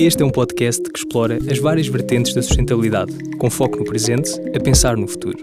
Este 0.00 0.22
é 0.22 0.24
um 0.24 0.30
podcast 0.30 0.82
que 0.82 0.98
explora 0.98 1.36
as 1.36 1.58
várias 1.58 1.86
vertentes 1.86 2.32
da 2.32 2.40
sustentabilidade, 2.40 3.12
com 3.36 3.50
foco 3.50 3.76
no 3.76 3.84
presente, 3.84 4.30
a 4.56 4.58
pensar 4.58 4.96
no 4.96 5.06
futuro. 5.06 5.36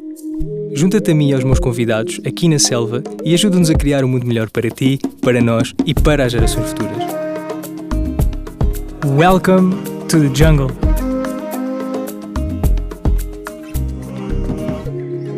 Junta-te 0.74 1.12
a 1.12 1.14
mim 1.14 1.30
e 1.30 1.34
aos 1.36 1.44
meus 1.44 1.60
convidados 1.60 2.20
aqui 2.26 2.50
na 2.50 2.58
Selva 2.58 3.04
e 3.24 3.36
ajuda-nos 3.36 3.70
a 3.70 3.76
criar 3.76 4.04
um 4.04 4.08
mundo 4.08 4.26
melhor 4.26 4.50
para 4.50 4.68
ti, 4.72 4.98
para 5.22 5.40
nós 5.42 5.76
e 5.86 5.94
para 5.94 6.26
as 6.26 6.32
gerações 6.32 6.70
futuras. 6.70 6.98
Welcome 9.06 9.76
to 10.08 10.22
the 10.22 10.34
jungle. 10.34 10.72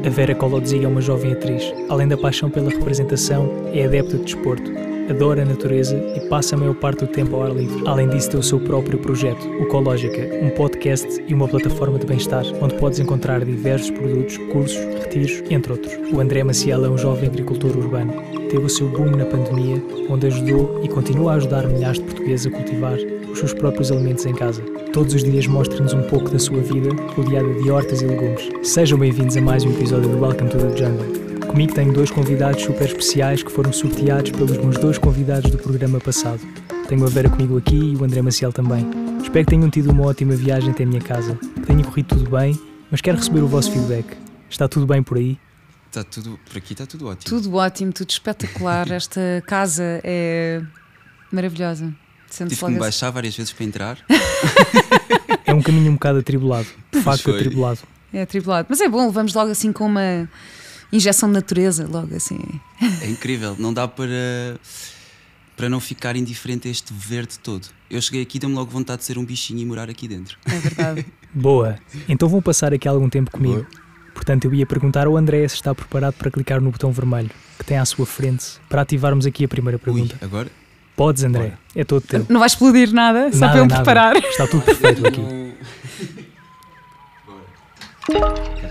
A 0.06 0.10
Vera 0.10 0.34
Kolodzi 0.34 0.82
é 0.82 0.88
uma 0.88 1.02
jovem 1.02 1.34
atriz. 1.34 1.74
Além 1.90 2.08
da 2.08 2.16
paixão 2.16 2.50
pela 2.50 2.70
representação, 2.70 3.52
é 3.74 3.84
adepta 3.84 4.18
de 4.18 4.24
desporto 4.24 4.79
adora 5.10 5.42
a 5.42 5.46
natureza 5.46 5.98
e 6.16 6.20
passa 6.28 6.56
a 6.56 6.58
maior 6.58 6.76
parte 6.76 7.06
do 7.06 7.08
tempo 7.08 7.36
ao 7.36 7.44
ar 7.44 7.52
livre. 7.52 7.84
Além 7.88 8.08
disso, 8.10 8.30
tem 8.30 8.40
o 8.40 8.44
seu 8.44 8.60
próprio 8.60 9.00
projeto, 9.00 9.48
o 9.60 9.66
Cológica, 9.68 10.22
um 10.42 10.50
podcast 10.52 11.24
e 11.28 11.34
uma 11.34 11.48
plataforma 11.48 11.98
de 11.98 12.06
bem-estar, 12.06 12.46
onde 12.62 12.76
podes 12.76 13.00
encontrar 13.00 13.44
diversos 13.44 13.92
produtos, 13.92 14.38
cursos, 14.52 14.78
retiros, 15.00 15.44
entre 15.50 15.72
outros. 15.74 15.94
O 16.14 16.20
André 16.20 16.44
Maciel 16.44 16.86
é 16.86 16.90
um 16.90 16.98
jovem 16.98 17.30
agricultor 17.30 17.76
urbano. 17.76 18.14
Teve 18.50 18.66
o 18.66 18.70
seu 18.70 18.88
boom 18.88 19.12
na 19.12 19.26
pandemia, 19.26 19.82
onde 20.10 20.28
ajudou 20.28 20.82
e 20.84 20.88
continua 20.88 21.34
a 21.34 21.36
ajudar 21.36 21.68
milhares 21.68 22.00
de 22.00 22.06
portugueses 22.06 22.48
a 22.48 22.52
cultivar 22.52 22.98
os 23.32 23.40
seus 23.40 23.54
próprios 23.54 23.92
alimentos 23.92 24.26
em 24.26 24.34
casa. 24.34 24.62
Todos 24.92 25.14
os 25.14 25.24
dias 25.24 25.46
mostra-nos 25.46 25.94
um 25.94 26.02
pouco 26.04 26.30
da 26.30 26.40
sua 26.40 26.62
vida, 26.62 26.90
rodeada 27.16 27.54
de 27.54 27.70
hortas 27.70 28.02
e 28.02 28.06
legumes. 28.06 28.50
Sejam 28.64 28.98
bem-vindos 28.98 29.38
a 29.38 29.42
mais 29.42 29.64
um 29.64 29.72
episódio 29.72 30.10
do 30.10 30.20
Welcome 30.20 30.50
to 30.50 30.58
the 30.58 30.76
Jungle. 30.76 31.29
Comigo 31.50 31.74
tenho 31.74 31.92
dois 31.92 32.12
convidados 32.12 32.62
super 32.62 32.86
especiais 32.86 33.42
que 33.42 33.52
foram 33.52 33.74
sorteados 33.74 34.30
pelos 34.30 34.56
meus 34.56 34.78
dois 34.78 35.00
convidados 35.00 35.50
do 35.50 35.58
programa 35.58 36.00
passado. 36.00 36.40
Tenho 36.88 37.04
a 37.04 37.10
Vera 37.10 37.28
comigo 37.28 37.58
aqui 37.58 37.76
e 37.76 37.96
o 37.96 38.04
André 38.04 38.22
Maciel 38.22 38.54
também. 38.54 38.86
Espero 39.20 39.46
que 39.46 39.56
tenham 39.56 39.68
tido 39.68 39.92
uma 39.92 40.06
ótima 40.06 40.36
viagem 40.36 40.70
até 40.70 40.84
a 40.84 40.86
minha 40.86 41.02
casa, 41.02 41.36
que 41.36 41.62
tenha 41.62 41.84
corrido 41.84 42.06
tudo 42.06 42.30
bem, 42.30 42.58
mas 42.92 43.02
quero 43.02 43.18
receber 43.18 43.40
o 43.40 43.48
vosso 43.48 43.72
feedback. 43.72 44.16
Está 44.48 44.68
tudo 44.68 44.86
bem 44.86 45.02
por 45.02 45.18
aí? 45.18 45.40
Está 45.88 46.04
tudo, 46.04 46.40
por 46.48 46.56
aqui 46.56 46.74
está 46.74 46.86
tudo 46.86 47.08
ótimo. 47.08 47.42
Tudo 47.42 47.56
ótimo, 47.56 47.92
tudo 47.94 48.12
espetacular. 48.12 48.90
Esta 48.94 49.44
casa 49.48 50.00
é 50.04 50.62
maravilhosa. 51.32 51.92
Tive 52.30 52.56
que 52.56 52.64
me 52.64 52.70
assim. 52.70 52.80
baixar 52.80 53.10
várias 53.10 53.36
vezes 53.36 53.52
para 53.52 53.66
entrar. 53.66 53.98
é 55.46 55.52
um 55.52 55.64
caminho 55.64 55.90
um 55.90 55.96
bocado 55.96 56.20
atribulado, 56.20 56.68
de 56.92 57.02
facto 57.02 57.32
atribulado. 57.32 57.80
É 58.14 58.22
atribulado, 58.22 58.68
mas 58.70 58.80
é 58.82 58.88
bom, 58.88 59.08
levamos 59.08 59.34
logo 59.34 59.50
assim 59.50 59.74
com 59.74 59.88
uma 59.88 60.30
injeção 60.92 61.30
de 61.30 61.34
natureza, 61.34 61.88
logo 61.88 62.16
assim. 62.16 62.40
É 63.02 63.08
incrível, 63.10 63.56
não 63.58 63.74
dá 63.74 63.88
para, 63.88 64.60
para 65.56 65.70
não 65.70 65.80
ficar 65.80 66.16
indiferente 66.16 66.68
a 66.68 66.72
este 66.72 66.94
verde 66.94 67.40
todo. 67.40 67.68
Eu 67.90 68.02
cheguei 68.02 68.22
aqui 68.22 68.38
e 68.38 68.40
deu-me 68.40 68.56
logo 68.56 68.72
vontade 68.72 69.00
de 69.00 69.06
ser 69.06 69.18
um 69.18 69.26
bichinho 69.26 69.60
e 69.60 69.66
morar 69.66 69.90
aqui 69.90 70.08
dentro. 70.08 70.38
É 70.46 70.58
verdade. 70.58 71.06
Boa, 71.34 71.78
então 72.08 72.28
vão 72.28 72.42
passar 72.42 72.74
aqui 72.74 72.88
algum 72.88 73.10
tempo 73.10 73.32
comigo. 73.32 73.66
Boa. 73.70 73.90
Portanto, 74.14 74.46
eu 74.46 74.54
ia 74.54 74.66
perguntar 74.66 75.08
ao 75.08 75.16
André 75.16 75.48
se 75.48 75.56
está 75.56 75.74
preparado 75.74 76.14
para 76.16 76.30
clicar 76.30 76.60
no 76.60 76.72
botão 76.72 76.92
vermelho 76.92 77.30
que 77.58 77.64
tem 77.64 77.78
à 77.78 77.86
sua 77.86 78.06
frente 78.06 78.60
para 78.68 78.82
ativarmos 78.82 79.26
aqui 79.26 79.46
a 79.46 79.48
primeira 79.48 79.80
pergunta. 79.80 80.16
Ui, 80.20 80.26
agora? 80.26 80.50
Podes, 80.96 81.24
André, 81.24 81.44
Bora. 81.44 81.60
é 81.76 81.84
todo 81.86 82.02
teu. 82.02 82.26
Não 82.28 82.40
vai 82.40 82.48
explodir 82.48 82.92
nada, 82.92 83.30
nada 83.30 83.38
só 83.38 83.48
para 83.48 83.58
eu 83.60 83.66
me 83.66 83.74
preparar. 83.74 84.18
Está 84.18 84.48
tudo 84.48 84.64
perfeito 84.64 85.08
aqui. 85.08 85.22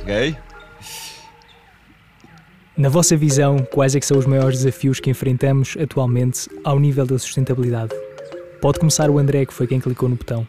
Carreguei. 0.04 0.36
Na 2.78 2.88
vossa 2.88 3.16
visão, 3.16 3.58
quais 3.72 3.96
é 3.96 3.98
que 3.98 4.06
são 4.06 4.16
os 4.16 4.24
maiores 4.24 4.58
desafios 4.58 5.00
que 5.00 5.10
enfrentamos 5.10 5.76
atualmente 5.76 6.48
ao 6.62 6.78
nível 6.78 7.04
da 7.04 7.18
sustentabilidade? 7.18 7.92
Pode 8.60 8.78
começar 8.78 9.10
o 9.10 9.18
André, 9.18 9.44
que 9.44 9.52
foi 9.52 9.66
quem 9.66 9.80
clicou 9.80 10.08
no 10.08 10.14
botão. 10.14 10.46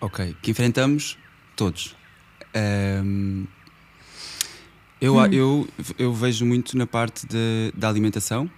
Ok, 0.00 0.36
que 0.40 0.52
enfrentamos 0.52 1.18
todos. 1.56 1.96
Um, 3.04 3.48
eu, 5.00 5.16
hum. 5.16 5.26
eu, 5.32 5.68
eu 5.98 6.14
vejo 6.14 6.46
muito 6.46 6.78
na 6.78 6.86
parte 6.86 7.26
de, 7.26 7.72
da 7.76 7.88
alimentação, 7.88 8.48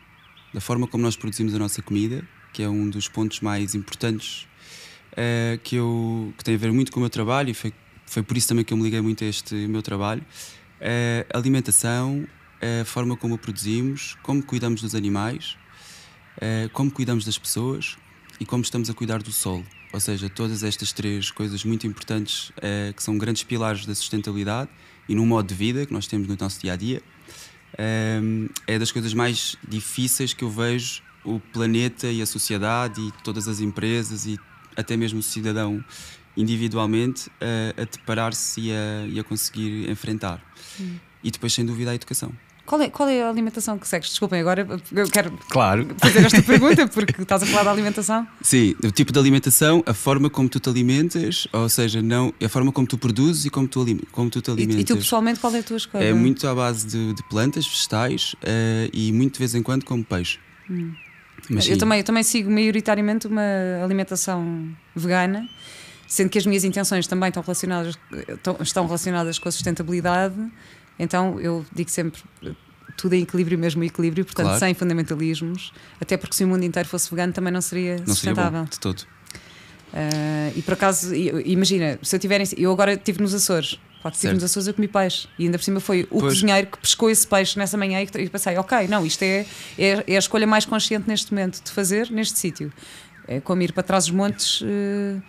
da 0.53 0.61
forma 0.61 0.87
como 0.87 1.03
nós 1.03 1.17
produzimos 1.17 1.55
a 1.55 1.59
nossa 1.59 1.81
comida, 1.81 2.23
que 2.53 2.63
é 2.63 2.69
um 2.69 2.91
dos 2.91 3.09
pontos 3.09 3.41
mais 3.41 3.75
importantes 3.75 4.47
uh, 5.13 5.59
que, 5.65 5.77
eu, 5.77 6.35
que 6.37 6.45
tem 6.45 6.57
a 6.57 6.59
ver 6.59 6.73
muito 6.73 6.93
com 6.93 7.01
o 7.01 7.01
meu 7.01 7.09
trabalho 7.09 7.49
e 7.49 7.55
foi, 7.55 7.73
foi 8.05 8.23
por 8.23 8.37
isso 8.37 8.49
também 8.49 8.67
que 8.67 8.75
eu 8.75 8.77
me 8.77 8.83
liguei 8.83 9.01
muito 9.01 9.25
a 9.25 9.27
este 9.27 9.55
meu 9.55 9.81
trabalho 9.81 10.23
a 11.33 11.39
alimentação, 11.39 12.27
a 12.61 12.85
forma 12.85 13.17
como 13.17 13.35
a 13.35 13.39
produzimos, 13.39 14.17
como 14.23 14.43
cuidamos 14.43 14.83
dos 14.83 14.95
animais, 14.95 15.57
como 16.73 16.91
cuidamos 16.91 17.25
das 17.25 17.39
pessoas 17.39 17.97
e 18.41 18.45
como 18.45 18.63
estamos 18.63 18.91
a 18.91 18.95
cuidar 18.95 19.23
do 19.23 19.33
solo. 19.33 19.65
Ou 19.93 20.01
seja, 20.01 20.31
todas 20.31 20.63
estas 20.63 20.93
três 20.93 21.31
coisas 21.31 21.65
muito 21.65 21.87
importantes 21.87 22.51
que 22.97 23.03
são 23.03 23.19
grandes 23.19 23.43
pilares 23.43 23.85
da 23.85 23.95
sustentabilidade 23.95 24.71
e 25.09 25.15
no 25.15 25.27
modo 25.27 25.49
de 25.49 25.55
vida 25.55 25.85
que 25.85 25.93
nós 25.93 26.07
temos 26.07 26.27
no 26.27 26.37
nosso 26.39 26.61
dia 26.61 26.73
a 26.73 26.77
dia. 26.77 27.03
É 28.67 28.79
das 28.79 28.91
coisas 28.91 29.13
mais 29.15 29.57
difíceis 29.69 30.33
que 30.33 30.45
eu 30.45 30.51
vejo 30.51 31.03
o 31.25 31.39
planeta 31.39 32.09
e 32.09 32.21
a 32.21 32.27
sociedade 32.27 33.01
e 33.01 33.13
todas 33.23 33.47
as 33.47 33.61
empresas 33.61 34.27
e 34.27 34.39
até 34.77 34.97
mesmo 34.97 35.21
o 35.21 35.23
cidadão 35.23 35.85
individualmente 36.37 37.31
a, 37.41 37.83
a 37.83 37.85
deparar-se 37.85 38.61
e 38.61 38.73
a, 38.73 39.07
e 39.09 39.21
a 39.21 39.25
conseguir 39.25 39.91
enfrentar. 39.91 40.43
Hum. 40.81 40.97
E 41.23 41.31
depois, 41.31 41.53
sem 41.53 41.65
dúvida, 41.65 41.91
a 41.91 41.95
educação. 41.95 42.33
Qual 42.65 42.81
é, 42.81 42.89
qual 42.89 43.09
é 43.09 43.23
a 43.23 43.29
alimentação 43.29 43.77
que 43.77 43.87
segues? 43.89 44.09
Desculpem, 44.11 44.41
agora 44.41 44.67
eu 44.93 45.09
quero 45.09 45.33
claro. 45.49 45.89
fazer 45.99 46.25
esta 46.25 46.41
pergunta 46.43 46.87
porque 46.87 47.21
estás 47.21 47.43
a 47.43 47.47
falar 47.47 47.65
da 47.65 47.73
alimentação. 47.73 48.27
Sim, 48.41 48.77
o 48.83 48.91
tipo 48.91 49.13
de 49.13 49.19
alimentação, 49.19 49.83
a 49.85 49.93
forma 49.93 50.31
como 50.31 50.49
tu 50.49 50.61
te 50.61 50.69
alimentas, 50.69 51.49
ou 51.53 51.69
seja, 51.69 52.01
não, 52.01 52.33
a 52.43 52.49
forma 52.49 52.71
como 52.71 52.87
tu 52.87 52.97
produzes 52.97 53.45
e 53.45 53.51
como 53.51 53.67
tu, 53.67 53.85
como 54.13 54.31
tu 54.31 54.41
te 54.41 54.51
alimentas. 54.51 54.77
E, 54.77 54.81
e 54.81 54.85
tu 54.85 54.97
pessoalmente 54.97 55.41
qual 55.41 55.55
é 55.55 55.59
a 55.59 55.63
tua 55.63 55.77
escolha? 55.77 56.05
É 56.05 56.13
muito 56.13 56.47
à 56.47 56.55
base 56.55 56.87
de, 56.87 57.15
de 57.15 57.23
plantas, 57.25 57.67
vegetais 57.67 58.35
uh, 58.35 58.91
e 58.93 59.13
muito 59.13 59.35
de 59.35 59.39
vez 59.41 59.55
em 59.57 59.63
quando 59.63 59.85
como 59.85 60.05
peixe. 60.05 60.39
Hum. 60.71 60.95
eu, 61.69 61.77
também, 61.77 61.99
eu 61.99 62.05
também 62.05 62.23
sigo 62.23 62.49
maioritariamente 62.49 63.27
uma 63.27 63.43
alimentação 63.83 64.69
vegana 64.95 65.49
sendo 66.13 66.29
que 66.29 66.37
as 66.37 66.45
minhas 66.45 66.63
intenções 66.63 67.07
também 67.07 67.29
estão 67.29 67.43
relacionadas, 67.43 67.99
estão 68.61 68.85
relacionadas 68.85 69.39
com 69.39 69.49
a 69.49 69.53
sustentabilidade, 69.53 70.35
então 70.99 71.41
eu 71.41 71.65
digo 71.75 71.91
sempre 71.91 72.21
tudo 72.99 73.15
em 73.15 73.23
equilíbrio, 73.23 73.59
mesmo 73.59 73.83
equilíbrio, 73.83 74.23
portanto, 74.23 74.45
claro. 74.45 74.61
sem 74.61 74.75
fundamentalismos, 74.75 75.73
até 75.99 76.19
porque 76.19 76.37
se 76.37 76.45
o 76.45 76.49
mundo 76.49 76.65
inteiro 76.65 76.87
fosse 76.87 77.09
vegano 77.09 77.33
também 77.33 77.51
não 77.51 77.63
seria 77.63 77.97
não 77.97 78.09
sustentável. 78.09 78.59
Seria 78.59 78.71
de 78.71 78.79
todo. 78.79 79.01
Uh, 79.01 80.53
e 80.55 80.61
por 80.61 80.75
acaso, 80.75 81.15
imagina, 81.15 81.99
se 82.03 82.15
eu 82.15 82.21
tiver. 82.21 82.43
Eu 82.59 82.71
agora 82.71 82.93
estive 82.93 83.23
nos 83.23 83.33
Açores. 83.33 83.81
Que 84.03 84.09
estive 84.09 84.35
nos 84.35 84.45
Açores 84.45 84.69
a 84.69 84.75
comer 84.75 84.89
peixe. 84.89 85.29
E 85.39 85.45
ainda 85.45 85.57
por 85.57 85.65
cima 85.65 85.81
foi 85.81 86.03
o 86.11 86.21
pois. 86.21 86.35
cozinheiro 86.35 86.67
que 86.67 86.79
pescou 86.79 87.09
esse 87.09 87.27
peixe 87.27 87.59
nessa 87.59 87.79
manhã 87.79 88.03
e, 88.03 88.29
pensei, 88.29 88.59
ok, 88.59 88.87
não, 88.87 89.07
isto 89.07 89.23
é, 89.23 89.47
é, 89.79 90.05
é, 90.07 90.17
a 90.17 90.19
escolha 90.19 90.47
mais 90.47 90.67
consciente 90.67 91.09
neste 91.09 91.33
momento 91.33 91.63
de 91.63 91.71
fazer 91.71 92.11
neste 92.11 92.39
sítio. 92.39 92.71
É 93.27 93.41
como 93.41 93.63
ir 93.63 93.73
para 93.73 93.83
trás 93.83 94.05
dos 94.05 94.15
montes. 94.15 94.61
Uh, 94.61 95.23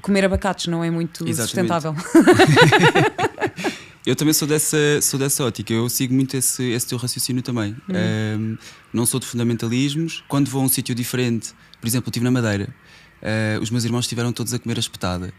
comer 0.00 0.24
abacates 0.24 0.66
não 0.66 0.82
é 0.82 0.90
muito 0.90 1.28
Exatamente. 1.28 1.48
sustentável. 1.48 1.94
eu 4.04 4.16
também 4.16 4.32
sou 4.32 4.48
dessa, 4.48 4.76
sou 5.02 5.18
dessa 5.18 5.44
ótica, 5.44 5.72
eu 5.72 5.88
sigo 5.88 6.14
muito 6.14 6.36
esse, 6.36 6.70
esse 6.70 6.86
teu 6.86 6.98
raciocínio 6.98 7.42
também. 7.42 7.76
Uhum. 7.88 8.40
Um, 8.40 8.58
não 8.92 9.06
sou 9.06 9.20
de 9.20 9.26
fundamentalismos. 9.26 10.24
Quando 10.28 10.50
vou 10.50 10.62
a 10.62 10.64
um 10.64 10.68
sítio 10.68 10.94
diferente, 10.94 11.52
por 11.80 11.86
exemplo, 11.86 12.08
estive 12.08 12.24
na 12.24 12.30
Madeira, 12.30 12.74
uh, 13.22 13.62
os 13.62 13.70
meus 13.70 13.84
irmãos 13.84 14.04
estiveram 14.04 14.32
todos 14.32 14.52
a 14.54 14.58
comer 14.58 14.76
a 14.76 14.80
espetada, 14.80 15.32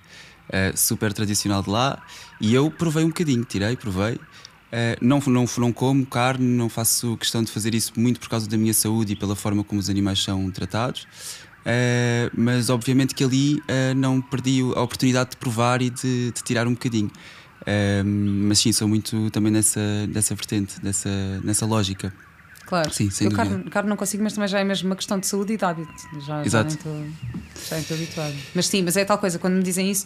uh, 0.48 0.78
super 0.78 1.12
tradicional 1.14 1.62
de 1.62 1.70
lá, 1.70 2.02
e 2.40 2.54
eu 2.54 2.72
provei 2.72 3.04
um 3.04 3.10
bocadinho, 3.10 3.44
tirei, 3.44 3.76
provei. 3.76 4.16
Uh, 4.16 4.96
não, 5.02 5.20
não, 5.28 5.46
não 5.58 5.74
como 5.74 6.06
carne, 6.06 6.46
não 6.46 6.70
faço 6.70 7.18
questão 7.18 7.44
de 7.44 7.52
fazer 7.52 7.76
isso 7.76 7.92
muito 7.98 8.22
por 8.22 8.30
causa 8.30 8.48
da 8.48 8.58
minha 8.58 8.74
saúde 8.74 9.14
e 9.14 9.16
pela 9.18 9.36
forma 9.36 9.66
como 9.66 9.82
os 9.82 9.90
animais 9.90 10.24
são 10.24 10.50
tratados. 10.50 11.06
Uh, 11.62 12.32
mas 12.36 12.70
obviamente 12.70 13.14
que 13.14 13.24
ali 13.24 13.60
uh, 13.60 13.96
não 13.96 14.20
perdi 14.20 14.62
a 14.76 14.82
oportunidade 14.82 15.32
de 15.32 15.38
provar 15.38 15.82
e 15.82 15.90
de, 15.90 16.32
de 16.32 16.44
tirar 16.44 16.68
um 16.68 16.74
bocadinho. 16.74 17.12
Uh, 17.62 18.04
mas 18.04 18.60
sim, 18.60 18.72
sou 18.72 18.88
muito 18.88 19.30
também 19.30 19.52
nessa, 19.52 19.80
nessa 20.08 20.34
vertente, 20.34 20.76
nessa, 20.84 21.10
nessa 21.44 21.66
lógica. 21.66 22.12
Claro, 22.66 22.92
sim, 22.94 23.10
sem 23.10 23.28
eu 23.28 23.34
carne, 23.34 23.64
carne, 23.66 23.90
não 23.90 23.98
consigo, 23.98 24.24
mas 24.24 24.34
também 24.34 24.48
já 24.48 24.60
é 24.60 24.64
mesmo 24.64 24.90
uma 24.90 24.96
questão 24.96 25.20
de 25.20 25.28
saúde 25.28 25.54
e 25.54 25.58
de 25.58 25.66
hábito. 25.66 25.92
Já, 26.26 26.46
Exato. 26.46 26.78
já 27.70 27.78
estou 27.78 27.98
habituado. 27.98 28.34
Mas 28.56 28.68
sim, 28.68 28.82
mas 28.82 28.96
é 28.96 29.04
tal 29.04 29.18
coisa, 29.18 29.38
quando 29.38 29.56
me 29.56 29.64
dizem 29.64 29.92
isso, 29.92 30.06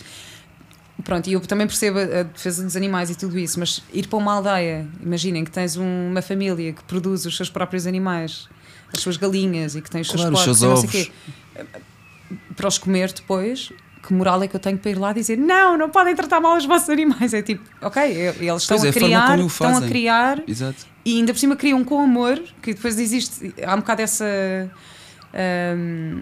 pronto, 1.03 1.29
e 1.29 1.33
eu 1.33 1.41
também 1.41 1.67
percebo 1.67 1.99
a 1.99 2.23
defesa 2.23 2.63
dos 2.63 2.75
animais 2.75 3.11
e 3.11 3.15
tudo 3.15 3.37
isso, 3.37 3.59
mas 3.59 3.83
ir 3.93 4.07
para 4.07 4.17
uma 4.17 4.33
aldeia, 4.33 4.87
imaginem 4.99 5.45
que 5.45 5.51
tens 5.51 5.77
um, 5.77 6.09
uma 6.09 6.23
família 6.23 6.73
que 6.73 6.83
produz 6.85 7.25
os 7.25 7.37
seus 7.37 7.51
próprios 7.51 7.85
animais, 7.85 8.49
as 8.93 9.01
suas 9.01 9.17
galinhas 9.17 9.75
e 9.75 9.81
que 9.81 9.89
tem 9.89 10.01
os 10.01 10.07
seus 10.07 10.21
claro, 10.21 10.35
porcos, 10.35 10.51
os 10.51 10.59
seus 10.59 10.83
ovos 10.83 11.11
para 12.55 12.67
os 12.67 12.77
comer 12.77 13.11
depois, 13.11 13.71
que 14.05 14.13
moral 14.13 14.41
é 14.43 14.47
que 14.47 14.55
eu 14.55 14.59
tenho 14.59 14.77
para 14.77 14.91
ir 14.91 14.97
lá 14.97 15.13
dizer 15.13 15.37
não, 15.37 15.77
não 15.77 15.89
podem 15.89 16.15
tratar 16.15 16.39
mal 16.39 16.57
os 16.57 16.65
vossos 16.65 16.89
animais? 16.89 17.33
É 17.33 17.41
tipo, 17.41 17.63
ok, 17.81 18.03
eles 18.39 18.61
estão 18.61 18.83
é, 18.83 18.89
a 18.89 18.93
criar, 18.93 19.39
estão 19.39 19.77
a 19.77 19.81
criar 19.81 20.43
Exato. 20.47 20.85
e 21.03 21.17
ainda 21.17 21.33
por 21.33 21.39
cima 21.39 21.55
criam 21.55 21.83
com 21.83 22.01
amor, 22.01 22.41
que 22.61 22.73
depois 22.73 22.99
existe, 22.99 23.53
há 23.63 23.73
um 23.73 23.79
bocado 23.79 24.01
essa. 24.01 24.25
Um, 25.77 26.21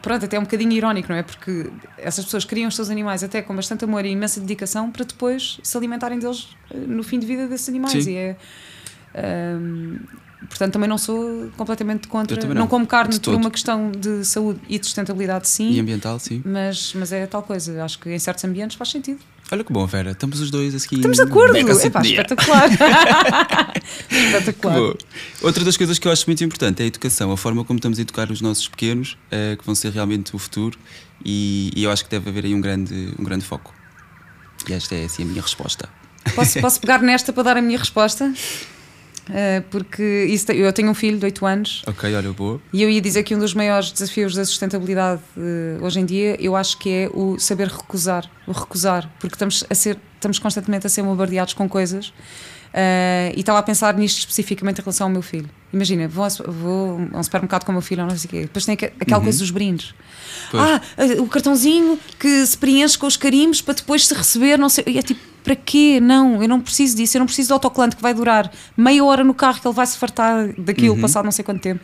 pronto, 0.00 0.24
até 0.24 0.36
é 0.36 0.38
um 0.40 0.44
bocadinho 0.44 0.72
irónico, 0.72 1.08
não 1.10 1.16
é? 1.16 1.22
Porque 1.22 1.68
essas 1.98 2.24
pessoas 2.24 2.44
criam 2.44 2.68
os 2.68 2.76
seus 2.76 2.90
animais 2.90 3.24
até 3.24 3.42
com 3.42 3.54
bastante 3.54 3.84
amor 3.84 4.04
e 4.04 4.10
imensa 4.10 4.40
dedicação 4.40 4.90
para 4.90 5.04
depois 5.04 5.58
se 5.62 5.76
alimentarem 5.76 6.18
deles 6.18 6.48
eh, 6.70 6.76
no 6.76 7.02
fim 7.02 7.18
de 7.18 7.26
vida 7.26 7.48
desses 7.48 7.68
animais. 7.68 8.04
Sim. 8.04 8.12
E 8.12 8.16
é. 8.16 8.36
Um, 9.14 9.98
portanto, 10.48 10.72
também 10.72 10.88
não 10.88 10.98
sou 10.98 11.50
completamente 11.56 12.08
contra. 12.08 12.36
Não. 12.46 12.54
não. 12.54 12.66
como 12.66 12.86
carne 12.86 13.18
por 13.18 13.34
uma 13.34 13.50
questão 13.50 13.90
de 13.90 14.24
saúde 14.24 14.60
e 14.68 14.78
de 14.78 14.86
sustentabilidade, 14.86 15.48
sim. 15.48 15.70
E 15.72 15.80
ambiental, 15.80 16.18
sim. 16.18 16.42
Mas, 16.44 16.92
mas 16.94 17.12
é 17.12 17.26
tal 17.26 17.42
coisa. 17.42 17.84
Acho 17.84 17.98
que 17.98 18.10
em 18.10 18.18
certos 18.18 18.44
ambientes 18.44 18.76
faz 18.76 18.90
sentido. 18.90 19.20
Olha 19.52 19.62
que 19.62 19.72
bom, 19.72 19.86
Vera. 19.86 20.12
Estamos 20.12 20.40
os 20.40 20.50
dois 20.50 20.74
aqui. 20.74 20.94
Estamos 20.94 21.18
de 21.18 21.22
acordo. 21.24 21.56
É 21.56 21.90
pá, 21.90 22.00
espetacular. 22.00 22.70
espetacular. 24.10 24.94
Outra 25.42 25.62
das 25.62 25.76
coisas 25.76 25.98
que 25.98 26.08
eu 26.08 26.12
acho 26.12 26.24
muito 26.26 26.42
importante 26.42 26.80
é 26.80 26.84
a 26.84 26.86
educação, 26.86 27.30
a 27.30 27.36
forma 27.36 27.62
como 27.62 27.76
estamos 27.76 27.98
a 27.98 28.02
educar 28.02 28.30
os 28.30 28.40
nossos 28.40 28.66
pequenos, 28.66 29.18
é, 29.30 29.54
que 29.54 29.64
vão 29.64 29.74
ser 29.74 29.92
realmente 29.92 30.34
o 30.34 30.38
futuro, 30.38 30.78
e, 31.22 31.70
e, 31.76 31.84
eu 31.84 31.90
acho 31.90 32.02
que 32.04 32.10
deve 32.10 32.30
haver 32.30 32.46
aí 32.46 32.54
um 32.54 32.60
grande, 32.62 33.12
um 33.18 33.22
grande 33.22 33.44
foco. 33.44 33.74
E 34.66 34.72
esta 34.72 34.94
é 34.94 35.04
assim 35.04 35.22
a 35.22 35.26
minha 35.26 35.42
resposta. 35.42 35.86
Posso, 36.34 36.58
posso 36.60 36.80
pegar 36.80 37.02
nesta 37.02 37.32
para 37.32 37.42
dar 37.42 37.56
a 37.58 37.62
minha 37.62 37.78
resposta? 37.78 38.32
Uh, 39.28 39.62
porque 39.70 40.24
isso, 40.28 40.50
eu 40.52 40.72
tenho 40.72 40.90
um 40.90 40.94
filho 40.94 41.18
de 41.18 41.24
8 41.24 41.46
anos. 41.46 41.82
Ok, 41.86 42.14
olha, 42.14 42.32
boa. 42.32 42.60
E 42.72 42.82
eu 42.82 42.90
ia 42.90 43.00
dizer 43.00 43.22
que 43.22 43.34
um 43.34 43.38
dos 43.38 43.54
maiores 43.54 43.92
desafios 43.92 44.34
da 44.34 44.44
sustentabilidade 44.44 45.22
uh, 45.36 45.84
hoje 45.84 46.00
em 46.00 46.04
dia, 46.04 46.36
eu 46.40 46.56
acho 46.56 46.78
que 46.78 46.90
é 46.90 47.10
o 47.12 47.38
saber 47.38 47.68
recusar, 47.68 48.28
o 48.46 48.52
recusar, 48.52 49.08
porque 49.20 49.34
estamos, 49.34 49.64
a 49.68 49.74
ser, 49.74 49.98
estamos 50.14 50.38
constantemente 50.38 50.86
a 50.86 50.90
ser 50.90 51.02
bombardeados 51.02 51.54
com 51.54 51.68
coisas. 51.68 52.12
Uh, 52.72 53.36
e 53.36 53.40
estava 53.40 53.58
a 53.58 53.62
pensar 53.62 53.94
nisto 53.94 54.20
especificamente 54.20 54.78
em 54.78 54.82
relação 54.82 55.06
ao 55.06 55.12
meu 55.12 55.20
filho. 55.20 55.48
Imagina, 55.70 56.08
vou, 56.08 56.26
vou 56.48 57.08
a 57.12 57.18
um 57.18 57.22
supermercado 57.22 57.64
com 57.64 57.72
o 57.72 57.74
meu 57.74 57.82
filho, 57.82 58.02
não 58.06 58.16
sei 58.16 58.28
o 58.28 58.30
quê, 58.30 58.40
depois 58.42 58.64
tem 58.64 58.74
aquela 58.74 59.18
uhum. 59.18 59.24
coisa 59.24 59.38
dos 59.38 59.50
brindes. 59.50 59.94
Pois. 60.50 60.62
Ah, 60.62 60.80
o 61.18 61.26
cartãozinho 61.26 61.98
que 62.18 62.46
se 62.46 62.56
preenche 62.56 62.96
com 62.96 63.06
os 63.06 63.16
carimbos 63.16 63.60
para 63.60 63.74
depois 63.74 64.06
se 64.06 64.14
receber, 64.14 64.58
não 64.58 64.70
sei. 64.70 64.84
E 64.86 64.98
é 64.98 65.02
tipo, 65.02 65.20
para 65.44 65.54
quê? 65.54 66.00
Não, 66.00 66.42
eu 66.42 66.48
não 66.48 66.60
preciso 66.60 66.96
disso, 66.96 67.16
eu 67.16 67.20
não 67.20 67.26
preciso 67.26 67.48
de 67.48 67.52
autocolante 67.52 67.96
que 67.96 68.02
vai 68.02 68.14
durar 68.14 68.50
meia 68.74 69.04
hora 69.04 69.22
no 69.22 69.34
carro, 69.34 69.60
que 69.60 69.66
ele 69.66 69.74
vai 69.74 69.86
se 69.86 69.98
fartar 69.98 70.48
daquilo, 70.56 70.94
uhum. 70.94 71.00
passado 71.00 71.24
não 71.24 71.32
sei 71.32 71.44
quanto 71.44 71.60
tempo. 71.60 71.80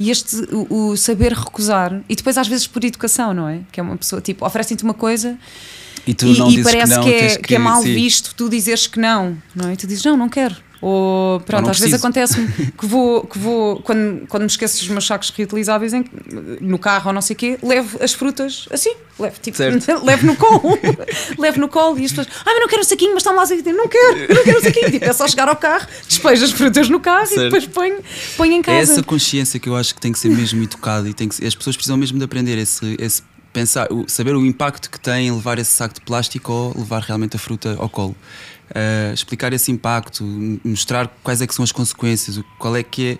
E 0.00 0.10
este, 0.10 0.36
o, 0.50 0.90
o, 0.90 0.96
saber 0.96 1.32
recusar, 1.32 2.00
e 2.08 2.16
depois 2.16 2.38
às 2.38 2.48
vezes 2.48 2.66
por 2.66 2.82
educação, 2.82 3.34
não 3.34 3.48
é? 3.48 3.60
Que 3.70 3.80
é 3.80 3.82
uma 3.82 3.96
pessoa, 3.98 4.22
tipo, 4.22 4.46
oferecem-te 4.46 4.82
uma 4.82 4.94
coisa 4.94 5.38
e, 6.06 6.10
e, 6.10 6.60
e 6.60 6.62
parece 6.62 6.92
que, 6.92 6.98
não, 6.98 7.04
que, 7.04 7.14
é, 7.14 7.36
que, 7.36 7.42
que, 7.42 7.54
é 7.54 7.58
mal 7.58 7.82
sim. 7.82 7.94
visto 7.94 8.34
tu 8.34 8.48
dizeres 8.48 8.86
que 8.86 8.98
não, 8.98 9.36
não 9.54 9.68
é? 9.68 9.74
E 9.74 9.76
tu 9.76 9.86
dizes, 9.86 10.04
não, 10.04 10.16
não 10.16 10.28
quero. 10.28 10.56
Ou 10.82 11.38
pronto, 11.38 11.70
às 11.70 11.78
vezes 11.78 11.94
acontece-me 11.94 12.48
que 12.76 12.84
vou, 12.84 13.24
que 13.24 13.38
vou 13.38 13.80
quando, 13.82 14.26
quando 14.26 14.42
me 14.42 14.48
esqueço 14.48 14.80
dos 14.80 14.88
meus 14.88 15.06
sacos 15.06 15.30
reutilizáveis 15.30 15.92
em, 15.92 16.04
no 16.60 16.76
carro 16.76 17.06
ou 17.06 17.12
não 17.12 17.22
sei 17.22 17.34
o 17.34 17.36
quê, 17.38 17.56
levo 17.62 18.02
as 18.02 18.12
frutas 18.12 18.66
assim, 18.68 18.92
levo, 19.16 19.36
tipo, 19.40 19.58
levo 20.04 20.26
no 20.26 20.34
colo, 20.34 20.76
levo 21.38 21.60
no 21.60 21.68
colo 21.68 22.00
e 22.00 22.04
as 22.04 22.10
pessoas, 22.10 22.26
ah, 22.40 22.42
mas 22.46 22.58
não 22.58 22.66
quero 22.66 22.80
um 22.80 22.84
saquinho, 22.84 23.14
mas 23.14 23.20
está-me 23.20 23.36
lá 23.36 23.44
assim, 23.44 23.62
não 23.62 23.86
quero, 23.86 24.34
não 24.34 24.42
quero 24.42 24.58
um 24.58 24.62
saquinho. 24.62 24.90
Tipo, 24.90 25.04
é 25.04 25.12
só 25.12 25.28
chegar 25.28 25.48
ao 25.48 25.54
carro, 25.54 25.86
despejo 26.08 26.44
as 26.44 26.50
frutas 26.50 26.88
no 26.88 26.98
carro 26.98 27.26
certo. 27.26 27.42
e 27.42 27.44
depois 27.44 27.66
ponho, 27.66 28.00
ponho 28.36 28.52
em 28.52 28.60
casa. 28.60 28.78
É 28.78 28.82
essa 28.82 29.02
consciência 29.04 29.60
que 29.60 29.68
eu 29.68 29.76
acho 29.76 29.94
que 29.94 30.00
tem 30.00 30.10
que 30.10 30.18
ser 30.18 30.30
mesmo 30.30 30.60
educada 30.64 31.08
e 31.08 31.14
tem 31.14 31.28
que, 31.28 31.46
as 31.46 31.54
pessoas 31.54 31.76
precisam 31.76 31.96
mesmo 31.96 32.18
de 32.18 32.24
aprender 32.24 32.58
esse, 32.58 32.96
esse 32.98 33.22
pensar, 33.52 33.88
saber 34.06 34.34
o 34.34 34.44
impacto 34.44 34.90
que 34.90 34.98
tem 34.98 35.28
em 35.28 35.32
levar 35.32 35.58
esse 35.58 35.70
saco 35.70 35.94
de 35.94 36.00
plástico 36.00 36.52
ou 36.52 36.78
levar 36.78 37.02
realmente 37.02 37.36
a 37.36 37.38
fruta 37.38 37.76
ao 37.78 37.88
colo 37.88 38.16
uh, 38.72 39.12
explicar 39.12 39.52
esse 39.52 39.70
impacto, 39.70 40.24
mostrar 40.64 41.08
quais 41.22 41.40
é 41.40 41.46
que 41.46 41.54
são 41.54 41.62
as 41.62 41.72
consequências, 41.72 42.40
qual 42.58 42.76
é 42.76 42.82
que 42.82 43.12
é 43.12 43.18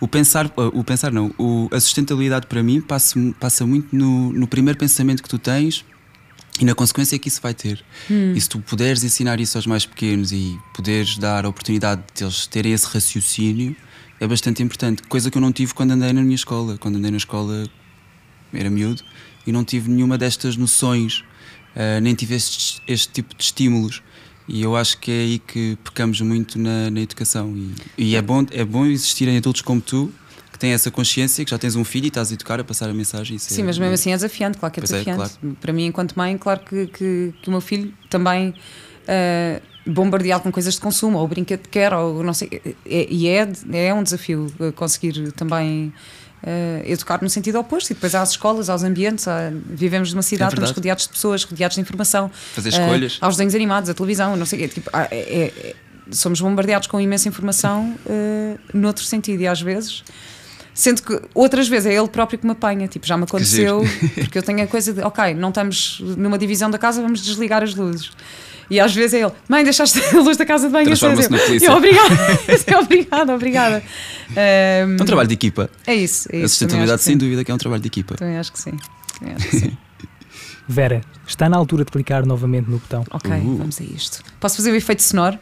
o 0.00 0.06
pensar, 0.06 0.46
uh, 0.46 0.78
o 0.78 0.84
pensar 0.84 1.12
não, 1.12 1.32
o, 1.38 1.68
a 1.72 1.80
sustentabilidade 1.80 2.46
para 2.46 2.62
mim 2.62 2.80
passa, 2.80 3.18
passa 3.38 3.66
muito 3.66 3.94
no, 3.94 4.32
no 4.32 4.46
primeiro 4.46 4.78
pensamento 4.78 5.22
que 5.22 5.28
tu 5.28 5.38
tens 5.38 5.84
e 6.60 6.64
na 6.64 6.74
consequência 6.74 7.18
que 7.18 7.28
isso 7.28 7.40
vai 7.40 7.54
ter. 7.54 7.84
Hum. 8.10 8.32
E 8.34 8.40
se 8.40 8.48
tu 8.48 8.58
puderes 8.60 9.04
ensinar 9.04 9.40
isso 9.40 9.56
aos 9.56 9.66
mais 9.66 9.86
pequenos 9.86 10.32
e 10.32 10.58
puderes 10.74 11.16
dar 11.16 11.44
a 11.44 11.48
oportunidade 11.48 12.02
de 12.14 12.24
eles 12.24 12.46
terem 12.46 12.72
esse 12.72 12.86
raciocínio, 12.86 13.76
é 14.20 14.26
bastante 14.26 14.62
importante. 14.62 15.02
Coisa 15.04 15.30
que 15.30 15.38
eu 15.38 15.42
não 15.42 15.52
tive 15.52 15.72
quando 15.72 15.92
andei 15.92 16.12
na 16.12 16.22
minha 16.22 16.34
escola. 16.34 16.76
Quando 16.76 16.96
andei 16.96 17.12
na 17.12 17.16
escola, 17.16 17.64
era 18.52 18.68
miúdo, 18.68 19.04
e 19.48 19.52
não 19.52 19.64
tive 19.64 19.90
nenhuma 19.90 20.18
destas 20.18 20.58
noções, 20.58 21.24
uh, 21.74 22.00
nem 22.02 22.14
tive 22.14 22.34
este, 22.34 22.82
este 22.86 23.08
tipo 23.08 23.34
de 23.34 23.42
estímulos. 23.42 24.02
E 24.46 24.62
eu 24.62 24.76
acho 24.76 24.98
que 24.98 25.10
é 25.10 25.20
aí 25.20 25.38
que 25.38 25.78
pecamos 25.82 26.20
muito 26.20 26.58
na, 26.58 26.90
na 26.90 27.00
educação. 27.00 27.54
E, 27.56 27.74
e, 27.96 28.16
é, 28.16 28.20
bom, 28.20 28.44
é 28.50 28.62
bom 28.62 28.84
existirem 28.84 29.38
adultos 29.38 29.62
como 29.62 29.80
tu 29.80 30.12
que 30.52 30.58
têm 30.58 30.72
essa 30.72 30.90
consciência, 30.90 31.44
que 31.44 31.50
já 31.50 31.58
tens 31.58 31.76
um 31.76 31.84
filho 31.84 32.04
e 32.04 32.08
estás 32.08 32.30
a 32.30 32.34
educar, 32.34 32.60
a 32.60 32.64
passar 32.64 32.90
a 32.90 32.94
mensagem. 32.94 33.38
Sim, 33.38 33.62
é, 33.62 33.64
mas 33.64 33.78
mesmo 33.78 33.94
assim 33.94 34.10
é 34.10 34.16
desafiante, 34.16 34.58
claro 34.58 34.72
que 34.72 34.80
é 34.80 34.82
pois 34.82 34.92
é, 34.92 34.98
desafiante. 34.98 35.22
É, 35.22 35.38
claro. 35.38 35.56
Para 35.60 35.72
mim, 35.72 35.86
enquanto 35.86 36.14
mãe, 36.14 36.36
claro 36.36 36.60
que, 36.60 36.86
que, 36.88 37.34
que 37.40 37.48
o 37.48 37.50
meu 37.50 37.60
filho 37.60 37.92
também. 38.10 38.54
Uh, 39.08 39.78
bombardeado 39.90 40.42
com 40.42 40.52
coisas 40.52 40.74
de 40.74 40.80
consumo, 40.80 41.16
ou 41.16 41.24
o 41.24 41.28
brinquedo 41.28 41.62
que 41.62 41.70
quer, 41.70 41.94
ou 41.94 42.22
não 42.22 42.34
sei. 42.34 42.60
É, 42.84 43.06
e 43.08 43.26
é, 43.26 43.48
é 43.72 43.94
um 43.94 44.02
desafio 44.02 44.52
conseguir 44.76 45.32
também 45.32 45.94
uh, 46.42 46.82
educar 46.84 47.22
no 47.22 47.30
sentido 47.30 47.58
oposto. 47.58 47.90
E 47.90 47.94
depois 47.94 48.14
há 48.14 48.22
as 48.22 48.30
escolas, 48.30 48.68
aos 48.68 48.82
ambientes, 48.82 49.26
vivemos 49.66 50.12
numa 50.12 50.22
cidade, 50.22 50.52
é 50.52 50.54
estamos 50.54 50.70
rodeados 50.70 51.04
de 51.04 51.10
pessoas, 51.10 51.44
rodeados 51.44 51.74
de 51.74 51.80
informação. 51.80 52.30
Fazer 52.54 52.70
escolhas. 52.70 53.16
Uh, 53.16 53.24
aos 53.24 53.36
desenhos 53.36 53.54
animados, 53.54 53.90
a 53.90 53.94
televisão, 53.94 54.36
não 54.36 54.46
sei 54.46 54.64
o. 54.64 54.68
Tipo, 54.68 54.90
é, 54.94 55.08
é, 55.10 55.74
somos 56.10 56.40
bombardeados 56.40 56.88
com 56.88 57.00
imensa 57.00 57.28
informação 57.28 57.96
uh, 58.06 58.58
noutro 58.72 59.04
sentido. 59.04 59.42
E 59.42 59.46
às 59.46 59.60
vezes. 59.60 60.04
Sendo 60.74 61.02
que 61.02 61.20
outras 61.34 61.66
vezes 61.66 61.86
é 61.86 61.98
ele 61.98 62.06
próprio 62.06 62.38
que 62.38 62.46
me 62.46 62.52
apanha, 62.52 62.86
tipo, 62.86 63.04
já 63.04 63.16
me 63.16 63.24
aconteceu, 63.24 63.82
porque 64.14 64.38
eu 64.38 64.42
tenho 64.44 64.62
a 64.62 64.66
coisa 64.68 64.92
de, 64.92 65.00
ok, 65.00 65.34
não 65.34 65.48
estamos 65.48 65.98
numa 66.16 66.38
divisão 66.38 66.70
da 66.70 66.78
casa, 66.78 67.02
vamos 67.02 67.20
desligar 67.20 67.64
as 67.64 67.74
luzes. 67.74 68.12
E 68.70 68.78
às 68.78 68.94
vezes 68.94 69.14
é 69.14 69.22
ele, 69.22 69.32
mãe, 69.48 69.64
deixaste 69.64 69.98
a 70.14 70.20
luz 70.20 70.36
da 70.36 70.44
casa 70.44 70.66
de 70.66 70.72
banho 70.72 70.92
acesa. 70.92 71.28
Eu, 71.62 71.72
obrigada, 71.72 72.14
obrigada, 72.82 73.34
obrigada. 73.34 73.82
Um, 74.30 74.34
é 74.34 74.86
um 75.00 75.06
trabalho 75.06 75.28
de 75.28 75.34
equipa. 75.34 75.70
É 75.86 75.94
isso. 75.94 76.28
É 76.30 76.36
isso 76.36 76.44
a 76.44 76.48
sustentabilidade, 76.48 77.02
sem 77.02 77.16
dúvida, 77.16 77.44
que 77.44 77.50
é 77.50 77.54
um 77.54 77.58
trabalho 77.58 77.80
de 77.80 77.88
equipa. 77.88 78.16
Também 78.16 78.36
acho 78.36 78.52
que 78.52 78.60
sim. 78.60 78.76
Também 79.18 79.34
acho 79.34 79.48
que 79.48 79.58
sim. 79.58 79.76
Vera, 80.68 81.00
está 81.26 81.48
na 81.48 81.56
altura 81.56 81.84
de 81.84 81.90
clicar 81.90 82.26
novamente 82.26 82.68
no 82.68 82.78
botão. 82.78 83.04
Ok, 83.10 83.32
uh. 83.32 83.56
vamos 83.56 83.80
a 83.80 83.84
isto. 83.84 84.22
Posso 84.38 84.56
fazer 84.56 84.70
o 84.70 84.76
efeito 84.76 85.02
sonoro? 85.02 85.38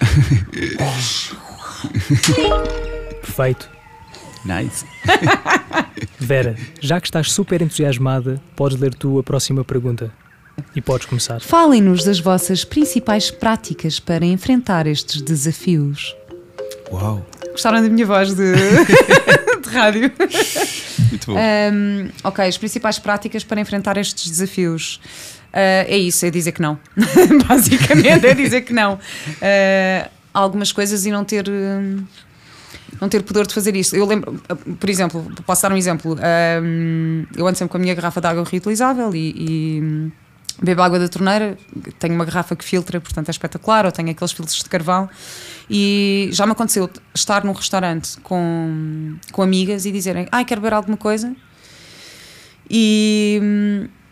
Perfeito. 3.20 3.68
Nice. 4.44 4.86
Vera, 6.18 6.56
já 6.80 7.00
que 7.00 7.06
estás 7.06 7.30
super 7.30 7.60
entusiasmada, 7.60 8.40
podes 8.56 8.78
ler 8.78 8.94
tu 8.94 9.18
a 9.18 9.22
próxima 9.22 9.64
pergunta. 9.64 10.10
E 10.74 10.80
podes 10.80 11.06
começar. 11.06 11.40
Falem-nos 11.40 12.04
das 12.04 12.20
vossas 12.20 12.64
principais 12.64 13.30
práticas 13.30 13.98
para 13.98 14.24
enfrentar 14.24 14.86
estes 14.86 15.22
desafios. 15.22 16.14
Uau! 16.90 17.24
Gostaram 17.52 17.82
da 17.82 17.88
minha 17.88 18.06
voz 18.06 18.34
de, 18.34 18.52
de 19.62 19.68
rádio? 19.68 20.12
Muito 21.10 21.26
bom. 21.26 21.36
Um, 21.36 22.08
ok, 22.22 22.46
as 22.46 22.56
principais 22.56 22.98
práticas 22.98 23.42
para 23.42 23.60
enfrentar 23.60 23.96
estes 23.96 24.30
desafios. 24.30 25.00
Uh, 25.48 25.88
é 25.88 25.96
isso, 25.96 26.24
é 26.24 26.30
dizer 26.30 26.52
que 26.52 26.62
não. 26.62 26.78
Basicamente, 27.48 28.26
é 28.26 28.34
dizer 28.34 28.60
que 28.62 28.72
não. 28.72 28.94
Uh, 28.94 30.08
algumas 30.32 30.72
coisas 30.72 31.04
e 31.06 31.10
não 31.10 31.24
ter. 31.24 31.44
não 33.00 33.08
ter 33.08 33.22
poder 33.22 33.46
de 33.46 33.54
fazer 33.54 33.74
isso. 33.74 33.96
Eu 33.96 34.06
lembro, 34.06 34.40
por 34.78 34.88
exemplo, 34.88 35.26
posso 35.44 35.62
dar 35.62 35.72
um 35.72 35.76
exemplo. 35.76 36.16
Um, 36.62 37.26
eu 37.36 37.46
ando 37.46 37.58
sempre 37.58 37.72
com 37.72 37.78
a 37.78 37.80
minha 37.80 37.94
garrafa 37.94 38.20
de 38.20 38.26
água 38.26 38.44
reutilizável 38.44 39.14
e, 39.14 39.34
e 39.36 40.12
bebo 40.60 40.82
água 40.82 40.98
da 40.98 41.08
torneira, 41.08 41.56
tenho 41.98 42.14
uma 42.14 42.24
garrafa 42.24 42.56
que 42.56 42.64
filtra, 42.64 43.00
portanto 43.00 43.28
é 43.28 43.30
espetacular, 43.30 43.86
ou 43.86 43.92
tenho 43.92 44.10
aqueles 44.10 44.32
filtros 44.32 44.58
de 44.62 44.68
carvão. 44.68 45.08
E 45.70 46.28
já 46.32 46.46
me 46.46 46.52
aconteceu 46.52 46.90
estar 47.14 47.44
num 47.44 47.52
restaurante 47.52 48.18
com, 48.22 49.16
com 49.32 49.42
amigas 49.42 49.86
e 49.86 49.92
dizerem: 49.92 50.26
Ai, 50.32 50.42
ah, 50.42 50.44
quero 50.44 50.60
beber 50.60 50.74
alguma 50.74 50.96
coisa. 50.96 51.34
E, 52.68 53.40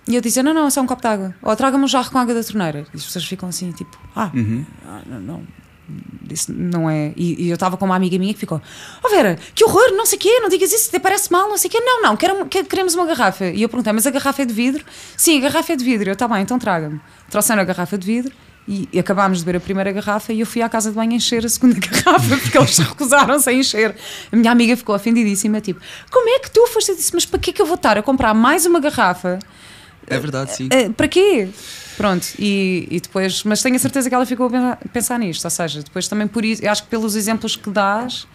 e 0.07 0.15
eu 0.15 0.21
dizer: 0.21 0.43
Não, 0.43 0.55
não, 0.55 0.67
é 0.67 0.71
só 0.71 0.81
um 0.81 0.87
copo 0.87 1.03
de 1.03 1.09
água. 1.09 1.35
Ou 1.43 1.57
traga-me 1.57 1.85
um 1.85 1.88
jarro 1.88 2.11
com 2.11 2.19
água 2.19 2.35
da 2.35 2.45
torneira. 2.45 2.87
E 2.93 2.97
as 2.97 3.05
pessoas 3.05 3.25
ficam 3.25 3.49
assim, 3.49 3.73
tipo: 3.73 3.99
Ah, 4.15 4.31
uhum. 4.35 4.65
Ah, 4.87 5.00
não, 5.07 5.21
não, 5.21 5.47
isso 6.31 6.52
não 6.52 6.90
é. 6.90 7.12
E, 7.16 7.45
e 7.45 7.49
eu 7.49 7.55
estava 7.55 7.76
com 7.76 7.85
uma 7.85 7.97
amiga 7.97 8.19
minha 8.19 8.33
que 8.35 8.40
ficou: 8.40 8.61
Oh 9.02 9.09
Vera, 9.09 9.38
que 9.55 9.64
horror, 9.64 9.93
não 9.93 10.07
sei 10.07 10.19
o 10.19 10.21
quê, 10.21 10.40
não 10.40 10.49
digas 10.49 10.73
isso, 10.73 10.90
te 10.90 10.99
parece 10.99 11.31
mal, 11.31 11.49
não 11.49 11.57
sei 11.57 11.69
o 11.69 11.73
quê. 11.73 11.81
Não, 11.81 12.02
não, 12.02 12.16
quero, 12.16 12.47
queremos 12.47 12.95
uma 12.95 13.07
garrafa. 13.07 13.47
E 13.47 13.62
eu 13.62 13.69
perguntei: 13.69 13.93
Mas 13.93 14.07
a 14.07 14.11
garrafa 14.11 14.43
é 14.43 14.45
de 14.45 14.52
vidro? 14.55 14.85
Sim, 15.16 15.38
a 15.38 15.43
garrafa 15.43 15.73
é 15.73 15.76
de 15.76 15.85
vidro. 15.85 16.09
Eu, 16.09 16.14
está 16.14 16.26
bem, 16.26 16.43
então 16.43 16.59
traga-me. 16.59 17.00
Trouxeram 17.31 17.62
a 17.62 17.64
garrafa 17.64 17.97
de 17.97 18.07
vidro 18.07 18.35
e, 18.69 18.99
acabámos 18.99 19.38
de 19.38 19.45
beber 19.45 19.59
a 19.59 19.61
primeira 19.61 19.93
garrafa 19.93 20.33
e 20.33 20.40
eu 20.40 20.47
fui 20.47 20.61
à 20.61 20.69
casa 20.69 20.90
de 20.90 20.97
banho 20.97 21.12
encher 21.12 21.45
a 21.45 21.49
segunda 21.49 21.78
garrafa 21.81 22.37
porque 22.37 22.59
eles 22.59 22.78
recusaram-se 22.78 23.49
a 23.49 23.52
encher. 23.52 23.95
A 24.33 24.37
minha 24.37 24.50
amiga 24.50 24.76
ficou 24.76 24.95
ofendidíssima: 24.95 25.61
Tipo, 25.61 25.81
como 26.11 26.28
é 26.28 26.38
que 26.40 26.50
tu 26.50 26.66
foste? 26.66 26.90
Eu 26.90 26.97
disse: 26.97 27.14
Mas 27.14 27.25
para 27.25 27.38
que 27.38 27.50
é 27.50 27.52
que 27.52 27.62
eu 27.62 27.66
vou 27.66 27.76
estar 27.76 27.97
a 27.97 28.02
comprar 28.02 28.35
mais 28.35 28.66
uma 28.66 28.81
garrafa? 28.81 29.38
É 30.07 30.19
verdade, 30.19 30.55
sim. 30.55 30.66
Uh, 30.66 30.93
para 30.93 31.09
quê? 31.09 31.49
Pronto, 31.97 32.26
e, 32.38 32.87
e 32.91 33.00
depois, 33.00 33.43
mas 33.45 33.62
tenho 33.62 33.76
a 33.76 33.79
certeza 33.79 34.09
que 34.09 34.15
ela 34.15 34.26
ficou 34.26 34.50
a 34.55 34.76
pensar 34.93 35.19
nisto, 35.19 35.45
ou 35.45 35.50
seja, 35.50 35.83
depois 35.83 36.07
também 36.09 36.26
por 36.26 36.45
isso, 36.45 36.67
acho 36.69 36.83
que 36.83 36.91
pelos 36.91 37.17
exemplos 37.17 37.57
que 37.57 37.71
dás, 37.71 38.26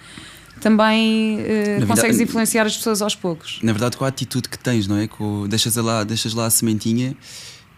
também 0.60 1.40
uh, 1.40 1.88
consegues 1.88 2.20
influenciar 2.20 2.66
as 2.66 2.78
pessoas 2.78 3.02
aos 3.02 3.16
poucos. 3.16 3.60
Na 3.62 3.72
verdade, 3.72 3.98
com 3.98 4.06
a 4.06 4.08
atitude 4.08 4.48
que 4.48 4.58
tens, 4.58 4.88
não 4.88 4.98
é? 4.98 5.08
Com, 5.08 5.48
deixas, 5.48 5.76
lá, 5.76 6.04
deixas 6.04 6.34
lá 6.34 6.46
a 6.46 6.50
sementinha 6.50 7.16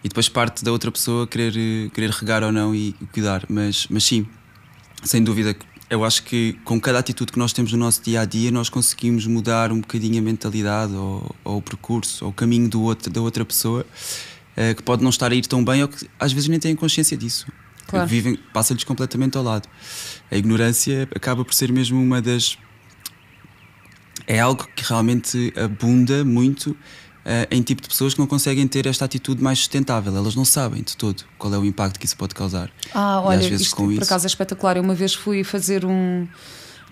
e 0.04 0.10
depois 0.10 0.28
parte 0.28 0.64
da 0.64 0.72
outra 0.72 0.92
pessoa 0.92 1.26
querer, 1.26 1.90
querer 1.92 2.10
regar 2.10 2.44
ou 2.44 2.52
não 2.52 2.76
e, 2.76 2.90
e 3.02 3.06
cuidar. 3.12 3.46
Mas, 3.48 3.88
mas 3.90 4.04
sim, 4.04 4.28
sem 5.04 5.24
dúvida, 5.24 5.56
eu 5.90 6.04
acho 6.04 6.24
que 6.24 6.58
com 6.66 6.80
cada 6.80 7.00
atitude 7.00 7.32
que 7.32 7.40
nós 7.40 7.54
temos 7.54 7.72
no 7.72 7.78
nosso 7.78 8.02
dia 8.04 8.22
a 8.22 8.26
dia, 8.26 8.52
nós 8.52 8.68
conseguimos 8.68 9.26
mudar 9.28 9.72
um 9.72 9.80
bocadinho 9.80 10.20
a 10.20 10.22
mentalidade 10.22 10.94
ou, 10.94 11.34
ou 11.44 11.58
o 11.58 11.62
percurso 11.62 12.26
ou 12.26 12.32
o 12.32 12.34
caminho 12.34 12.68
do 12.68 12.82
outro, 12.82 13.10
da 13.10 13.22
outra 13.22 13.46
pessoa 13.46 13.86
uh, 14.58 14.76
que 14.76 14.84
pode 14.84 15.04
não 15.04 15.10
estar 15.10 15.32
a 15.32 15.36
ir 15.36 15.46
tão 15.46 15.64
bem 15.64 15.82
ou 15.82 15.88
que 15.88 16.08
às 16.20 16.32
vezes 16.32 16.50
nem 16.50 16.60
têm 16.60 16.76
consciência 16.76 17.18
disso. 17.18 17.48
Claro. 17.88 18.08
Vivem, 18.08 18.38
passa-lhes 18.54 18.84
completamente 18.84 19.38
ao 19.38 19.44
lado. 19.44 19.68
A 20.32 20.38
ignorância 20.38 21.08
acaba 21.16 21.44
por 21.44 21.54
ser 21.54 21.72
mesmo 21.72 22.02
uma 22.02 22.22
das 22.22 22.58
é 24.26 24.40
algo 24.40 24.68
que 24.76 24.84
realmente 24.84 25.54
abunda 25.56 26.24
muito 26.24 26.72
uh, 26.72 27.48
em 27.52 27.62
tipo 27.62 27.82
de 27.82 27.88
pessoas 27.88 28.14
que 28.14 28.20
não 28.20 28.28
conseguem 28.28 28.68
ter 28.68 28.86
esta 28.86 29.06
atitude 29.06 29.42
mais 29.42 29.60
sustentável. 29.60 30.16
Elas 30.16 30.36
não 30.36 30.46
sabem 30.46 30.82
de 30.82 30.96
todo 30.96 31.24
qual 31.38 31.54
é 31.54 31.58
o 31.58 31.66
impacto 31.66 32.00
que 32.00 32.06
isso 32.06 32.18
pode 32.18 32.34
causar. 32.34 32.72
Ah, 32.94 33.22
olha, 33.22 33.38
e 33.38 33.40
às 33.40 33.46
vezes 33.46 33.68
isto, 33.68 33.76
com 33.76 33.86
por 33.86 33.94
isso... 33.94 34.04
acaso 34.04 34.26
é 34.26 34.28
espetacular. 34.28 34.78
Eu 34.78 34.84
uma 34.84 34.96
vez 34.96 35.14
fui 35.14 35.44
fazer 35.44 35.86
um 35.86 36.28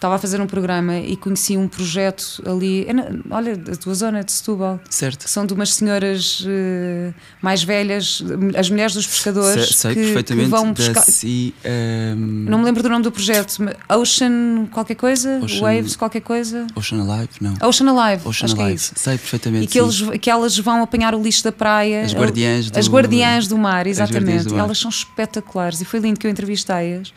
estava 0.02 0.16
a 0.16 0.18
fazer 0.18 0.42
um 0.42 0.48
programa 0.48 0.98
e 0.98 1.16
conheci 1.16 1.56
um 1.56 1.68
projeto 1.68 2.42
ali, 2.44 2.88
olha, 3.30 3.56
da 3.56 3.76
tua 3.76 3.94
zona 3.94 4.24
de 4.24 4.32
Setúbal. 4.32 4.80
Certo. 4.90 5.30
São 5.30 5.46
de 5.46 5.54
umas 5.54 5.76
senhoras 5.76 6.40
uh, 6.42 7.14
mais 7.40 7.64
velhas, 7.64 8.24
as 8.58 8.68
mulheres 8.72 8.96
dos 8.96 9.06
pescadores. 9.06 9.68
Sei, 9.68 9.94
sei 9.94 9.94
que, 9.94 10.02
perfeitamente. 10.02 10.46
Que 10.46 10.50
vão 10.50 10.74
buscar. 10.74 11.04
Si, 11.04 11.54
um... 11.64 11.70
Ehm, 11.70 12.50
Não 12.50 12.58
me 12.58 12.66
lembro 12.66 12.82
do 12.82 12.90
nome 12.90 13.04
do 13.04 13.12
projeto. 13.12 13.58
Ocean 13.90 14.66
qualquer 14.72 14.96
coisa? 14.96 15.40
Ocean... 15.44 15.62
Waves 15.62 15.96
qualquer 15.96 16.22
coisa? 16.22 16.66
Ocean 16.76 17.00
Alive? 17.00 17.30
Não. 17.40 17.54
Ocean 17.62 17.92
Alive. 17.92 18.28
Ocean 18.28 18.46
acho 18.46 18.56
Alive. 18.56 18.66
Que 18.66 18.72
é 18.72 18.74
isso. 18.74 18.94
Sei 18.96 19.18
perfeitamente. 19.20 19.66
E 19.66 19.68
que, 19.68 19.80
eles, 19.80 20.02
que 20.20 20.32
elas 20.32 20.58
vão 20.58 20.82
apanhar 20.82 21.14
o 21.14 21.22
lixo 21.22 21.44
da 21.44 21.52
praia. 21.52 22.02
As 22.02 22.14
guardiãs 22.16 22.72
do, 22.72 22.80
as 22.80 22.90
guardiãs 22.90 23.48
do 23.48 23.56
mar, 23.56 23.86
exatamente. 23.86 24.46
Do 24.46 24.56
mar. 24.56 24.64
Elas 24.64 24.80
são 24.80 24.90
espetaculares 24.90 25.80
e 25.80 25.86
foi 25.86 26.00
lindo 26.00 26.20
que 26.20 26.26
eu 26.26 26.32
entrevistei-as. 26.32 27.14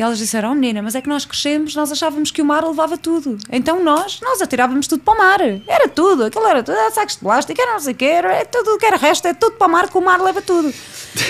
E 0.00 0.02
elas 0.02 0.16
disseram: 0.16 0.52
Oh 0.52 0.54
menina, 0.54 0.80
mas 0.80 0.94
é 0.94 1.02
que 1.02 1.08
nós 1.10 1.26
crescemos, 1.26 1.74
nós 1.74 1.92
achávamos 1.92 2.30
que 2.30 2.40
o 2.40 2.44
mar 2.44 2.64
levava 2.64 2.96
tudo. 2.96 3.36
Então 3.52 3.84
nós, 3.84 4.18
nós 4.22 4.40
atirávamos 4.40 4.86
tudo 4.86 5.02
para 5.02 5.12
o 5.12 5.18
mar. 5.18 5.40
Era 5.68 5.88
tudo, 5.90 6.24
aquilo 6.24 6.46
era 6.46 6.62
tudo, 6.62 6.78
era 6.78 6.90
sacos 6.90 7.16
de 7.16 7.20
plástico, 7.20 7.60
era 7.60 7.72
não 7.72 7.80
sei 7.80 7.92
o 7.92 7.96
que, 7.96 8.06
era 8.06 8.46
tudo 8.46 8.70
o 8.70 8.78
que 8.78 8.86
era 8.86 8.96
resto, 8.96 9.28
é 9.28 9.34
tudo 9.34 9.56
para 9.56 9.66
o 9.66 9.70
mar, 9.70 9.90
que 9.90 9.98
o 9.98 10.00
mar 10.00 10.18
leva 10.22 10.40
tudo. 10.40 10.72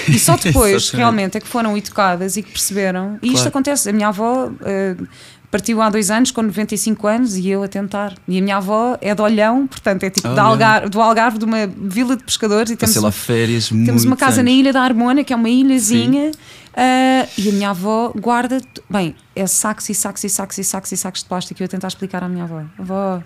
E 0.06 0.16
só 0.20 0.36
depois, 0.40 0.90
realmente, 0.90 1.36
é 1.36 1.40
que 1.40 1.48
foram 1.48 1.76
educadas 1.76 2.36
e 2.36 2.44
que 2.44 2.52
perceberam. 2.52 3.16
E 3.16 3.18
claro. 3.22 3.34
isto 3.34 3.48
acontece. 3.48 3.90
A 3.90 3.92
minha 3.92 4.06
avó. 4.06 4.46
Uh, 4.46 5.08
partiu 5.50 5.82
há 5.82 5.90
dois 5.90 6.12
anos 6.12 6.30
com 6.30 6.42
95 6.42 7.06
anos 7.08 7.36
e 7.36 7.48
eu 7.48 7.64
a 7.64 7.66
tentar. 7.66 8.14
E 8.28 8.38
a 8.38 8.40
minha 8.40 8.58
avó 8.58 8.96
é 9.00 9.12
de 9.12 9.20
Olhão, 9.20 9.66
portanto 9.66 10.04
é 10.04 10.10
tipo 10.10 10.28
oh, 10.28 10.40
Algarve, 10.40 10.88
do 10.88 11.00
Algarve, 11.00 11.38
de 11.38 11.44
uma 11.44 11.66
vila 11.66 12.16
de 12.16 12.22
pescadores. 12.22 12.70
E 12.70 12.76
temos, 12.76 12.94
lá 12.94 13.10
férias 13.10 13.68
temos 13.68 14.04
uma 14.04 14.16
casa 14.16 14.40
anos. 14.40 14.52
na 14.52 14.56
Ilha 14.56 14.72
da 14.72 14.80
Harmônia, 14.80 15.24
que 15.24 15.32
é 15.32 15.36
uma 15.36 15.50
ilhazinha. 15.50 16.30
Uh, 16.70 17.26
e 17.36 17.48
a 17.48 17.52
minha 17.52 17.70
avó 17.70 18.12
guarda, 18.16 18.60
bem, 18.88 19.16
é 19.34 19.44
sacos 19.46 19.88
e 19.88 19.94
sacos 19.94 20.22
e 20.22 20.28
sacos 20.28 20.56
e 20.56 20.64
sacos 20.64 20.92
e 20.92 20.96
sacos 20.96 21.22
de 21.22 21.28
plástico. 21.28 21.60
E 21.60 21.64
eu 21.64 21.66
a 21.66 21.68
tentar 21.68 21.88
explicar 21.88 22.22
à 22.22 22.28
minha 22.28 22.44
avó: 22.44 22.62
avó, 22.78 23.22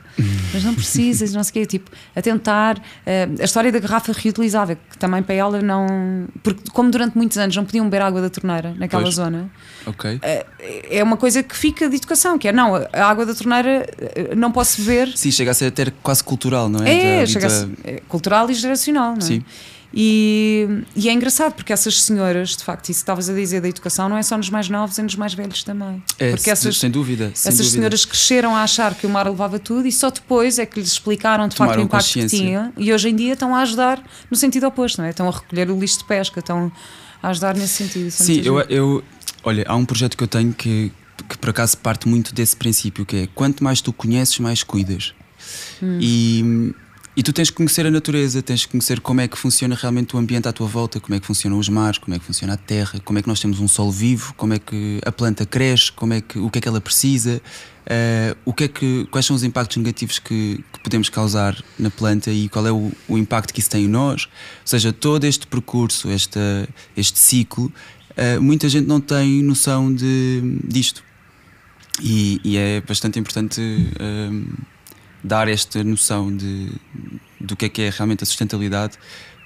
mas 0.52 0.64
não 0.64 0.74
precisas, 0.74 1.32
não 1.34 1.44
sei 1.44 1.50
o 1.50 1.52
quê. 1.52 1.66
Tipo, 1.66 1.90
a 2.16 2.22
tentar. 2.22 2.78
Uh, 2.78 3.40
a 3.40 3.44
história 3.44 3.70
da 3.70 3.78
garrafa 3.78 4.12
reutilizável, 4.12 4.76
que 4.90 4.96
também 4.96 5.22
para 5.22 5.34
ela 5.34 5.60
não. 5.60 6.26
Porque, 6.42 6.70
como 6.72 6.90
durante 6.90 7.16
muitos 7.16 7.36
anos 7.36 7.54
não 7.54 7.66
podiam 7.66 7.84
beber 7.84 8.02
água 8.02 8.22
da 8.22 8.30
torneira 8.30 8.74
naquela 8.78 9.02
pois. 9.02 9.14
zona, 9.14 9.50
okay. 9.86 10.16
uh, 10.16 10.20
é 10.90 11.02
uma 11.02 11.18
coisa 11.18 11.42
que 11.42 11.54
fica 11.54 11.88
de 11.88 11.96
educação: 11.96 12.38
que 12.38 12.48
é 12.48 12.52
não, 12.52 12.74
a 12.76 13.04
água 13.04 13.26
da 13.26 13.34
torneira 13.34 13.86
não 14.34 14.50
posso 14.50 14.80
beber. 14.80 15.14
Sim, 15.16 15.30
chega 15.30 15.50
a 15.50 15.54
ser 15.54 15.66
até 15.66 15.92
quase 16.02 16.24
cultural, 16.24 16.70
não 16.70 16.82
é? 16.82 17.22
É, 17.22 17.26
chega 17.26 17.46
a 17.46 17.50
ser 17.50 17.68
é 17.84 18.00
cultural 18.08 18.50
e 18.50 18.54
geracional, 18.54 19.10
não 19.12 19.18
é? 19.18 19.20
Sim. 19.20 19.44
E, 19.96 20.82
e, 20.96 21.08
é 21.08 21.12
engraçado 21.12 21.52
porque 21.52 21.72
essas 21.72 22.02
senhoras, 22.02 22.56
de 22.56 22.64
facto, 22.64 22.88
isso 22.88 22.98
estavas 22.98 23.30
a 23.30 23.32
dizer 23.32 23.60
da 23.60 23.68
educação, 23.68 24.08
não 24.08 24.16
é 24.16 24.24
só 24.24 24.36
nos 24.36 24.50
mais 24.50 24.68
novos, 24.68 24.98
é 24.98 25.02
nos 25.02 25.14
mais 25.14 25.34
velhos 25.34 25.62
também. 25.62 26.02
É, 26.18 26.30
porque 26.30 26.50
essas, 26.50 26.78
sem 26.78 26.90
dúvida. 26.90 27.30
Sem 27.32 27.50
essas 27.50 27.58
dúvida. 27.58 27.70
senhoras 27.70 28.04
cresceram 28.04 28.56
a 28.56 28.64
achar 28.64 28.94
que 28.96 29.06
o 29.06 29.10
mar 29.10 29.28
levava 29.28 29.58
tudo 29.60 29.86
e 29.86 29.92
só 29.92 30.10
depois 30.10 30.58
é 30.58 30.66
que 30.66 30.80
lhes 30.80 30.90
explicaram 30.90 31.46
de 31.46 31.54
facto 31.54 31.76
o 31.76 31.80
impacto 31.80 32.12
que 32.12 32.26
tinha. 32.26 32.72
E 32.76 32.92
hoje 32.92 33.08
em 33.08 33.14
dia 33.14 33.34
estão 33.34 33.54
a 33.54 33.60
ajudar 33.60 34.02
no 34.28 34.36
sentido 34.36 34.66
oposto, 34.66 34.98
não 34.98 35.06
é? 35.06 35.10
Estão 35.10 35.28
a 35.28 35.30
recolher 35.30 35.70
o 35.70 35.78
lixo 35.78 35.98
de 35.98 36.04
pesca, 36.06 36.40
estão 36.40 36.72
a 37.22 37.28
ajudar 37.28 37.54
nesse 37.54 37.74
sentido. 37.74 38.08
É 38.08 38.10
Sim, 38.10 38.42
eu, 38.44 38.58
eu, 38.62 39.04
olha, 39.44 39.64
há 39.68 39.76
um 39.76 39.84
projeto 39.84 40.16
que 40.16 40.24
eu 40.24 40.28
tenho 40.28 40.52
que, 40.52 40.90
que 41.28 41.38
por 41.38 41.50
acaso 41.50 41.78
parte 41.78 42.08
muito 42.08 42.34
desse 42.34 42.56
princípio, 42.56 43.06
que 43.06 43.16
é 43.16 43.28
quanto 43.32 43.62
mais 43.62 43.80
tu 43.80 43.92
conheces, 43.92 44.40
mais 44.40 44.64
cuidas. 44.64 45.14
Hum. 45.80 45.98
E 46.00 46.74
e 47.16 47.22
tu 47.22 47.32
tens 47.32 47.48
que 47.48 47.56
conhecer 47.56 47.86
a 47.86 47.90
natureza, 47.90 48.42
tens 48.42 48.64
que 48.64 48.72
conhecer 48.72 49.00
como 49.00 49.20
é 49.20 49.28
que 49.28 49.38
funciona 49.38 49.76
realmente 49.76 50.16
o 50.16 50.18
ambiente 50.18 50.48
à 50.48 50.52
tua 50.52 50.66
volta, 50.66 50.98
como 50.98 51.14
é 51.14 51.20
que 51.20 51.26
funcionam 51.26 51.58
os 51.58 51.68
mares, 51.68 51.98
como 51.98 52.14
é 52.14 52.18
que 52.18 52.24
funciona 52.24 52.54
a 52.54 52.56
terra, 52.56 52.98
como 53.04 53.18
é 53.18 53.22
que 53.22 53.28
nós 53.28 53.38
temos 53.38 53.60
um 53.60 53.68
solo 53.68 53.92
vivo, 53.92 54.34
como 54.34 54.52
é 54.52 54.58
que 54.58 55.00
a 55.04 55.12
planta 55.12 55.46
cresce, 55.46 55.92
como 55.92 56.12
é 56.12 56.20
que, 56.20 56.38
o 56.38 56.50
que 56.50 56.58
é 56.58 56.60
que 56.60 56.66
ela 56.66 56.80
precisa, 56.80 57.40
uh, 57.86 58.36
o 58.44 58.52
que 58.52 58.64
é 58.64 58.68
que, 58.68 59.06
quais 59.12 59.24
são 59.24 59.36
os 59.36 59.44
impactos 59.44 59.76
negativos 59.76 60.18
que, 60.18 60.64
que 60.72 60.80
podemos 60.80 61.08
causar 61.08 61.56
na 61.78 61.90
planta 61.90 62.32
e 62.32 62.48
qual 62.48 62.66
é 62.66 62.72
o, 62.72 62.90
o, 63.08 63.16
impacto 63.16 63.54
que 63.54 63.60
isso 63.60 63.70
tem 63.70 63.84
em 63.84 63.88
nós. 63.88 64.24
Ou 64.24 64.66
seja, 64.66 64.92
todo 64.92 65.24
este 65.24 65.46
percurso, 65.46 66.10
esta, 66.10 66.68
este 66.96 67.20
ciclo, 67.20 67.72
uh, 68.10 68.42
muita 68.42 68.68
gente 68.68 68.88
não 68.88 69.00
tem 69.00 69.40
noção 69.40 69.94
de, 69.94 70.58
disto. 70.64 71.04
E, 72.02 72.40
e 72.42 72.56
é 72.56 72.80
bastante 72.80 73.20
importante. 73.20 73.60
Uh, 73.60 74.73
dar 75.24 75.48
esta 75.48 75.82
noção 75.82 76.34
de, 76.36 76.70
do 77.40 77.56
que 77.56 77.64
é 77.64 77.68
que 77.68 77.82
é 77.82 77.90
realmente 77.90 78.22
a 78.22 78.26
sustentabilidade 78.26 78.98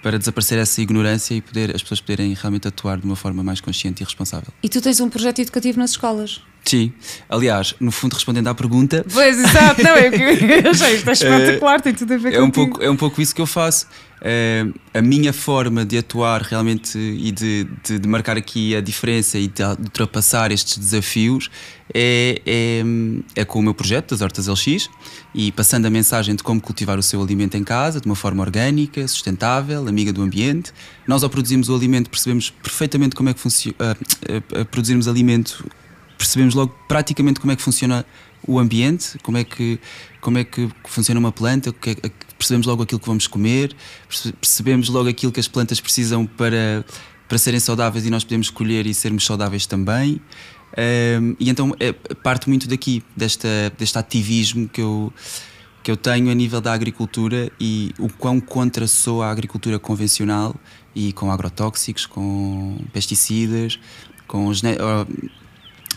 para 0.03 0.19
desaparecer 0.19 0.59
essa 0.59 0.81
ignorância 0.81 1.35
e 1.35 1.41
poder, 1.41 1.75
as 1.75 1.83
pessoas 1.83 2.01
poderem 2.01 2.35
realmente 2.35 2.69
atuar 2.69 2.99
de 2.99 3.05
uma 3.05 3.17
forma 3.17 3.43
mais 3.43 3.61
consciente 3.61 4.03
e 4.03 4.05
responsável. 4.05 4.53
E 4.63 4.69
tu 4.69 4.81
tens 4.81 5.01
um 5.01 5.09
projeto 5.09 5.41
educativo 5.41 5.79
nas 5.79 5.91
escolas? 5.91 6.41
Sim, 6.69 6.93
aliás, 7.31 7.75
no 7.81 7.91
fundo, 7.91 8.13
respondendo 8.13 8.49
à 8.49 8.55
pergunta. 8.55 9.03
Pois, 9.11 9.39
exato, 9.39 9.83
não, 9.83 9.93
é 9.93 10.09
eu 10.63 10.71
achei 10.71 10.97
isto 10.97 11.09
é 11.09 11.13
espetacular, 11.13 11.81
tem 11.81 11.95
tudo 11.95 12.13
a 12.13 12.19
ver 12.19 12.35
é 12.35 12.43
um 12.43 12.51
pouco 12.51 12.83
É 12.83 12.91
um 12.91 12.97
pouco 12.97 13.23
isso 13.23 13.35
que 13.35 13.41
eu 13.41 13.47
faço. 13.47 13.87
É, 14.21 14.67
a 14.93 15.01
minha 15.01 15.33
forma 15.33 15.83
de 15.83 15.97
atuar 15.97 16.43
realmente 16.43 16.99
e 16.99 17.33
de, 17.33 17.67
de, 17.83 17.99
de, 18.01 18.09
marcar 18.09 18.37
aqui 18.37 18.77
a 18.77 18.83
diferença 18.83 19.39
e 19.39 19.47
de 19.47 19.63
ultrapassar 19.63 20.51
estes 20.51 20.77
desafios 20.77 21.49
é, 21.95 22.43
é, 22.45 22.83
é, 23.37 23.45
com 23.45 23.61
o 23.61 23.63
meu 23.63 23.73
projeto 23.73 24.11
das 24.11 24.21
Hortas 24.21 24.47
LX 24.47 24.91
e 25.35 25.53
passando 25.53 25.87
a 25.87 25.91
mensagem 25.91 26.35
de 26.35 26.43
como 26.43 26.61
cultivar 26.61 26.99
o 26.99 27.03
seu 27.03 27.23
alimento 27.23 27.57
em 27.57 27.65
casa 27.65 27.99
de 27.99 28.07
uma 28.07 28.17
forma 28.17 28.43
orgânica, 28.43 29.07
sustentável, 29.09 29.89
amiga 29.89 30.13
do 30.13 30.21
ambiente. 30.21 30.71
Nós, 31.07 31.23
ao 31.23 31.31
produzirmos 31.31 31.71
o 31.71 31.75
alimento, 31.75 32.11
percebemos 32.11 32.51
perfeitamente 32.51 33.17
como 33.17 33.31
é 33.31 33.35
que 33.35 33.41
funciona. 33.41 33.77
Uh, 33.79 34.61
uh, 34.61 34.65
produzirmos 34.67 35.09
alimento 35.09 35.65
percebemos 36.19 36.55
logo 36.55 36.75
praticamente 36.89 37.41
como 37.41 37.53
é 37.53 37.57
que 37.57 37.63
funciona 37.63 38.05
o 38.47 38.59
ambiente, 38.59 39.19
como 39.23 39.39
é 39.39 39.45
que, 39.45 39.79
como 40.21 40.37
é 40.37 40.45
que 40.45 40.69
funciona 40.85 41.19
uma 41.19 41.33
planta, 41.33 41.71
é, 41.71 42.11
percebemos 42.37 42.67
logo 42.67 42.83
aquilo 42.83 43.01
que 43.01 43.07
vamos 43.07 43.27
comer, 43.27 43.75
percebemos 44.41 44.89
logo 44.89 45.09
aquilo 45.09 45.33
que 45.33 45.41
as 45.41 45.49
plantas 45.49 45.81
precisam 45.81 46.27
para, 46.27 46.85
para 47.29 47.39
serem 47.39 47.61
saudáveis 47.61 48.05
e 48.05 48.11
nós 48.11 48.25
podemos 48.25 48.49
escolher 48.49 48.87
e 48.87 48.93
sermos 48.93 49.25
saudáveis 49.25 49.67
também. 49.67 50.21
Um, 50.77 51.35
e 51.41 51.49
então 51.49 51.75
é, 51.81 51.93
parte 51.93 52.49
muito 52.49 52.69
daqui, 52.69 53.03
desta, 53.17 53.49
deste 53.79 53.99
ativismo 53.99 54.69
que 54.69 54.83
eu, 54.83 55.13
que 55.83 55.91
eu 55.91 55.97
tenho 55.97 56.31
a 56.31 56.35
nível 56.35 56.61
da 56.61 56.73
agricultura 56.73 57.51
e 57.59 57.93
o 57.99 58.09
quão 58.13 58.39
contra 58.39 58.87
sou 58.87 59.23
a 59.23 59.31
agricultura 59.31 59.79
convencional 59.79 60.55
e 60.95 61.13
com 61.13 61.33
agrotóxicos, 61.33 62.05
com 62.07 62.79
pesticidas, 62.93 63.81
com 64.27 64.53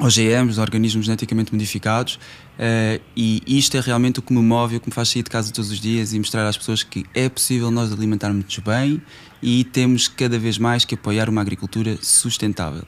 OGMs, 0.01 0.59
organismos 0.59 1.05
geneticamente 1.05 1.53
modificados, 1.53 2.15
uh, 2.15 3.01
e 3.15 3.43
isto 3.45 3.77
é 3.77 3.79
realmente 3.79 4.19
o 4.19 4.21
que 4.21 4.33
me 4.33 4.41
move, 4.41 4.77
o 4.77 4.79
que 4.79 4.89
me 4.89 4.93
faz 4.93 5.09
sair 5.09 5.21
de 5.21 5.29
casa 5.29 5.53
todos 5.53 5.69
os 5.69 5.79
dias 5.79 6.11
e 6.11 6.17
mostrar 6.17 6.47
às 6.47 6.57
pessoas 6.57 6.81
que 6.81 7.05
é 7.13 7.29
possível 7.29 7.69
nós 7.69 7.93
alimentarmos 7.93 8.57
bem 8.59 9.01
e 9.41 9.63
temos 9.63 10.07
cada 10.07 10.39
vez 10.39 10.57
mais 10.57 10.83
que 10.83 10.95
apoiar 10.95 11.29
uma 11.29 11.41
agricultura 11.41 11.97
sustentável. 12.01 12.83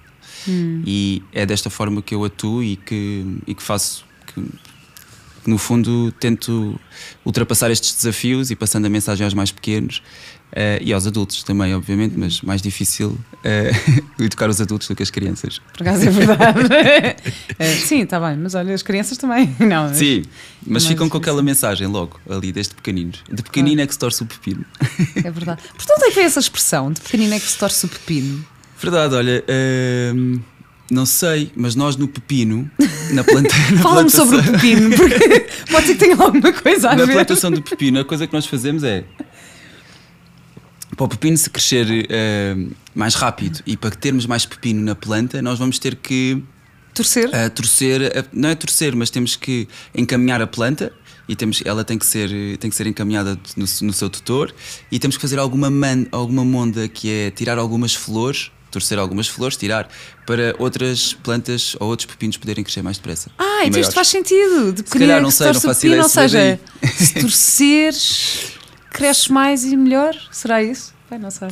Hum. 0.47 0.81
E 0.85 1.21
é 1.31 1.45
desta 1.45 1.69
forma 1.69 2.01
que 2.01 2.15
eu 2.15 2.25
atuo 2.25 2.63
e 2.63 2.75
que, 2.75 3.39
e 3.47 3.53
que 3.53 3.61
faço. 3.61 4.03
Que, 4.27 4.43
no 5.45 5.57
fundo, 5.57 6.11
tento 6.19 6.79
ultrapassar 7.25 7.69
estes 7.69 7.93
desafios 7.95 8.49
e 8.49 8.55
passando 8.55 8.85
a 8.85 8.89
mensagem 8.89 9.25
aos 9.25 9.33
mais 9.33 9.51
pequenos 9.51 10.01
Uh, 10.53 10.77
e 10.81 10.93
aos 10.93 11.07
adultos 11.07 11.41
também, 11.41 11.73
obviamente, 11.73 12.13
mas 12.15 12.41
mais 12.41 12.61
difícil 12.61 13.09
uh, 13.09 14.03
educar 14.23 14.47
os 14.51 14.61
adultos 14.61 14.87
do 14.87 14.95
que 14.95 15.01
as 15.01 15.09
crianças. 15.09 15.59
Por 15.75 15.81
acaso 15.81 16.07
é 16.07 16.11
verdade. 16.11 16.59
uh, 16.59 17.63
sim, 17.83 18.01
está 18.01 18.19
bem, 18.19 18.37
mas 18.37 18.53
olha, 18.53 18.71
as 18.71 18.83
crianças 18.83 19.17
também. 19.17 19.55
Não, 19.59 19.91
sim, 19.91 20.21
mas 20.63 20.85
ficam 20.85 21.09
com 21.09 21.17
aquela 21.17 21.41
mensagem 21.41 21.87
logo, 21.87 22.19
ali, 22.29 22.51
desde 22.51 22.75
pequeninos. 22.75 23.23
De 23.31 23.41
pequenino 23.41 23.81
é 23.81 23.87
que 23.87 23.93
se 23.93 23.99
torce 23.99 24.21
o 24.21 24.27
pepino. 24.27 24.63
É 25.15 25.31
verdade. 25.31 25.59
Portanto, 25.75 26.03
é 26.03 26.11
que 26.11 26.19
é 26.19 26.23
essa 26.23 26.39
expressão, 26.39 26.91
de 26.91 27.01
pequenino 27.01 27.33
é 27.33 27.39
que 27.39 27.47
se 27.47 27.57
torce 27.57 27.85
o 27.87 27.89
pepino? 27.89 28.45
Verdade, 28.79 29.15
olha. 29.15 29.43
Ehm, 29.47 30.39
Não 30.91 31.05
sei, 31.07 31.51
mas 31.55 31.73
nós 31.73 31.95
no 31.95 32.07
pepino, 32.07 32.69
na 33.11 33.23
planta. 33.23 33.55
Fala-me 33.81 34.09
sobre 34.11 34.37
o 34.37 34.43
pepino, 34.43 34.95
porque 34.95 35.47
pode 35.71 35.87
ser 35.87 35.93
que 35.93 35.99
tenha 35.99 36.15
alguma 36.15 36.53
coisa 36.53 36.89
a 36.89 36.95
na 36.95 37.05
ver. 37.05 37.07
Na 37.07 37.13
plantação 37.25 37.49
do 37.49 37.61
pepino, 37.63 37.99
a 38.01 38.05
coisa 38.05 38.27
que 38.27 38.33
nós 38.33 38.45
fazemos 38.45 38.83
é. 38.83 39.03
Para 40.95 41.05
o 41.05 41.07
pepino 41.07 41.37
se 41.37 41.49
crescer 41.49 41.87
uh, 41.87 42.75
mais 42.93 43.15
rápido 43.15 43.61
e 43.65 43.75
para 43.75 43.91
termos 43.91 44.25
mais 44.25 44.45
pepino 44.45 44.81
na 44.81 44.95
planta, 44.95 45.41
nós 45.41 45.59
vamos 45.59 45.79
ter 45.79 45.95
que. 45.95 46.41
Torcer? 46.93 47.29
Uh, 47.29 47.49
torcer, 47.49 48.01
uh, 48.01 48.29
não 48.31 48.49
é 48.49 48.55
torcer, 48.55 48.95
mas 48.95 49.09
temos 49.09 49.35
que 49.35 49.67
encaminhar 49.95 50.41
a 50.41 50.47
planta 50.47 50.93
e 51.27 51.35
temos, 51.35 51.61
ela 51.65 51.83
tem 51.83 51.97
que 51.97 52.05
ser, 52.05 52.29
tem 52.57 52.69
que 52.69 52.75
ser 52.75 52.85
encaminhada 52.85 53.39
no, 53.55 53.65
no 53.81 53.93
seu 53.93 54.09
tutor 54.09 54.53
e 54.91 54.99
temos 54.99 55.15
que 55.15 55.21
fazer 55.21 55.39
alguma, 55.39 55.69
man, 55.69 56.05
alguma 56.11 56.43
monda 56.43 56.87
que 56.87 57.09
é 57.09 57.31
tirar 57.31 57.57
algumas 57.57 57.95
flores 57.95 58.51
torcer 58.73 58.97
algumas 58.97 59.27
flores, 59.27 59.55
tirar 59.55 59.87
para 60.25 60.55
outras 60.57 61.13
plantas 61.13 61.77
ou 61.79 61.89
outros 61.89 62.07
pepinos 62.07 62.37
poderem 62.37 62.63
crescer 62.63 62.81
mais 62.81 62.97
depressa. 62.97 63.29
Ah, 63.37 63.61
então 63.65 63.79
isto 63.79 63.93
faz 63.93 64.07
sentido. 64.07 64.73
De 64.73 64.79
se 64.79 64.97
calhar 64.97 65.21
não 65.21 65.29
sei, 65.29 65.47
não 65.47 65.61
faço 65.61 65.81
pepino, 65.81 65.93
ideia. 65.93 66.03
Ou 66.03 66.09
seja, 66.09 66.59
se 66.97 67.13
torceres, 67.21 68.53
cresces 68.93 69.27
mais 69.27 69.65
e 69.65 69.75
melhor. 69.75 70.15
Será 70.31 70.63
isso? 70.63 70.93
Pai, 71.09 71.19
não 71.19 71.31
sei. 71.31 71.49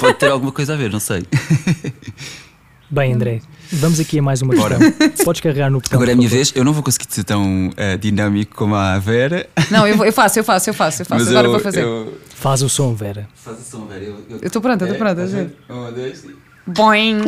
Pode 0.00 0.18
ter 0.18 0.30
alguma 0.30 0.52
coisa 0.52 0.72
a 0.72 0.76
ver, 0.76 0.90
não 0.90 1.00
sei. 1.00 1.22
Bem, 2.90 3.12
André, 3.12 3.42
vamos 3.70 4.00
aqui 4.00 4.18
a 4.18 4.22
mais 4.22 4.40
uma 4.40 4.54
questão. 4.54 4.78
Podes 5.22 5.42
carregar 5.42 5.70
no 5.70 5.78
botão. 5.78 5.98
Agora 5.98 6.12
é 6.12 6.14
a 6.14 6.16
minha 6.16 6.28
vez, 6.28 6.52
eu 6.54 6.64
não 6.64 6.72
vou 6.72 6.82
conseguir 6.82 7.06
ser 7.10 7.22
tão 7.22 7.68
uh, 7.68 7.98
dinâmico 8.00 8.56
como 8.56 8.74
a 8.74 8.98
Vera. 8.98 9.46
Não, 9.70 9.86
eu, 9.86 10.02
eu, 10.06 10.12
faço, 10.12 10.38
eu 10.38 10.44
faço, 10.44 10.70
eu 10.70 10.74
faço, 10.74 11.02
eu 11.02 11.06
faço. 11.06 11.22
Mas 11.22 11.28
Agora 11.28 11.48
eu, 11.48 11.50
vou 11.50 11.60
fazer. 11.60 11.82
Eu... 11.82 12.16
Faz 12.34 12.62
o 12.62 12.68
som, 12.68 12.94
Vera. 12.94 13.28
Faz 13.34 13.58
o 13.60 13.62
som, 13.62 13.84
Vera. 13.84 14.04
Eu 14.04 14.38
estou 14.42 14.62
pronta, 14.62 14.86
estou 14.86 14.96
é, 14.96 14.98
pronta. 14.98 15.52
Um, 15.68 15.92
dois. 15.92 16.24
Boing. 16.66 17.20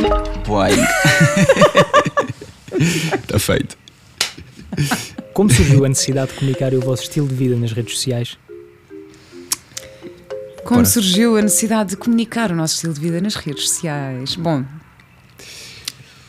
Boing. 0.46 0.82
Está 3.12 3.36
feito. 3.38 3.76
Como 5.34 5.52
surgiu 5.52 5.84
a 5.84 5.88
necessidade 5.88 6.32
de 6.32 6.38
comunicar 6.38 6.72
o 6.72 6.80
vosso 6.80 7.02
estilo 7.02 7.28
de 7.28 7.34
vida 7.34 7.56
nas 7.56 7.72
redes 7.72 7.96
sociais? 7.96 8.38
Como 10.64 10.84
surgiu 10.86 11.36
a 11.36 11.42
necessidade 11.42 11.90
de 11.90 11.96
comunicar 11.96 12.52
o 12.52 12.56
nosso 12.56 12.74
estilo 12.74 12.94
de 12.94 13.00
vida 13.00 13.20
nas 13.20 13.34
redes 13.34 13.68
sociais? 13.68 14.36
Bom, 14.36 14.64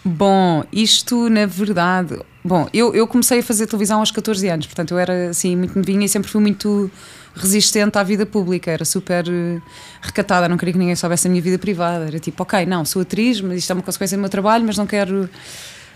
Bom, 0.04 0.64
isto 0.72 1.30
na 1.30 1.46
verdade. 1.46 2.20
Bom, 2.44 2.68
eu, 2.74 2.94
eu 2.96 3.08
comecei 3.08 3.40
a 3.40 3.44
fazer 3.44 3.68
televisão 3.68 4.00
aos 4.00 4.10
14 4.10 4.48
anos, 4.48 4.66
portanto 4.66 4.92
eu 4.92 5.00
era 5.00 5.30
assim 5.30 5.56
muito 5.56 5.78
novinha 5.78 6.06
e 6.06 6.10
sempre 6.10 6.30
fui 6.30 6.42
muito 6.42 6.90
resistente 7.36 7.98
à 8.00 8.04
vida 8.04 8.26
pública, 8.26 8.72
era 8.72 8.84
super 8.84 9.26
uh, 9.28 9.62
recatada, 10.02 10.50
não 10.50 10.58
queria 10.58 10.74
que 10.74 10.80
ninguém 10.80 10.96
soubesse 10.96 11.28
a 11.28 11.30
minha 11.30 11.42
vida 11.42 11.60
privada. 11.60 12.06
Era 12.06 12.20
tipo, 12.20 12.42
ok, 12.42 12.66
não, 12.66 12.84
sou 12.84 13.04
atriz, 13.04 13.42
mas 13.42 13.60
isto 13.60 13.70
é 13.70 13.74
uma 13.76 13.84
consequência 13.84 14.18
do 14.18 14.22
meu 14.22 14.30
trabalho, 14.30 14.66
mas 14.66 14.76
não 14.76 14.88
quero. 14.88 15.30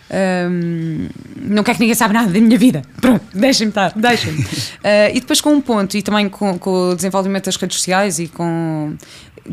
Um, 0.08 1.08
não 1.38 1.64
quero 1.64 1.78
que 1.78 1.84
ninguém 1.84 1.96
saiba 1.96 2.14
nada 2.14 2.32
da 2.32 2.40
minha 2.40 2.58
vida. 2.58 2.84
Pronto, 3.02 3.26
deixem-me 3.34 3.72
estar, 3.72 3.92
deixem-me. 3.96 4.40
uh, 4.40 4.46
e 5.14 5.20
depois 5.20 5.42
com 5.42 5.52
um 5.52 5.62
ponto, 5.62 5.98
e 5.98 6.02
também 6.02 6.30
com, 6.30 6.58
com, 6.60 6.92
o 6.92 6.96
desenvolvimento 6.96 7.46
das 7.46 7.56
redes 7.56 7.78
sociais 7.78 8.20
e 8.20 8.28
com 8.28 8.96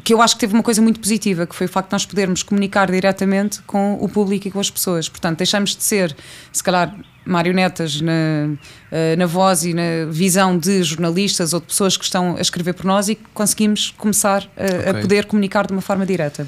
que 0.04 0.14
eu 0.14 0.23
acho 0.23 0.37
que 0.37 0.40
teve 0.40 0.54
uma 0.54 0.62
coisa 0.62 0.80
muito 0.80 0.99
positiva, 1.00 1.47
que 1.47 1.54
foi 1.54 1.66
o 1.66 1.68
facto 1.68 1.88
de 1.90 1.92
nós 1.92 2.06
podermos 2.06 2.42
comunicar 2.42 2.90
diretamente 2.90 3.61
com 3.62 3.99
o 4.00 4.09
público 4.09 4.49
e 4.49 4.50
com 4.50 4.59
as 4.59 4.71
pessoas. 4.71 5.09
Portanto, 5.09 5.38
deixamos 5.38 5.76
de 5.76 5.82
ser, 5.82 6.16
se 6.50 6.62
calhar, 6.62 6.94
marionetas 7.26 8.00
na, 8.00 8.56
eh, 8.90 9.16
na 9.16 9.26
voz 9.26 9.64
e 9.64 9.75
na 9.75 10.06
visão 10.11 10.56
de 10.56 10.82
jornalistas 10.82 11.52
ou 11.52 11.61
de 11.61 11.66
pessoas 11.66 11.97
que 11.97 12.04
estão 12.04 12.37
a 12.37 12.40
escrever 12.40 12.73
por 12.73 12.87
nós 12.87 13.09
e 13.11 13.16
conseguimos 13.35 13.92
começar 13.97 14.49
a, 14.56 14.64
okay. 14.64 14.90
a 14.90 14.94
poder 14.94 15.26
comunicar 15.26 15.66
de 15.66 15.73
uma 15.75 15.82
forma 15.82 16.06
direta. 16.06 16.47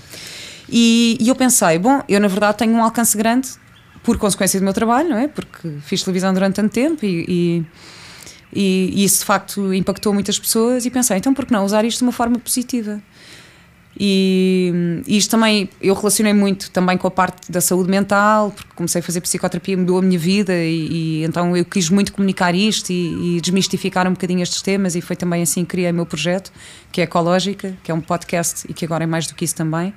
E, 0.68 1.18
e, 1.20 1.28
eu 1.28 1.34
pensei, 1.34 1.78
bom, 1.78 2.02
eu 2.08 2.18
na 2.18 2.28
verdade 2.28 2.56
tenho 2.56 2.72
um 2.72 2.82
alcance 2.82 3.16
grande 3.16 3.50
por 4.04 4.16
consequência 4.18 4.60
do 4.60 4.64
meu 4.64 4.72
trabalho, 4.72 5.08
não 5.08 5.18
é? 5.18 5.26
Porque 5.26 5.68
fiz 5.80 6.02
televisão 6.02 6.32
durante 6.32 6.54
tanto 6.54 6.72
tempo 6.72 7.04
e, 7.04 7.24
e 7.28 7.66
e, 8.54 9.04
isso 9.04 9.20
de 9.20 9.24
facto 9.24 9.74
impactou 9.74 10.14
muitas 10.14 10.38
pessoas 10.38 10.86
e 10.86 10.90
pensei, 10.90 11.16
então 11.16 11.34
por 11.34 11.44
que 11.44 11.52
não 11.52 11.64
usar 11.64 11.84
isto 11.84 11.98
de 11.98 12.04
uma 12.04 12.12
forma 12.12 12.38
positiva? 12.38 13.02
E, 13.98 15.02
e, 15.06 15.16
isto 15.16 15.30
também 15.30 15.68
eu 15.80 15.94
relacionei 15.94 16.32
muito 16.32 16.70
também 16.70 16.96
com 16.98 17.06
a 17.06 17.10
parte 17.10 17.50
da 17.50 17.60
saúde 17.60 17.88
mental, 17.88 18.50
porque 18.50 18.70
comecei 18.74 19.00
a 19.00 19.02
fazer 19.02 19.20
psicoterapia, 19.20 19.76
mudou 19.76 19.98
a 19.98 20.02
minha 20.02 20.18
vida 20.18 20.52
e, 20.52 20.88
e 21.20 21.24
então 21.24 21.56
eu 21.56 21.64
quis 21.64 21.90
muito 21.90 22.12
comunicar 22.12 22.54
isto 22.54 22.90
e, 22.90 23.36
e, 23.36 23.40
desmistificar 23.40 24.06
um 24.06 24.12
bocadinho 24.12 24.42
estes 24.42 24.62
temas 24.62 24.94
e 24.94 25.00
foi 25.00 25.16
também 25.16 25.42
assim 25.42 25.64
que 25.64 25.70
criei 25.70 25.90
o 25.90 25.94
meu 25.94 26.06
projeto, 26.06 26.52
que 26.92 27.00
é 27.00 27.04
Ecológica, 27.04 27.76
que 27.82 27.90
é 27.90 27.94
um 27.94 28.00
podcast 28.00 28.66
e 28.68 28.74
que 28.74 28.84
agora 28.84 29.04
é 29.04 29.06
mais 29.06 29.26
do 29.26 29.34
que 29.34 29.44
isso 29.44 29.54
também. 29.54 29.94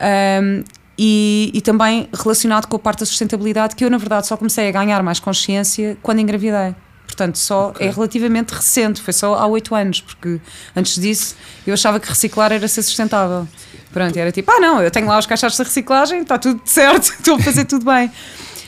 Um, 0.00 0.62
e, 0.98 1.50
e, 1.54 1.60
também 1.60 2.08
relacionado 2.12 2.66
com 2.66 2.76
a 2.76 2.78
parte 2.78 3.00
da 3.00 3.06
sustentabilidade, 3.06 3.76
que 3.76 3.84
eu 3.84 3.90
na 3.90 3.98
verdade 3.98 4.26
só 4.26 4.36
comecei 4.36 4.68
a 4.68 4.72
ganhar 4.72 5.00
mais 5.02 5.20
consciência 5.20 5.96
quando 6.02 6.18
engravidei. 6.18 6.74
Portanto, 7.06 7.38
só 7.38 7.68
okay. 7.68 7.86
é 7.86 7.90
relativamente 7.90 8.50
recente, 8.50 9.00
foi 9.00 9.12
só 9.12 9.34
há 9.34 9.46
oito 9.46 9.74
anos, 9.74 10.00
porque 10.00 10.40
antes 10.76 11.00
disso 11.00 11.36
eu 11.66 11.72
achava 11.72 11.98
que 11.98 12.08
reciclar 12.08 12.52
era 12.52 12.66
ser 12.68 12.82
sustentável. 12.82 13.46
Pronto, 13.92 14.16
era 14.16 14.30
tipo, 14.30 14.50
ah 14.50 14.60
não, 14.60 14.82
eu 14.82 14.90
tenho 14.90 15.06
lá 15.06 15.18
os 15.18 15.26
caixotes 15.26 15.56
de 15.56 15.62
reciclagem, 15.62 16.20
está 16.20 16.36
tudo 16.36 16.60
certo, 16.66 17.04
estou 17.04 17.36
a 17.36 17.38
fazer 17.38 17.64
tudo 17.64 17.84
bem. 17.84 18.10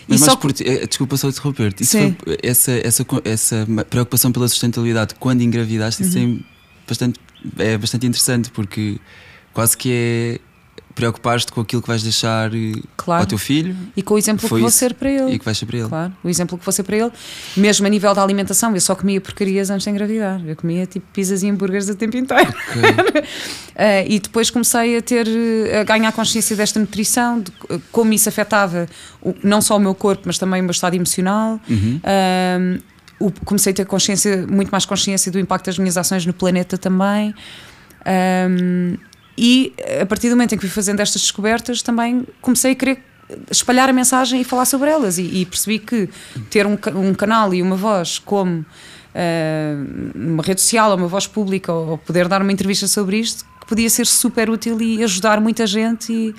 Mas, 0.09 0.21
só... 0.21 0.35
por, 0.35 0.51
eh, 0.51 0.87
desculpa 0.87 1.17
só 1.17 1.29
interromper-te, 1.29 1.85
essa, 2.43 2.73
essa, 2.83 3.07
essa 3.25 3.67
preocupação 3.89 4.33
pela 4.33 4.49
sustentabilidade 4.49 5.15
quando 5.17 5.43
engravidaste, 5.43 6.03
uhum. 6.03 6.09
isso 6.09 6.19
é 6.19 6.89
bastante, 6.89 7.21
é 7.59 7.79
bastante 7.79 8.07
interessante 8.07 8.51
porque 8.51 8.99
quase 9.53 9.77
que 9.77 9.93
é 9.93 10.41
preocupares-te 11.01 11.53
com 11.53 11.61
aquilo 11.61 11.83
que 11.83 11.89
vais 11.89 12.03
deixar 12.03 12.55
eh, 12.55 12.73
claro. 12.97 13.23
ao 13.23 13.27
teu 13.27 13.39
filho? 13.39 13.77
E 13.97 14.03
com 14.03 14.15
o 14.15 14.19
exemplo 14.19 14.49
que 14.49 14.61
vou 14.61 14.71
ser 14.71 14.95
para 14.95 15.11
ele. 15.11 15.35
e 15.35 15.39
que 15.39 15.45
vais 15.45 15.59
ser 15.59 15.67
para 15.67 15.79
ele. 15.79 15.89
Claro 15.89 16.13
o 16.23 16.29
exemplo 16.29 16.59
que 16.59 16.65
vou 16.65 16.73
ser 16.73 16.83
para 16.83 16.97
ele. 16.97 17.11
Mesmo 17.57 17.87
a 17.87 17.91
nível 17.91 18.15
da 18.15 18.23
alimentação 18.23 18.75
eu 18.75 18.81
só 18.81 18.95
comia 18.95 19.21
porcarias 19.21 19.71
antes 19.71 19.85
de 19.85 19.91
engravidar. 19.91 20.41
Eu 20.47 20.57
comia 20.57 20.87
tipo 20.87 21.07
pizzas 21.13 21.43
e 21.43 21.51
hambúrgueres 21.51 21.89
o 21.89 21.95
tempo 21.95 22.17
inteiro. 22.17 22.49
Okay. 22.71 22.91
uh, 22.91 24.07
e 24.09 24.19
depois 24.21 24.51
comecei 24.51 24.99
a 24.99 25.03
ter 25.03 25.27
a 25.81 25.85
ganhar 25.85 26.13
consciência 26.13 26.55
desta 26.57 26.79
nutrição 26.79 27.41
de 27.41 27.53
como 27.91 28.13
isso 28.13 28.29
afetava 28.29 28.87
o, 29.21 29.35
não 29.43 29.61
só 29.61 29.77
o 29.77 29.81
meu 29.81 29.95
corpo 29.95 30.23
mas 30.27 30.39
também 30.39 30.61
o 30.61 30.65
meu 30.65 30.73
estado 30.73 30.95
emocional. 30.95 31.61
Uhum. 31.69 32.01
uh, 33.21 33.33
comecei 33.45 33.73
a 33.73 33.77
ter 33.77 33.85
consciência 33.85 34.47
muito 34.47 34.71
mais 34.71 34.87
consciência 34.87 35.31
do 35.31 35.39
impacto 35.39 35.67
das 35.67 35.79
minhas 35.79 35.97
ações 35.97 36.25
no 36.25 36.33
planeta 36.33 36.79
também. 36.79 37.35
Um, 38.07 38.97
e 39.37 39.73
a 40.01 40.07
partir 40.07 40.29
do 40.29 40.37
momento 40.37 40.55
em 40.55 40.59
que 40.59 40.63
fui 40.63 40.71
fazendo 40.71 41.01
estas 41.01 41.23
descobertas, 41.23 41.83
também 41.83 42.27
comecei 42.41 42.73
a 42.73 42.75
querer 42.75 43.03
espalhar 43.51 43.89
a 43.89 43.93
mensagem 43.93 44.41
e 44.41 44.45
falar 44.45 44.65
sobre 44.65 44.91
elas. 44.91 45.19
E, 45.19 45.23
e 45.23 45.47
percebi 45.47 45.79
que 45.79 46.09
ter 46.51 46.67
um, 46.67 46.77
um, 46.97 47.15
canal 47.15 47.53
e 47.55 47.63
uma 47.63 47.77
voz 47.77 48.19
como 48.19 48.61
uh, 48.61 50.11
uma 50.15 50.43
rede 50.43 50.61
social, 50.61 50.91
ou 50.91 50.97
uma 50.97 51.09
voz 51.09 51.27
pública, 51.27 51.73
ou, 51.73 51.91
ou, 51.91 51.99
poder 51.99 52.29
dar 52.29 52.43
uma 52.43 52.53
entrevista 52.53 52.87
sobre 52.87 53.19
isto, 53.19 53.45
podia 53.67 53.89
ser 53.89 54.07
super 54.07 54.51
útil 54.51 54.81
e 54.81 55.03
ajudar 55.03 55.41
muita 55.41 55.67
gente. 55.67 56.13
E, 56.13 56.35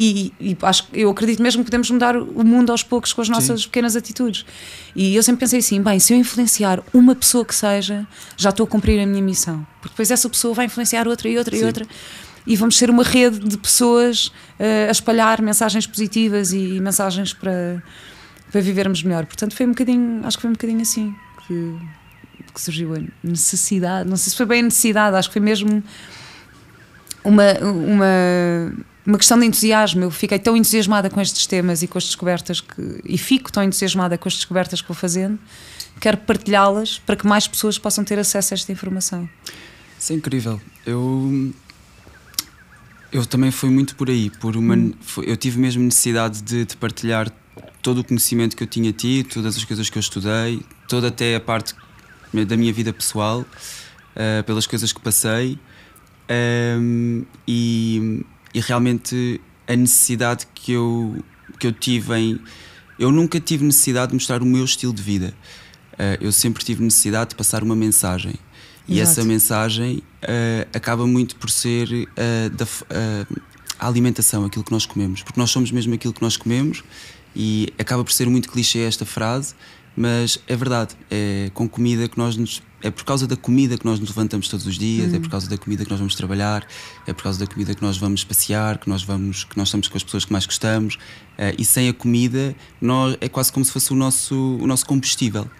e, 0.00 0.32
e, 0.40 0.56
acho, 0.62 0.86
eu 0.92 1.10
acredito 1.10 1.42
mesmo 1.42 1.64
que 1.64 1.70
podemos 1.70 1.90
mudar 1.90 2.16
o 2.16 2.44
mundo 2.44 2.70
aos 2.70 2.84
poucos 2.84 3.12
com 3.12 3.20
as 3.20 3.28
nossas 3.28 3.62
Sim. 3.62 3.66
pequenas 3.66 3.96
atitudes. 3.96 4.46
E 4.94 5.16
eu 5.16 5.22
sempre 5.24 5.40
pensei 5.40 5.58
assim: 5.58 5.82
bem, 5.82 5.98
se 5.98 6.12
eu 6.12 6.16
influenciar 6.16 6.80
uma 6.94 7.16
pessoa 7.16 7.44
que 7.44 7.54
seja, 7.54 8.06
já 8.36 8.50
estou 8.50 8.64
a 8.64 8.66
cumprir 8.68 9.00
a 9.00 9.06
minha 9.06 9.22
missão. 9.22 9.66
Porque 9.80 9.94
depois 9.94 10.10
essa 10.12 10.28
pessoa 10.28 10.54
vai 10.54 10.66
influenciar 10.66 11.08
outra 11.08 11.28
e 11.28 11.36
outra 11.36 11.56
Sim. 11.56 11.62
e 11.62 11.66
outra 11.66 11.86
e 12.48 12.56
vamos 12.56 12.78
ser 12.78 12.88
uma 12.88 13.02
rede 13.02 13.40
de 13.40 13.58
pessoas 13.58 14.28
uh, 14.58 14.88
a 14.88 14.90
espalhar 14.90 15.42
mensagens 15.42 15.86
positivas 15.86 16.50
e, 16.54 16.80
mensagens 16.80 17.34
para, 17.34 17.82
para 18.50 18.62
vivermos 18.62 19.02
melhor. 19.02 19.26
Portanto, 19.26 19.54
foi 19.54 19.66
um 19.66 19.68
bocadinho, 19.68 20.26
acho 20.26 20.38
que 20.38 20.40
foi 20.40 20.50
um 20.50 20.54
bocadinho 20.54 20.80
assim 20.80 21.14
que, 21.46 21.76
que 22.54 22.60
surgiu 22.60 22.94
a 22.94 23.00
necessidade. 23.22 24.08
Não 24.08 24.16
sei 24.16 24.30
se 24.30 24.36
foi 24.36 24.46
bem 24.46 24.60
a 24.60 24.62
necessidade, 24.62 25.14
acho 25.14 25.28
que 25.28 25.34
foi 25.34 25.42
mesmo 25.42 25.84
uma, 27.22 27.52
uma, 27.60 28.72
uma 29.04 29.18
questão 29.18 29.38
de 29.38 29.44
entusiasmo. 29.44 30.04
Eu 30.04 30.10
fiquei 30.10 30.38
tão 30.38 30.56
entusiasmada 30.56 31.10
com 31.10 31.20
estes 31.20 31.46
temas 31.46 31.82
e 31.82 31.86
com 31.86 31.98
as 31.98 32.04
descobertas 32.04 32.62
que, 32.62 33.02
e 33.04 33.18
fico 33.18 33.52
tão 33.52 33.62
entusiasmada 33.62 34.16
com 34.16 34.26
as 34.26 34.34
descobertas 34.34 34.80
que 34.80 34.88
vou 34.88 34.96
fazendo, 34.96 35.38
quero 36.00 36.16
partilhá-las 36.16 36.98
para 36.98 37.14
que 37.14 37.26
mais 37.26 37.46
pessoas 37.46 37.78
possam 37.78 38.04
ter 38.04 38.18
acesso 38.18 38.54
a 38.54 38.56
esta 38.56 38.72
informação. 38.72 39.28
Isso 39.98 40.14
é 40.14 40.16
incrível. 40.16 40.58
Eu 40.86 41.52
eu 43.10 43.24
também 43.24 43.50
fui 43.50 43.70
muito 43.70 43.96
por 43.96 44.10
aí, 44.10 44.30
por 44.30 44.56
uma, 44.56 44.74
hum. 44.74 44.92
eu 45.22 45.36
tive 45.36 45.58
mesmo 45.58 45.82
necessidade 45.82 46.42
de, 46.42 46.64
de, 46.64 46.76
partilhar 46.76 47.30
todo 47.82 47.98
o 47.98 48.04
conhecimento 48.04 48.56
que 48.56 48.62
eu 48.62 48.66
tinha 48.66 48.92
tido, 48.92 49.28
todas 49.28 49.56
as 49.56 49.64
coisas 49.64 49.88
que 49.88 49.96
eu 49.96 50.00
estudei, 50.00 50.60
toda 50.88 51.08
até 51.08 51.36
a 51.36 51.40
parte 51.40 51.74
da 52.46 52.56
minha 52.56 52.72
vida 52.72 52.92
pessoal, 52.92 53.40
uh, 53.40 54.44
pelas 54.44 54.66
coisas 54.66 54.92
que 54.92 55.00
passei 55.00 55.58
um, 56.28 57.24
ehm, 57.24 57.26
e, 57.46 58.24
e, 58.52 58.60
realmente 58.60 59.40
a 59.66 59.74
necessidade 59.74 60.46
que 60.54 60.72
eu, 60.72 61.24
que 61.58 61.66
eu 61.66 61.72
tive 61.72 62.14
em. 62.14 62.40
Eu 62.98 63.10
nunca 63.10 63.40
tive 63.40 63.64
necessidade 63.64 64.08
de 64.08 64.14
mostrar 64.14 64.42
o 64.42 64.46
meu 64.46 64.64
estilo 64.64 64.92
de 64.92 65.02
vida. 65.02 65.32
Uh, 65.94 66.20
eu 66.20 66.32
sempre 66.32 66.62
tive 66.64 66.82
necessidade 66.82 67.30
de 67.30 67.36
passar 67.36 67.62
uma 67.62 67.74
mensagem. 67.74 68.34
E 68.88 69.00
essa 69.00 69.22
mensagem 69.22 69.98
uh, 70.22 70.68
acaba 70.72 71.06
muito 71.06 71.36
por 71.36 71.50
ser 71.50 71.88
uh, 71.90 72.50
da, 72.50 72.64
uh, 72.64 73.40
a 73.78 73.86
alimentação, 73.86 74.44
aquilo 74.44 74.64
que 74.64 74.72
nós 74.72 74.86
comemos, 74.86 75.22
porque 75.22 75.38
nós 75.38 75.50
somos 75.50 75.70
mesmo 75.70 75.94
aquilo 75.94 76.12
que 76.12 76.22
nós 76.22 76.36
comemos 76.36 76.82
e 77.36 77.72
acaba 77.78 78.02
por 78.02 78.12
ser 78.12 78.28
muito 78.28 78.48
clichê 78.48 78.80
esta 78.80 79.04
frase, 79.04 79.54
mas 79.94 80.38
é 80.46 80.56
verdade, 80.56 80.94
é 81.10 81.50
com 81.54 81.68
comida 81.68 82.08
que 82.08 82.16
nós 82.16 82.36
nos, 82.36 82.62
é 82.80 82.90
por 82.90 83.04
causa 83.04 83.26
da 83.26 83.36
comida 83.36 83.76
que 83.76 83.84
nós 83.84 83.98
nos 83.98 84.08
levantamos 84.08 84.48
todos 84.48 84.66
os 84.66 84.78
dias, 84.78 85.12
é 85.12 85.18
por 85.18 85.28
causa 85.28 85.48
da 85.48 85.58
comida 85.58 85.84
que 85.84 85.90
nós 85.90 85.98
vamos 85.98 86.14
trabalhar, 86.14 86.66
é 87.06 87.12
por 87.12 87.24
causa 87.24 87.38
da 87.40 87.46
comida 87.46 87.74
que 87.74 87.82
nós 87.82 87.98
vamos 87.98 88.24
passear, 88.24 88.78
que 88.78 88.88
nós 88.88 89.02
vamos, 89.02 89.44
que 89.44 89.56
nós 89.56 89.68
estamos 89.68 89.88
com 89.88 89.96
as 89.96 90.04
pessoas 90.04 90.24
que 90.24 90.32
mais 90.32 90.46
gostamos, 90.46 90.94
uh, 90.94 91.54
e 91.58 91.64
sem 91.64 91.88
a 91.88 91.92
comida 91.92 92.54
nós, 92.80 93.16
é 93.20 93.28
quase 93.28 93.52
como 93.52 93.64
se 93.64 93.72
fosse 93.72 93.92
o 93.92 93.96
nosso, 93.96 94.58
o 94.60 94.66
nosso 94.66 94.86
combustível. 94.86 95.50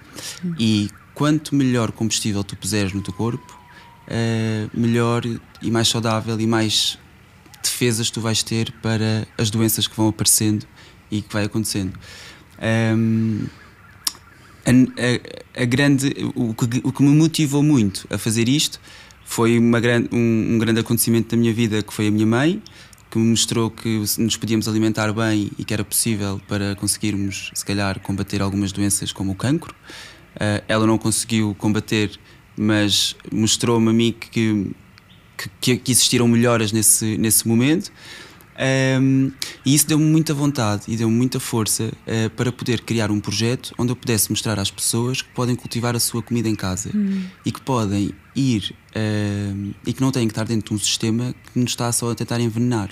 E 0.59 0.89
quanto 1.19 1.53
melhor 1.53 1.91
combustível 1.91 2.45
tu 2.45 2.55
puseres 2.55 2.93
no 2.93 3.03
teu 3.03 3.13
corpo, 3.13 3.59
uh, 4.07 4.71
melhor 4.73 5.25
e 5.61 5.69
mais 5.69 5.89
saudável 5.89 6.41
e 6.41 6.47
mais 6.47 6.97
defesas 7.61 8.09
tu 8.09 8.21
vais 8.21 8.41
ter 8.45 8.71
para 8.81 9.27
as 9.37 9.51
doenças 9.51 9.89
que 9.89 9.97
vão 9.97 10.07
aparecendo 10.07 10.65
e 11.11 11.21
que 11.21 11.33
vai 11.33 11.47
acontecendo. 11.47 11.99
Um, 12.97 13.47
a, 14.65 14.71
a, 14.71 15.63
a, 15.63 15.65
grande, 15.65 16.15
o 16.37 16.55
que, 16.55 16.81
o 16.85 16.93
que 16.93 17.03
me 17.03 17.11
motivou 17.11 17.65
muito 17.65 18.07
a 18.11 18.17
fazer 18.17 18.49
isto 18.49 18.81
foi 19.25 19.59
uma 19.59 19.81
grande, 19.81 20.09
um, 20.13 20.55
um, 20.55 20.59
grande 20.59 20.79
acontecimento 20.79 21.35
da 21.35 21.37
minha 21.37 21.53
vida 21.53 21.83
que 21.83 21.93
foi 21.93 22.07
a 22.07 22.11
minha 22.13 22.27
mãe, 22.27 22.63
que 23.11 23.19
me 23.19 23.29
mostrou 23.31 23.73
que 23.73 24.05
nos 24.19 24.37
podíamos 24.37 24.69
alimentar 24.69 25.13
bem 25.13 25.51
e 25.59 25.65
que 25.65 25.75
era 25.75 25.83
possível 25.83 26.41
para 26.47 26.77
conseguirmos, 26.77 27.51
se 27.55 27.65
calhar, 27.65 27.99
combater 27.99 28.41
algumas 28.41 28.71
doenças 28.71 29.11
como 29.11 29.33
o 29.33 29.35
cancro. 29.35 29.75
Uh, 30.39 30.63
ela 30.69 30.87
não 30.87 30.97
conseguiu 30.97 31.55
combater, 31.59 32.19
mas 32.57 33.17
mostrou-me 33.33 33.91
a 33.91 33.93
mim 33.93 34.15
que, 34.19 34.71
que, 35.61 35.77
que 35.77 35.93
existiram 35.93 36.29
melhoras 36.29 36.73
nesse, 36.73 37.19
nesse 37.19 37.47
momento. 37.47 37.93
Um, 38.59 39.31
e 39.65 39.73
isso 39.73 39.87
deu-me 39.87 40.05
muita 40.05 40.35
vontade 40.35 40.83
e 40.89 40.97
deu-me 40.97 41.15
muita 41.15 41.39
força 41.39 41.85
uh, 41.85 42.31
para 42.31 42.51
poder 42.51 42.81
criar 42.81 43.09
um 43.09 43.21
projeto 43.21 43.73
onde 43.79 43.93
eu 43.93 43.97
pudesse 43.97 44.31
mostrar 44.31 44.59
às 44.59 44.69
pessoas 44.69 45.23
que 45.23 45.29
podem 45.29 45.55
cultivar 45.55 45.95
a 45.95 46.01
sua 46.01 46.25
comida 46.25 46.49
em 46.49 46.57
casa 46.57 46.91
hum. 46.93 47.23
e 47.47 47.53
que 47.53 47.61
podem 47.61 48.11
ir 48.35 48.75
uh, 48.97 49.75
e 49.87 49.93
que 49.93 50.01
não 50.01 50.11
têm 50.11 50.27
que 50.27 50.33
estar 50.33 50.45
dentro 50.45 50.71
de 50.71 50.75
um 50.75 50.79
sistema 50.85 51.33
que 51.53 51.59
nos 51.59 51.71
está 51.71 51.93
só 51.93 52.11
a 52.11 52.15
tentar 52.17 52.41
envenenar 52.41 52.91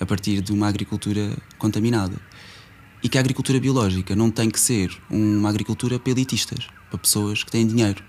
a 0.00 0.04
partir 0.04 0.40
de 0.40 0.52
uma 0.52 0.66
agricultura 0.66 1.36
contaminada. 1.56 2.16
E 3.00 3.08
que 3.08 3.16
a 3.16 3.20
agricultura 3.20 3.60
biológica 3.60 4.16
não 4.16 4.30
tem 4.30 4.50
que 4.50 4.58
ser 4.58 4.90
uma 5.08 5.48
agricultura 5.48 6.00
para 6.00 6.10
elitistas, 6.10 6.66
para 6.90 6.98
pessoas 6.98 7.42
que 7.42 7.50
têm 7.50 7.66
dinheiro. 7.66 8.02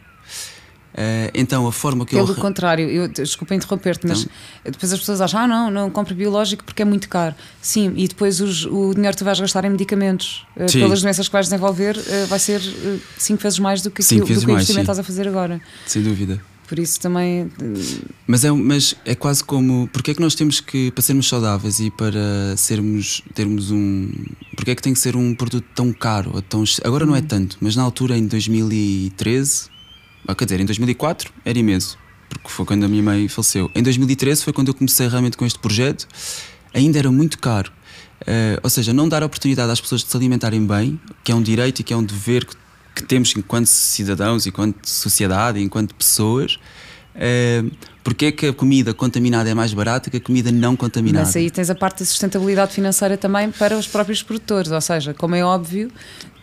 Uh, 0.94 1.30
então, 1.36 1.68
a 1.68 1.72
forma 1.72 2.06
que 2.06 2.16
Pelo 2.16 2.24
eu. 2.24 2.34
Pelo 2.34 2.42
contrário, 2.42 2.90
eu, 2.90 3.08
desculpa 3.08 3.54
interromper-te, 3.54 4.08
mas 4.08 4.22
então? 4.22 4.32
depois 4.72 4.92
as 4.92 5.00
pessoas 5.00 5.22
acham, 5.22 5.42
ah, 5.42 5.48
não, 5.48 5.70
não 5.70 5.90
compre 5.92 6.16
biológico 6.16 6.64
porque 6.64 6.82
é 6.82 6.86
muito 6.86 7.08
caro. 7.08 7.36
Sim, 7.62 7.94
e 7.96 8.08
depois 8.08 8.42
os, 8.42 8.66
o 8.66 8.96
dinheiro 8.96 9.16
que 9.16 9.20
tu 9.20 9.26
vais 9.26 9.40
gastar 9.40 9.64
em 9.66 9.70
medicamentos 9.70 10.44
uh, 10.56 10.72
pelas 10.72 11.04
doenças 11.04 11.28
que 11.28 11.34
vais 11.34 11.46
desenvolver 11.46 11.96
uh, 11.98 12.28
vai 12.28 12.40
ser 12.40 12.60
cinco 13.16 13.44
vezes 13.44 13.60
mais 13.60 13.84
do 13.84 13.92
que, 13.92 14.02
aquilo, 14.02 14.22
do 14.22 14.26
que 14.26 14.34
o 14.34 14.52
investimento 14.52 14.82
estás 14.82 14.98
a 14.98 15.04
fazer 15.04 15.28
agora. 15.28 15.62
Sem 15.86 16.02
dúvida. 16.02 16.42
Por 16.68 16.80
isso 16.80 17.00
também. 17.00 17.50
Mas 18.28 18.44
é, 18.44 18.52
mas 18.52 18.96
é 19.06 19.16
quase 19.16 19.44
como. 19.44 19.90
Porque 19.94 20.12
é 20.12 20.14
que 20.14 20.22
nós 20.22 20.36
temos 20.36 20.60
que, 20.60 20.92
para 20.92 21.02
sermos 21.02 21.28
saudáveis 21.28 21.80
e 21.80 21.90
para 21.90 22.56
sermos, 22.58 23.22
termos 23.34 23.72
um. 23.72 24.12
Porque 24.56 24.72
é 24.72 24.76
que 24.76 24.82
tem 24.82 24.94
que 24.94 25.00
ser 25.00 25.16
um 25.16 25.34
produto 25.34 25.66
tão 25.74 25.94
caro? 25.94 26.42
Tão, 26.42 26.64
agora 26.84 27.06
não 27.06 27.16
é 27.16 27.20
hum. 27.20 27.28
tanto, 27.28 27.58
mas 27.62 27.76
na 27.76 27.84
altura, 27.84 28.18
em 28.18 28.28
2013 28.28 29.78
ah, 30.28 30.36
quer 30.36 30.44
dizer, 30.44 30.60
em 30.60 30.66
2004 30.66 31.32
era 31.46 31.58
imenso, 31.58 31.98
porque 32.28 32.50
foi 32.50 32.66
quando 32.66 32.84
a 32.84 32.88
minha 32.90 33.02
mãe 33.02 33.30
faleceu. 33.30 33.72
Em 33.74 33.82
2013 33.82 34.44
foi 34.44 34.52
quando 34.52 34.68
eu 34.68 34.74
comecei 34.74 35.08
realmente 35.08 35.38
com 35.38 35.46
este 35.46 35.58
projeto, 35.58 36.06
ainda 36.74 37.00
era 37.00 37.10
muito 37.10 37.40
caro. 37.40 37.72
Uh, 38.22 38.60
ou 38.62 38.70
seja, 38.70 38.92
não 38.92 39.08
dar 39.08 39.24
oportunidade 39.24 39.72
às 39.72 39.80
pessoas 39.80 40.04
de 40.04 40.10
se 40.10 40.18
alimentarem 40.18 40.66
bem, 40.66 41.00
que 41.24 41.32
é 41.32 41.36
um 41.36 41.42
direito 41.42 41.80
e 41.80 41.84
que 41.84 41.94
é 41.94 41.98
um 41.98 42.04
dever 42.04 42.46
que, 42.46 42.56
que 42.98 43.04
temos 43.04 43.36
enquanto 43.36 43.68
cidadãos, 43.68 44.48
enquanto 44.48 44.88
sociedade, 44.90 45.62
enquanto 45.62 45.94
pessoas. 45.94 46.58
Uh, 47.16 47.72
porque 48.08 48.28
é 48.28 48.32
que 48.32 48.48
a 48.48 48.54
comida 48.54 48.94
contaminada 48.94 49.50
é 49.50 49.54
mais 49.54 49.74
barata 49.74 50.10
que 50.10 50.16
a 50.16 50.22
comida 50.22 50.50
não 50.50 50.78
contaminada? 50.78 51.26
Mas 51.26 51.36
aí 51.36 51.52
tens 51.52 51.70
a 51.70 51.76
parte 51.76 52.00
da 52.00 52.06
sustentabilidade 52.06 52.72
financeira 52.72 53.18
também 53.18 53.52
para 53.52 53.78
os 53.78 53.86
próprios 53.86 54.24
produtores, 54.24 54.72
ou 54.72 54.80
seja, 54.80 55.14
como 55.14 55.36
é 55.36 55.44
óbvio, 55.44 55.92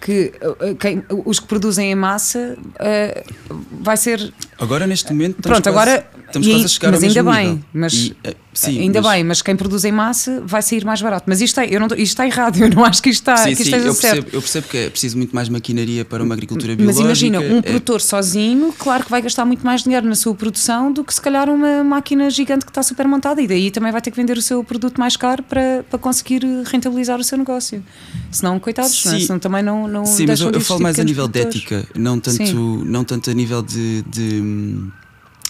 que 0.05 0.35
uh, 0.43 0.75
quem, 0.77 1.03
os 1.25 1.41
que 1.41 1.47
produzem 1.47 1.91
em 1.91 1.95
massa 1.95 2.59
uh, 2.59 3.65
vai 3.81 3.97
ser. 3.97 4.35
Agora, 4.59 4.87
neste 4.87 5.11
momento, 5.11 5.39
estamos 5.39 5.63
Pronto, 5.63 5.73
quase, 5.73 5.91
agora, 5.91 6.11
estamos 6.27 6.47
quase 6.47 6.65
a 6.65 6.69
chegar 6.69 6.91
mas 6.91 7.03
ao 7.03 7.09
ainda 7.09 7.23
bem, 7.23 7.49
nível. 7.49 7.65
mas 7.73 7.95
e, 7.95 8.11
uh, 8.11 8.35
sim, 8.53 8.81
ainda 8.81 9.01
mas... 9.01 9.13
bem, 9.13 9.25
mas 9.25 9.41
quem 9.41 9.57
produz 9.57 9.83
em 9.87 9.93
massa 9.93 10.43
vai 10.45 10.61
sair 10.61 10.85
mais 10.85 11.01
barato. 11.01 11.25
Mas 11.27 11.41
isto, 11.41 11.59
é, 11.59 11.69
eu 11.71 11.81
não, 11.81 11.87
isto 11.87 12.01
está 12.03 12.27
errado, 12.27 12.59
eu 12.61 12.69
não 12.69 12.85
acho 12.85 13.03
que 13.03 13.09
isto 13.09 13.23
está, 13.23 13.39
sim, 13.39 13.57
que 13.57 13.65
sim, 13.65 13.75
eu 13.75 13.95
percebo, 13.95 14.29
eu 14.31 14.43
percebo 14.43 14.69
que 14.69 14.77
é 14.77 14.91
preciso 14.91 15.17
muito 15.17 15.35
mais 15.35 15.49
maquinaria 15.49 16.05
para 16.05 16.23
uma 16.23 16.35
agricultura 16.35 16.77
biológica. 16.77 17.09
Mas 17.09 17.23
imagina, 17.23 17.41
um 17.41 17.59
é... 17.61 17.63
produtor 17.63 18.03
sozinho, 18.03 18.75
claro 18.79 19.05
que 19.05 19.11
vai 19.11 19.23
gastar 19.23 19.47
muito 19.47 19.65
mais 19.65 19.83
dinheiro 19.83 20.07
na 20.07 20.15
sua 20.15 20.35
produção 20.35 20.93
do 20.93 21.03
que 21.03 21.15
se 21.15 21.21
calhar 21.21 21.49
uma 21.55 21.85
máquina 21.85 22.29
gigante 22.31 22.65
que 22.65 22.71
está 22.71 22.83
super 22.83 23.07
montada 23.07 23.41
e 23.41 23.47
daí 23.47 23.71
também 23.71 23.93
vai 23.93 24.01
ter 24.01 24.11
que 24.11 24.17
vender 24.17 24.37
o 24.37 24.43
seu 24.43 24.63
produto 24.63 24.99
mais 24.99 25.17
caro 25.17 25.43
para, 25.43 25.85
para 25.89 25.99
conseguir 25.99 26.43
rentabilizar 26.67 27.19
o 27.19 27.25
seu 27.25 27.39
negócio. 27.39 27.83
Senão, 28.31 28.59
coitados, 28.59 29.05
não 29.05 29.15
é? 29.15 29.21
senão 29.21 29.39
também 29.39 29.63
não, 29.63 29.89
não 29.89 30.05
Sim, 30.05 30.27
mas 30.27 30.41
eu, 30.41 30.51
eu 30.51 30.61
falo 30.61 30.81
mais 30.81 30.99
a 30.99 31.05
nível 31.05 31.29
de 31.29 31.41
ética, 31.41 31.87
não 31.95 32.19
tanto, 32.21 32.85
não 32.85 33.05
tanto 33.05 33.31
a 33.31 33.35
nível 33.35 33.63
de, 33.63 34.03
de 34.03 34.93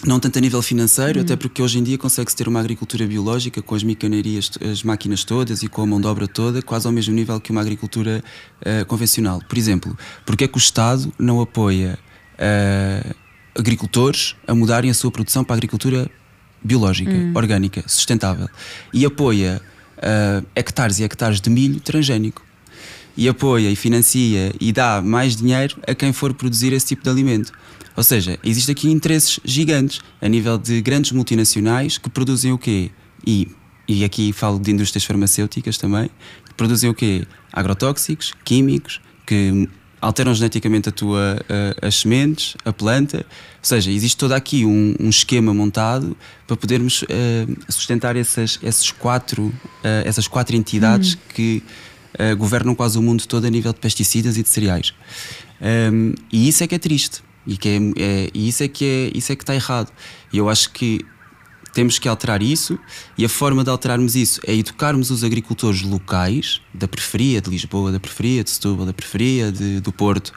não 0.05 0.19
tanto 0.19 0.37
a 0.37 0.41
nível 0.41 0.61
financeiro, 0.61 1.21
até 1.21 1.35
porque 1.35 1.61
hoje 1.61 1.79
em 1.79 1.83
dia 1.83 1.97
consegue-se 1.97 2.35
ter 2.35 2.47
uma 2.47 2.59
agricultura 2.59 3.05
biológica 3.07 3.61
com 3.61 3.73
as 3.75 3.83
micanerias, 3.83 4.51
as 4.61 4.83
máquinas 4.83 5.23
todas 5.23 5.63
e 5.63 5.67
com 5.67 5.81
a 5.81 5.85
mão 5.85 5.99
de 5.99 6.07
obra 6.07 6.27
toda, 6.27 6.61
quase 6.61 6.85
ao 6.85 6.93
mesmo 6.93 7.13
nível 7.13 7.39
que 7.39 7.51
uma 7.51 7.61
agricultura 7.61 8.23
uh, 8.61 8.85
convencional. 8.85 9.41
Por 9.47 9.57
exemplo, 9.57 9.97
porque 10.25 10.43
é 10.43 10.47
que 10.47 10.57
o 10.57 10.59
Estado 10.59 11.11
não 11.17 11.41
apoia 11.41 11.97
uh, 12.35 13.15
agricultores 13.57 14.35
a 14.47 14.53
mudarem 14.53 14.91
a 14.91 14.93
sua 14.93 15.11
produção 15.11 15.43
para 15.43 15.55
a 15.55 15.57
agricultura 15.57 16.09
biológica, 16.63 17.11
hum. 17.11 17.31
orgânica, 17.35 17.83
sustentável 17.87 18.49
e 18.93 19.05
apoia 19.05 19.61
uh, 19.97 20.45
hectares 20.55 20.99
e 20.99 21.03
hectares 21.03 21.39
de 21.39 21.49
milho 21.49 21.79
transgénico? 21.79 22.45
e 23.17 23.29
apoia 23.29 23.69
e 23.69 23.75
financia 23.75 24.53
e 24.59 24.71
dá 24.71 25.01
mais 25.01 25.35
dinheiro 25.35 25.77
a 25.87 25.95
quem 25.95 26.11
for 26.11 26.33
produzir 26.33 26.73
esse 26.73 26.87
tipo 26.87 27.03
de 27.03 27.09
alimento. 27.09 27.51
Ou 27.95 28.03
seja, 28.03 28.37
existe 28.43 28.71
aqui 28.71 28.91
interesses 28.91 29.39
gigantes 29.43 30.01
a 30.21 30.27
nível 30.27 30.57
de 30.57 30.81
grandes 30.81 31.11
multinacionais 31.11 31.97
que 31.97 32.09
produzem 32.09 32.51
o 32.51 32.57
quê? 32.57 32.91
E, 33.25 33.47
e 33.87 34.03
aqui 34.03 34.33
falo 34.33 34.59
de 34.59 34.71
indústrias 34.71 35.05
farmacêuticas 35.05 35.77
também, 35.77 36.09
que 36.45 36.53
produzem 36.55 36.89
o 36.89 36.93
quê? 36.93 37.25
Agrotóxicos, 37.53 38.33
químicos, 38.43 38.99
que 39.25 39.69
alteram 40.05 40.33
geneticamente 40.35 40.89
a 40.89 40.91
tua, 40.91 41.43
a, 41.81 41.87
as 41.87 41.95
sementes, 41.95 42.55
a 42.63 42.71
planta. 42.71 43.17
Ou 43.17 43.23
seja, 43.63 43.91
existe 43.91 44.17
todo 44.17 44.33
aqui 44.33 44.63
um, 44.63 44.95
um 44.99 45.09
esquema 45.09 45.53
montado 45.53 46.15
para 46.45 46.55
podermos 46.55 47.01
uh, 47.01 47.05
sustentar 47.67 48.15
essas, 48.15 48.59
esses 48.61 48.91
quatro, 48.91 49.45
uh, 49.45 49.53
essas 50.05 50.27
quatro 50.27 50.55
entidades 50.55 51.15
hum. 51.15 51.17
que 51.33 51.63
uh, 52.19 52.37
governam 52.37 52.75
quase 52.75 52.99
o 52.99 53.01
mundo 53.01 53.25
todo 53.25 53.45
a 53.45 53.49
nível 53.49 53.73
de 53.73 53.79
pesticidas 53.79 54.37
e 54.37 54.43
de 54.43 54.49
cereais. 54.49 54.93
Um, 55.59 56.13
e 56.31 56.47
isso 56.47 56.63
é 56.63 56.67
que 56.67 56.75
é 56.75 56.79
triste. 56.79 57.23
E, 57.47 57.57
que 57.57 57.69
é, 57.69 57.77
é, 57.97 58.29
e 58.33 58.47
isso 58.47 58.63
é 58.63 58.67
que 58.67 58.85
é, 58.85 59.17
isso 59.17 59.31
é 59.31 59.35
que 59.35 59.43
está 59.43 59.55
errado. 59.55 59.91
E 60.31 60.37
eu 60.37 60.49
acho 60.49 60.71
que 60.71 60.99
temos 61.75 61.99
que 61.99 62.07
alterar 62.07 62.41
isso 62.41 62.79
e 63.17 63.25
a 63.25 63.29
forma 63.29 63.61
de 63.61 63.69
alterarmos 63.69 64.15
isso 64.15 64.39
é 64.47 64.55
educarmos 64.55 65.11
os 65.11 65.25
agricultores 65.25 65.81
locais 65.81 66.61
da 66.73 66.87
periferia 66.87 67.41
de 67.41 67.49
Lisboa, 67.49 67.91
da 67.91 67.99
periferia 67.99 68.45
de 68.45 68.49
Setúbal, 68.49 68.85
da 68.85 68.93
periferia 68.93 69.51
de, 69.51 69.81
do 69.81 69.91
Porto, 69.91 70.31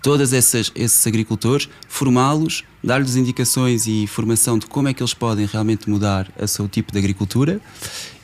todos 0.00 0.32
esses 0.32 1.06
agricultores, 1.06 1.68
formá-los, 1.88 2.62
dar-lhes 2.82 3.16
indicações 3.16 3.88
e 3.88 4.06
formação 4.06 4.56
de 4.56 4.66
como 4.66 4.86
é 4.86 4.94
que 4.94 5.02
eles 5.02 5.12
podem 5.12 5.46
realmente 5.46 5.90
mudar 5.90 6.30
o 6.40 6.46
seu 6.46 6.68
tipo 6.68 6.92
de 6.92 6.98
agricultura 6.98 7.60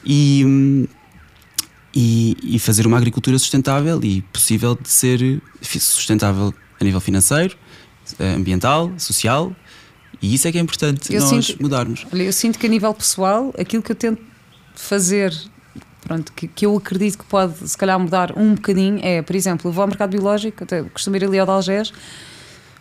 e, 0.04 0.86
e, 1.92 2.36
e, 2.54 2.58
fazer 2.60 2.86
uma 2.86 2.98
agricultura 2.98 3.36
sustentável 3.36 3.98
e 4.04 4.22
possível 4.22 4.78
de 4.80 4.88
ser 4.88 5.42
sustentável 5.60 6.54
a 6.80 6.84
nível 6.84 7.00
financeiro, 7.00 7.56
eh, 8.20 8.34
ambiental, 8.34 8.92
social. 8.96 9.54
E 10.22 10.34
isso 10.34 10.46
é 10.46 10.52
que 10.52 10.58
é 10.58 10.60
importante 10.60 11.12
eu 11.14 11.20
nós 11.20 11.46
sinto, 11.46 11.62
mudarmos. 11.62 12.06
Olha, 12.12 12.22
eu 12.22 12.32
sinto 12.32 12.58
que 12.58 12.66
a 12.66 12.68
nível 12.68 12.92
pessoal, 12.92 13.54
aquilo 13.58 13.82
que 13.82 13.92
eu 13.92 13.96
tento 13.96 14.20
fazer, 14.74 15.34
pronto, 16.02 16.32
que, 16.32 16.46
que 16.46 16.66
eu 16.66 16.76
acredito 16.76 17.18
que 17.18 17.24
pode 17.24 17.68
se 17.68 17.76
calhar 17.76 17.98
mudar 17.98 18.36
um 18.36 18.54
bocadinho 18.54 19.00
é, 19.02 19.22
por 19.22 19.34
exemplo, 19.34 19.68
eu 19.68 19.72
vou 19.72 19.82
ao 19.82 19.88
mercado 19.88 20.10
biológico, 20.10 20.64
até 20.64 20.82
costumo 20.82 21.16
ir 21.16 21.24
ali 21.24 21.38
ao 21.38 21.46
de 21.46 21.52
Algés 21.52 21.92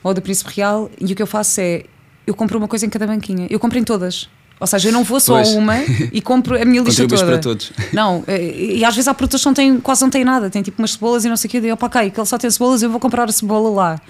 ou 0.03 0.13
do 0.13 0.21
Príncipe 0.21 0.51
Real, 0.55 0.89
e 0.99 1.11
o 1.11 1.15
que 1.15 1.21
eu 1.21 1.27
faço 1.27 1.59
é 1.59 1.85
eu 2.25 2.35
compro 2.35 2.57
uma 2.57 2.67
coisa 2.67 2.85
em 2.85 2.89
cada 2.89 3.07
banquinha. 3.07 3.47
Eu 3.49 3.59
compro 3.59 3.79
em 3.79 3.83
todas. 3.83 4.29
Ou 4.59 4.67
seja, 4.67 4.89
eu 4.89 4.93
não 4.93 5.03
vou 5.03 5.19
só 5.19 5.35
pois. 5.35 5.49
uma 5.49 5.77
e 6.13 6.21
compro 6.21 6.61
a 6.61 6.65
minha 6.65 6.81
lista 6.81 7.07
toda. 7.07 7.25
para 7.25 7.37
todos. 7.39 7.71
Não, 7.93 8.23
e, 8.27 8.77
e 8.77 8.85
às 8.85 8.93
vezes 8.93 9.07
há 9.07 9.13
produtos 9.13 9.41
que 9.41 9.47
não 9.47 9.53
têm, 9.53 9.79
quase 9.79 10.01
não 10.01 10.09
têm 10.09 10.25
nada, 10.25 10.49
tem 10.49 10.61
tipo 10.61 10.79
umas 10.79 10.91
cebolas 10.91 11.23
e 11.23 11.29
não 11.29 11.37
sei 11.37 11.47
o 11.47 11.51
quê. 11.51 11.61
Eu, 11.63 11.77
ok, 11.79 12.09
que 12.11 12.19
ele 12.19 12.27
só 12.27 12.37
tem 12.37 12.49
cebolas, 12.49 12.83
eu 12.83 12.89
vou 12.89 12.99
comprar 12.99 13.27
a 13.29 13.31
cebola 13.31 13.69
lá. 13.69 14.01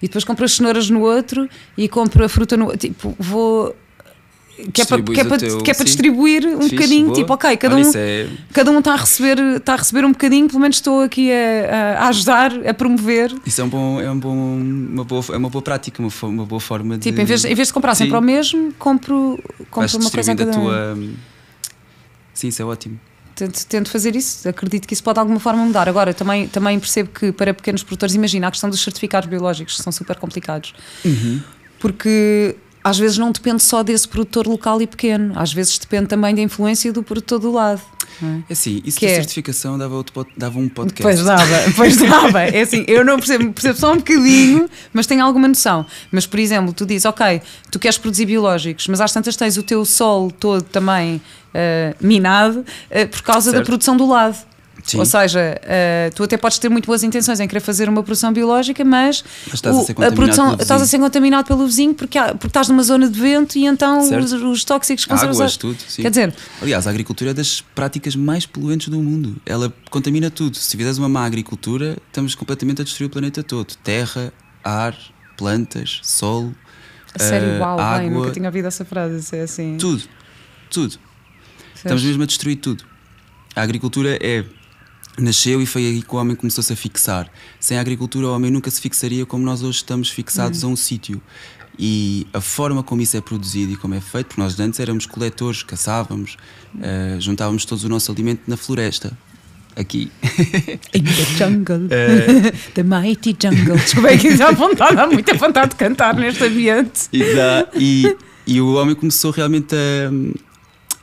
E 0.00 0.06
depois 0.06 0.24
compro 0.24 0.44
as 0.44 0.52
cenouras 0.52 0.90
no 0.90 1.00
outro 1.00 1.48
e 1.76 1.88
compro 1.88 2.24
a 2.24 2.28
fruta 2.28 2.56
no 2.56 2.76
Tipo, 2.76 3.14
vou. 3.18 3.74
que 4.72 4.82
é 4.82 4.84
para, 4.84 5.02
que 5.02 5.20
é 5.20 5.24
para, 5.24 5.38
teu, 5.38 5.58
que 5.58 5.70
é 5.70 5.74
para 5.74 5.84
distribuir 5.84 6.46
um 6.46 6.62
Fixe, 6.62 6.74
bocadinho, 6.74 7.04
boa. 7.06 7.16
tipo, 7.16 7.32
ok, 7.32 7.56
cada 7.56 7.76
um, 7.76 7.92
é... 7.94 8.28
cada 8.52 8.70
um 8.70 8.78
está 8.78 8.92
a, 8.92 8.96
receber, 8.96 9.38
está 9.56 9.74
a 9.74 9.76
receber 9.76 10.04
um 10.04 10.12
bocadinho, 10.12 10.48
pelo 10.48 10.60
menos 10.60 10.76
estou 10.76 11.00
aqui 11.00 11.30
a, 11.32 12.04
a 12.04 12.08
ajudar, 12.08 12.52
a 12.66 12.74
promover. 12.74 13.34
Isso 13.44 13.60
é, 13.60 13.64
um 13.64 13.68
bom, 13.68 14.00
é, 14.00 14.10
um 14.10 14.18
bom, 14.18 14.34
uma, 14.34 15.04
boa, 15.04 15.24
é 15.30 15.36
uma 15.36 15.50
boa 15.50 15.62
prática, 15.62 16.02
uma, 16.02 16.10
uma 16.22 16.44
boa 16.44 16.60
forma 16.60 16.96
de. 16.98 17.04
Tipo, 17.04 17.20
em 17.20 17.24
vez, 17.24 17.44
em 17.44 17.54
vez 17.54 17.68
de 17.68 17.74
comprar 17.74 17.94
sempre 17.94 18.14
ao 18.14 18.22
mesmo, 18.22 18.72
compro, 18.78 19.38
compro 19.70 19.98
uma 19.98 20.10
coisa 20.10 20.32
a 20.32 20.36
cada 20.36 20.52
tua... 20.52 20.98
Sim, 22.34 22.48
isso 22.48 22.60
é 22.60 22.64
ótimo. 22.64 23.00
Tento, 23.36 23.66
tento, 23.66 23.90
fazer 23.90 24.16
isso, 24.16 24.48
acredito 24.48 24.88
que 24.88 24.94
isso 24.94 25.02
pode 25.04 25.16
de 25.16 25.20
alguma 25.20 25.38
forma 25.38 25.62
mudar. 25.62 25.88
Agora, 25.90 26.14
também, 26.14 26.48
também 26.48 26.80
percebo 26.80 27.10
que 27.10 27.30
para 27.30 27.52
pequenos 27.52 27.82
produtores, 27.82 28.14
imagina 28.14 28.48
a 28.48 28.50
questão 28.50 28.70
dos 28.70 28.82
certificados 28.82 29.28
biológicos, 29.28 29.76
que 29.76 29.82
são 29.82 29.92
super 29.92 30.16
complicados. 30.16 30.72
Uhum. 31.04 31.42
Porque 31.78 32.56
às 32.86 32.96
vezes 32.96 33.18
não 33.18 33.32
depende 33.32 33.60
só 33.64 33.82
desse 33.82 34.06
produtor 34.06 34.46
local 34.46 34.80
e 34.80 34.86
pequeno, 34.86 35.32
às 35.36 35.52
vezes 35.52 35.76
depende 35.76 36.06
também 36.06 36.32
da 36.32 36.40
influência 36.40 36.92
do 36.92 37.02
produtor 37.02 37.40
do 37.40 37.50
lado. 37.50 37.82
É 38.48 38.52
assim, 38.52 38.80
isso 38.84 38.96
que 39.00 39.06
da 39.06 39.12
é... 39.12 39.16
certificação 39.16 39.76
dava, 39.76 39.96
outro, 39.96 40.24
dava 40.36 40.56
um 40.56 40.68
podcast. 40.68 41.02
Pois 41.02 41.24
dava, 41.24 41.64
pois 41.74 41.96
dava. 41.96 42.42
É 42.42 42.60
assim, 42.60 42.84
eu 42.86 43.04
não 43.04 43.16
percebo, 43.16 43.52
percebo 43.52 43.76
só 43.76 43.92
um 43.92 43.96
bocadinho, 43.96 44.70
mas 44.92 45.04
tenho 45.04 45.24
alguma 45.24 45.48
noção. 45.48 45.84
Mas, 46.12 46.28
por 46.28 46.38
exemplo, 46.38 46.72
tu 46.72 46.86
dizes, 46.86 47.06
ok, 47.06 47.42
tu 47.72 47.80
queres 47.80 47.98
produzir 47.98 48.26
biológicos, 48.26 48.86
mas 48.86 49.00
às 49.00 49.12
tantas 49.12 49.34
tens 49.34 49.56
o 49.56 49.64
teu 49.64 49.84
solo 49.84 50.30
todo 50.30 50.62
também 50.62 51.16
uh, 51.16 51.96
minado 52.00 52.60
uh, 52.60 53.08
por 53.08 53.22
causa 53.22 53.50
certo. 53.50 53.64
da 53.64 53.66
produção 53.66 53.96
do 53.96 54.06
lado. 54.06 54.36
Sim. 54.86 54.98
Ou 54.98 55.04
seja, 55.04 55.60
uh, 55.60 56.14
tu 56.14 56.22
até 56.22 56.36
podes 56.36 56.58
ter 56.58 56.68
muito 56.68 56.86
boas 56.86 57.02
intenções 57.02 57.40
em 57.40 57.48
querer 57.48 57.60
fazer 57.60 57.88
uma 57.88 58.04
produção 58.04 58.32
biológica, 58.32 58.84
mas, 58.84 59.24
mas 59.46 59.54
estás, 59.54 59.74
o, 59.74 59.80
a, 59.80 59.84
ser 59.84 60.04
a 60.04 60.12
produção, 60.12 60.54
estás 60.54 60.80
a 60.80 60.86
ser 60.86 60.98
contaminado 61.00 61.44
pelo 61.44 61.66
vizinho 61.66 61.92
porque, 61.92 62.16
há, 62.16 62.28
porque 62.28 62.46
estás 62.46 62.68
numa 62.68 62.84
zona 62.84 63.08
de 63.08 63.20
vento 63.20 63.58
e 63.58 63.66
então 63.66 63.98
os, 63.98 64.32
os, 64.32 64.64
tóxicos 64.64 65.04
conseguem 65.04 65.34
Águas, 65.34 65.56
tudo. 65.56 65.76
Sim. 65.88 66.02
Quer 66.02 66.10
dizer, 66.10 66.34
aliás, 66.62 66.86
a 66.86 66.90
agricultura 66.90 67.32
é 67.32 67.34
das 67.34 67.60
práticas 67.60 68.14
mais 68.14 68.46
poluentes 68.46 68.88
do 68.88 69.02
mundo. 69.02 69.36
Ela 69.44 69.74
contamina 69.90 70.30
tudo. 70.30 70.56
Se 70.56 70.76
fizeres 70.76 70.98
uma 70.98 71.08
má 71.08 71.26
agricultura, 71.26 71.96
estamos 72.06 72.36
completamente 72.36 72.80
a 72.80 72.84
destruir 72.84 73.08
o 73.08 73.10
planeta 73.10 73.42
todo: 73.42 73.74
terra, 73.82 74.32
ar, 74.62 74.96
plantas, 75.36 75.98
solo. 76.04 76.54
A 77.12 77.18
sério, 77.18 77.56
uh, 77.56 77.60
uau, 77.60 77.80
água, 77.80 77.98
bem, 77.98 78.10
nunca 78.10 78.30
tinha 78.30 78.48
ouvido 78.48 78.68
essa 78.68 78.84
frase. 78.84 79.34
É 79.34 79.42
assim. 79.42 79.78
Tudo, 79.78 80.04
tudo. 80.70 80.96
Estamos 81.74 82.04
mesmo 82.04 82.22
a 82.22 82.26
destruir 82.26 82.56
tudo. 82.56 82.84
A 83.56 83.62
agricultura 83.62 84.18
é 84.20 84.44
nasceu 85.18 85.60
e 85.62 85.66
foi 85.66 85.86
aí 85.86 86.02
que 86.02 86.14
o 86.14 86.18
homem 86.18 86.36
começou-se 86.36 86.72
a 86.72 86.76
fixar. 86.76 87.30
Sem 87.58 87.78
a 87.78 87.80
agricultura, 87.80 88.26
o 88.26 88.34
homem 88.34 88.50
nunca 88.50 88.70
se 88.70 88.80
fixaria 88.80 89.24
como 89.24 89.44
nós 89.44 89.62
hoje 89.62 89.78
estamos 89.78 90.10
fixados 90.10 90.62
uhum. 90.62 90.70
a 90.70 90.72
um 90.72 90.76
sítio. 90.76 91.20
E 91.78 92.26
a 92.32 92.40
forma 92.40 92.82
como 92.82 93.02
isso 93.02 93.16
é 93.16 93.20
produzido 93.20 93.72
e 93.72 93.76
como 93.76 93.94
é 93.94 94.00
feito, 94.00 94.28
porque 94.28 94.40
nós 94.40 94.58
antes 94.58 94.80
éramos 94.80 95.04
coletores, 95.04 95.62
caçávamos, 95.62 96.36
uh, 96.74 97.20
juntávamos 97.20 97.64
todo 97.64 97.82
o 97.84 97.88
nosso 97.88 98.10
alimento 98.10 98.42
na 98.46 98.56
floresta. 98.56 99.16
Aqui. 99.76 100.10
In 100.94 101.04
the 101.04 101.24
jungle. 101.36 101.84
Uh, 101.84 102.50
the 102.72 102.82
mighty 102.82 103.36
jungle. 103.38 103.76
Desculpa, 103.76 104.08
é 104.08 104.16
que 104.16 104.34
dá 104.34 104.50
vontade, 104.52 104.98
há 104.98 105.06
muita 105.06 105.34
vontade 105.34 105.70
de 105.70 105.76
cantar 105.76 106.14
neste 106.14 106.44
ambiente. 106.44 107.08
E, 107.12 107.34
dá, 107.34 107.68
e, 107.74 108.16
e 108.46 108.60
o 108.60 108.72
homem 108.74 108.94
começou 108.94 109.30
realmente 109.30 109.74
a, 109.74 110.10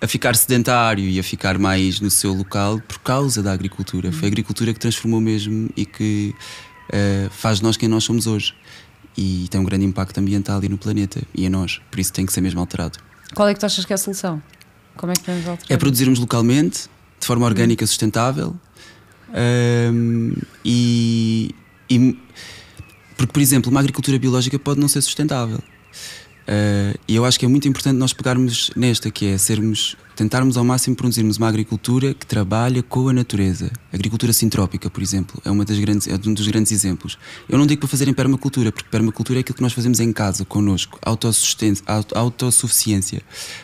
a 0.03 0.07
ficar 0.07 0.35
sedentário 0.35 1.05
e 1.05 1.17
a 1.17 1.23
ficar 1.23 1.57
mais 1.57 2.01
no 2.01 2.11
seu 2.11 2.33
local 2.33 2.81
por 2.85 2.99
causa 2.99 3.41
da 3.41 3.53
agricultura. 3.53 4.11
Foi 4.11 4.25
a 4.25 4.27
agricultura 4.27 4.73
que 4.73 4.79
transformou 4.79 5.21
mesmo 5.21 5.69
e 5.77 5.85
que 5.85 6.35
uh, 6.89 7.29
faz 7.29 7.61
nós 7.61 7.77
quem 7.77 7.87
nós 7.87 8.03
somos 8.03 8.27
hoje. 8.27 8.53
E 9.15 9.47
tem 9.49 9.61
um 9.61 9.63
grande 9.63 9.85
impacto 9.85 10.17
ambiental 10.17 10.61
e 10.61 10.67
no 10.67 10.77
planeta 10.77 11.21
e 11.33 11.45
em 11.45 11.49
nós, 11.49 11.79
por 11.89 11.99
isso 11.99 12.11
tem 12.11 12.25
que 12.25 12.33
ser 12.33 12.41
mesmo 12.41 12.59
alterado. 12.59 12.99
Qual 13.33 13.47
é 13.47 13.53
que 13.53 13.61
tu 13.61 13.65
achas 13.65 13.85
que 13.85 13.93
é 13.93 13.95
a 13.95 13.97
solução? 13.97 14.43
Como 14.97 15.13
é 15.13 15.15
que 15.15 15.21
podemos 15.21 15.47
alterar? 15.47 15.71
É 15.71 15.77
produzirmos 15.77 16.19
localmente, 16.19 16.89
de 17.17 17.25
forma 17.25 17.45
orgânica, 17.45 17.87
sustentável 17.87 18.53
um, 19.33 20.33
e, 20.65 21.55
e. 21.89 22.17
Porque, 23.15 23.31
por 23.31 23.41
exemplo, 23.41 23.71
uma 23.71 23.79
agricultura 23.79 24.19
biológica 24.19 24.59
pode 24.59 24.81
não 24.81 24.89
ser 24.89 25.01
sustentável. 25.01 25.59
Uh, 26.43 26.99
e 27.07 27.15
eu 27.15 27.23
acho 27.23 27.39
que 27.39 27.45
é 27.45 27.47
muito 27.47 27.67
importante 27.67 27.97
nós 27.97 28.11
pegarmos 28.11 28.69
nesta, 28.75 29.09
que 29.09 29.27
é 29.27 29.37
sermos, 29.37 29.95
tentarmos 30.15 30.57
ao 30.57 30.63
máximo 30.63 30.95
produzirmos 30.95 31.37
uma 31.37 31.47
agricultura 31.47 32.13
que 32.13 32.25
trabalha 32.25 32.83
com 32.83 33.07
a 33.07 33.13
natureza. 33.13 33.71
Agricultura 33.91 34.33
sintrópica, 34.33 34.89
por 34.89 35.01
exemplo, 35.01 35.41
é, 35.45 35.51
uma 35.51 35.63
das 35.63 35.79
grandes, 35.79 36.07
é 36.07 36.13
um 36.13 36.33
dos 36.33 36.47
grandes 36.47 36.71
exemplos. 36.71 37.17
Eu 37.47 37.57
não 37.57 37.65
digo 37.65 37.79
para 37.79 37.89
fazerem 37.89 38.13
permacultura, 38.13 38.71
porque 38.71 38.89
permacultura 38.89 39.39
é 39.39 39.41
aquilo 39.41 39.55
que 39.55 39.61
nós 39.61 39.73
fazemos 39.73 39.99
em 39.99 40.11
casa, 40.11 40.43
connosco, 40.43 40.99
autossuficiência. 41.01 43.21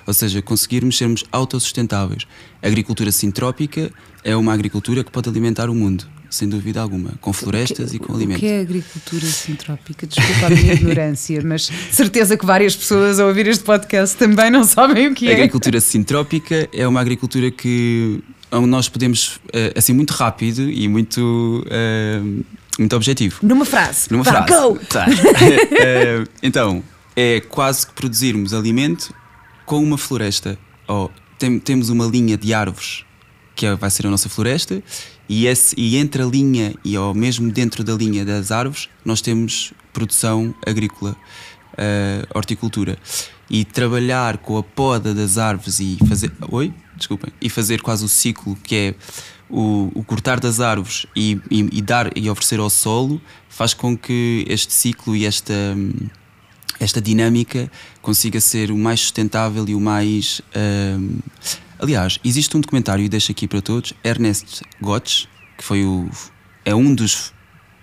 Ou 0.08 0.14
seja, 0.14 0.42
conseguirmos 0.42 0.98
sermos 0.98 1.26
autossustentáveis. 1.32 2.26
A 2.62 2.68
agricultura 2.68 3.12
sintrópica 3.12 3.92
é 4.24 4.36
uma 4.36 4.54
agricultura 4.54 5.04
que 5.04 5.12
pode 5.12 5.28
alimentar 5.28 5.70
o 5.70 5.76
mundo 5.76 6.08
sem 6.30 6.48
dúvida 6.48 6.82
alguma, 6.82 7.14
com 7.20 7.34
florestas 7.34 7.92
que, 7.92 7.98
e 7.98 8.00
com 8.00 8.14
alimentos. 8.14 8.38
O 8.38 8.40
que 8.40 8.48
é 8.48 8.62
agricultura 8.62 9.26
sintrópica? 9.26 10.08
Desculpa 10.08 10.46
a 10.46 10.50
minha 10.50 10.74
ignorância, 10.74 11.42
mas 11.46 11.72
certeza 11.92 12.38
que 12.38 12.46
várias 12.46 12.76
pessoas 12.76 13.20
a 13.20 13.26
ouvir 13.26 13.48
este 13.48 13.64
podcast 13.64 14.16
também 14.16 14.52
não 14.52 14.64
sabem 14.64 15.08
o 15.08 15.16
que 15.16 15.28
é. 15.28 15.32
A 15.32 15.36
agricultura 15.36 15.82
sintrópica 15.82 16.70
é 16.72 16.88
uma 16.88 17.02
agricultura 17.02 17.50
que 17.50 18.22
nós 18.52 18.90
podemos, 18.90 19.40
eh, 19.54 19.74
assim, 19.76 19.94
muito 19.94 20.12
rápido 20.12 20.70
e 20.70 20.88
muito. 20.88 21.66
Uh, 21.68 22.44
muito 22.80 22.96
objetivo. 22.96 23.40
Numa 23.44 23.66
frase. 23.66 24.08
Numa 24.10 24.24
frase. 24.24 24.48
Go! 24.48 24.80
Tá. 24.88 25.06
uh, 25.06 26.30
então, 26.42 26.82
é 27.14 27.42
quase 27.42 27.86
que 27.86 27.94
produzirmos 27.94 28.54
alimento 28.54 29.14
com 29.66 29.84
uma 29.84 29.98
floresta. 29.98 30.58
Oh, 30.88 31.10
tem, 31.38 31.60
temos 31.60 31.90
uma 31.90 32.06
linha 32.06 32.38
de 32.38 32.54
árvores 32.54 33.04
que 33.60 33.66
é, 33.66 33.76
vai 33.76 33.90
ser 33.90 34.08
a 34.08 34.10
nossa 34.10 34.30
floresta 34.30 34.82
e, 35.30 35.46
esse, 35.46 35.76
e 35.78 35.96
entre 35.96 36.24
a 36.24 36.26
linha 36.26 36.74
e 36.84 36.98
ou 36.98 37.14
mesmo 37.14 37.52
dentro 37.52 37.84
da 37.84 37.94
linha 37.94 38.26
das 38.26 38.50
árvores, 38.50 38.90
nós 39.06 39.22
temos 39.22 39.72
produção 39.94 40.56
agrícola, 40.66 41.16
uh, 41.74 42.28
horticultura. 42.38 42.98
E 43.48 43.66
trabalhar 43.66 44.38
com 44.38 44.58
a 44.58 44.64
poda 44.64 45.14
das 45.14 45.38
árvores 45.38 45.80
e 45.80 45.98
fazer. 46.08 46.32
Oi? 46.52 46.74
Desculpem. 46.96 47.32
E 47.42 47.50
fazer 47.50 47.82
quase 47.82 48.06
o 48.06 48.08
ciclo 48.08 48.56
que 48.56 48.76
é 48.76 48.96
o, 49.50 49.92
o 49.96 50.04
cortar 50.04 50.40
das 50.40 50.60
árvores 50.60 51.08
e, 51.16 51.40
e, 51.50 51.78
e, 51.78 51.82
dar 51.82 52.16
e 52.16 52.30
oferecer 52.30 52.60
ao 52.60 52.70
solo 52.70 53.20
faz 53.48 53.74
com 53.74 53.98
que 53.98 54.46
este 54.48 54.74
ciclo 54.74 55.16
e 55.16 55.26
esta. 55.26 55.54
Esta 56.82 57.02
dinâmica 57.02 57.70
consiga 58.02 58.40
ser 58.40 58.72
o 58.72 58.78
mais 58.78 59.02
sustentável 59.02 59.68
e 59.68 59.76
o 59.76 59.82
mais 59.82 60.40
uh, 60.56 61.20
Aliás, 61.80 62.20
existe 62.26 62.56
um 62.58 62.60
documentário, 62.60 63.06
e 63.06 63.10
deixo 63.10 63.32
aqui 63.32 63.48
para 63.48 63.62
todos, 63.62 63.94
Ernest 64.04 64.64
Gotch, 64.82 65.26
que 65.58 65.64
foi 65.64 65.86
o, 65.86 66.10
é 66.66 66.76
um 66.76 66.94
dos, 66.94 67.34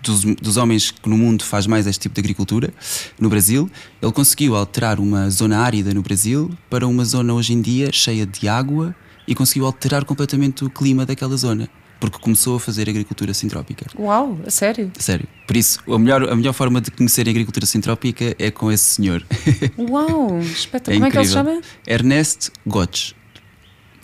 dos, 0.03 0.23
dos, 0.23 0.55
homens 0.55 0.91
que 0.91 1.09
no 1.09 1.17
mundo 1.17 1.43
faz 1.43 1.65
mais 1.65 1.87
este 1.87 2.01
tipo 2.01 2.13
de 2.13 2.21
agricultura, 2.21 2.71
no 3.19 3.27
Brasil. 3.27 3.69
Ele 3.99 4.11
conseguiu 4.11 4.55
alterar 4.55 4.99
uma 4.99 5.29
zona 5.31 5.57
árida 5.59 5.93
no 5.95 6.03
Brasil 6.03 6.51
para 6.69 6.87
uma 6.87 7.03
zona 7.03 7.33
hoje 7.33 7.53
em 7.53 7.61
dia 7.61 7.91
cheia 7.91 8.25
de 8.25 8.47
água 8.47 8.95
e 9.27 9.33
conseguiu 9.33 9.65
alterar 9.65 10.05
completamente 10.05 10.63
o 10.63 10.69
clima 10.69 11.03
daquela 11.03 11.35
zona. 11.35 11.67
Porque 11.99 12.19
começou 12.19 12.57
a 12.57 12.59
fazer 12.59 12.87
agricultura 12.87 13.33
sintrópica. 13.33 13.87
Uau, 13.97 14.39
a 14.45 14.51
sério? 14.51 14.91
A 14.95 15.01
sério. 15.01 15.27
Por 15.47 15.57
isso, 15.57 15.79
a 15.91 15.97
melhor, 15.97 16.29
a 16.29 16.35
melhor 16.35 16.53
forma 16.53 16.79
de 16.79 16.91
conhecer 16.91 17.27
a 17.27 17.31
agricultura 17.31 17.65
sintrópica 17.65 18.35
é 18.37 18.51
com 18.51 18.71
esse 18.71 18.83
senhor. 18.83 19.25
Uau, 19.75 20.39
espetacular. 20.39 20.95
É 20.95 20.99
Como 20.99 21.05
é 21.07 21.11
que 21.11 21.17
ele 21.17 21.25
se 21.25 21.33
chama? 21.33 21.59
Ernest 21.87 22.51
Gotch 22.67 23.16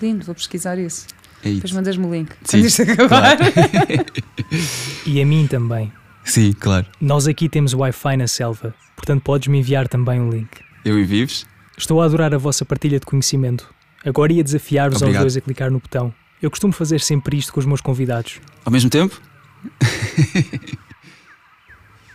lindo, 0.02 0.26
vou 0.26 0.36
pesquisar 0.36 0.78
isso. 0.78 1.08
É 1.44 1.50
isso. 1.50 1.56
Depois 1.58 1.72
mandas-me 1.74 2.06
o 2.06 2.12
link. 2.12 2.32
Sim, 2.44 2.58
quando 2.58 2.66
isto 2.66 2.82
acabar. 2.84 3.38
Claro. 3.38 3.44
e 5.06 5.22
a 5.22 5.26
mim 5.26 5.48
também. 5.48 5.92
Sim, 6.24 6.54
claro. 6.54 6.86
Nós 7.02 7.28
aqui 7.28 7.50
temos 7.50 7.74
Wi-Fi 7.74 8.18
na 8.18 8.28
selva, 8.28 8.74
portanto 8.96 9.22
podes-me 9.24 9.60
enviar 9.60 9.88
também 9.88 10.20
um 10.22 10.30
link. 10.30 10.50
Eu 10.86 11.00
envio-vos? 11.00 11.46
Estou 11.78 12.02
a 12.02 12.06
adorar 12.06 12.34
a 12.34 12.38
vossa 12.38 12.64
partilha 12.64 13.00
de 13.00 13.06
conhecimento. 13.06 13.74
Agora 14.06 14.32
ia 14.32 14.44
desafiar-vos 14.44 15.02
aos 15.02 15.18
dois 15.18 15.38
a 15.38 15.42
clicar 15.42 15.72
no 15.72 15.80
botão. 15.80 16.14
Eu 16.42 16.50
costumo 16.50 16.74
fazer 16.74 17.00
sempre 17.00 17.38
isto 17.38 17.54
com 17.54 17.60
os 17.60 17.66
meus 17.66 17.82
convidados. 17.82 18.40
Ao 18.66 18.72
mesmo 18.72 18.90
tempo? 18.90 19.20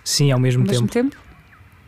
Sim, 0.05 0.31
ao 0.31 0.38
mesmo 0.38 0.62
ao 0.62 0.69
tempo. 0.69 0.77
Ao 0.77 0.83
mesmo 0.83 1.11
tempo? 1.11 1.28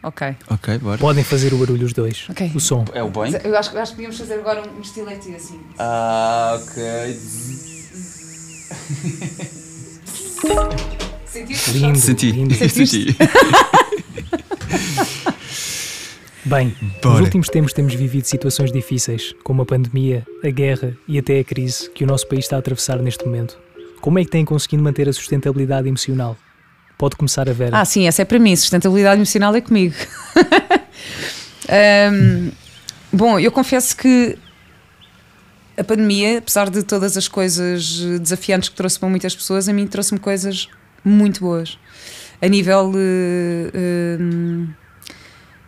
Ok. 0.02 0.34
Ok, 0.48 0.78
bora. 0.78 0.98
Podem 0.98 1.22
fazer 1.22 1.52
o 1.52 1.58
barulho 1.58 1.84
os 1.86 1.92
dois. 1.92 2.26
Ok. 2.30 2.50
O 2.54 2.60
som. 2.60 2.84
É 2.94 3.02
o 3.02 3.10
bem? 3.10 3.32
Eu 3.44 3.56
acho, 3.56 3.76
acho 3.76 3.92
que 3.92 3.96
podíamos 3.96 4.18
fazer 4.18 4.34
agora 4.34 4.62
um 4.76 4.80
estilete 4.80 5.34
assim. 5.34 5.60
Ah, 5.78 6.58
ok. 6.62 6.82
Sentiste? 11.26 11.70
Lindo, 11.72 11.98
Senti. 11.98 12.30
lindo. 12.32 12.54
Senti. 12.68 13.16
Bem, 16.42 16.74
Bora. 17.02 17.14
nos 17.16 17.20
últimos 17.20 17.48
tempos 17.48 17.72
temos 17.74 17.94
vivido 17.94 18.24
situações 18.24 18.72
difíceis, 18.72 19.34
como 19.44 19.60
a 19.62 19.66
pandemia, 19.66 20.26
a 20.42 20.48
guerra 20.48 20.96
e 21.06 21.18
até 21.18 21.38
a 21.38 21.44
crise 21.44 21.90
que 21.90 22.02
o 22.02 22.06
nosso 22.06 22.26
país 22.26 22.46
está 22.46 22.56
a 22.56 22.58
atravessar 22.58 22.98
neste 22.98 23.24
momento. 23.26 23.58
Como 24.00 24.18
é 24.18 24.24
que 24.24 24.30
têm 24.30 24.44
conseguido 24.44 24.82
manter 24.82 25.06
a 25.08 25.12
sustentabilidade 25.12 25.86
emocional? 25.86 26.36
Pode 27.00 27.16
começar 27.16 27.48
a 27.48 27.52
ver. 27.54 27.74
Ah, 27.74 27.82
sim, 27.82 28.06
essa 28.06 28.20
é 28.20 28.26
para 28.26 28.38
mim. 28.38 28.54
Sustentabilidade 28.54 29.16
emocional 29.16 29.56
é 29.56 29.62
comigo. 29.62 29.94
um, 32.12 32.50
bom, 33.10 33.40
eu 33.40 33.50
confesso 33.50 33.96
que 33.96 34.36
a 35.78 35.82
pandemia, 35.82 36.36
apesar 36.36 36.68
de 36.68 36.82
todas 36.82 37.16
as 37.16 37.26
coisas 37.26 38.00
desafiantes 38.20 38.68
que 38.68 38.76
trouxe 38.76 38.98
para 38.98 39.08
muitas 39.08 39.34
pessoas, 39.34 39.66
a 39.66 39.72
mim 39.72 39.86
trouxe-me 39.86 40.20
coisas 40.20 40.68
muito 41.02 41.40
boas 41.40 41.78
a 42.42 42.46
nível 42.46 42.90
uh, 42.90 42.92
uh, 42.94 44.68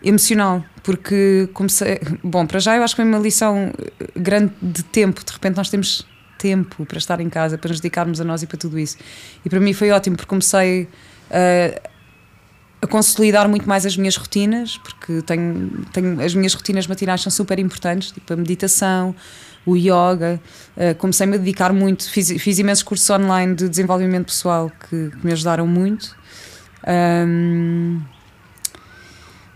emocional, 0.04 0.62
porque 0.82 1.48
comecei. 1.54 1.98
Bom, 2.22 2.46
para 2.46 2.60
já 2.60 2.76
eu 2.76 2.82
acho 2.82 2.94
que 2.94 3.00
foi 3.00 3.10
uma 3.10 3.18
lição 3.18 3.72
grande 4.14 4.52
de 4.60 4.82
tempo. 4.82 5.24
De 5.24 5.32
repente 5.32 5.56
nós 5.56 5.70
temos 5.70 6.06
tempo 6.36 6.84
para 6.84 6.98
estar 6.98 7.20
em 7.20 7.30
casa, 7.30 7.56
para 7.56 7.70
nos 7.70 7.80
dedicarmos 7.80 8.20
a 8.20 8.24
nós 8.24 8.42
e 8.42 8.46
para 8.46 8.58
tudo 8.58 8.78
isso. 8.78 8.98
E 9.42 9.48
para 9.48 9.60
mim 9.60 9.72
foi 9.72 9.90
ótimo, 9.92 10.16
porque 10.16 10.28
comecei 10.28 10.88
uh, 11.32 11.90
a 12.82 12.86
consolidar 12.86 13.48
muito 13.48 13.68
mais 13.68 13.86
as 13.86 13.96
minhas 13.96 14.16
rotinas, 14.16 14.76
porque 14.78 15.22
tenho, 15.22 15.84
tenho, 15.92 16.20
as 16.20 16.34
minhas 16.34 16.52
rotinas 16.52 16.86
matinais 16.86 17.22
são 17.22 17.30
super 17.30 17.58
importantes, 17.58 18.10
tipo 18.10 18.32
a 18.32 18.36
meditação, 18.36 19.14
o 19.64 19.76
yoga. 19.76 20.40
Uh, 20.76 20.94
Comecei-me 20.98 21.36
a 21.36 21.38
dedicar 21.38 21.72
muito, 21.72 22.10
fiz, 22.10 22.30
fiz 22.42 22.58
imensos 22.58 22.82
cursos 22.82 23.08
online 23.08 23.54
de 23.54 23.68
desenvolvimento 23.68 24.26
pessoal 24.26 24.70
que, 24.70 25.10
que 25.10 25.26
me 25.26 25.32
ajudaram 25.32 25.66
muito. 25.66 26.16
Um, 26.86 28.00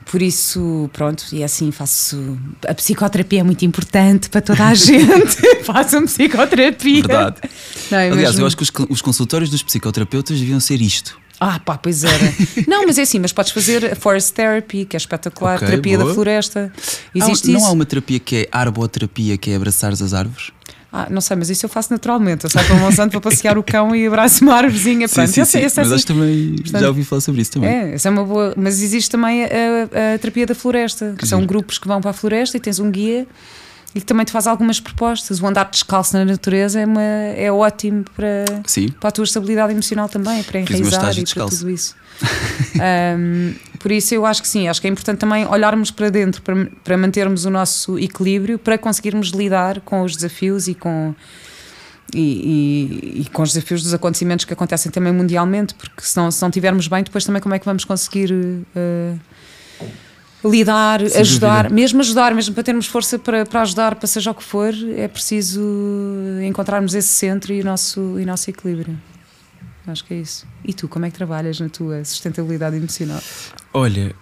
por 0.05 0.23
isso, 0.23 0.89
pronto, 0.93 1.25
e 1.33 1.43
assim 1.43 1.73
faço. 1.73 2.39
A 2.69 2.73
psicoterapia 2.75 3.41
é 3.41 3.43
muito 3.43 3.65
importante 3.65 4.31
para 4.31 4.41
toda 4.41 4.69
a 4.69 4.73
gente. 4.75 5.37
Façam 5.65 6.05
psicoterapia. 6.05 7.03
Verdade. 7.03 7.41
Não, 7.91 7.99
é 7.99 8.11
Aliás, 8.11 8.31
mesmo... 8.31 8.43
eu 8.43 8.47
acho 8.47 8.57
que 8.57 8.63
os, 8.63 8.73
os 8.89 9.03
consultórios 9.03 9.51
dos 9.51 9.65
psicoterapeutas 9.65 10.39
deviam 10.39 10.61
ser 10.61 10.81
isto. 10.81 11.19
Ah, 11.39 11.59
pá, 11.59 11.77
pois 11.77 12.03
era. 12.03 12.33
não, 12.67 12.87
mas 12.87 12.99
é 12.99 13.03
assim, 13.03 13.19
mas 13.19 13.33
podes 13.33 13.53
fazer 13.53 13.93
a 13.93 13.97
Forest 13.97 14.33
Therapy, 14.33 14.85
que 14.85 14.97
é 14.97 14.99
espetacular, 14.99 15.57
okay, 15.57 15.69
terapia 15.69 15.99
boa. 15.99 16.09
da 16.09 16.15
floresta. 16.15 16.73
Existe 17.15 17.51
há, 17.51 17.59
Não 17.59 17.67
há 17.67 17.71
uma 17.71 17.85
terapia 17.85 18.19
que 18.19 18.37
é 18.37 18.49
arboterapia, 18.51 19.37
que 19.37 19.51
é 19.51 19.57
abraçares 19.57 20.01
as 20.01 20.15
árvores? 20.15 20.51
Ah, 20.93 21.09
não 21.11 21.21
sei, 21.21 21.37
mas 21.37 21.51
isso 21.51 21.67
eu 21.67 21.69
faço 21.69 21.93
naturalmente. 21.93 22.45
Eu 22.45 22.51
saio 22.51 22.67
para 22.67 22.77
o 22.77 22.81
Monsanto 22.81 23.11
para 23.11 23.21
passear 23.21 23.59
o 23.59 23.63
cão 23.63 23.95
e 23.95 24.07
abraço 24.07 24.43
uma 24.43 24.55
árvorezinha. 24.55 25.07
Sim, 25.09 25.27
sim, 25.27 25.45
sim. 25.45 25.61
mas 25.77 25.93
acho 25.93 26.07
que 26.07 26.13
também 26.13 26.55
Portanto, 26.57 26.81
já 26.81 26.89
ouvi 26.89 27.05
falar 27.05 27.21
sobre 27.21 27.43
isso 27.43 27.53
também. 27.53 27.69
É, 27.69 27.95
essa 27.95 28.09
é 28.09 28.11
uma 28.11 28.25
boa. 28.25 28.55
Mas 28.57 28.81
existe 28.81 29.11
também 29.11 29.45
a, 29.45 29.49
a 30.15 30.19
terapia 30.19 30.47
da 30.47 30.55
floresta, 30.55 31.11
que, 31.11 31.19
que 31.19 31.29
são 31.29 31.45
grupos 31.45 31.77
que 31.77 31.87
vão 31.87 32.01
para 32.01 32.13
a 32.13 32.15
floresta 32.15 32.57
e 32.57 32.61
tens 32.61 32.79
um 32.79 32.91
guia 32.91 33.27
e 33.97 34.01
que 34.01 34.05
também 34.05 34.27
te 34.27 34.31
faz 34.31 34.47
algumas 34.47 34.79
propostas. 34.79 35.41
O 35.41 35.47
andar 35.47 35.71
descalço 35.71 36.15
na 36.19 36.23
natureza 36.23 36.79
é, 36.79 36.85
uma, 36.85 37.01
é 37.01 37.51
ótimo 37.51 38.05
para, 38.15 38.45
Sim. 38.67 38.91
para 38.91 39.09
a 39.09 39.11
tua 39.11 39.25
estabilidade 39.25 39.73
emocional 39.73 40.07
também, 40.07 40.43
para 40.43 40.61
enraizar 40.61 41.19
e 41.19 41.25
para 41.25 41.47
tudo 41.47 41.71
isso. 41.71 41.97
um, 43.19 43.55
por 43.79 43.91
isso 43.91 44.15
eu 44.15 44.27
acho 44.27 44.43
que 44.43 44.49
sim, 44.49 44.69
acho 44.69 44.83
que 44.83 44.87
é 44.87 44.91
importante 44.91 45.19
também 45.19 45.47
olharmos 45.47 45.91
para 45.91 46.11
dentro 46.11 46.43
para, 46.43 46.67
para 46.85 46.97
mantermos 46.99 47.47
o 47.47 47.51
nosso 47.51 47.99
equilíbrio, 47.99 48.59
para 48.59 48.77
conseguirmos 48.77 49.29
lidar 49.31 49.81
com 49.81 50.03
os 50.03 50.15
desafios 50.15 50.69
e 50.69 50.75
com 50.75 51.15
e, 52.15 52.21
e, 52.21 53.21
e, 53.23 53.25
com 53.33 53.43
os 53.43 53.53
desafios 53.53 53.83
dos 53.83 53.95
acontecimentos 53.95 54.45
que 54.45 54.53
acontecem 54.53 54.93
também 54.93 55.13
mundialmente, 55.13 55.75
porque 55.75 56.03
se 56.03 56.17
não, 56.17 56.31
se 56.31 56.41
não 56.41 56.51
tivermos 56.51 56.87
bem, 56.87 57.03
depois 57.03 57.25
também 57.25 57.41
como 57.41 57.55
é 57.55 57.59
que 57.59 57.65
vamos 57.65 57.85
conseguir 57.85 58.31
uh, 58.31 59.19
lidar, 60.51 61.01
Sem 61.09 61.21
ajudar, 61.21 61.63
dúvida. 61.65 61.75
mesmo 61.75 62.01
ajudar, 62.01 62.35
mesmo 62.35 62.55
para 62.55 62.63
termos 62.63 62.87
força 62.87 63.19
para, 63.19 63.45
para 63.45 63.63
ajudar, 63.63 63.95
para 63.95 64.07
seja 64.07 64.31
o 64.31 64.35
que 64.35 64.43
for, 64.45 64.73
é 64.97 65.09
preciso 65.09 65.61
encontrarmos 66.47 66.95
esse 66.95 67.09
centro 67.09 67.53
e 67.53 67.61
o 67.61 67.65
nosso, 67.65 68.01
e 68.19 68.23
o 68.23 68.27
nosso 68.27 68.49
equilíbrio. 68.51 68.99
Acho 69.87 70.05
que 70.05 70.15
é 70.15 70.19
isso. 70.19 70.47
E 70.65 70.75
tu, 70.75 70.89
como 70.89 71.07
é 71.07 71.11
que 71.11 71.17
trabalhas 71.17 71.61
na 71.61 71.69
tua 71.69 72.05
sustentabilidade 72.05 72.77
emocional? 72.77 73.21
Olha, 73.73 74.15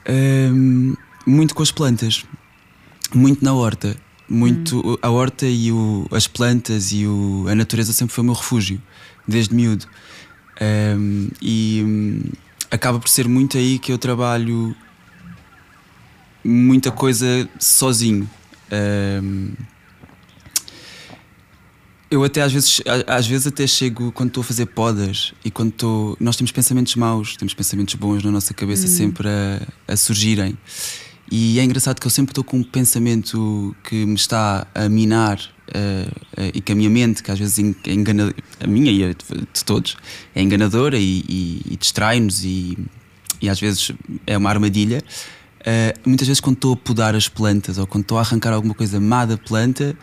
hum, 0.52 0.94
muito 1.26 1.54
com 1.54 1.62
as 1.62 1.70
plantas, 1.70 2.24
muito 3.14 3.42
na 3.44 3.54
horta. 3.54 3.96
Muito, 4.28 4.80
hum. 4.80 4.96
A 5.02 5.10
horta 5.10 5.46
e 5.46 5.70
o, 5.72 6.06
as 6.10 6.26
plantas 6.26 6.92
e 6.92 7.06
o, 7.06 7.46
a 7.48 7.54
natureza 7.54 7.92
sempre 7.92 8.14
foi 8.14 8.22
o 8.22 8.24
meu 8.26 8.34
refúgio, 8.34 8.80
desde 9.26 9.54
miúdo. 9.54 9.86
Um, 10.60 11.28
e 11.40 11.82
hum, 11.84 12.20
acaba 12.70 12.98
por 12.98 13.08
ser 13.08 13.26
muito 13.28 13.56
aí 13.56 13.78
que 13.78 13.92
eu 13.92 13.98
trabalho 13.98 14.74
muita 16.44 16.90
coisa 16.90 17.48
sozinho. 17.58 18.28
Um, 18.70 19.52
eu 22.10 22.22
até 22.22 22.42
às 22.42 22.52
vezes, 22.52 22.80
às 23.06 23.26
vezes 23.26 23.46
até 23.46 23.66
chego 23.66 24.12
quando 24.12 24.28
estou 24.28 24.42
a 24.42 24.44
fazer 24.44 24.66
podas 24.66 25.32
e 25.44 25.50
quando 25.50 25.70
estou. 25.70 26.16
Nós 26.20 26.36
temos 26.36 26.52
pensamentos 26.52 26.94
maus, 26.94 27.36
temos 27.36 27.54
pensamentos 27.54 27.94
bons 27.94 28.22
na 28.22 28.30
nossa 28.30 28.54
cabeça 28.54 28.86
uhum. 28.86 28.92
sempre 28.92 29.28
a, 29.28 29.92
a, 29.92 29.96
surgirem. 29.96 30.56
E 31.30 31.58
é 31.58 31.64
engraçado 31.64 31.98
que 31.98 32.06
eu 32.06 32.10
sempre 32.10 32.30
estou 32.30 32.44
com 32.44 32.58
um 32.58 32.62
pensamento 32.62 33.74
que 33.82 34.04
me 34.06 34.14
está 34.14 34.66
a 34.74 34.88
minar 34.88 35.38
uh, 35.38 36.08
uh, 36.40 36.50
e 36.54 36.60
que 36.60 36.70
a 36.70 36.74
minha 36.74 36.90
mente, 36.90 37.22
que 37.22 37.30
às 37.30 37.38
vezes 37.38 37.58
é 37.58 37.92
engana, 37.92 38.32
a 38.60 38.66
minha 38.66 38.92
e 38.92 39.02
a 39.02 39.08
de 39.08 39.64
todos, 39.64 39.96
é 40.34 40.42
enganadora 40.42 40.98
e, 40.98 41.24
e, 41.28 41.62
e 41.70 41.76
distrai-nos 41.76 42.44
e, 42.44 42.78
e 43.40 43.48
às 43.48 43.58
vezes 43.58 43.90
é 44.26 44.36
uma 44.36 44.50
armadilha. 44.50 45.02
Uh, 45.64 45.98
muitas 46.08 46.28
vezes, 46.28 46.40
quando 46.40 46.56
estou 46.56 46.74
a 46.74 46.76
podar 46.76 47.16
as 47.16 47.26
plantas 47.26 47.78
ou 47.78 47.86
quando 47.86 48.02
estou 48.02 48.18
a 48.18 48.20
arrancar 48.20 48.52
alguma 48.52 48.74
coisa 48.74 49.00
má 49.00 49.24
da 49.24 49.38
planta, 49.38 49.96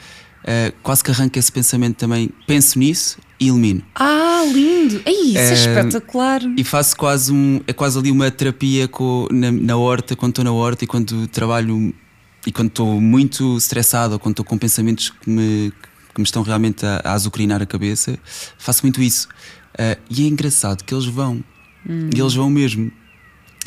uh, 0.43 0.73
quase 0.81 1.03
que 1.03 1.11
arranco 1.11 1.37
esse 1.37 1.51
pensamento 1.51 1.97
também. 1.97 2.31
Penso 2.47 2.79
nisso 2.79 3.19
e 3.39 3.47
elimino. 3.47 3.83
Ah, 3.93 4.43
lindo! 4.51 5.01
Ei, 5.05 5.33
isso 5.33 5.37
uh, 5.37 5.39
é 5.39 5.53
espetacular! 5.53 6.41
E 6.57 6.63
faço 6.63 6.97
quase 6.97 7.31
um. 7.31 7.61
É 7.67 7.73
quase 7.73 7.97
ali 7.99 8.09
uma 8.09 8.31
terapia 8.31 8.87
com, 8.87 9.27
na, 9.31 9.51
na 9.51 9.77
horta, 9.77 10.15
quando 10.15 10.31
estou 10.31 10.45
na 10.45 10.51
horta 10.51 10.83
e 10.83 10.87
quando 10.87 11.27
trabalho 11.27 11.93
e 12.45 12.51
quando 12.51 12.69
estou 12.69 12.99
muito 12.99 13.55
estressado 13.55 14.13
ou 14.13 14.19
quando 14.19 14.33
estou 14.33 14.45
com 14.45 14.57
pensamentos 14.57 15.11
que 15.11 15.29
me, 15.29 15.71
que 16.11 16.19
me 16.19 16.23
estão 16.23 16.41
realmente 16.41 16.83
a, 16.83 17.01
a 17.03 17.13
azucrinar 17.13 17.61
a 17.61 17.67
cabeça, 17.67 18.17
faço 18.57 18.81
muito 18.81 18.99
isso. 18.99 19.27
e 20.09 20.23
é 20.23 20.27
engraçado 20.27 20.83
que 20.83 20.91
eles 20.91 21.05
vão. 21.05 21.43
Hum. 21.87 22.09
E 22.15 22.19
eles 22.19 22.33
vão 22.33 22.49
mesmo. 22.49 22.91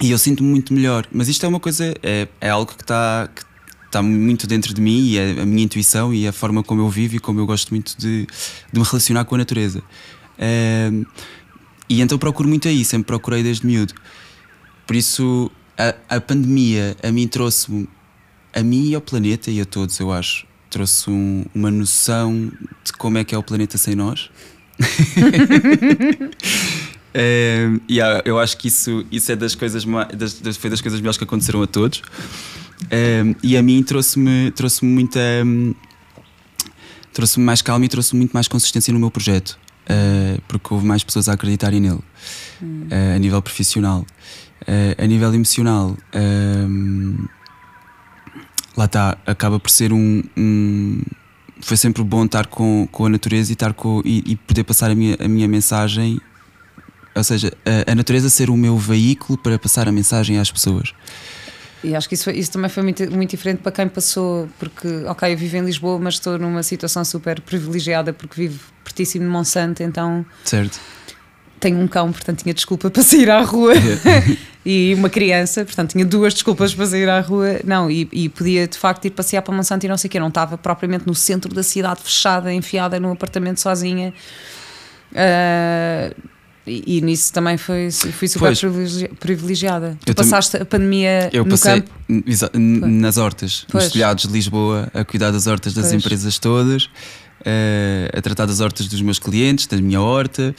E 0.02 0.11
eu 0.11 0.18
sinto-me 0.18 0.48
muito 0.48 0.72
melhor. 0.74 1.07
Mas 1.12 1.28
isto 1.28 1.44
é 1.46 1.48
uma 1.48 1.61
coisa, 1.61 1.94
é, 2.02 2.28
é 2.40 2.50
algo 2.50 2.72
que 2.72 2.83
está 2.83 3.28
que 3.35 3.44
tá 3.90 4.02
muito 4.02 4.46
dentro 4.46 4.74
de 4.74 4.80
mim 4.80 5.07
e 5.07 5.18
é 5.18 5.40
a 5.40 5.46
minha 5.46 5.62
intuição 5.62 6.12
e 6.12 6.26
a 6.26 6.33
forma 6.33 6.64
como 6.64 6.83
eu 6.83 6.88
vivo 6.88 7.14
e 7.14 7.18
como 7.20 7.38
eu 7.38 7.46
gosto 7.46 7.70
muito 7.70 7.96
de, 7.96 8.26
de 8.72 8.80
me 8.80 8.85
relacionar 8.85 9.24
com 9.24 9.37
a 9.37 9.38
natureza. 9.38 9.83
Um, 10.37 11.04
e 11.88 12.00
então 12.00 12.18
procuro 12.18 12.48
muito 12.48 12.66
aí, 12.66 12.85
sempre 12.85 13.07
procurei 13.07 13.42
desde 13.42 13.64
miúdo. 13.64 13.94
Por 14.85 14.96
isso, 14.96 15.48
a, 15.78 16.16
a 16.16 16.20
pandemia 16.20 16.96
a 17.02 17.12
mim 17.12 17.28
trouxe-me, 17.28 17.88
a 18.52 18.62
mim 18.62 18.88
e 18.88 18.94
ao 18.96 19.00
planeta 19.00 19.50
e 19.50 19.61
a 19.61 19.64
todos, 19.64 20.00
eu 20.00 20.12
acho, 20.12 20.44
trouxe 20.70 21.09
um, 21.09 21.44
uma 21.54 21.70
noção 21.70 22.50
de 22.83 22.92
como 22.94 23.18
é 23.18 23.24
que 23.24 23.33
é 23.35 23.38
o 23.38 23.42
planeta 23.44 23.78
sem 23.78 23.94
nós. 23.94 24.28
Um, 27.16 27.81
yeah, 27.88 28.20
eu 28.24 28.40
acho 28.40 28.57
que 28.57 28.66
isso, 28.66 29.07
isso 29.11 29.31
é 29.31 29.37
das 29.37 29.55
coisas 29.55 29.85
das, 30.16 30.40
das, 30.40 30.57
foi 30.57 30.68
das 30.68 30.81
coisas 30.81 31.00
melhores 31.00 31.16
que 31.16 31.24
aconteceram 31.24 31.62
a 31.62 31.66
todos. 31.66 32.03
Um, 32.85 33.35
e 33.42 33.57
a 33.57 33.62
mim 33.62 33.83
trouxe-me 33.83 34.50
trouxe 34.50 34.85
muita. 34.85 35.20
Um, 35.44 35.74
trouxe-me 37.12 37.46
mais 37.46 37.62
calma 37.62 37.85
e 37.85 37.88
trouxe 37.88 38.16
muito 38.16 38.33
mais 38.33 38.48
consistência 38.48 38.92
no 38.92 38.98
meu 38.98 39.11
projeto. 39.11 39.59
Uh, 39.85 40.40
porque 40.48 40.72
houve 40.72 40.87
mais 40.87 41.05
pessoas 41.05 41.29
a 41.29 41.35
acreditarem 41.35 41.79
nele 41.79 42.00
hum. 42.61 42.88
uh, 42.90 43.14
a 43.14 43.18
nível 43.18 43.40
profissional. 43.40 44.05
Uh, 44.62 45.03
a 45.03 45.07
nível 45.07 45.33
emocional, 45.35 45.96
lá 48.77 48.87
está, 48.87 49.18
acaba 49.27 49.61
por 49.61 49.70
ser 49.70 49.92
um, 49.92 50.22
um, 50.37 51.03
Foi 51.61 51.77
sempre 51.77 52.03
bom 52.03 52.24
estar 52.24 52.46
com, 52.46 52.88
com 52.90 53.07
a 53.07 53.09
natureza 53.11 53.53
e, 53.53 53.55
estar 53.55 53.74
com, 53.74 54.00
e, 54.05 54.33
e 54.33 54.37
poder 54.37 54.64
passar 54.64 54.90
a 54.90 54.94
minha, 54.94 55.16
a 55.20 55.29
minha 55.29 55.46
mensagem 55.46 56.18
ou 57.14 57.24
seja, 57.24 57.53
a, 57.64 57.92
a, 57.92 57.94
natureza 57.94 58.29
ser 58.29 58.50
o 58.50 58.57
meu 58.57 58.77
veículo 58.77 59.38
para 59.38 59.59
passar 59.59 59.88
a 59.88 59.92
mensagem 59.92 60.38
às 60.38 60.50
pessoas. 60.50 60.92
E 61.83 61.94
acho 61.94 62.09
que 62.09 62.14
isso, 62.14 62.31
isso 62.31 62.50
também 62.50 62.70
foi 62.70 62.83
muito, 62.83 63.11
muito 63.12 63.31
diferente 63.31 63.59
para 63.59 63.70
quem 63.70 63.88
passou, 63.88 64.48
porque, 64.59 64.88
ok, 65.07 65.33
eu 65.33 65.37
vivo 65.37 65.57
em 65.59 65.61
Lisboa, 65.61 65.98
mas 65.98 66.14
estou 66.14 66.38
numa 66.38 66.62
situação 66.62 67.05
super 67.05 67.40
privilegiada 67.42 68.12
porque 68.12 68.42
vivo 68.42 68.61
pertíssimo 68.83 69.24
de 69.24 69.31
Monsanto, 69.31 69.83
então. 69.83 70.24
Certo. 70.44 70.81
Tenho 71.61 71.79
um 71.79 71.87
cão, 71.87 72.11
portanto 72.11 72.42
tinha 72.42 72.55
desculpa 72.55 72.90
para 72.90 73.03
sair 73.03 73.31
à 73.31 73.42
rua. 73.42 73.75
e 74.65 74.94
uma 74.94 75.10
criança, 75.10 75.62
portanto 75.62 75.90
tinha 75.90 76.06
duas 76.06 76.33
desculpas 76.33 76.75
para 76.75 76.87
sair 76.87 77.08
à 77.08 77.21
rua. 77.21 77.60
Não, 77.65 77.90
e, 77.90 78.08
e 78.10 78.29
podia 78.31 78.67
de 78.67 78.79
facto 78.79 79.04
ir 79.04 79.10
passear 79.10 79.42
para 79.42 79.54
Monsanto 79.54 79.85
e 79.85 79.88
não 79.88 79.98
sei 79.98 80.08
o 80.08 80.10
quê. 80.10 80.19
Não 80.19 80.29
estava 80.29 80.56
propriamente 80.56 81.06
no 81.06 81.15
centro 81.15 81.54
da 81.54 81.62
cidade, 81.62 82.00
fechada, 82.02 82.52
enfiada 82.52 82.98
num 82.98 83.12
apartamento 83.12 83.60
sozinha. 83.60 84.15
Uh, 85.12 86.33
e, 86.67 86.98
e, 86.98 87.00
nisso 87.02 87.33
também 87.33 87.58
foi, 87.58 87.90
fui 87.90 88.27
super 88.27 88.56
pois, 88.56 89.04
privilegiada. 89.21 89.98
Tu 90.04 90.15
passaste 90.15 90.56
a 90.56 90.65
pandemia 90.65 91.29
eu 91.33 91.44
no 91.44 91.50
passei 91.50 91.83
campo? 91.83 91.90
nas 92.58 93.19
hortas, 93.19 93.67
pois. 93.71 93.85
nos 93.85 93.92
telhados 93.92 94.27
de 94.27 94.33
Lisboa, 94.33 94.90
a 94.94 95.04
cuidar 95.04 95.31
das 95.31 95.46
hortas 95.46 95.75
das 95.75 95.88
pois. 95.88 95.94
empresas 96.02 96.38
todas, 96.38 96.85
uh, 96.85 98.17
a 98.17 98.23
tratar 98.23 98.46
das 98.46 98.60
hortas 98.60 98.88
dos 98.88 99.02
meus 99.02 99.19
clientes, 99.19 99.67
da 99.67 99.77
minha 99.77 100.00
horta, 100.00 100.54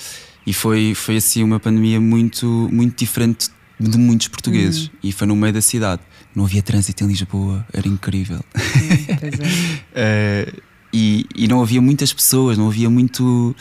e 0.45 0.53
foi, 0.53 0.93
foi 0.93 1.17
assim 1.17 1.43
uma 1.43 1.59
pandemia 1.59 1.99
muito, 1.99 2.69
muito 2.71 2.97
diferente 2.99 3.49
de 3.79 3.97
muitos 3.97 4.27
portugueses. 4.27 4.83
Uhum. 4.83 4.89
E 5.03 5.11
foi 5.11 5.27
no 5.27 5.35
meio 5.35 5.53
da 5.53 5.61
cidade. 5.61 6.01
não 6.35 6.45
havia 6.45 6.61
trânsito 6.61 7.03
em 7.03 7.07
Lisboa, 7.07 7.65
era 7.73 7.87
incrível. 7.87 8.39
Hum, 8.55 9.59
é. 9.93 10.47
uh, 10.53 10.61
e, 10.93 11.25
e, 11.35 11.47
não 11.47 11.61
havia 11.61 11.81
muitas 11.81 12.13
pessoas, 12.13 12.57
não 12.57 12.67
havia 12.67 12.89
muito. 12.89 13.55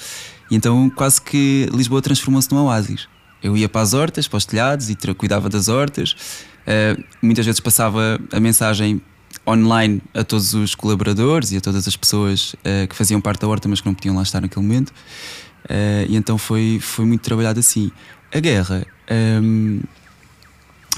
E 0.55 0.57
então 0.57 0.89
quase 0.89 1.21
que 1.21 1.69
Lisboa 1.73 2.01
transformou-se 2.01 2.49
num 2.53 2.63
oásis. 2.63 3.09
Eu 3.43 3.57
ia 3.57 3.69
para 3.69 3.81
as 3.81 3.93
hortas, 3.93 4.29
para 4.29 4.37
os 4.37 4.47
telhados 4.47 4.89
e 4.89 4.97
cuidava 5.17 5.49
das 5.49 5.67
hortas. 5.67 6.13
Uh, 6.13 7.03
muitas 7.21 7.45
vezes 7.45 7.59
passava 7.59 8.21
a 8.33 8.39
mensagem 8.39 9.03
online 9.45 10.01
a 10.15 10.23
todos 10.23 10.55
os 10.55 10.77
colaboradores 10.77 11.51
e 11.51 11.57
a 11.57 11.61
todas 11.61 11.89
as 11.89 11.97
pessoas 11.97 12.55
uh, 12.55 12.87
que 12.89 12.95
faziam 12.95 13.21
parte 13.21 13.41
da 13.41 13.49
horta, 13.49 13.69
mas 13.69 13.81
que 13.81 13.87
não 13.87 13.95
podiam 13.95 14.15
lá 14.15 14.23
estar 14.23 14.41
naquele 14.41 14.65
momento. 14.65 14.91
Uh, 15.65 16.07
e 16.09 16.15
então 16.15 16.39
foi, 16.39 16.79
foi 16.81 17.05
muito 17.05 17.23
trabalhado 17.23 17.59
assim. 17.59 17.91
A 18.33 18.39
guerra, 18.39 18.87
um, 19.43 19.81
ehm, 19.81 19.81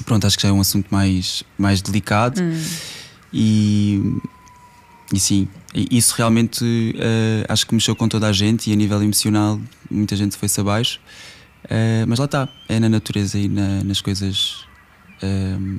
pronto, 0.04 0.26
acho 0.26 0.36
que 0.36 0.42
já 0.42 0.50
é 0.50 0.52
um 0.52 0.60
assunto 0.60 0.88
mais, 0.90 1.42
mais 1.56 1.80
delicado 1.80 2.42
hum. 2.42 2.62
e, 3.32 4.20
e 5.14 5.18
sim, 5.18 5.48
isso 5.90 6.14
realmente 6.16 6.64
uh, 6.64 7.52
acho 7.52 7.66
que 7.66 7.74
mexeu 7.74 7.94
com 7.94 8.08
toda 8.08 8.26
a 8.26 8.32
gente 8.32 8.70
e 8.70 8.72
a 8.72 8.76
nível 8.76 9.02
emocional 9.02 9.60
muita 9.90 10.16
gente 10.16 10.36
foi-se 10.36 10.60
abaixo. 10.60 11.00
mas 12.06 12.18
lá 12.18 12.24
está, 12.24 12.48
é 12.68 12.80
na 12.80 12.88
natureza 12.88 13.38
e 13.38 13.48
na, 13.48 13.84
nas 13.84 14.00
coisas. 14.00 14.64
Ehm, 15.22 15.78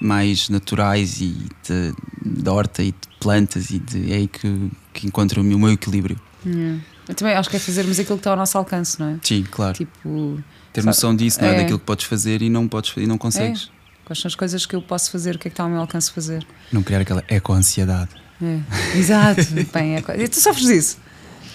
mais 0.00 0.48
naturais 0.48 1.20
e 1.20 1.34
de, 1.66 1.94
de 2.24 2.48
horta 2.48 2.82
e 2.82 2.92
de 2.92 2.98
plantas 3.20 3.70
e 3.70 3.78
de, 3.78 4.12
é 4.12 4.16
aí 4.16 4.28
que, 4.28 4.70
que 4.92 5.06
encontro 5.06 5.40
o 5.40 5.44
meu, 5.44 5.56
o 5.56 5.60
meu 5.60 5.72
equilíbrio. 5.72 6.20
Yeah. 6.44 6.80
Eu 7.08 7.14
também 7.14 7.34
acho 7.34 7.48
que 7.48 7.56
é 7.56 7.58
fazermos 7.58 7.98
aquilo 7.98 8.16
que 8.16 8.20
está 8.20 8.30
ao 8.30 8.36
nosso 8.36 8.58
alcance, 8.58 8.98
não 8.98 9.10
é? 9.10 9.18
Sim, 9.22 9.44
claro. 9.50 9.74
Tipo, 9.74 10.42
Ter 10.72 10.84
noção 10.84 11.14
disso, 11.14 11.40
não 11.40 11.48
é? 11.48 11.54
é? 11.54 11.58
Daquilo 11.58 11.78
que 11.78 11.84
podes 11.84 12.04
fazer 12.04 12.42
e 12.42 12.50
não, 12.50 12.68
podes, 12.68 12.92
e 12.96 13.06
não 13.06 13.16
consegues. 13.16 13.70
É. 13.72 13.76
Quais 14.04 14.20
são 14.20 14.28
as 14.28 14.34
coisas 14.34 14.66
que 14.66 14.76
eu 14.76 14.82
posso 14.82 15.10
fazer, 15.10 15.36
o 15.36 15.38
que 15.38 15.48
é 15.48 15.50
que 15.50 15.54
está 15.54 15.64
ao 15.64 15.70
meu 15.70 15.80
alcance 15.80 16.10
fazer? 16.12 16.46
Não 16.72 16.82
criar 16.82 17.00
aquela 17.00 17.24
eco-ansiedade. 17.28 18.10
É. 18.42 18.98
Exato, 18.98 19.42
bem, 19.72 19.96
eco... 19.96 20.12
E 20.12 20.28
tu 20.28 20.38
sofres 20.40 20.66
disso? 20.66 20.98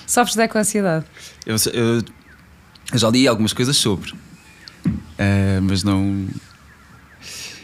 Sofres 0.08 0.36
de 0.36 0.44
eco-ansiedade? 0.44 1.06
Eu, 1.46 1.56
eu, 1.74 2.04
eu, 2.92 2.98
já 2.98 3.10
li 3.10 3.28
algumas 3.28 3.54
coisas 3.54 3.78
sobre, 3.78 4.12
uh, 4.12 5.62
mas 5.62 5.84
não 5.84 6.28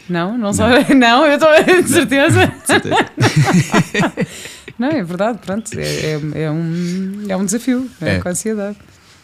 não, 0.08 0.32
não, 0.32 0.38
não. 0.38 0.52
sabe. 0.52 0.94
Não, 0.94 1.26
eu 1.26 1.34
estou 1.34 1.82
de 1.82 1.88
certeza. 1.88 2.46
De 2.46 2.66
certeza. 2.66 2.96
não, 4.78 4.88
é 4.88 5.04
verdade, 5.04 5.38
pronto. 5.44 5.70
É, 5.78 5.82
é, 5.82 6.42
é, 6.44 6.50
um, 6.50 7.24
é 7.28 7.36
um 7.36 7.44
desafio, 7.44 7.88
é, 8.00 8.14
é. 8.14 8.18
com 8.18 8.28
a 8.28 8.30
ansiedade. 8.30 8.78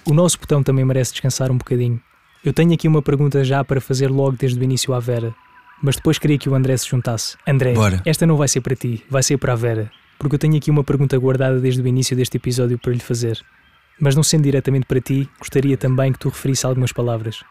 O 0.04 0.12
nosso 0.12 0.38
botão 0.38 0.62
também 0.62 0.84
merece 0.84 1.12
descansar 1.12 1.50
um 1.50 1.56
bocadinho. 1.56 2.00
Eu 2.44 2.52
tenho 2.52 2.74
aqui 2.74 2.86
uma 2.86 3.00
pergunta 3.00 3.42
já 3.42 3.64
para 3.64 3.80
fazer 3.80 4.10
logo 4.10 4.36
desde 4.36 4.60
o 4.60 4.62
início 4.62 4.92
à 4.92 5.00
Vera, 5.00 5.34
mas 5.84 5.96
depois 5.96 6.18
queria 6.18 6.38
que 6.38 6.48
o 6.48 6.54
André 6.54 6.74
se 6.78 6.88
juntasse. 6.88 7.36
André, 7.46 7.74
Bora. 7.74 8.00
esta 8.06 8.26
não 8.26 8.38
vai 8.38 8.48
ser 8.48 8.62
para 8.62 8.74
ti, 8.74 9.04
vai 9.10 9.22
ser 9.22 9.36
para 9.36 9.52
a 9.52 9.56
Vera, 9.56 9.92
porque 10.18 10.34
eu 10.34 10.38
tenho 10.38 10.56
aqui 10.56 10.70
uma 10.70 10.82
pergunta 10.82 11.16
guardada 11.18 11.60
desde 11.60 11.82
o 11.82 11.86
início 11.86 12.16
deste 12.16 12.38
episódio 12.38 12.78
para 12.78 12.92
lhe 12.92 13.00
fazer. 13.00 13.38
Mas 14.00 14.16
não 14.16 14.22
sendo 14.22 14.44
diretamente 14.44 14.86
para 14.86 14.98
ti, 14.98 15.28
gostaria 15.38 15.76
também 15.76 16.10
que 16.10 16.18
tu 16.18 16.30
referisse 16.30 16.64
algumas 16.64 16.90
palavras. 16.90 17.44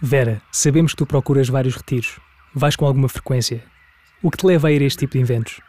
Vera, 0.00 0.40
sabemos 0.52 0.92
que 0.92 0.98
tu 0.98 1.04
procuras 1.04 1.48
vários 1.48 1.74
retiros. 1.74 2.20
Vais 2.54 2.76
com 2.76 2.86
alguma 2.86 3.08
frequência. 3.08 3.64
O 4.22 4.30
que 4.30 4.36
te 4.36 4.46
leva 4.46 4.68
a 4.68 4.72
ir 4.72 4.82
a 4.82 4.84
este 4.84 5.00
tipo 5.00 5.14
de 5.14 5.18
eventos? 5.18 5.60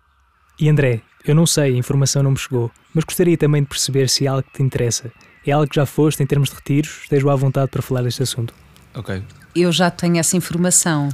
E 0.60 0.70
André, 0.70 1.02
eu 1.26 1.34
não 1.34 1.48
sei, 1.48 1.74
a 1.74 1.78
informação 1.78 2.22
não 2.22 2.32
me 2.32 2.38
chegou, 2.38 2.72
mas 2.94 3.04
gostaria 3.04 3.36
também 3.36 3.64
de 3.64 3.68
perceber 3.68 4.08
se 4.08 4.26
é 4.26 4.30
algo 4.30 4.44
que 4.44 4.54
te 4.54 4.62
interessa. 4.62 5.12
É 5.46 5.52
algo 5.52 5.68
que 5.68 5.76
já 5.76 5.88
foste 5.88 6.22
em 6.22 6.28
termos 6.28 6.50
de 6.50 6.56
retiros? 6.56 7.00
Esteja 7.02 7.32
à 7.32 7.36
vontade 7.36 7.72
para 7.72 7.82
falar 7.82 8.04
deste 8.04 8.22
assunto. 8.22 8.54
Ok. 8.94 9.24
Eu 9.56 9.72
já 9.72 9.92
tenho 9.92 10.18
essa 10.18 10.36
informação. 10.36 11.10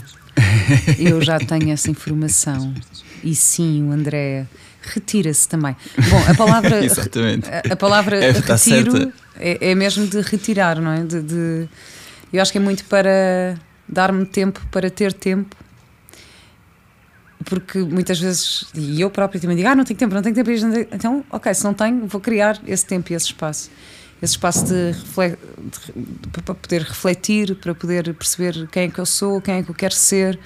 eu 0.98 1.22
já 1.22 1.40
tenho 1.40 1.72
essa 1.72 1.90
informação. 1.92 2.74
E 3.24 3.36
sim, 3.36 3.88
o 3.88 3.92
André 3.92 4.46
retira-se 4.82 5.48
também. 5.48 5.76
Bom, 6.10 6.24
a 6.28 6.36
palavra. 6.36 6.84
Exatamente. 6.86 7.50
A, 7.50 7.74
a 7.74 7.76
palavra 7.76 8.24
é, 8.24 8.32
retiro 8.32 9.12
é, 9.38 9.72
é, 9.72 9.76
mesmo 9.76 10.08
de 10.08 10.22
retirar, 10.22 10.80
não 10.80 10.92
é? 10.92 11.04
de, 11.04 11.22
de 11.22 11.70
eu 12.32 12.42
acho 12.42 12.52
que 12.52 12.58
é 12.58 12.62
muito 12.62 12.86
para 12.86 13.58
dar-me 13.88 14.26
tempo 14.26 14.62
para 14.72 14.90
ter 14.90 15.14
tempo. 15.14 15.56
Porque 17.46 17.80
muitas 17.80 18.20
vezes, 18.20 18.66
e 18.76 19.00
eu 19.02 19.10
própria 19.10 19.40
também 19.40 19.56
digo, 19.56 19.68
ah, 19.70 19.76
não 19.76 19.84
tenho 19.84 19.98
tempo, 19.98 20.14
não 20.14 20.22
tenho 20.22 20.36
tempo. 20.36 20.52
Então, 20.92 21.24
ok, 21.32 21.54
se 21.54 21.64
não 21.64 21.74
tenho, 21.74 22.06
vou 22.06 22.20
criar 22.20 22.60
esse 22.68 22.86
tempo 22.86 23.12
e 23.12 23.16
esse 23.16 23.28
espaço. 23.28 23.72
Esse 24.22 24.34
espaço 24.34 24.66
de, 24.66 24.92
de, 24.92 26.42
para 26.44 26.56
poder 26.56 26.82
refletir, 26.82 27.56
para 27.56 27.74
poder 27.74 28.14
perceber 28.14 28.68
quem 28.68 28.84
é 28.84 28.90
que 28.90 29.00
eu 29.00 29.06
sou, 29.06 29.40
quem 29.42 29.56
é 29.56 29.64
que 29.64 29.70
eu 29.70 29.76
quero 29.76 29.94
ser, 29.94 30.38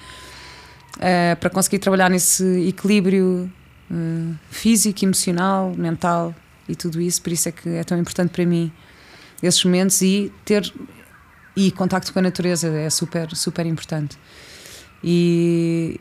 uh, 0.98 1.36
para 1.40 1.50
conseguir 1.50 1.80
trabalhar 1.80 2.10
nesse 2.10 2.68
equilíbrio 2.68 3.52
uh, 3.90 4.36
físico, 4.52 5.04
emocional, 5.04 5.74
mental 5.76 6.36
e 6.70 6.76
tudo 6.76 7.02
isso. 7.02 7.22
Por 7.22 7.32
isso 7.32 7.50
é 7.50 7.52
que 7.52 7.70
é 7.70 7.84
tão 7.84 7.98
importante 7.98 8.30
para 8.30 8.46
mim 8.46 8.72
esses 9.42 9.64
momentos 9.64 10.02
e 10.02 10.32
ter 10.46 10.72
e 11.56 11.72
contacto 11.72 12.12
com 12.12 12.20
a 12.20 12.22
natureza 12.22 12.68
é 12.68 12.90
super, 12.90 13.36
super 13.36 13.66
importante. 13.66 14.18
E, 15.04 16.00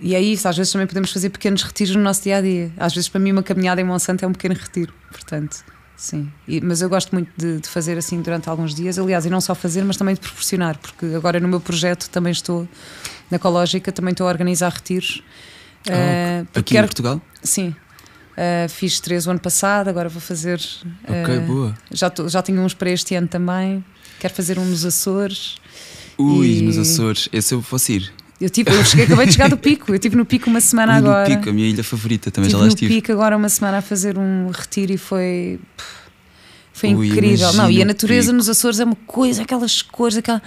e 0.00 0.14
é 0.14 0.20
isso, 0.20 0.48
às 0.48 0.56
vezes 0.56 0.72
também 0.72 0.86
podemos 0.86 1.12
fazer 1.12 1.30
pequenos 1.30 1.62
retiros 1.62 1.94
no 1.94 2.02
nosso 2.02 2.22
dia 2.22 2.36
a 2.36 2.40
dia. 2.40 2.72
Às 2.76 2.94
vezes, 2.94 3.08
para 3.08 3.20
mim, 3.20 3.32
uma 3.32 3.42
caminhada 3.42 3.80
em 3.80 3.84
Monsanto 3.84 4.24
é 4.24 4.28
um 4.28 4.32
pequeno 4.32 4.54
retiro, 4.54 4.92
portanto, 5.10 5.64
sim. 6.00 6.32
E, 6.48 6.60
mas 6.60 6.80
eu 6.82 6.88
gosto 6.88 7.12
muito 7.12 7.30
de, 7.36 7.60
de, 7.60 7.68
fazer 7.68 7.98
assim 7.98 8.20
durante 8.22 8.48
alguns 8.48 8.74
dias, 8.74 8.98
aliás, 8.98 9.26
e 9.26 9.30
não 9.30 9.40
só 9.40 9.54
fazer, 9.54 9.84
mas 9.84 9.96
também 9.96 10.14
de 10.14 10.20
proporcionar, 10.20 10.78
porque 10.78 11.06
agora 11.14 11.38
no 11.38 11.46
meu 11.46 11.60
projeto 11.60 12.08
também 12.08 12.32
estou, 12.32 12.66
na 13.30 13.36
Ecológica, 13.36 13.92
também 13.92 14.12
estou 14.12 14.26
a 14.26 14.30
organizar 14.30 14.72
retiros. 14.72 15.22
Ah, 15.88 16.42
uh, 16.42 16.58
aqui 16.58 16.74
quero, 16.74 16.84
em 16.84 16.88
Portugal? 16.88 17.20
Sim. 17.42 17.74
Uh, 18.32 18.68
fiz 18.68 19.00
três 19.00 19.26
o 19.26 19.30
ano 19.30 19.40
passado, 19.40 19.88
agora 19.88 20.08
vou 20.08 20.20
fazer. 20.20 20.60
Ok, 21.04 21.36
uh, 21.36 21.40
boa. 21.42 21.78
Já, 21.90 22.10
já 22.26 22.42
tenho 22.42 22.60
uns 22.62 22.74
para 22.74 22.90
este 22.90 23.14
ano 23.14 23.28
também. 23.28 23.84
Quero 24.18 24.34
fazer 24.34 24.58
um 24.58 24.64
nos 24.64 24.84
Açores. 24.84 25.56
Ui, 26.16 26.58
e... 26.58 26.62
nos 26.62 26.78
Açores, 26.78 27.28
esse 27.32 27.54
eu 27.54 27.62
posso 27.62 27.92
ir. 27.92 28.12
Eu, 28.40 28.48
tive, 28.48 28.70
eu 28.70 28.84
cheguei, 28.84 29.04
acabei 29.04 29.26
de 29.26 29.32
chegar 29.32 29.50
do 29.50 29.58
Pico. 29.58 29.90
Eu 29.90 29.96
estive 29.96 30.16
no 30.16 30.24
Pico 30.24 30.48
uma 30.48 30.60
semana 30.60 30.94
agora. 30.94 31.28
No 31.28 31.36
Pico, 31.36 31.50
a 31.50 31.52
minha 31.52 31.68
ilha 31.68 31.84
favorita, 31.84 32.30
também 32.30 32.48
tive 32.48 32.58
já 32.58 32.64
lá 32.64 32.68
estive. 32.68 32.94
no 32.94 33.00
Pico 33.00 33.12
agora 33.12 33.36
uma 33.36 33.48
semana 33.48 33.78
a 33.78 33.82
fazer 33.82 34.16
um 34.16 34.50
retiro 34.50 34.92
e 34.92 34.96
foi. 34.96 35.60
Foi 36.72 36.94
Ui, 36.94 37.08
incrível. 37.08 37.52
Não, 37.52 37.70
e 37.70 37.82
a 37.82 37.84
natureza 37.84 38.32
nos 38.32 38.48
Açores 38.48 38.80
é 38.80 38.84
uma 38.84 38.96
coisa, 39.06 39.42
aquelas 39.42 39.82
cores, 39.82 40.16
aquela 40.16 40.40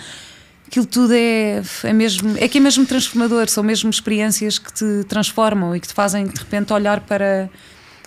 aquilo 0.74 0.88
tudo 0.88 1.14
é, 1.14 1.62
é 1.84 1.94
mesmo 1.94 2.34
é 2.38 2.48
que 2.48 2.58
é 2.58 2.62
mesmo 2.62 2.84
transformador, 2.84 3.48
são 3.48 3.64
mesmo 3.64 3.91
experiências 3.91 4.58
que 4.58 4.74
te 4.74 5.04
transformam 5.08 5.76
e 5.76 5.80
que 5.80 5.88
te 5.88 5.94
fazem 5.94 6.26
de 6.26 6.39
repente 6.39 6.74
olhar 6.74 7.02
para 7.02 7.48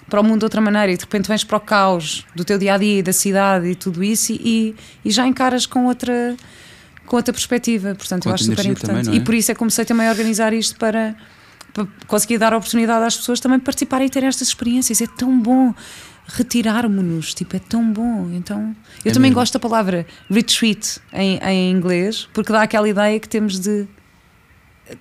para 0.08 0.20
o 0.20 0.24
mundo 0.24 0.40
de 0.40 0.44
outra 0.46 0.60
maneira 0.60 0.92
e 0.92 0.96
de 0.96 1.02
repente 1.02 1.28
vens 1.28 1.44
para 1.44 1.56
o 1.56 1.60
caos 1.60 2.24
do 2.34 2.44
teu 2.44 2.58
dia 2.58 2.74
a 2.74 2.78
dia, 2.78 3.02
da 3.02 3.12
cidade 3.12 3.68
e 3.68 3.74
tudo 3.74 4.02
isso 4.02 4.32
e, 4.32 4.74
e 5.04 5.10
já 5.10 5.26
encaras 5.26 5.66
com 5.66 5.86
outra 5.86 6.36
com 7.06 7.16
outra 7.16 7.32
perspectiva, 7.32 7.94
portanto 7.94 8.24
com 8.24 8.30
eu 8.30 8.34
acho 8.34 8.44
super 8.44 8.66
importante. 8.66 9.04
Também, 9.04 9.18
é? 9.18 9.22
E 9.22 9.24
por 9.24 9.34
isso 9.34 9.50
é 9.50 9.54
que 9.54 9.58
comecei 9.58 9.84
também 9.84 10.06
a 10.06 10.10
organizar 10.10 10.52
isto 10.52 10.78
para, 10.78 11.16
para 11.72 11.86
conseguir 12.06 12.38
dar 12.38 12.52
a 12.52 12.56
oportunidade 12.56 13.04
às 13.04 13.16
pessoas 13.16 13.40
também 13.40 13.58
participarem 13.58 14.06
e 14.06 14.10
terem 14.10 14.28
estas 14.28 14.48
experiências. 14.48 15.00
É 15.00 15.06
tão 15.06 15.38
bom 15.40 15.74
retirarmos-nos, 16.28 17.34
tipo, 17.34 17.56
é 17.56 17.60
tão 17.60 17.92
bom. 17.92 18.30
Então, 18.32 18.74
eu 19.04 19.10
é 19.10 19.14
também 19.14 19.30
mesmo. 19.30 19.40
gosto 19.40 19.52
da 19.54 19.60
palavra 19.60 20.06
retreat 20.30 21.00
em, 21.12 21.38
em 21.38 21.70
inglês, 21.70 22.28
porque 22.34 22.52
dá 22.52 22.62
aquela 22.62 22.88
ideia 22.88 23.18
que 23.20 23.28
temos 23.28 23.58
de 23.60 23.86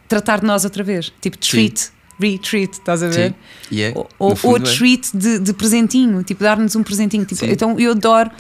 tratar 0.07 0.39
de 0.39 0.45
nós 0.45 0.63
outra 0.63 0.83
vez, 0.83 1.11
tipo 1.21 1.37
treat. 1.37 1.79
Sim 1.79 1.95
retreat, 2.19 2.73
estás 2.73 3.03
a 3.03 3.07
ver? 3.07 3.35
Sim. 3.69 3.75
Yeah, 3.75 3.99
ou 3.99 4.09
ou, 4.19 4.37
ou 4.43 4.57
é. 4.57 4.59
treat 4.61 5.09
de, 5.13 5.39
de, 5.39 5.53
presentinho, 5.53 6.23
tipo 6.23 6.43
dar-nos 6.43 6.75
um 6.75 6.83
presentinho. 6.83 7.25
Tipo, 7.25 7.45
então 7.45 7.79
eu 7.79 7.91
adoro 7.91 8.31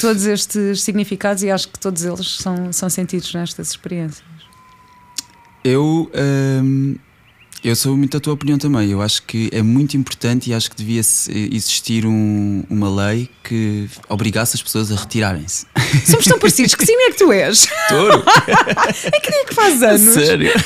todos 0.00 0.24
estes 0.24 0.82
significados 0.82 1.42
e 1.42 1.50
acho 1.50 1.68
que 1.68 1.78
todos 1.78 2.04
eles 2.04 2.36
são, 2.36 2.72
são 2.72 2.88
sentidos 2.88 3.32
nestas 3.34 3.70
experiências. 3.70 4.24
Eu. 5.62 6.10
Hum, 6.14 6.96
eu 7.62 7.76
sou 7.76 7.96
muito 7.96 8.12
da 8.12 8.20
tua 8.20 8.32
opinião 8.32 8.58
também. 8.58 8.90
Eu 8.90 9.02
acho 9.02 9.22
que 9.22 9.50
é 9.52 9.62
muito 9.62 9.96
importante 9.96 10.50
e 10.50 10.54
acho 10.54 10.70
que 10.70 10.76
devia 10.76 11.00
existir 11.00 12.06
um, 12.06 12.64
uma 12.68 12.88
lei 13.08 13.28
que 13.44 13.88
obrigasse 14.08 14.56
as 14.56 14.62
pessoas 14.62 14.90
a 14.90 14.96
retirarem-se. 14.96 15.66
Somos 16.06 16.24
tão 16.24 16.38
parecidos. 16.38 16.74
Que 16.74 16.86
signo 16.86 17.02
é 17.02 17.10
que 17.10 17.18
tu 17.18 17.32
és? 17.32 17.66
Touro. 17.88 18.22
é 19.04 19.20
que 19.20 19.30
dia 19.30 19.44
que 19.46 19.54
faz 19.54 19.82
anos? 19.82 20.14
Sério? 20.14 20.50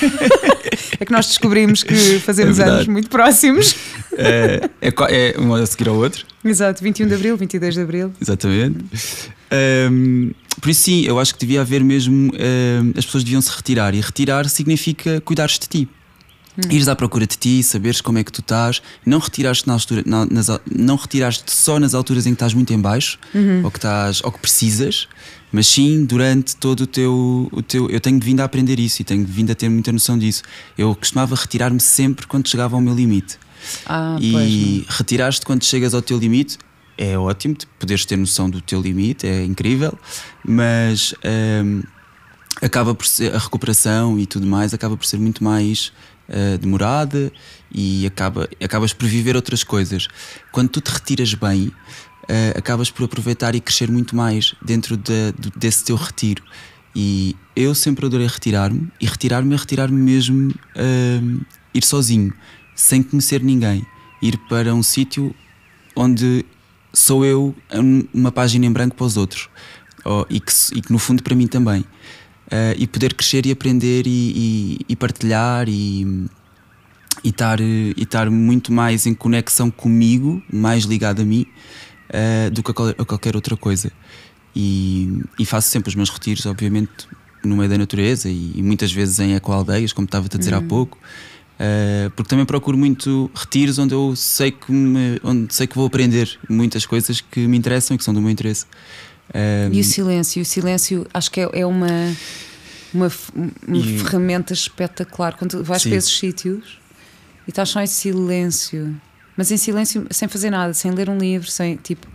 É 1.01 1.05
que 1.05 1.13
nós 1.13 1.27
descobrimos 1.27 1.83
que 1.83 2.21
fazemos 2.21 2.59
é 2.59 2.65
anos 2.65 2.87
muito 2.87 3.11
próximos. 3.11 3.75
É, 4.17 4.71
é, 4.81 4.89
é 4.89 5.41
um 5.41 5.53
a 5.55 5.67
seguir 5.67 5.89
ao 5.89 5.97
outro. 5.97 6.25
Exato, 6.45 6.83
21 6.83 7.09
de 7.09 7.15
Abril, 7.15 7.37
22 7.37 7.75
de 7.75 7.81
Abril. 7.81 8.13
Exatamente. 8.21 8.79
Um, 9.91 10.31
por 10.61 10.71
isso, 10.71 10.83
sim, 10.83 11.05
eu 11.05 11.19
acho 11.19 11.35
que 11.35 11.41
devia 11.41 11.63
haver 11.63 11.83
mesmo. 11.83 12.33
Um, 12.33 12.93
as 12.97 13.05
pessoas 13.05 13.25
deviam 13.25 13.41
se 13.41 13.51
retirar. 13.51 13.95
E 13.95 14.01
retirar 14.01 14.49
significa 14.49 15.21
cuidar 15.21 15.49
de 15.49 15.59
ti. 15.59 15.89
Hum. 16.57 16.71
Ires 16.71 16.89
à 16.89 16.95
procura 16.95 17.27
de 17.27 17.37
ti, 17.37 17.63
saberes 17.63 18.01
como 18.01 18.19
é 18.19 18.25
que 18.25 18.31
tu 18.31 18.41
estás, 18.41 18.81
não 19.05 19.19
retiraste 19.19 19.67
na 19.67 19.73
altura, 19.73 20.03
na, 20.07 20.25
nas, 20.27 20.47
não 20.71 20.97
retiraste 20.97 21.51
só 21.51 21.81
nas 21.81 21.95
alturas 21.95 22.27
em 22.27 22.31
que 22.31 22.37
estás 22.37 22.55
muito 22.55 22.73
em 22.73 22.81
baixo 22.81 23.19
uhum. 23.35 23.63
ou 23.65 23.71
que 23.71 23.79
estás 23.79 24.23
ou 24.23 24.31
que 24.31 24.39
precisas, 24.39 25.09
mas 25.51 25.67
sim 25.67 26.05
durante 26.05 26.55
todo 26.57 26.83
o 26.83 26.87
teu, 26.87 27.49
o 27.51 27.63
teu. 27.63 27.91
Eu 27.91 28.01
tenho 28.01 28.21
vindo 28.21 28.41
a 28.41 28.45
aprender 28.45 28.79
isso 28.79 29.03
e 29.03 29.05
tenho 29.05 29.25
vindo 29.25 29.51
a 29.51 29.55
ter 29.55 29.69
muita 29.69 29.91
noção 29.91 30.17
disso. 30.17 30.43
Eu 30.79 30.95
costumava 30.95 31.35
retirar-me 31.35 31.81
sempre 31.81 32.27
quando 32.27 32.49
chegava 32.49 32.77
ao 32.77 32.81
meu 32.81 32.95
limite. 32.95 33.39
Ah, 33.87 34.17
e 34.21 34.85
retirar-te 34.89 35.41
quando 35.45 35.65
chegas 35.65 35.95
ao 35.95 36.03
teu 36.03 36.19
limite 36.19 36.59
é 36.97 37.19
ótimo, 37.19 37.57
poderes 37.79 38.05
ter 38.05 38.17
noção 38.17 38.49
do 38.49 38.61
teu 38.61 38.81
limite, 38.81 39.27
é 39.27 39.45
incrível, 39.45 39.99
mas 40.45 41.15
hum, 41.65 41.83
acaba 42.63 42.95
por 42.95 43.07
ser 43.07 43.35
a 43.35 43.39
recuperação 43.39 44.19
e 44.19 44.27
tudo 44.27 44.47
mais 44.47 44.73
acaba 44.73 44.97
por 44.97 45.05
ser 45.05 45.19
muito 45.19 45.43
mais 45.43 45.93
uh, 46.29 46.59
demorada 46.59 47.33
e 47.73 48.07
acaba, 48.07 48.49
acabas 48.63 48.93
por 48.93 49.09
viver 49.09 49.37
outras 49.37 49.65
coisas. 49.65 50.09
Quando 50.53 50.69
tu 50.69 50.81
te 50.81 50.91
retiras 50.91 51.35
bem, 51.35 51.69
uh, 51.69 52.59
acabas 52.59 52.91
por 52.91 53.05
aproveitar 53.05 53.55
e 53.55 53.61
crescer 53.61 53.91
muito 53.91 54.15
mais 54.17 54.55
dentro 54.63 54.97
de, 54.97 55.33
de, 55.39 55.51
desse 55.57 55.85
teu 55.85 55.97
retiro. 55.97 56.43
E 56.95 57.35
eu 57.57 57.75
sempre 57.75 58.07
adorei 58.07 58.27
retirar-me 58.27 58.89
e 59.01 59.07
retirar-me 59.07 59.55
é 59.55 59.59
retirar-me 59.59 60.01
mesmo 60.01 60.51
uh, 60.51 61.45
ir 61.75 61.85
sozinho 61.85 62.33
sem 62.75 63.03
conhecer 63.03 63.43
ninguém, 63.43 63.85
ir 64.23 64.37
para 64.49 64.75
um 64.75 64.83
sítio 64.83 65.35
onde 65.97 66.45
sou 66.93 67.25
eu 67.25 67.55
uma 68.13 68.31
página 68.33 68.67
em 68.67 68.73
branco 68.73 68.97
para 68.97 69.07
os 69.07 69.17
outros 69.17 69.49
oh, 70.05 70.25
e, 70.31 70.41
que, 70.41 70.53
e, 70.75 70.81
que, 70.81 70.93
no 70.93 70.99
fundo 70.99 71.23
para 71.23 71.35
mim 71.35 71.47
também 71.47 71.85
uh, 72.55 72.75
e 72.79 72.87
poder 72.87 73.15
crescer 73.15 73.45
e 73.47 73.51
aprender 73.51 74.07
e, 74.07 74.11
e, 74.11 74.79
e 74.89 74.97
partilhar 74.97 75.69
e 75.69 76.27
e 77.23 77.29
estar 77.29 77.61
e 77.61 77.95
estar 77.97 78.31
muito 78.31 78.73
mais 78.73 79.07
em 79.07 79.15
conexão 79.15 79.71
comigo 79.71 80.43
mais 80.53 80.85
ligado 80.85 81.23
a 81.23 81.25
mim 81.25 81.47
uh, 82.11 82.51
do 82.51 82.63
que 82.63 82.71
a, 82.71 83.03
a, 83.03 83.05
qualquer 83.05 83.35
outra 83.35 83.57
coisa 83.57 83.91
e, 84.55 85.23
e 85.39 85.45
faço 85.45 85.71
sempre 85.71 85.89
os 85.89 85.95
meus 85.95 86.11
retiros 86.11 86.47
obviamente 86.47 87.09
no 87.45 87.57
meio 87.57 87.69
da 87.69 87.79
natureza 87.79 88.29
e, 88.29 88.63
muitas 88.63 88.93
vezes 88.93 89.19
em 89.21 89.35
ecoaldeias 89.35 89.93
como 89.93 90.07
estava-te 90.07 90.37
a 90.37 90.39
dizer 90.39 90.53
uhum. 90.53 90.61
há 90.61 90.63
pouco 90.63 90.99
Uh, 91.55 92.11
porque 92.17 92.29
também 92.29 92.45
procuro 92.45 92.77
muito 92.77 93.31
retiros 93.33 93.79
onde 93.79 93.95
eu 93.95 94.17
sei 94.17 94.51
que 94.51 94.73
me, 94.73 95.21
onde 95.23 95.55
sei 95.55 95.69
que 95.69 95.77
vou 95.77 95.87
aprender 95.87 96.37
muitas 96.51 96.85
coisas 96.85 97.21
que 97.21 97.47
me 97.47 97.57
interessam 97.57 97.95
e 97.95 97.99
que 97.99 98.03
são 98.03 98.13
do 98.13 98.21
meu 98.21 98.29
interesse. 98.29 98.67
Uh, 99.31 99.73
e 99.73 99.81
o 99.81 99.85
silêncio, 99.85 100.43
o 100.43 100.45
silêncio 100.45 101.07
acho 101.13 101.31
que 101.31 101.41
é, 101.41 101.49
é 101.53 101.67
uma, 101.67 101.89
uma, 102.93 103.11
uma 103.67 103.77
e... 103.77 103.99
ferramenta 103.99 104.53
espetacular 104.53 105.37
quando 105.37 105.65
vais 105.65 105.83
Sim. 105.83 105.91
para 105.91 105.99
esses 105.99 106.17
sítios 106.17 106.79
e 107.47 107.51
estás 107.51 107.71
só 107.71 107.81
em 107.81 107.87
silêncio, 107.87 108.95
mas 109.37 109.51
em 109.51 109.57
silêncio 109.57 110.07
sem 110.11 110.29
fazer 110.29 110.51
nada, 110.51 110.75
sem 110.75 110.91
ler 110.91 111.09
um 111.09 111.19
livro, 111.19 111.49
sem 111.49 111.77
tipo 111.77 112.07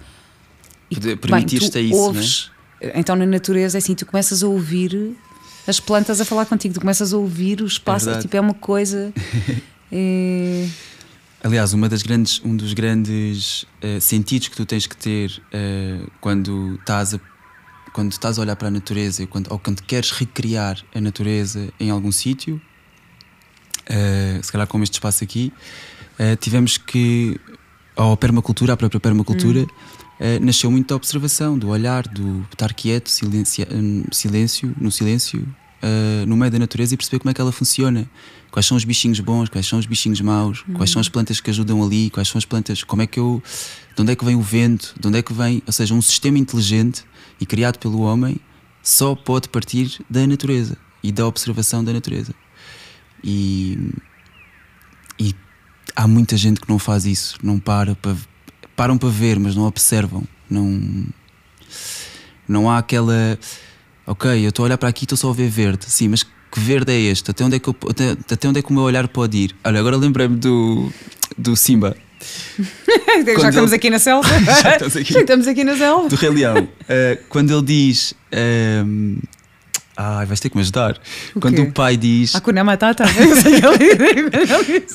permitir-te 1.22 1.78
a 1.78 1.82
isso, 1.82 1.95
ouves, 1.95 2.51
né? 2.82 2.93
então 2.95 3.16
na 3.16 3.26
natureza 3.26 3.78
é 3.78 3.80
assim, 3.80 3.95
tu 3.95 4.05
começas 4.05 4.43
a 4.43 4.47
ouvir 4.47 5.16
as 5.68 5.80
plantas 5.80 6.20
a 6.20 6.26
falar 6.26 6.45
contigo, 6.45 6.74
tu 6.74 6.80
começas 6.80 7.14
a 7.14 7.18
ouvir 7.18 7.62
os 7.62 7.78
pássaros, 7.78 8.20
é 8.20 8.22
tipo, 8.22 8.36
é 8.36 8.41
uma 8.41 8.53
coisa. 8.53 9.14
é... 9.91 10.68
Aliás, 11.42 11.74
uma 11.74 11.88
das 11.88 12.04
grandes, 12.04 12.42
um 12.44 12.56
dos 12.56 12.74
grandes 12.74 13.64
uh, 13.64 14.02
sentidos 14.02 14.50
que 14.50 14.58
tu 14.58 14.66
tens 14.66 14.86
que 14.86 14.98
ter 14.98 15.42
uh, 15.54 16.12
quando 16.20 16.76
estás 16.76 17.14
a 17.14 17.20
quando 17.92 18.12
estás 18.12 18.38
a 18.38 18.44
olhar 18.44 18.56
para 18.56 18.68
a 18.68 18.72
natureza 18.72 19.26
quando, 19.26 19.52
ou 19.52 19.58
quando 19.58 19.82
queres 19.82 20.12
recriar 20.12 20.78
a 20.94 21.02
natureza 21.02 21.74
em 21.80 21.90
algum 21.90 22.12
sítio, 22.12 22.62
uh, 23.90 24.44
se 24.44 24.52
calhar 24.52 24.68
como 24.68 24.84
este 24.84 24.94
espaço 24.94 25.24
aqui, 25.24 25.52
tivemos 26.40 26.78
que, 26.78 27.40
ou 27.96 28.12
a 28.12 28.18
permacultura, 28.18 28.74
a 28.74 28.78
própria 28.78 29.00
permacultura, 29.00 29.62
hum. 29.62 29.66
nasceu 30.42 30.70
muito 30.70 30.90
da 30.90 30.96
observação, 30.98 31.58
do 31.58 31.70
olhar, 31.70 32.06
do 32.08 32.46
estar 32.52 32.74
quieto, 32.74 33.10
silêncio, 33.10 33.66
silêncio 34.12 34.76
no 34.80 34.92
silêncio, 34.92 35.48
uh, 35.84 36.26
no 36.26 36.36
meio 36.36 36.52
da 36.52 36.60
natureza 36.60 36.94
e 36.94 36.98
perceber 36.98 37.20
como 37.20 37.32
é 37.32 37.34
que 37.34 37.42
ela 37.42 37.52
funciona. 37.52 38.10
Quais 38.52 38.66
são 38.66 38.76
os 38.76 38.84
bichinhos 38.84 39.20
bons, 39.20 39.50
quais 39.50 39.68
são 39.68 39.78
os 39.78 39.86
bichinhos 39.86 40.22
maus, 40.22 40.64
uhum. 40.68 40.74
quais 40.76 40.90
são 40.90 41.00
as 41.00 41.08
plantas 41.08 41.40
que 41.40 41.50
ajudam 41.50 41.84
ali, 41.84 42.10
quais 42.10 42.28
são 42.28 42.40
as 42.40 42.46
plantas, 42.46 42.84
como 42.84 43.02
é 43.02 43.08
que 43.08 43.20
eu. 43.20 43.42
De 43.96 44.02
onde 44.02 44.12
é 44.12 44.16
que 44.16 44.26
vem 44.26 44.36
o 44.36 44.42
vento, 44.42 44.96
de 45.00 45.08
onde 45.08 45.20
é 45.20 45.22
que 45.22 45.34
vem. 45.34 45.62
Ou 45.66 45.74
seja, 45.74 45.94
um 45.94 46.02
sistema 46.02 46.38
inteligente 46.38 47.04
e 47.40 47.46
criado 47.46 47.78
pelo 47.78 48.02
homem 48.02 48.38
só 48.82 49.14
pode 49.16 49.50
partir 49.50 50.02
da 50.10 50.26
natureza 50.26 50.78
e 51.04 51.12
da 51.12 51.28
observação 51.28 51.84
da 51.84 51.94
natureza. 51.94 52.34
E, 53.24 53.92
e 55.20 55.36
há 55.96 56.08
muita 56.08 56.38
gente 56.38 56.62
que 56.62 56.70
não 56.70 56.80
faz 56.80 57.06
isso, 57.06 57.38
não 57.44 57.60
para 57.60 57.96
para 57.96 58.16
param 58.76 58.98
para 58.98 59.10
ver, 59.10 59.38
mas 59.38 59.56
não 59.58 59.64
observam, 59.64 60.24
não 60.50 61.06
não 62.48 62.70
há 62.70 62.78
aquela 62.78 63.38
ok, 64.10 64.43
eu 64.43 64.49
estou 64.49 64.64
a 64.64 64.66
olhar 64.66 64.78
para 64.78 64.89
aqui 64.89 65.03
e 65.03 65.05
estou 65.05 65.18
só 65.18 65.30
a 65.30 65.34
ver 65.34 65.49
verde. 65.49 65.86
Sim, 65.88 66.10
mas 66.10 66.24
que 66.24 66.60
verde 66.60 66.91
é 66.91 66.99
este? 66.99 67.30
Até 67.30 67.43
onde 67.43 67.57
é 67.57 67.60
que, 67.60 67.70
eu, 67.70 67.76
até, 67.88 68.12
até 68.12 68.47
onde 68.47 68.60
é 68.60 68.62
que 68.62 68.70
o 68.72 68.74
meu 68.74 68.84
olhar 68.84 69.07
pode 69.07 69.38
ir? 69.38 69.55
Olha, 69.64 69.80
agora 69.80 69.95
lembrei-me 69.97 70.36
do, 70.36 70.91
do 71.38 71.55
Simba. 71.55 71.95
Já 72.60 73.49
estamos 73.49 73.72
ele... 73.72 73.76
aqui 73.76 73.89
na 73.89 73.99
selva. 73.99 74.28
Já 74.62 74.72
estamos 74.72 74.97
aqui. 74.97 75.14
Já 75.14 75.20
estamos 75.22 75.47
aqui 75.47 75.64
na 75.64 75.78
selva. 75.78 76.10
Do 76.10 76.16
Rei 76.16 76.30
Leão. 76.30 76.57
Uh, 76.57 77.24
quando 77.30 77.53
ele 77.53 77.66
diz. 77.66 78.14
Um... 78.86 79.18
Ai, 79.95 80.26
vais 80.26 80.39
ter 80.39 80.49
que 80.49 80.55
me 80.55 80.62
ajudar. 80.62 80.97
O 81.36 81.39
quando 81.41 81.62
o 81.62 81.72
pai 81.72 81.97
diz. 81.97 82.34
Hakuna 82.34 82.64
Matata. 82.64 83.03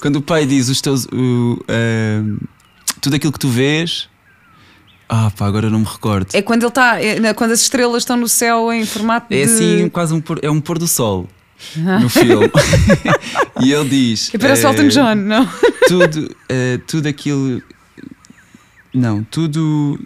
quando 0.00 0.16
o 0.16 0.22
pai 0.22 0.46
diz 0.46 0.68
os 0.68 0.80
teus. 0.80 1.06
O, 1.06 1.62
uh, 1.62 2.48
tudo 3.00 3.16
aquilo 3.16 3.32
que 3.32 3.38
tu 3.38 3.48
vês 3.48 4.08
ah, 5.14 5.30
pá, 5.30 5.46
agora 5.46 5.70
não 5.70 5.78
me 5.78 5.86
recordo. 5.86 6.26
É 6.32 6.42
quando 6.42 6.62
ele 6.62 6.68
está. 6.68 7.00
É, 7.00 7.32
quando 7.34 7.52
as 7.52 7.60
estrelas 7.60 8.02
estão 8.02 8.16
no 8.16 8.28
céu 8.28 8.72
em 8.72 8.84
formato 8.84 9.32
é 9.32 9.36
de. 9.36 9.42
É 9.42 9.44
assim, 9.44 9.88
quase 9.88 10.12
um 10.12 10.20
pôr, 10.20 10.40
é 10.42 10.50
um 10.50 10.60
pôr 10.60 10.76
do 10.76 10.88
sol 10.88 11.28
no 11.76 12.08
filme. 12.08 12.50
e 13.62 13.72
ele 13.72 13.88
diz. 13.88 14.30
Parece 14.40 14.66
é, 14.66 14.68
Elton 14.68 14.88
John, 14.88 15.14
não? 15.14 15.48
Tudo, 15.86 16.36
é, 16.48 16.80
tudo 16.84 17.06
aquilo. 17.06 17.62
Não, 18.92 19.22
tudo. 19.22 20.00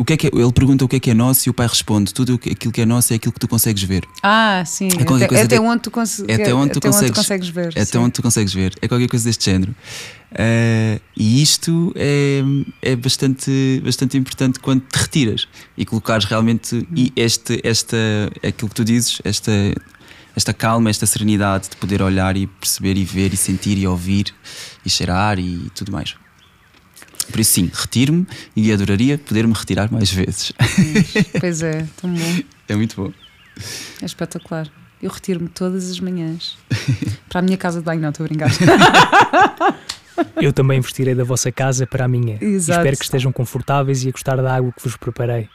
O 0.00 0.04
que 0.04 0.14
é 0.14 0.16
que 0.16 0.26
é, 0.28 0.30
ele 0.32 0.50
pergunta 0.50 0.82
o 0.82 0.88
que 0.88 0.96
é 0.96 1.00
que 1.00 1.10
é 1.10 1.14
nosso 1.14 1.46
e 1.46 1.50
o 1.50 1.52
pai 1.52 1.66
responde: 1.66 2.14
tudo 2.14 2.40
aquilo 2.50 2.72
que 2.72 2.80
é 2.80 2.86
nosso 2.86 3.12
é 3.12 3.16
aquilo 3.16 3.34
que 3.34 3.38
tu 3.38 3.46
consegues 3.46 3.82
ver. 3.82 4.02
Ah, 4.22 4.64
sim. 4.64 4.88
É 4.98 5.26
até, 5.26 5.42
até, 5.42 5.60
onde 5.60 5.82
tu, 5.82 5.90
cons 5.90 6.20
é 6.26 6.36
até 6.36 6.54
onde 6.54 6.72
tu, 6.72 6.78
até 6.78 6.88
consegues, 6.88 7.02
onde 7.02 7.12
tu 7.12 7.16
consegues 7.16 7.48
ver. 7.50 7.72
É 7.76 7.82
até 7.82 7.98
onde 7.98 8.12
tu 8.12 8.22
consegues 8.22 8.54
ver. 8.54 8.74
É 8.80 8.88
qualquer 8.88 9.08
coisa 9.08 9.26
deste 9.26 9.44
género. 9.44 9.72
Uh, 10.32 10.98
e 11.14 11.42
isto 11.42 11.92
é, 11.94 12.40
é 12.80 12.96
bastante, 12.96 13.82
bastante 13.84 14.16
importante 14.16 14.58
quando 14.58 14.80
te 14.80 14.96
retiras 14.96 15.46
e 15.76 15.84
colocares 15.84 16.24
realmente 16.24 16.76
hum. 16.76 16.86
e 16.96 17.12
este, 17.14 17.60
esta, 17.62 17.98
aquilo 18.36 18.70
que 18.70 18.74
tu 18.74 18.84
dizes, 18.86 19.20
esta, 19.22 19.52
esta 20.34 20.54
calma, 20.54 20.88
esta 20.88 21.04
serenidade 21.04 21.68
de 21.68 21.76
poder 21.76 22.00
olhar 22.00 22.38
e 22.38 22.46
perceber 22.46 22.96
e 22.96 23.04
ver 23.04 23.34
e 23.34 23.36
sentir 23.36 23.76
e 23.76 23.86
ouvir 23.86 24.34
e 24.82 24.88
cheirar 24.88 25.38
e 25.38 25.70
tudo 25.74 25.92
mais. 25.92 26.14
Por 27.30 27.40
isso, 27.40 27.52
sim, 27.52 27.70
retiro-me 27.72 28.26
e 28.54 28.72
adoraria 28.72 29.18
poder-me 29.18 29.52
retirar 29.52 29.90
mais 29.90 30.10
vezes. 30.10 30.52
Pois 31.40 31.62
é, 31.62 31.86
tão 32.00 32.12
bom. 32.12 32.38
É 32.68 32.76
muito 32.76 32.96
bom. 32.96 33.12
É 34.00 34.04
espetacular. 34.04 34.70
Eu 35.02 35.10
retiro-me 35.10 35.48
todas 35.48 35.90
as 35.90 35.98
manhãs 36.00 36.58
para 37.28 37.40
a 37.40 37.42
minha 37.42 37.56
casa 37.56 37.78
de 37.78 37.84
banho, 37.84 38.00
não 38.00 38.10
estou 38.10 38.24
a 38.24 38.28
brincar. 38.28 38.50
Eu 40.36 40.52
também 40.52 40.78
investirei 40.78 41.14
da 41.14 41.24
vossa 41.24 41.50
casa 41.50 41.86
para 41.86 42.04
a 42.04 42.08
minha. 42.08 42.36
Exato. 42.40 42.80
Espero 42.80 42.96
que 42.96 43.04
estejam 43.04 43.32
confortáveis 43.32 44.04
e 44.04 44.08
a 44.08 44.12
gostar 44.12 44.36
da 44.36 44.54
água 44.54 44.72
que 44.72 44.82
vos 44.82 44.96
preparei. 44.96 45.48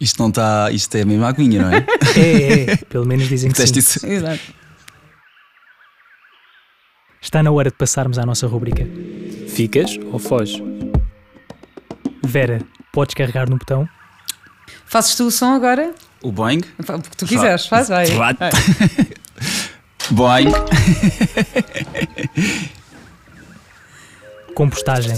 Isto 0.00 0.18
não 0.22 0.28
está. 0.30 0.70
Isto 0.70 0.94
é 0.96 1.02
a 1.02 1.06
mesma 1.06 1.28
aguinha, 1.28 1.62
não 1.62 1.70
é? 1.70 1.86
é, 2.16 2.72
é. 2.72 2.76
Pelo 2.76 3.06
menos 3.06 3.28
dizem 3.28 3.50
que 3.50 3.66
sim. 3.66 3.78
Isso. 3.78 4.06
Exato. 4.06 4.40
Está 7.20 7.42
na 7.42 7.50
hora 7.50 7.70
de 7.70 7.76
passarmos 7.76 8.18
à 8.18 8.24
nossa 8.24 8.46
rubrica. 8.46 8.86
Ficas 9.60 9.98
ou 10.10 10.18
foges? 10.18 10.58
Vera, 12.22 12.62
podes 12.94 13.14
carregar 13.14 13.46
no 13.46 13.58
botão? 13.58 13.86
Fazes 14.86 15.14
tu 15.14 15.24
o 15.24 15.30
som 15.30 15.52
agora? 15.52 15.92
O 16.22 16.32
boing? 16.32 16.62
O 16.78 17.02
que 17.02 17.16
tu 17.18 17.26
quiseres, 17.26 17.66
faz, 17.66 17.90
vai. 17.90 18.06
boing. 20.12 20.50
Compostagem. 24.54 25.14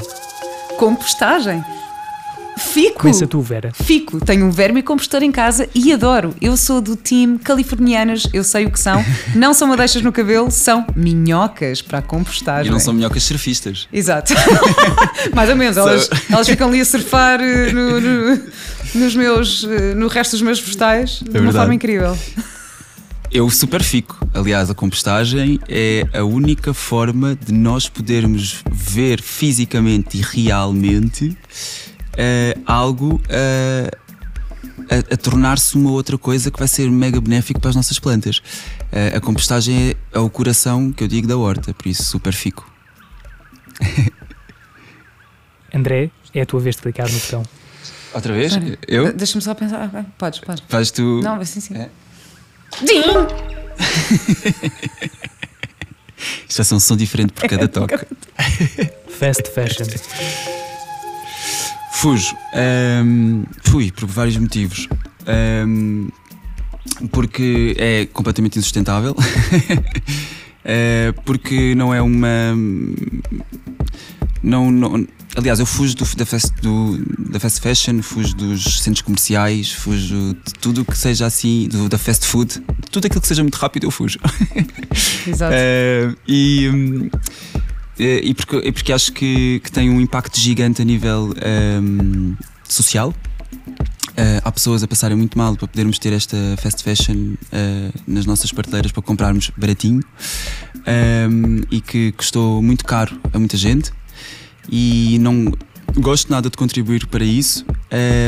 Compostagem? 0.77 1.65
Fico. 2.73 3.01
Começa 3.01 3.27
tu, 3.27 3.39
Vera. 3.43 3.71
Fico. 3.75 4.19
Tenho 4.25 4.47
um 4.47 4.51
verme 4.51 4.83
compostor 4.83 5.23
em 5.23 5.31
casa 5.31 5.69
e 5.75 5.93
adoro. 5.93 6.35
Eu 6.41 6.57
sou 6.57 6.81
do 6.81 6.97
time 6.97 7.39
californianas, 7.39 8.27
eu 8.33 8.43
sei 8.43 8.65
o 8.65 8.71
que 8.71 8.81
são. 8.81 9.05
Não 9.37 9.53
são 9.53 9.69
madeixas 9.69 10.01
no 10.01 10.11
cabelo, 10.11 10.51
são 10.51 10.87
minhocas 10.97 11.83
para 11.83 11.99
a 11.99 12.03
compostagem. 12.03 12.69
E 12.69 12.71
não 12.71 12.81
são 12.81 12.95
minhocas 12.95 13.25
surfistas. 13.25 13.87
Exato. 13.93 14.33
Mais 15.35 15.51
ou 15.51 15.57
menos. 15.57 15.77
Elas, 15.77 16.09
elas 16.31 16.49
ficam 16.49 16.69
ali 16.69 16.81
a 16.81 16.85
surfar 16.85 17.41
eh, 17.43 17.73
no, 17.73 18.01
no, 18.01 18.43
nos 18.95 19.15
meus, 19.15 19.65
eh, 19.65 19.95
no 19.95 20.09
resto 20.09 20.33
dos 20.33 20.43
meus 20.43 20.59
vegetais 20.59 21.23
de 21.23 21.39
uma 21.39 21.53
forma 21.53 21.75
incrível. 21.75 22.17
eu 23.31 23.51
super 23.51 23.83
fico. 23.83 24.19
Aliás, 24.33 24.71
a 24.71 24.75
compostagem 24.75 25.61
é 25.69 26.07
a 26.15 26.25
única 26.25 26.73
forma 26.73 27.37
de 27.37 27.53
nós 27.53 27.87
podermos 27.87 28.63
ver 28.71 29.21
fisicamente 29.21 30.19
e 30.19 30.23
realmente 30.23 31.37
uh, 32.13 32.63
algo 32.67 33.17
uh, 33.17 33.91
a, 34.91 35.15
a 35.15 35.17
tornar-se 35.17 35.77
uma 35.77 35.91
outra 35.91 36.17
coisa 36.19 36.51
que 36.51 36.59
vai 36.59 36.69
ser 36.69 36.91
mega 36.91 37.21
benéfico 37.21 37.61
para 37.61 37.71
as 37.71 37.77
nossas 37.77 37.99
plantas. 37.99 38.39
Uh, 38.39 39.17
a 39.17 39.21
compostagem 39.21 39.91
é, 39.91 39.97
é 40.13 40.19
o 40.19 40.29
coração 40.31 40.93
que 40.93 41.05
eu 41.05 41.09
digo 41.09 41.27
da 41.27 41.37
horta, 41.37 41.73
por 41.75 41.89
isso 41.89 42.05
super 42.05 42.33
fico. 42.33 42.71
André, 45.75 46.11
é 46.35 46.43
a 46.43 46.47
tua 46.47 46.61
vez 46.61 46.77
de 46.77 46.83
clicar 46.83 47.11
no 47.11 47.19
botão. 47.19 47.43
Outra 48.15 48.35
vez? 48.35 48.53
Eu? 48.87 49.13
Deixa-me 49.13 49.43
só 49.43 49.55
pensar. 49.55 49.87
Okay. 49.87 50.05
Podes, 50.19 50.41
podes. 50.41 50.63
Faz 50.69 50.91
tu. 50.91 51.21
Não, 51.23 51.37
assim 51.41 51.61
sim. 51.61 51.75
É. 51.75 51.89
Isto 56.49 56.57
vai 56.57 56.65
ser 56.65 56.75
um 56.75 56.81
som 56.81 56.97
diferente 56.97 57.33
por 57.33 57.49
cada 57.49 57.67
toque. 57.69 58.07
Fast 59.09 59.51
fashion. 59.51 59.87
Fujo. 61.93 62.35
Um, 63.05 63.45
fui, 63.65 63.93
por 63.93 64.07
vários 64.07 64.37
motivos. 64.37 64.89
Um, 65.67 66.09
porque 67.11 67.77
é 67.79 68.07
completamente 68.07 68.59
insustentável. 68.59 69.15
é, 70.65 71.13
porque 71.25 71.75
não 71.75 71.95
é 71.95 72.03
uma. 72.03 72.57
Não, 74.43 74.73
não, 74.73 75.07
aliás, 75.37 75.61
eu 75.61 75.67
fujo 75.67 75.95
do, 75.97 76.05
da, 76.17 76.27
fast, 76.27 76.51
do, 76.61 76.99
da 77.31 77.39
fast 77.39 77.61
fashion, 77.61 78.03
fujo 78.03 78.35
dos 78.35 78.81
centros 78.81 79.03
comerciais, 79.03 79.71
fujo 79.71 80.35
de 80.45 80.55
tudo 80.61 80.85
que 80.85 80.97
seja 80.97 81.27
assim, 81.27 81.69
do, 81.69 81.89
da 81.89 81.99
fast 81.99 82.27
food, 82.27 82.61
tudo 82.91 83.07
aquilo 83.07 83.21
que 83.21 83.29
seja 83.29 83.43
muito 83.43 83.55
rápido, 83.57 83.85
eu 83.85 83.91
fujo. 83.91 84.19
Exato. 85.27 85.55
Uh, 85.55 86.17
e, 86.27 87.11
e, 87.99 88.35
porque, 88.35 88.57
e 88.57 88.73
porque 88.73 88.93
acho 88.93 89.13
que, 89.13 89.61
que 89.61 89.71
tem 89.71 89.91
um 89.91 90.01
impacto 90.01 90.39
gigante 90.39 90.83
a 90.83 90.85
nível 90.85 91.35
um, 91.83 92.35
social. 92.65 93.15
Uh, 94.13 94.41
há 94.45 94.53
pessoas 94.53 94.83
a 94.83 94.89
passarem 94.89 95.17
muito 95.17 95.39
mal 95.39 95.57
para 95.57 95.67
podermos 95.67 95.99
ter 95.99 96.13
esta 96.13 96.37
fast 96.61 96.83
fashion 96.83 97.35
uh, 97.35 98.01
nas 98.07 98.27
nossas 98.27 98.53
prateleiras 98.53 98.93
para 98.93 99.03
comprarmos 99.03 99.51
baratinho 99.57 100.03
um, 101.31 101.63
e 101.71 101.81
que 101.81 102.13
custou 102.13 102.61
muito 102.61 102.85
caro 102.85 103.19
a 103.33 103.39
muita 103.39 103.57
gente 103.57 103.91
e 104.71 105.19
não 105.19 105.51
gosto 105.99 106.31
nada 106.31 106.49
de 106.51 106.57
contribuir 106.57 107.07
para 107.07 107.25
isso, 107.25 107.65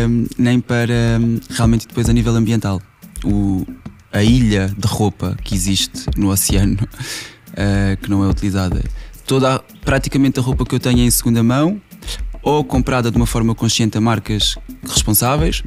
um, 0.08 0.26
nem 0.38 0.60
para 0.60 1.18
um, 1.20 1.38
realmente 1.50 1.86
depois 1.86 2.08
a 2.08 2.12
nível 2.12 2.34
ambiental. 2.34 2.80
O, 3.24 3.66
a 4.12 4.22
ilha 4.22 4.72
de 4.76 4.86
roupa 4.86 5.36
que 5.42 5.54
existe 5.54 6.06
no 6.16 6.30
oceano, 6.30 6.78
uh, 6.82 7.96
que 8.00 8.10
não 8.10 8.24
é 8.24 8.28
utilizada. 8.28 8.82
Toda, 9.26 9.62
praticamente 9.84 10.38
a 10.38 10.42
roupa 10.42 10.64
que 10.64 10.74
eu 10.74 10.80
tenho 10.80 11.00
é 11.00 11.02
em 11.02 11.10
segunda 11.10 11.42
mão, 11.42 11.80
ou 12.42 12.62
comprada 12.62 13.10
de 13.10 13.16
uma 13.16 13.26
forma 13.26 13.54
consciente 13.54 13.96
a 13.96 14.00
marcas 14.00 14.56
responsáveis, 14.86 15.62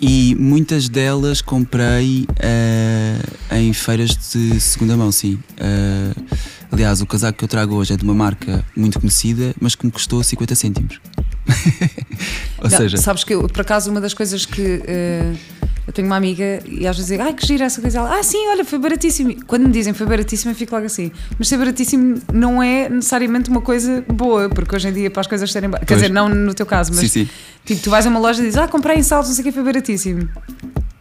e 0.00 0.34
muitas 0.38 0.88
delas 0.88 1.40
comprei 1.40 2.26
uh, 2.28 3.54
em 3.54 3.72
feiras 3.72 4.10
de 4.10 4.60
segunda 4.60 4.96
mão, 4.96 5.10
sim. 5.10 5.38
Uh, 5.52 6.36
aliás, 6.70 7.00
o 7.00 7.06
casaco 7.06 7.38
que 7.38 7.44
eu 7.44 7.48
trago 7.48 7.74
hoje 7.74 7.94
é 7.94 7.96
de 7.96 8.04
uma 8.04 8.14
marca 8.14 8.64
muito 8.76 9.00
conhecida, 9.00 9.54
mas 9.60 9.74
que 9.74 9.86
me 9.86 9.92
custou 9.92 10.22
50 10.22 10.54
cêntimos. 10.54 11.00
Ou 12.58 12.68
Não, 12.68 12.76
seja. 12.76 12.96
Sabes 12.98 13.24
que 13.24 13.34
eu, 13.34 13.48
por 13.48 13.60
acaso, 13.60 13.90
uma 13.90 14.00
das 14.00 14.12
coisas 14.12 14.44
que. 14.44 14.60
Uh, 14.60 15.55
eu 15.86 15.92
tenho 15.92 16.06
uma 16.06 16.16
amiga 16.16 16.60
e 16.66 16.86
às 16.86 16.96
vezes 16.96 17.10
digo, 17.10 17.22
ai 17.22 17.32
que 17.32 17.46
gira 17.46 17.64
essa 17.64 17.80
coisa. 17.80 17.98
Ela, 17.98 18.18
ah, 18.18 18.22
sim, 18.22 18.48
olha, 18.48 18.64
foi 18.64 18.78
baratíssimo. 18.78 19.36
Quando 19.46 19.66
me 19.66 19.72
dizem 19.72 19.92
foi 19.92 20.06
baratíssimo, 20.06 20.50
eu 20.50 20.56
fico 20.56 20.74
logo 20.74 20.86
assim. 20.86 21.12
Mas 21.38 21.48
ser 21.48 21.56
baratíssimo 21.56 22.20
não 22.32 22.62
é 22.62 22.88
necessariamente 22.88 23.48
uma 23.50 23.60
coisa 23.60 24.04
boa, 24.08 24.48
porque 24.48 24.74
hoje 24.74 24.88
em 24.88 24.92
dia 24.92 25.10
para 25.10 25.20
as 25.20 25.26
coisas 25.26 25.50
serem. 25.50 25.70
Quer 25.86 25.94
dizer, 25.94 26.10
não 26.10 26.28
no 26.28 26.54
teu 26.54 26.66
caso, 26.66 26.92
mas. 26.92 27.10
Sim, 27.10 27.24
sim. 27.24 27.30
Tipo, 27.64 27.82
tu 27.82 27.90
vais 27.90 28.04
a 28.04 28.08
uma 28.08 28.18
loja 28.18 28.40
e 28.40 28.46
dizes, 28.46 28.58
ah, 28.58 28.66
comprei 28.66 28.96
em 28.96 29.02
saltos, 29.02 29.28
não 29.28 29.36
sei 29.36 29.42
o 29.42 29.46
que, 29.46 29.52
foi 29.52 29.62
baratíssimo. 29.62 30.28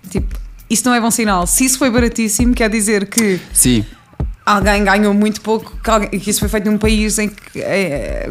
Tipo, 0.09 0.39
isso 0.69 0.87
não 0.87 0.93
é 0.93 1.01
bom 1.01 1.11
sinal. 1.11 1.47
Se 1.47 1.65
isso 1.65 1.79
foi 1.79 1.89
baratíssimo, 1.89 2.53
quer 2.53 2.69
dizer 2.69 3.07
que. 3.07 3.39
Sim 3.53 3.83
alguém 4.45 4.83
ganhou 4.83 5.13
muito 5.13 5.41
pouco, 5.41 5.75
que, 5.83 5.89
alguém, 5.89 6.09
que, 6.19 6.29
isso 6.29 6.39
foi 6.39 6.47
feito 6.47 6.69
num 6.69 6.77
país 6.77 7.17
em 7.17 7.29
que, 7.29 7.59
é, 7.59 8.29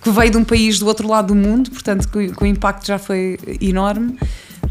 que 0.00 0.10
veio 0.10 0.30
de 0.30 0.36
um 0.36 0.44
país 0.44 0.78
do 0.78 0.86
outro 0.86 1.08
lado 1.08 1.28
do 1.28 1.34
mundo, 1.34 1.70
portanto 1.70 2.08
que, 2.08 2.28
que, 2.28 2.42
o 2.42 2.46
impacto 2.46 2.86
já 2.86 2.98
foi 2.98 3.36
enorme. 3.60 4.16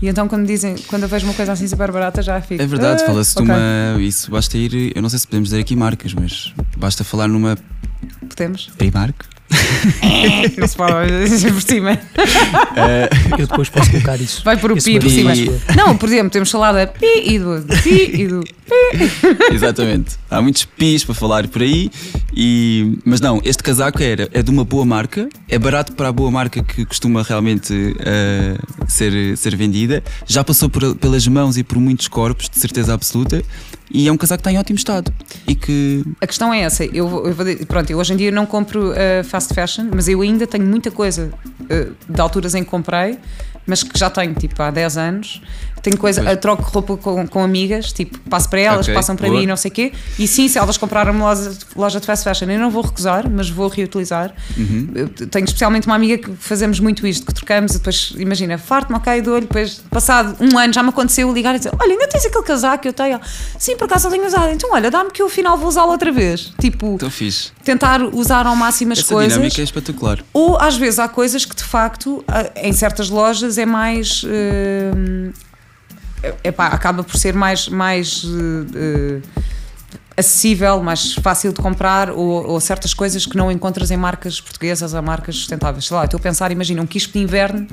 E 0.02 0.08
então 0.08 0.28
quando 0.28 0.46
dizem, 0.46 0.76
quando 0.88 1.04
eu 1.04 1.10
vejo 1.10 1.26
uma 1.26 1.34
coisa 1.34 1.54
assim 1.54 1.68
super 1.68 1.92
barata 1.92 2.22
já 2.22 2.40
fico. 2.42 2.62
É 2.62 2.68
verdade, 2.68 3.04
ah, 3.04 3.06
fala-se 3.06 3.34
okay. 3.34 3.46
de 3.46 3.52
uma. 3.52 4.02
Isso 4.02 4.32
basta 4.32 4.58
ir. 4.58 4.96
Eu 4.96 5.02
não 5.02 5.10
sei 5.10 5.20
se 5.20 5.28
podemos 5.28 5.50
dizer 5.50 5.62
aqui 5.62 5.76
marcas, 5.76 6.14
mas 6.14 6.54
basta 6.78 7.04
falar 7.04 7.28
numa. 7.28 7.58
Podemos? 8.28 8.70
Primark. 8.78 9.37
não 10.58 10.68
se 10.68 10.76
pode 10.76 11.30
dizer 11.30 11.52
por 11.54 11.62
cima. 11.62 11.94
Uh, 11.94 13.40
eu 13.40 13.48
depois 13.48 13.70
posso 13.70 13.90
colocar 13.92 14.20
isso. 14.20 14.42
Vai 14.44 14.58
por 14.58 14.72
o 14.72 14.76
pi 14.76 15.00
por 15.00 15.10
cima. 15.10 15.32
Não, 15.76 15.98
por 15.98 16.10
exemplo, 16.10 16.30
temos 16.30 16.52
falado 16.52 16.76
da 16.76 16.88
pi 16.88 17.24
e 17.26 17.40
do 17.40 17.66
pi 17.84 18.12
e 18.14 18.28
do 18.28 18.42
pi. 18.42 18.54
Exatamente. 19.54 20.18
Há 20.30 20.42
muitos 20.42 20.66
pis 20.66 21.04
para 21.04 21.16
falar 21.16 21.48
por 21.48 21.62
aí. 21.62 21.90
E, 22.36 23.00
mas 23.06 23.22
não, 23.22 23.42
este 23.44 23.64
casaco 23.64 24.02
era, 24.02 24.30
é 24.32 24.44
de 24.44 24.52
uma 24.52 24.64
boa 24.64 24.86
marca, 24.86 25.28
é 25.48 25.58
barato 25.58 25.94
para 25.94 26.10
a 26.10 26.12
boa 26.12 26.30
marca 26.30 26.62
que 26.62 26.86
costuma 26.86 27.24
realmente 27.24 27.74
uh, 27.74 28.88
ser, 28.88 29.38
ser 29.38 29.56
vendida. 29.56 30.04
Já 30.26 30.44
passou 30.44 30.70
por, 30.70 30.96
pelas 30.96 31.28
mãos 31.28 31.58
e 31.58 31.64
por 31.64 31.80
muitos 31.80 32.08
corpos, 32.08 32.50
de 32.50 32.60
certeza 32.60 32.94
absoluta. 32.94 33.44
E 33.90 34.08
é 34.08 34.12
um 34.12 34.18
casaco 34.18 34.44
que 34.44 34.50
está 34.50 34.52
em 34.52 34.60
ótimo 34.60 34.78
estado. 34.78 35.14
E 35.48 35.56
que. 35.56 36.04
A 36.22 36.28
questão 36.28 36.54
é 36.54 36.62
essa. 36.62 36.84
Eu, 36.86 36.92
eu 36.94 37.34
vou, 37.34 37.56
pronto, 37.68 37.90
eu 37.90 37.98
hoje 37.98 38.14
em 38.14 38.18
dia 38.18 38.32
não 38.32 38.46
compro 38.46 38.92
uh, 38.92 39.24
fast 39.24 39.54
fashion, 39.54 39.90
mas 39.94 40.08
eu 40.08 40.22
ainda 40.22 40.46
tenho 40.46 40.66
muita 40.66 40.92
coisa 40.92 41.32
uh, 41.62 42.14
de 42.14 42.22
alturas 42.22 42.54
em 42.56 42.64
que 42.64 42.70
comprei, 42.70 43.18
mas 43.66 43.84
que 43.84 43.98
já 43.98 44.10
tenho 44.10 44.34
tipo 44.34 44.62
há 44.62 44.72
10 44.72 44.98
anos 44.98 45.42
tenho 45.88 45.98
coisa, 45.98 46.22
pois. 46.22 46.38
troco 46.38 46.64
roupa 46.64 46.98
com, 46.98 47.28
com 47.28 47.44
amigas, 47.44 47.94
tipo, 47.94 48.20
passo 48.30 48.50
para 48.50 48.60
elas, 48.60 48.86
okay, 48.86 48.94
passam 48.94 49.16
para 49.16 49.28
boa. 49.28 49.40
mim, 49.40 49.46
não 49.46 49.56
sei 49.56 49.72
o 49.72 49.74
quê. 49.74 49.94
E 50.20 50.28
sim, 50.28 50.48
se 50.50 50.58
elas 50.58 50.78
compraram 50.78 51.14
uma 51.14 51.34
loja, 51.34 51.58
loja 51.76 52.00
de 52.00 52.06
fast 52.06 52.24
fashion, 52.24 52.50
eu 52.50 52.60
não 52.60 52.70
vou 52.70 52.84
recusar, 52.84 53.30
mas 53.30 53.50
vou 53.50 53.68
reutilizar. 53.70 54.34
Uhum. 54.58 55.08
Tenho 55.32 55.46
especialmente 55.46 55.88
uma 55.88 55.96
amiga 55.96 56.18
que 56.18 56.36
fazemos 56.38 56.80
muito 56.80 57.08
isto, 57.08 57.26
que 57.26 57.34
trocamos 57.34 57.72
e 57.72 57.78
depois, 57.78 58.14
imagina, 58.18 58.58
farto-me, 58.58 58.98
ok, 58.98 59.22
do 59.22 59.32
olho, 59.32 59.42
depois, 59.42 59.82
passado 59.90 60.36
um 60.42 60.58
ano, 60.58 60.74
já 60.74 60.84
me 60.84 60.90
aconteceu 60.90 61.32
ligar 61.32 61.56
e 61.56 61.60
dizer: 61.60 61.72
Olha, 61.80 61.92
ainda 61.92 62.08
tens 62.08 62.26
aquele 62.26 62.44
casaco 62.44 62.82
que 62.82 62.90
eu 62.90 62.94
tenho? 62.94 63.20
Sim, 63.58 63.78
por 63.78 63.86
acaso 63.86 64.08
eu 64.08 64.12
tenho 64.12 64.26
usado. 64.26 64.52
Então, 64.52 64.72
olha, 64.74 64.92
dá-me 64.92 65.12
que 65.12 65.22
eu 65.22 65.28
afinal 65.28 65.58
vou 65.58 65.68
usá-lo 65.68 65.92
outra 65.92 66.12
vez. 66.12 66.52
Tipo, 66.60 66.98
tentar 67.64 68.02
usar 68.02 68.46
ao 68.46 68.56
máximo 68.56 68.94
as 68.94 69.00
Essa 69.00 69.14
coisas. 69.14 69.34
dinâmica 69.34 69.62
é 69.62 69.64
espetacular. 69.64 70.24
Ou 70.34 70.58
às 70.60 70.76
vezes 70.76 71.00
há 71.00 71.08
coisas 71.08 71.46
que 71.46 71.56
de 71.56 71.64
facto, 71.64 72.24
em 72.56 72.74
certas 72.74 73.10
lojas, 73.10 73.58
é 73.58 73.66
mais. 73.66 74.26
Uh, 76.24 76.36
epá, 76.44 76.68
acaba 76.68 77.04
por 77.04 77.16
ser 77.18 77.34
mais, 77.34 77.68
mais 77.70 78.24
uh, 78.24 79.22
acessível, 80.18 80.82
mais 80.82 81.14
fácil 81.14 81.54
de 81.54 81.62
comprar 81.62 82.10
ou, 82.10 82.48
ou, 82.48 82.60
certas 82.60 82.94
coisas 82.94 83.26
que 83.28 83.38
não 83.38 83.52
encontras 83.52 83.92
em 83.92 83.98
marcas 83.98 84.42
portuguesas 84.42 84.96
ou 84.96 85.02
marcas 85.02 85.36
sustentáveis. 85.36 85.86
Sei 85.86 85.96
lá, 85.96 86.06
estou 86.06 86.18
a 86.18 86.22
pensar, 86.22 86.52
imagina, 86.52 86.82
um 86.82 86.88
quispo 86.88 87.14
de 87.14 87.20
inverno. 87.20 87.68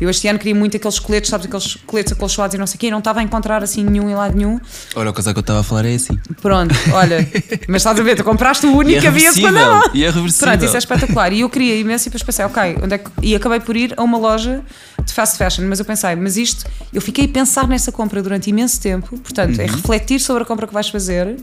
Eu 0.00 0.10
este 0.10 0.26
ano 0.28 0.38
queria 0.38 0.54
muito 0.54 0.76
aqueles 0.76 0.98
coletes, 0.98 1.30
sabes, 1.30 1.46
aqueles 1.46 1.74
coletes 1.86 2.12
acolchoados 2.12 2.54
e 2.54 2.58
não 2.58 2.66
sei 2.66 2.76
o 2.76 2.78
quê, 2.78 2.90
não 2.90 2.98
estava 2.98 3.20
a 3.20 3.22
encontrar 3.22 3.62
assim 3.62 3.84
nenhum 3.84 4.10
em 4.10 4.14
lado 4.14 4.36
nenhum. 4.36 4.58
Olha, 4.94 5.10
o 5.10 5.12
casaco 5.12 5.34
que 5.34 5.38
eu 5.38 5.42
estava 5.42 5.60
a 5.60 5.62
falar 5.62 5.86
é 5.86 5.94
assim. 5.94 6.18
Pronto, 6.42 6.74
olha, 6.92 7.26
mas 7.68 7.82
estás 7.82 7.98
a 7.98 8.02
ver, 8.02 8.16
tu 8.16 8.24
compraste 8.24 8.66
o 8.66 8.76
único 8.76 9.00
que 9.00 9.06
havia 9.06 9.32
de 9.32 9.40
Panamá. 9.40 9.90
E 9.94 10.04
é 10.04 10.10
reversível. 10.10 10.48
Pronto, 10.48 10.64
isso 10.64 10.74
é 10.74 10.78
espetacular. 10.78 11.32
E 11.32 11.40
eu 11.40 11.50
queria 11.50 11.78
imenso 11.78 12.04
e 12.04 12.10
depois 12.10 12.22
pensei, 12.22 12.44
ok, 12.44 12.78
onde 12.82 12.94
é 12.94 12.98
que... 12.98 13.10
e 13.22 13.34
acabei 13.34 13.60
por 13.60 13.76
ir 13.76 13.94
a 13.96 14.02
uma 14.02 14.18
loja 14.18 14.62
de 15.02 15.12
fast 15.12 15.38
fashion, 15.38 15.64
mas 15.66 15.78
eu 15.78 15.84
pensei, 15.84 16.14
mas 16.16 16.36
isto, 16.36 16.66
eu 16.92 17.00
fiquei 17.00 17.26
a 17.26 17.28
pensar 17.28 17.66
nessa 17.68 17.92
compra 17.92 18.22
durante 18.22 18.50
imenso 18.50 18.80
tempo, 18.80 19.16
portanto, 19.18 19.58
é 19.60 19.64
uhum. 19.64 19.70
é 19.70 19.72
refletir 19.72 20.20
sobre 20.20 20.42
a 20.42 20.46
compra 20.46 20.66
que 20.66 20.74
vais 20.74 20.88
fazer 20.88 21.36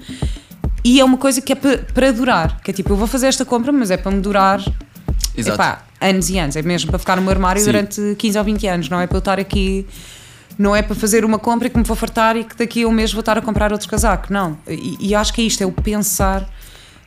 e 0.84 1.00
é 1.00 1.06
uma 1.06 1.18
coisa 1.18 1.42
que 1.42 1.54
é 1.54 1.56
para 1.56 2.12
durar, 2.12 2.62
que 2.62 2.72
é 2.72 2.74
tipo, 2.74 2.92
eu 2.92 2.96
vou 2.96 3.08
fazer 3.08 3.28
esta 3.28 3.46
compra, 3.46 3.72
mas 3.72 3.92
é 3.92 3.98
para 3.98 4.12
me 4.12 4.22
durar 4.22 4.60
Exato. 5.36 5.56
Epá, 5.56 5.84
anos 6.00 6.30
e 6.30 6.38
anos, 6.38 6.56
é 6.56 6.62
mesmo 6.62 6.90
para 6.92 7.00
ficar 7.00 7.16
no 7.16 7.22
meu 7.22 7.32
armário 7.32 7.60
Sim. 7.60 7.72
durante 7.72 8.16
15 8.18 8.38
ou 8.38 8.44
20 8.44 8.68
anos, 8.68 8.90
não 8.90 9.02
é 9.02 9.08
para 9.08 9.18
eu 9.18 9.20
estar 9.20 9.40
aqui 9.40 9.86
não 10.58 10.76
é 10.76 10.82
para 10.82 10.96
fazer 10.96 11.26
uma 11.26 11.40
compra 11.40 11.68
e 11.68 11.70
que 11.72 11.78
me 11.78 11.84
vou 11.84 11.96
fartar 11.96 12.38
e 12.38 12.44
que 12.44 12.56
daqui 12.56 12.84
a 12.84 12.88
um 12.88 12.92
mês 12.92 13.12
vou 13.12 13.22
estar 13.22 13.38
a 13.38 13.42
comprar 13.42 13.72
outro 13.72 13.90
casaco, 13.90 14.32
não. 14.32 14.58
E, 14.68 14.98
e 15.00 15.16
acho 15.16 15.34
que 15.34 15.42
é 15.42 15.46
isto, 15.46 15.64
é 15.64 15.66
o 15.66 15.72
pensar 15.72 16.48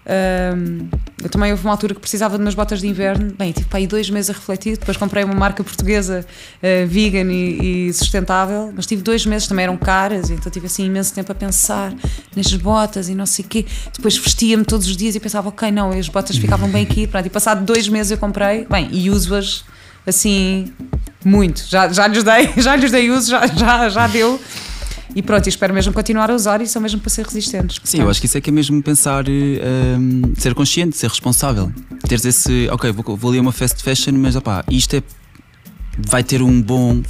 um, 0.07 0.89
eu 1.23 1.29
também 1.29 1.51
houve 1.51 1.65
uma 1.65 1.73
altura 1.73 1.95
que 1.95 2.01
precisava 2.01 2.37
de 2.37 2.45
umas 2.45 2.55
botas 2.55 2.81
de 2.81 2.87
inverno. 2.87 3.35
Bem, 3.37 3.51
tive 3.51 3.67
para 3.67 3.79
aí 3.79 3.87
dois 3.87 4.09
meses 4.09 4.31
a 4.31 4.33
refletir. 4.33 4.77
Depois 4.77 4.97
comprei 4.97 5.25
uma 5.25 5.35
marca 5.35 5.65
portuguesa 5.65 6.25
uh, 6.25 6.87
vegan 6.87 7.33
e, 7.33 7.89
e, 7.89 7.93
sustentável, 7.93 8.73
mas 8.75 8.87
tive 8.87 9.03
dois 9.03 9.27
meses, 9.27 9.49
também 9.49 9.65
eram 9.65 9.77
caras, 9.77 10.31
então 10.31 10.51
tive 10.51 10.67
assim 10.67 10.87
imenso 10.87 11.13
tempo 11.13 11.33
a 11.33 11.35
pensar 11.35 11.93
nas 12.35 12.53
botas 12.55 13.09
e 13.09 13.15
não 13.15 13.27
sei 13.27 13.45
o 13.45 13.49
quê. 13.49 13.67
Depois 13.95 14.17
vestia-me 14.17 14.65
todos 14.65 14.87
os 14.87 14.97
dias 14.97 15.17
e 15.17 15.21
pensava, 15.21 15.49
ok, 15.49 15.71
não, 15.73 15.91
as 15.91 16.09
botas 16.09 16.37
ficavam 16.37 16.69
bem 16.69 16.85
aqui. 16.85 17.07
Pronto, 17.07 17.27
e 17.27 17.31
passado 17.31 17.65
dois 17.65 17.89
meses 17.89 18.13
eu 18.13 18.19
comprei, 18.19 18.65
bem, 18.71 18.89
e 18.93 19.11
uso-as 19.11 19.65
assim 20.07 20.73
muito. 21.25 21.65
Já, 21.67 21.89
já 21.89 22.07
lhes 22.07 22.23
dei, 22.23 22.53
já 22.63 22.77
lhes 22.77 22.93
dei 22.93 23.11
uso, 23.11 23.31
já, 23.31 23.47
já, 23.49 23.89
já 23.89 24.07
deu. 24.07 24.41
E 25.15 25.23
pronto, 25.23 25.47
e 25.47 25.49
espero 25.49 25.73
mesmo 25.73 25.93
continuar 25.93 26.31
a 26.31 26.35
usar 26.35 26.61
e 26.61 26.67
são 26.67 26.83
mesmo 26.83 27.01
para 27.01 27.11
ser 27.11 27.25
resistentes. 27.25 27.81
Sim, 27.85 28.01
eu 28.01 28.11
acho 28.11 28.21
que 28.21 28.27
isso 28.27 28.37
é 28.37 28.41
que 28.41 28.51
é 28.51 28.53
mesmo 28.53 28.83
pensar, 28.83 29.25
um, 29.29 30.35
ser 30.37 30.55
consciente, 30.55 30.97
ser 30.97 31.09
responsável. 31.09 31.73
Teres 32.09 32.25
esse, 32.25 32.69
ok, 32.71 32.93
vou, 32.93 33.17
vou 33.17 33.31
ali 33.31 33.39
a 33.39 33.43
uma 33.43 33.53
fast 33.53 33.83
fashion, 33.83 34.13
mas 34.15 34.37
opá, 34.37 34.65
isto 34.69 34.97
é 34.97 35.03
vai 35.99 36.23
ter 36.23 36.43
um 36.43 36.61
bom 36.61 37.03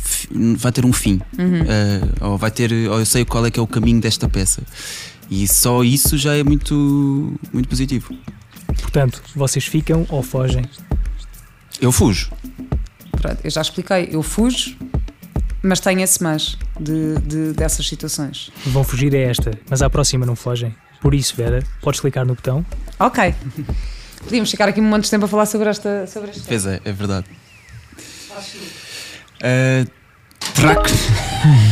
vai 0.57 0.71
ter 0.71 0.85
um 0.85 0.93
fim 0.93 1.21
uhum. 1.37 1.63
uh, 1.63 2.31
ou 2.31 2.39
vai 2.39 2.51
ter 2.51 2.73
ou 2.73 3.01
eu 3.01 3.07
sei 3.07 3.25
qual 3.25 3.45
é 3.45 3.51
que 3.51 3.59
é 3.59 3.63
o 3.63 3.67
caminho 3.67 4.01
desta 4.01 4.29
peça 4.29 4.63
e 5.29 5.49
só 5.49 5.83
isso 5.83 6.17
já 6.17 6.37
é 6.37 6.45
muito 6.45 7.35
muito 7.53 7.69
positivo 7.69 8.15
portanto 8.81 9.21
vocês 9.35 9.65
ficam 9.65 10.07
ou 10.09 10.23
fogem 10.23 10.65
eu 11.81 11.91
fujo 11.91 12.31
Pronto, 13.11 13.39
eu 13.43 13.51
já 13.51 13.61
expliquei 13.61 14.09
eu 14.13 14.23
fujo 14.23 14.77
mas 15.63 15.81
tenho 15.81 16.01
esse 16.01 16.23
mais 16.23 16.57
de, 16.79 17.19
de, 17.21 17.53
dessas 17.53 17.87
situações. 17.87 18.51
Vão 18.67 18.85
fugir 18.85 19.15
a 19.15 19.19
esta, 19.19 19.51
mas 19.69 19.83
à 19.83 19.91
próxima 19.91 20.25
não 20.27 20.37
fogem. 20.37 20.75
Por 21.01 21.15
isso, 21.15 21.37
Vera, 21.37 21.63
podes 21.81 22.01
clicar 22.01 22.25
no 22.25 22.35
botão. 22.35 22.65
Ok. 22.99 23.35
Podíamos 24.23 24.51
ficar 24.51 24.69
aqui 24.69 24.81
um 24.81 24.85
monte 24.85 25.05
de 25.05 25.11
tempo 25.11 25.25
a 25.25 25.29
falar 25.29 25.47
sobre 25.47 25.69
esta. 25.69 26.07
Sobre 26.07 26.31
esta. 26.31 26.43
Pois 26.47 26.67
é, 26.67 26.81
é 26.85 26.93
verdade. 26.93 27.27
Uh, 29.37 29.89
track. 30.55 30.93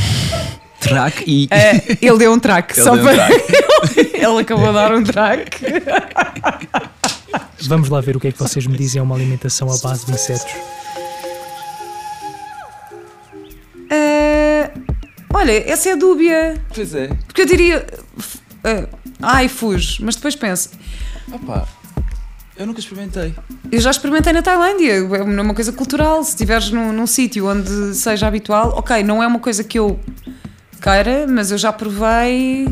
track 0.80 1.24
e. 1.26 1.46
Uh, 1.46 1.98
ele 2.00 2.18
deu 2.18 2.32
um 2.32 2.38
track, 2.38 2.80
só 2.80 2.94
deu 2.94 3.04
para. 3.04 3.24
Um 3.24 3.28
track. 3.28 4.16
ele 4.16 4.40
acabou 4.40 4.68
de 4.68 4.72
dar 4.72 4.94
um 4.94 5.02
track. 5.02 5.60
Vamos 7.62 7.88
lá 7.88 8.00
ver 8.00 8.16
o 8.16 8.20
que 8.20 8.28
é 8.28 8.32
que 8.32 8.38
vocês 8.38 8.66
me 8.66 8.76
dizem 8.76 9.00
a 9.00 9.02
uma 9.02 9.14
alimentação 9.14 9.68
à 9.72 9.76
base 9.78 10.06
de 10.06 10.12
insetos. 10.12 10.52
Olha, 15.44 15.70
essa 15.70 15.90
é 15.90 15.92
a 15.92 15.96
dúbia. 15.96 16.58
Pois 16.74 16.94
é. 16.94 17.08
Porque 17.26 17.42
eu 17.42 17.46
diria. 17.46 17.86
Uh, 18.16 18.88
ai, 19.20 19.46
fujo. 19.46 20.02
Mas 20.02 20.16
depois 20.16 20.34
penso. 20.34 20.70
Opa, 21.30 21.68
eu 22.56 22.66
nunca 22.66 22.80
experimentei. 22.80 23.34
Eu 23.70 23.78
já 23.78 23.90
experimentei 23.90 24.32
na 24.32 24.40
Tailândia. 24.40 24.94
É 24.94 25.22
uma 25.22 25.52
coisa 25.52 25.70
cultural. 25.70 26.24
Se 26.24 26.30
estiveres 26.30 26.70
num, 26.70 26.94
num 26.94 27.06
sítio 27.06 27.46
onde 27.46 27.94
seja 27.94 28.26
habitual, 28.26 28.70
ok, 28.74 29.02
não 29.02 29.22
é 29.22 29.26
uma 29.26 29.38
coisa 29.38 29.62
que 29.62 29.78
eu 29.78 30.00
queira, 30.80 31.26
mas 31.28 31.50
eu 31.50 31.58
já 31.58 31.70
provei. 31.70 32.66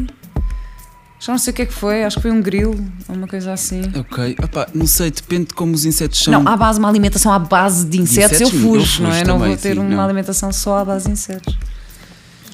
Já 1.20 1.32
não 1.32 1.38
sei 1.38 1.52
o 1.52 1.54
que 1.54 1.62
é 1.62 1.66
que 1.66 1.74
foi, 1.74 2.04
acho 2.04 2.16
que 2.16 2.22
foi 2.22 2.30
um 2.30 2.40
grilo, 2.40 2.74
uma 3.06 3.28
coisa 3.28 3.52
assim. 3.52 3.82
Ok, 3.94 4.34
Opa, 4.42 4.66
não 4.72 4.86
sei, 4.86 5.10
depende 5.10 5.48
de 5.48 5.54
como 5.54 5.74
os 5.74 5.84
insetos 5.84 6.24
são. 6.24 6.32
Não, 6.32 6.50
à 6.50 6.56
base 6.56 6.78
uma 6.78 6.88
alimentação 6.88 7.30
à 7.30 7.38
base 7.38 7.84
de 7.84 8.00
insetos, 8.00 8.38
de 8.38 8.44
insetos 8.44 8.54
eu, 8.54 8.60
fujo, 8.60 8.76
eu 8.76 8.86
fujo, 8.86 9.02
não 9.02 9.10
é? 9.12 9.20
Também, 9.20 9.26
não 9.26 9.38
vou 9.38 9.56
ter 9.58 9.74
sim, 9.74 9.78
uma 9.78 9.88
não. 9.90 10.02
alimentação 10.02 10.50
só 10.50 10.78
à 10.78 10.84
base 10.86 11.04
de 11.04 11.12
insetos. 11.12 11.56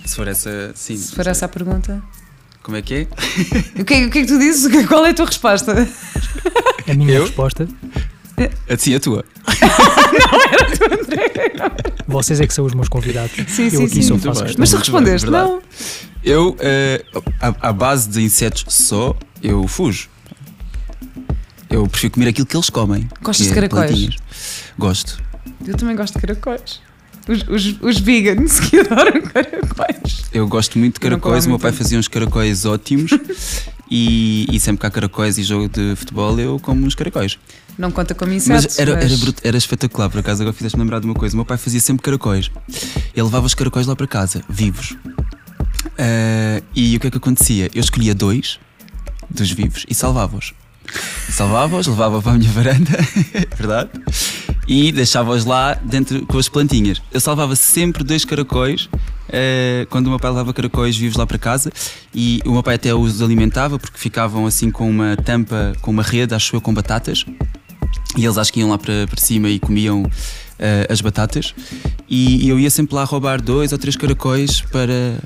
Se 0.09 0.17
for 0.17 0.27
essa, 0.27 0.73
sim. 0.75 0.97
Se 0.97 1.15
for 1.15 1.27
essa 1.27 1.45
a 1.45 1.49
pergunta. 1.49 2.03
Como 2.63 2.79
é 2.79 2.83
que 2.83 2.95
é? 2.95 3.09
O 3.79 3.85
que, 3.85 4.07
o 4.07 4.11
que 4.11 4.19
é 4.21 4.23
que 4.23 4.27
tu 4.27 4.39
dizes? 4.39 4.67
Qual 4.89 5.05
é 5.05 5.11
a 5.11 5.15
tua 5.15 5.27
resposta? 5.27 5.87
A 6.89 6.95
minha 6.95 7.13
Eu? 7.13 7.25
resposta. 7.25 7.69
Sim, 8.79 8.95
a 8.95 9.01
tua. 9.01 9.23
não 10.31 10.41
era 10.41 10.63
a 10.63 10.77
tua, 10.79 11.03
André. 11.03 11.33
Vocês 12.07 12.41
é 12.41 12.47
que 12.47 12.55
são 12.55 12.65
os 12.65 12.73
meus 12.73 12.89
convidados. 12.89 13.33
Sim, 13.49 13.65
Eu 13.65 13.71
sim, 13.71 13.85
aqui 13.85 13.95
sim. 13.97 14.03
só 14.03 14.17
faço 14.17 14.55
Mas 14.59 14.71
tu 14.71 14.79
respondeste, 14.79 15.31
bem, 15.31 15.41
não? 15.41 15.63
Eu, 16.25 16.53
uh, 16.53 17.23
à, 17.61 17.71
base 17.71 18.09
de 18.09 18.23
insetos 18.23 18.65
só, 18.67 19.15
eu 19.43 19.69
fujo. 19.69 20.09
Eu 21.69 21.87
prefiro 21.87 22.15
comer 22.15 22.29
aquilo 22.29 22.47
que 22.47 22.57
eles 22.57 22.71
comem. 22.71 23.07
Gostas 23.23 23.45
de 23.47 23.53
é 23.53 23.55
caracóis? 23.55 23.91
Plantinhas. 23.91 24.17
Gosto. 24.79 25.23
Eu 25.67 25.77
também 25.77 25.95
gosto 25.95 26.15
de 26.15 26.21
caracóis. 26.21 26.81
Os, 27.29 27.43
os, 27.49 27.76
os 27.83 27.99
vegans 28.01 28.59
que 28.59 28.81
adoram 28.81 29.20
caracóis. 29.22 30.24
Eu 30.33 30.49
gosto 30.49 30.79
muito 30.79 30.95
de 30.95 31.01
caracóis. 31.01 31.47
O 31.47 31.51
meu 31.51 31.59
pai 31.59 31.72
fazia 31.72 31.99
uns 31.99 32.09
caracóis 32.09 32.64
ótimos. 32.64 33.11
e, 33.91 34.47
e, 34.51 34.59
sempre 34.59 34.81
que 34.81 34.87
há 34.87 34.91
caracóis 34.91 35.37
e 35.37 35.43
jogo 35.43 35.68
de 35.68 35.95
futebol, 35.95 36.39
eu 36.41 36.59
como 36.59 36.87
uns 36.87 36.95
caracóis. 36.95 37.39
Não 37.76 37.91
conta 37.91 38.14
como 38.14 38.33
insetos. 38.33 38.64
Mas 38.64 38.79
era, 38.79 38.95
mas... 38.97 39.22
Era, 39.22 39.35
era, 39.45 39.57
espetacular, 39.57 40.09
por 40.09 40.20
acaso. 40.20 40.43
Agora 40.43 40.57
fizeste-me 40.57 40.83
lembrar 40.83 41.01
de 41.01 41.07
uma 41.07 41.14
coisa. 41.14 41.35
O 41.35 41.37
meu 41.37 41.45
pai 41.45 41.59
fazia 41.59 41.81
sempre 41.81 42.03
caracóis. 42.03 42.51
Ele 43.14 43.22
levava 43.22 43.47
os 43.47 43.55
caracóis 43.55 43.87
lá 43.87 43.95
para 43.95 44.07
casa, 44.07 44.43
vivos. 44.49 44.97
Uh, 45.99 46.64
e 46.74 46.97
o 46.97 47.01
que 47.01 47.09
é 47.09 47.11
que 47.11 47.16
acontecia? 47.18 47.70
Eu 47.74 47.81
escolhia 47.81 48.14
dois 48.14 48.59
dos 49.31 49.51
vivos 49.51 49.85
e 49.89 49.95
salvava-os. 49.95 50.55
Salvava-os, 51.28 51.86
levava 51.86 52.22
para 52.22 52.32
a 52.32 52.34
minha 52.34 52.51
varanda, 52.51 52.99
é 53.34 53.47
verdade, 53.57 53.91
e 54.66 54.93
deixava-os 54.93 55.45
lá 55.45 55.74
dentro 55.74 56.26
com 56.26 56.39
as 56.39 56.49
plantinhas. 56.49 57.01
Eu 57.12 57.20
salvava 57.20 57.57
sempre 57.57 58.05
dois 58.05 58.24
caracóis 58.24 58.89
uh, 59.28 59.86
quando 59.89 60.07
o 60.07 60.11
meu 60.11 60.18
pai 60.18 60.30
levava 60.30 60.53
caracóis 60.53 60.97
vivos 60.97 61.16
lá 61.16 61.26
para 61.26 61.39
casa 61.39 61.70
e 62.14 62.41
o 62.45 62.53
meu 62.53 62.62
pai 62.62 62.74
até 62.74 62.95
os 62.95 63.22
alimentava 63.22 63.78
porque 63.78 63.99
ficavam 63.99 64.47
assim 64.47 64.70
com 64.70 64.89
uma 64.89 65.16
tampa, 65.16 65.72
com 65.80 65.91
uma 65.91 66.03
rede, 66.03 66.34
acho 66.34 66.55
eu, 66.55 66.61
com 66.61 66.72
batatas. 66.72 67.24
E 68.16 68.24
eles 68.24 68.39
acho 68.39 68.53
que 68.53 68.61
iam 68.61 68.70
lá 68.70 68.78
para, 68.78 69.07
para 69.07 69.20
cima 69.20 69.49
e 69.49 69.59
comiam 69.59 70.03
uh, 70.03 70.93
as 70.93 71.01
batatas. 71.01 71.55
E 72.09 72.49
eu 72.49 72.59
ia 72.59 72.70
sempre 72.70 72.95
lá 72.95 73.05
roubar 73.05 73.41
dois 73.41 73.72
ou 73.72 73.78
três 73.78 73.97
caracóis 73.97 74.61
para, 74.61 75.18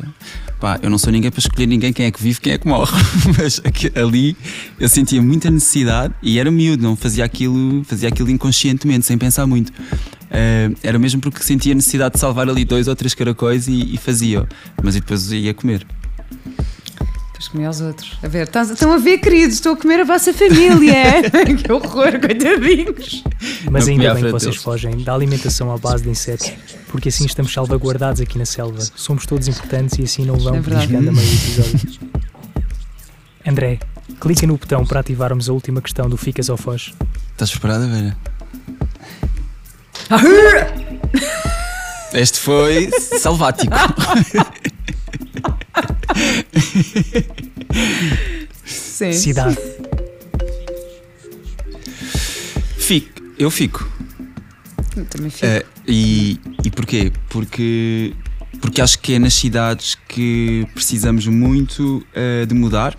pá, 0.62 0.78
eu 0.80 0.88
não 0.88 0.96
sou 0.96 1.12
ninguém 1.12 1.28
para 1.28 1.40
escolher 1.40 1.66
ninguém 1.66 1.92
quem 1.92 2.06
é 2.06 2.10
que 2.12 2.22
vive, 2.22 2.40
quem 2.40 2.52
é 2.52 2.58
que 2.58 2.68
morre, 2.68 2.92
mas 3.36 3.60
ali 3.96 4.36
eu 4.78 4.88
sentia 4.88 5.20
muita 5.20 5.50
necessidade 5.50 6.14
e 6.22 6.38
era 6.38 6.52
miúdo, 6.52 6.84
não 6.84 6.94
fazia 6.94 7.24
aquilo, 7.24 7.82
fazia 7.82 8.08
aquilo 8.08 8.30
inconscientemente, 8.30 9.04
sem 9.04 9.18
pensar 9.18 9.44
muito. 9.44 9.70
Uh, 9.70 10.72
era 10.80 11.00
mesmo 11.00 11.20
porque 11.20 11.42
sentia 11.42 11.74
necessidade 11.74 12.14
de 12.14 12.20
salvar 12.20 12.48
ali 12.48 12.64
dois 12.64 12.86
ou 12.86 12.94
três 12.94 13.12
caracóis 13.12 13.66
e, 13.66 13.92
e 13.92 13.96
fazia, 13.96 14.46
mas 14.80 14.94
depois 14.94 15.32
ia 15.32 15.52
comer 15.52 15.84
comer 17.48 17.66
aos 17.66 17.80
outros. 17.80 18.18
A 18.22 18.28
ver, 18.28 18.48
estão 18.48 18.92
a 18.92 18.98
ver, 18.98 19.18
queridos, 19.18 19.54
estou 19.54 19.72
a 19.72 19.76
comer 19.76 20.00
a 20.00 20.04
vossa 20.04 20.32
família. 20.32 21.30
que 21.62 21.72
horror, 21.72 22.20
coitadinhos. 22.20 23.24
Mas 23.70 23.86
não 23.86 23.92
ainda 23.92 24.14
bem 24.14 24.24
que 24.24 24.30
vocês 24.30 24.56
fogem 24.56 25.02
da 25.02 25.14
alimentação 25.14 25.72
à 25.72 25.78
base 25.78 26.04
de 26.04 26.10
insetos, 26.10 26.52
porque 26.88 27.08
assim 27.08 27.24
estamos 27.24 27.52
salvaguardados 27.52 28.20
aqui 28.20 28.38
na 28.38 28.46
selva. 28.46 28.80
Somos 28.94 29.26
todos 29.26 29.48
importantes 29.48 29.98
e 29.98 30.02
assim 30.02 30.24
não 30.24 30.36
vão 30.36 30.54
é 30.54 30.60
beliscando 30.60 31.08
a 31.08 31.12
meio 31.12 31.26
do 31.26 31.34
episódio. 31.34 32.00
André, 33.46 33.78
clica 34.20 34.46
no 34.46 34.56
botão 34.56 34.86
para 34.86 35.00
ativarmos 35.00 35.48
a 35.48 35.52
última 35.52 35.80
questão 35.80 36.08
do 36.08 36.16
Ficas 36.16 36.48
ou 36.48 36.56
Foz. 36.56 36.92
Estás 37.32 37.50
preparada, 37.50 37.86
Vera? 37.86 38.16
Este 42.14 42.38
foi 42.40 42.90
salvático. 43.18 43.72
Sim. 48.64 49.12
Cidade. 49.12 49.58
Fico, 52.78 53.22
eu 53.38 53.50
fico. 53.50 53.88
Eu 54.96 55.04
também 55.06 55.30
fico. 55.30 55.46
Uh, 55.46 55.64
e, 55.86 56.38
e 56.64 56.70
porquê? 56.70 57.12
Porque, 57.28 58.14
porque 58.60 58.80
acho 58.80 58.98
que 58.98 59.14
é 59.14 59.18
nas 59.18 59.34
cidades 59.34 59.96
que 60.08 60.66
precisamos 60.74 61.26
muito 61.26 62.04
uh, 62.14 62.46
de 62.46 62.54
mudar 62.54 62.96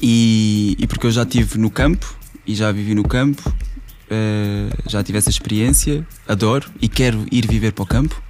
e, 0.00 0.76
e 0.78 0.86
porque 0.86 1.06
eu 1.06 1.10
já 1.10 1.22
estive 1.22 1.58
no 1.58 1.70
campo 1.70 2.18
e 2.44 2.54
já 2.54 2.72
vivi 2.72 2.94
no 2.94 3.04
campo, 3.04 3.48
uh, 3.48 4.90
já 4.90 5.02
tive 5.02 5.18
essa 5.18 5.30
experiência, 5.30 6.06
adoro 6.26 6.68
e 6.80 6.88
quero 6.88 7.24
ir 7.30 7.46
viver 7.46 7.72
para 7.72 7.84
o 7.84 7.86
campo. 7.86 8.20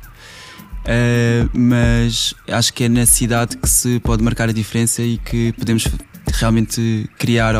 Uh, 0.82 1.48
mas 1.56 2.34
acho 2.48 2.74
que 2.74 2.84
é 2.84 2.88
na 2.88 3.06
cidade 3.06 3.56
que 3.56 3.68
se 3.68 4.00
pode 4.00 4.22
marcar 4.22 4.48
a 4.48 4.52
diferença 4.52 5.00
e 5.00 5.16
que 5.16 5.52
podemos 5.52 5.86
realmente 6.32 7.08
criar 7.18 7.54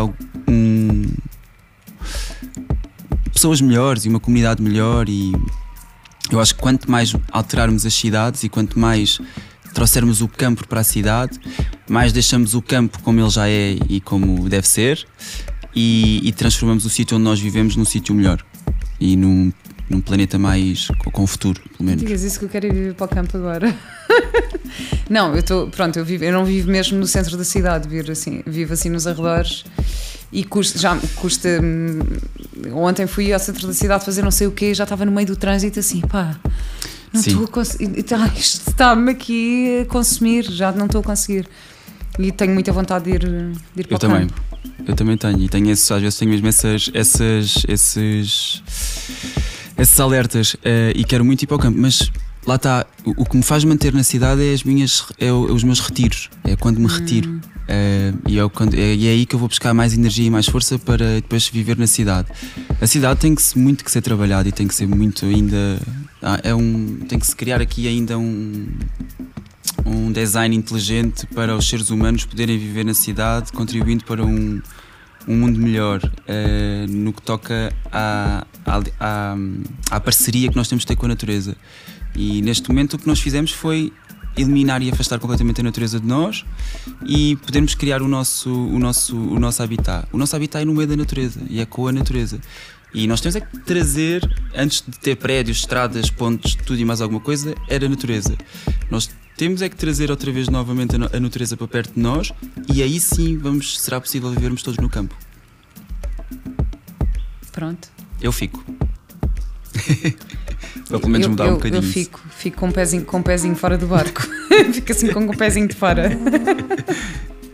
pessoas 3.33 3.61
melhores 3.61 4.05
e 4.05 4.09
uma 4.09 4.18
comunidade 4.18 4.61
melhor 4.61 5.09
e 5.09 5.33
eu 6.31 6.41
acho 6.41 6.55
que 6.55 6.61
quanto 6.61 6.91
mais 6.91 7.14
alterarmos 7.31 7.87
as 7.87 7.95
cidades 7.95 8.43
e 8.43 8.49
quanto 8.49 8.79
mais 8.79 9.20
trouxermos 9.73 10.20
o 10.20 10.29
campo 10.29 10.66
para 10.66 10.81
a 10.81 10.85
cidade, 10.85 11.39
mais 11.89 12.12
deixamos 12.12 12.55
o 12.55 12.62
campo 12.62 13.01
como 13.03 13.20
ele 13.20 13.31
já 13.31 13.49
é 13.49 13.79
e 13.89 14.01
como 14.01 14.49
deve 14.49 14.66
ser 14.66 15.07
e, 15.75 16.20
e 16.23 16.33
transformamos 16.33 16.85
o 16.85 16.91
sítio 16.91 17.16
onde 17.16 17.25
nós 17.25 17.41
vivemos 17.41 17.77
num 17.77 17.85
sítio 17.85 18.14
melhor 18.14 18.45
e 19.01 19.16
num 19.16 19.53
num 19.93 20.01
planeta 20.01 20.38
mais 20.38 20.88
com, 21.12 21.26
futuro, 21.26 21.61
pelo 21.76 21.84
menos. 21.84 22.03
Digas 22.03 22.22
isso 22.22 22.38
que 22.38 22.47
eu 22.47 22.49
quero 22.49 22.66
ir 22.66 22.72
viver 22.72 22.95
para 22.95 23.05
o 23.05 23.09
campo 23.09 23.36
agora. 23.36 23.76
não, 25.09 25.32
eu 25.32 25.40
estou, 25.40 25.68
pronto, 25.68 25.99
eu, 25.99 26.05
vivo, 26.05 26.24
eu 26.24 26.32
não 26.32 26.45
vivo 26.45 26.70
mesmo 26.70 26.99
no 26.99 27.07
centro 27.07 27.36
da 27.36 27.45
cidade, 27.45 27.88
vivo 27.88 28.11
assim, 28.11 28.43
vivo 28.47 28.72
assim 28.72 28.88
nos 28.88 29.07
arredores 29.07 29.64
e 30.32 30.43
custa, 30.45 30.78
já 30.78 30.99
custa. 31.16 31.61
Hum, 31.62 32.01
ontem 32.72 33.07
fui 33.07 33.32
ao 33.32 33.38
centro 33.38 33.66
da 33.66 33.74
cidade 33.74 34.05
fazer 34.05 34.22
não 34.22 34.30
sei 34.30 34.47
o 34.47 34.53
quê, 34.53 34.72
já 34.72 34.84
estava 34.84 35.05
no 35.05 35.12
meio 35.12 35.26
do 35.26 35.36
trânsito 35.36 35.78
assim, 35.78 36.01
pá. 36.01 36.36
Não 37.12 37.20
estou 37.20 37.45
a 37.45 37.49
conseguir. 37.49 38.03
Tá, 38.05 38.26
isto 38.34 38.70
está-me 38.70 39.12
aqui 39.12 39.82
a 39.82 39.84
consumir, 39.84 40.45
já 40.45 40.72
não 40.72 40.86
estou 40.86 41.03
a 41.03 41.05
conseguir. 41.05 41.47
E 42.18 42.32
tenho 42.32 42.55
muita 42.55 42.72
vontade 42.72 43.05
de 43.05 43.11
ir, 43.11 43.20
de 43.74 43.80
ir 43.82 43.86
para 43.86 43.95
eu 43.95 43.97
o 43.97 43.99
também. 43.99 44.26
campo. 44.26 44.43
Eu 44.86 44.97
também 44.97 45.16
tenho, 45.16 45.38
e 45.38 45.49
tenho 45.49 45.70
esses, 45.70 45.90
às 45.90 46.01
vezes 46.01 46.18
tenho 46.18 46.30
mesmo 46.30 46.49
essas, 46.49 46.90
essas, 46.95 47.64
esses 47.68 48.62
esses 49.79 49.99
alertas 49.99 50.55
uh, 50.55 50.59
e 50.95 51.05
quero 51.05 51.25
muito 51.25 51.43
ir 51.43 51.47
para 51.47 51.57
o 51.57 51.59
campo, 51.59 51.79
mas 51.79 52.11
lá 52.47 52.57
está, 52.57 52.87
o, 53.05 53.23
o, 53.23 53.25
que 53.25 53.37
me 53.37 53.43
faz 53.43 53.64
manter 53.64 53.93
na 53.93 54.03
cidade 54.03 54.43
é, 54.43 54.53
as 54.53 54.62
minhas, 54.62 55.05
é, 55.18 55.27
é 55.27 55.33
os 55.33 55.64
meus 55.64 55.81
retiros, 55.81 56.31
é 56.45 56.57
quando 56.57 56.79
me 56.79 56.87
retiro. 56.87 57.31
Hum. 57.31 57.41
Uh, 57.62 58.29
e, 58.29 58.39
é, 58.39 58.49
quando, 58.49 58.75
é, 58.75 58.81
é 58.81 59.11
aí 59.11 59.25
que 59.25 59.35
eu 59.35 59.39
vou 59.39 59.49
buscar 59.49 59.73
mais 59.73 59.95
energia 59.95 60.27
e 60.27 60.31
mais 60.31 60.47
força 60.47 60.79
para 60.79 61.20
depois 61.20 61.49
viver 61.49 61.79
na 61.79 61.87
cidade. 61.87 62.29
A 62.81 62.87
cidade 62.87 63.20
tem 63.20 63.35
que, 63.35 63.43
muito 63.59 63.85
que 63.85 63.91
ser 63.91 64.03
trabalhada 64.03 64.49
e 64.49 64.53
tem 64.53 64.66
que 64.66 64.75
ser 64.75 64.87
muito 64.87 65.25
ainda. 65.25 65.81
Ah, 66.20 66.41
é 66.43 66.55
um, 66.55 66.99
tem 67.09 67.18
que 67.18 67.27
se 67.27 67.35
criar 67.35 67.61
aqui 67.61 67.87
ainda 67.87 68.18
um, 68.18 68.66
um 69.87 70.12
design 70.12 70.55
inteligente 70.55 71.27
para 71.29 71.57
os 71.57 71.68
seres 71.68 71.91
humanos 71.91 72.25
poderem 72.25 72.59
viver 72.59 72.85
na 72.85 72.95
cidade, 72.95 73.53
contribuindo 73.53 74.05
para 74.05 74.25
um, 74.25 74.61
um 75.27 75.37
mundo 75.37 75.59
melhor 75.59 76.01
uh, 76.05 76.91
no 76.91 77.12
que 77.12 77.23
toca 77.23 77.73
à, 77.91 78.47
à, 78.66 79.37
à, 79.91 80.01
parceria 80.01 80.49
que 80.49 80.57
nós 80.57 80.68
temos 80.68 80.83
de 80.83 80.89
ter 80.89 80.97
com 80.97 81.07
a 81.07 81.09
natureza. 81.09 81.57
E 82.14 82.43
neste 82.43 82.68
momento 82.68 82.95
o 82.95 82.99
que 82.99 83.07
nós 83.07 83.20
fizemos 83.20 83.53
foi 83.53 83.93
eliminar 84.37 84.83
e 84.83 84.91
afastar 84.91 85.18
completamente 85.18 85.61
a 85.61 85.64
natureza 85.64 86.01
de 86.01 86.07
nós 86.07 86.45
e 87.05 87.37
podermos 87.37 87.75
criar 87.75 88.01
o 88.01 88.09
nosso, 88.09 88.51
o 88.51 88.79
nosso, 88.79 89.16
o 89.16 89.39
nosso 89.39 89.62
habitat. 89.62 90.07
O 90.12 90.18
nosso 90.18 90.35
habitat 90.35 90.62
é 90.62 90.64
no 90.64 90.75
meio 90.75 90.89
da 90.89 90.97
natureza 90.97 91.41
e 91.49 91.61
é 91.61 91.66
com 91.66 91.87
a 91.87 91.93
natureza. 91.93 92.41
E 92.95 93.07
nós 93.07 93.20
temos 93.20 93.36
é 93.36 93.40
que 93.40 93.59
trazer, 93.61 94.28
antes 94.55 94.84
de 94.86 94.99
ter 94.99 95.16
prédios, 95.16 95.59
estradas, 95.59 96.11
pontes, 96.11 96.55
tudo 96.55 96.78
e 96.78 96.84
mais 96.84 97.01
alguma 97.01 97.20
coisa, 97.20 97.55
era 97.68 97.86
a 97.86 97.88
natureza. 97.88 98.36
Nós 98.90 99.11
temos 99.36 99.62
é 99.62 99.68
que 99.68 99.76
trazer 99.76 100.11
outra 100.11 100.30
vez 100.30 100.49
novamente 100.49 100.95
a 100.95 101.20
natureza 101.20 101.57
para 101.57 101.66
perto 101.66 101.95
de 101.95 102.01
nós 102.01 102.32
e 102.72 102.82
aí 102.82 103.01
sim 103.01 103.38
vamos, 103.38 103.80
será 103.80 104.01
possível 104.01 104.30
vivermos 104.30 104.62
todos 104.62 104.78
no 104.78 104.90
campo. 104.90 105.16
Pronto. 107.51 107.88
Eu 108.20 108.30
fico. 108.30 108.64
Para 110.88 110.99
pelo 110.99 111.11
menos 111.11 111.26
mudar 111.26 111.47
eu, 111.47 111.53
um 111.53 111.55
bocadinho. 111.55 111.78
Eu 111.78 111.82
fico, 111.82 112.20
fico 112.36 112.59
com, 112.59 112.66
um 112.66 112.72
pezinho, 112.72 113.05
com 113.05 113.18
um 113.18 113.22
pezinho 113.22 113.57
fora 113.57 113.78
do 113.78 113.86
barco. 113.86 114.22
fico 114.72 114.93
assim 114.93 115.09
com 115.09 115.20
um 115.20 115.28
pezinho 115.28 115.66
de 115.66 115.74
fora. 115.74 116.11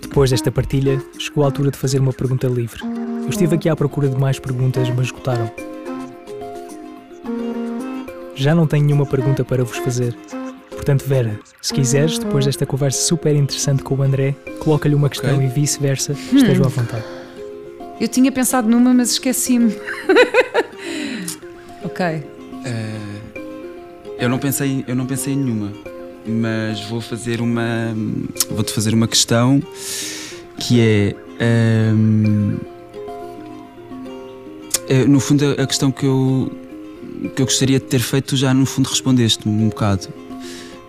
Depois 0.03 0.31
desta 0.31 0.51
partilha, 0.51 1.03
chegou 1.19 1.45
a 1.45 1.47
altura 1.47 1.71
de 1.71 1.79
fazer 1.79 2.01
uma 2.01 2.13
pergunta 2.13 2.49
livre. 2.49 2.81
Eu 3.29 3.31
estive 3.31 3.57
aqui 3.57 3.69
à 3.69 3.77
procura 3.77 4.09
de 4.09 4.17
mais 4.17 4.39
perguntas, 4.39 4.89
mas 4.89 5.09
esgotaram. 5.09 5.51
Já 8.35 8.55
não 8.55 8.67
tenho 8.67 8.87
nenhuma 8.87 9.05
pergunta 9.05 9.45
para 9.45 9.63
vos 9.63 9.77
fazer. 9.77 10.17
Portanto, 10.71 11.05
Vera, 11.07 11.39
se 11.61 11.75
quiseres, 11.75 12.19
depois 12.19 12.47
desta 12.47 12.65
conversa 12.65 13.03
super 13.03 13.37
interessante 13.37 13.83
com 13.83 13.97
o 13.97 14.03
André, 14.03 14.35
coloca-lhe 14.61 14.95
uma 14.95 15.11
questão 15.11 15.35
okay. 15.35 15.47
e 15.47 15.51
vice-versa, 15.51 16.15
hum. 16.15 16.37
estejam 16.39 16.65
à 16.65 16.69
vontade. 16.69 17.05
Eu 18.01 18.09
tinha 18.09 18.33
pensado 18.33 18.67
numa, 18.67 18.95
mas 18.95 19.11
esqueci-me. 19.11 19.77
ok. 21.85 22.07
Uh, 22.17 23.41
eu 24.19 24.31
não 24.31 24.39
pensei, 24.39 24.87
eu 24.89 24.97
não 24.97 25.05
pensei 25.05 25.35
em 25.35 25.37
nenhuma, 25.37 25.71
mas 26.27 26.81
vou 26.87 27.03
fazer 27.03 27.43
uma, 27.43 27.95
vou-te 28.51 28.73
fazer 28.73 28.95
uma 28.95 29.07
questão 29.07 29.63
que 30.59 30.81
é, 30.81 31.15
um, 31.95 32.57
é, 34.89 35.05
no 35.05 35.21
fundo 35.21 35.45
a 35.53 35.67
questão 35.67 35.91
que 35.91 36.07
eu 36.07 36.51
que 37.35 37.43
eu 37.43 37.47
gostaria 37.47 37.81
de 37.81 37.87
ter 37.87 37.99
feito 37.99 38.37
já 38.37 38.55
no 38.55 38.65
fundo 38.65 38.89
respondeste-me 38.89 39.65
um 39.65 39.69
bocado 39.69 40.09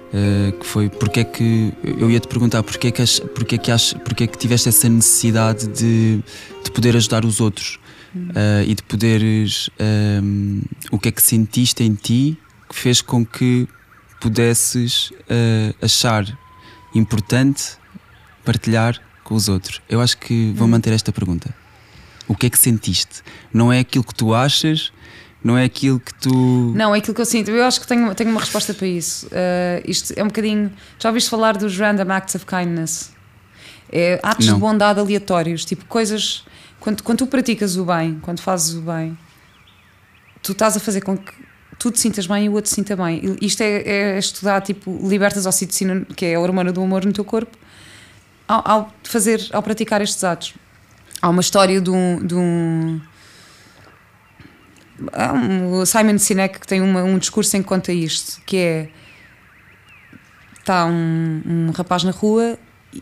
Uh, 0.10 0.58
que 0.58 0.66
foi 0.66 0.90
porque 0.90 1.20
é 1.20 1.24
que 1.24 1.72
eu 1.84 2.10
ia 2.10 2.20
te 2.20 2.28
perguntar 2.28 2.64
porque 2.64 2.88
é 2.88 2.92
que, 2.92 3.00
ach, 3.00 3.22
porque 3.36 3.54
é 3.54 3.58
que, 3.60 3.72
ach, 3.72 3.94
porque 4.04 4.24
é 4.24 4.28
que 4.28 4.40
tiveste 4.40 4.68
essa 4.68 4.90
necessidade 4.90 5.68
de, 5.68 6.20
de 6.64 6.72
poder 6.72 6.96
ajudar 6.96 7.24
os 7.24 7.40
outros 7.40 7.78
uh, 8.16 8.64
e 8.66 8.74
de 8.74 8.82
poderes 8.82 9.70
um, 9.80 10.62
o 10.92 10.98
que 10.98 11.10
é 11.10 11.12
que 11.12 11.22
sentiste 11.22 11.84
em 11.84 11.94
ti 11.94 12.36
que 12.68 12.76
fez 12.76 13.04
com 13.04 13.24
que 13.24 13.68
pudesses 14.20 15.12
uh, 15.12 15.76
achar 15.80 16.26
importante 16.96 17.78
partilhar 18.44 19.00
com 19.24 19.36
os 19.36 19.48
outros. 19.48 19.80
Eu 19.88 20.02
acho 20.02 20.18
que 20.18 20.52
vou 20.56 20.68
hum. 20.68 20.72
manter 20.72 20.92
esta 20.92 21.12
pergunta. 21.12 21.54
O 22.30 22.36
que 22.36 22.46
é 22.46 22.50
que 22.50 22.58
sentiste? 22.58 23.22
Não 23.52 23.74
é 23.74 23.80
aquilo 23.80 24.04
que 24.04 24.14
tu 24.14 24.34
achas, 24.34 24.94
não 25.44 25.58
é 25.58 25.64
aquilo 25.64 26.00
que 26.00 26.14
tu. 26.14 26.74
Não, 26.76 26.94
é 26.94 27.00
aquilo 27.00 27.16
que 27.16 27.22
eu 27.22 27.26
sinto. 27.26 27.50
Eu 27.50 27.64
acho 27.64 27.82
que 27.82 27.88
tenho, 27.88 28.14
tenho 28.14 28.30
uma 28.30 28.40
resposta 28.40 28.74
para 28.74 28.88
isso. 28.88 29.26
Uh, 29.28 29.82
isto 29.84 30.14
é 30.16 30.24
um 30.24 30.28
bocadinho. 30.28 30.72
Já 31.00 31.10
ouviste 31.10 31.30
falar 31.30 31.58
dos 31.58 31.78
random 31.78 32.12
acts 32.12 32.36
of 32.36 32.46
kindness? 32.46 33.12
É 33.92 34.20
atos 34.22 34.46
não. 34.46 34.54
de 34.54 34.60
bondade 34.60 35.00
aleatórios, 35.00 35.66
tipo 35.66 35.86
coisas. 35.86 36.46
Quando, 36.80 37.02
quando 37.04 37.18
tu 37.20 37.28
praticas 37.28 37.78
o 37.78 37.86
bem, 37.86 38.20
quando 38.22 38.40
fazes 38.40 38.76
o 38.76 38.82
bem, 38.82 39.18
tu 40.44 40.52
estás 40.52 40.78
a 40.78 40.80
fazer 40.80 41.02
com 41.02 41.18
que 41.18 41.34
tu 41.80 41.90
te 41.90 42.00
sintas 42.00 42.28
bem 42.28 42.46
e 42.46 42.50
o 42.50 42.54
outro 42.54 42.70
se 42.70 42.76
sinta 42.76 42.96
bem. 42.96 43.38
Isto 43.42 43.62
é, 43.62 43.82
é 43.82 44.20
estudar, 44.20 44.62
tipo, 44.62 45.00
libertas 45.08 45.46
oxitocina, 45.46 46.06
que 46.16 46.26
é 46.26 46.36
a 46.36 46.40
hormona 46.40 46.72
do 46.72 46.82
amor 46.82 47.06
no 47.06 47.12
teu 47.14 47.26
corpo, 47.26 47.58
ao, 48.48 48.68
ao 48.70 48.94
fazer, 49.04 49.46
ao 49.52 49.64
praticar 49.64 50.02
estes 50.02 50.24
atos. 50.24 50.54
Há 51.22 51.30
uma 51.30 51.42
história 51.42 51.82
de 51.82 51.90
um, 51.90 52.26
de 52.26 52.36
um 52.36 53.02
o 55.72 55.86
Simon 55.86 56.18
Sinek 56.18 56.60
que 56.60 56.68
tem 56.68 56.82
uma, 56.82 57.04
um 57.04 57.18
discurso 57.18 57.56
em 57.56 57.64
conta 57.64 57.92
isto, 57.92 58.42
que 58.46 58.58
é 58.58 58.90
está 60.60 60.86
um, 60.86 61.42
um 61.46 61.72
rapaz 61.72 62.04
na 62.04 62.12
rua, 62.12 62.58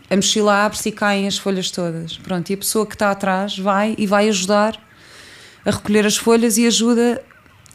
a 0.10 0.16
mochila 0.16 0.66
abre-se 0.66 0.90
e 0.90 0.92
caem 0.92 1.28
as 1.28 1.38
folhas 1.38 1.70
todas. 1.70 2.18
Pronto, 2.18 2.50
e 2.50 2.54
a 2.54 2.58
pessoa 2.58 2.86
que 2.86 2.96
está 2.96 3.12
atrás 3.12 3.58
vai 3.58 3.96
e 3.98 4.08
vai 4.08 4.30
ajudar 4.30 4.80
a 5.66 5.72
recolher 5.72 6.06
as 6.06 6.16
folhas 6.16 6.58
e 6.58 6.66
ajuda 6.66 7.22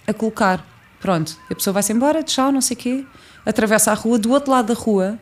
a 0.06 0.12
colocar. 0.14 0.66
Pronto, 1.00 1.36
a 1.50 1.54
pessoa 1.54 1.74
vai-se 1.74 1.92
embora, 1.92 2.22
tchau, 2.22 2.50
não 2.50 2.60
sei 2.60 2.76
o 2.76 2.80
quê, 2.80 3.04
atravessa 3.44 3.90
a 3.90 3.94
rua, 3.94 4.18
do 4.18 4.30
outro 4.30 4.50
lado 4.50 4.72
da 4.72 4.74
rua, 4.74 5.18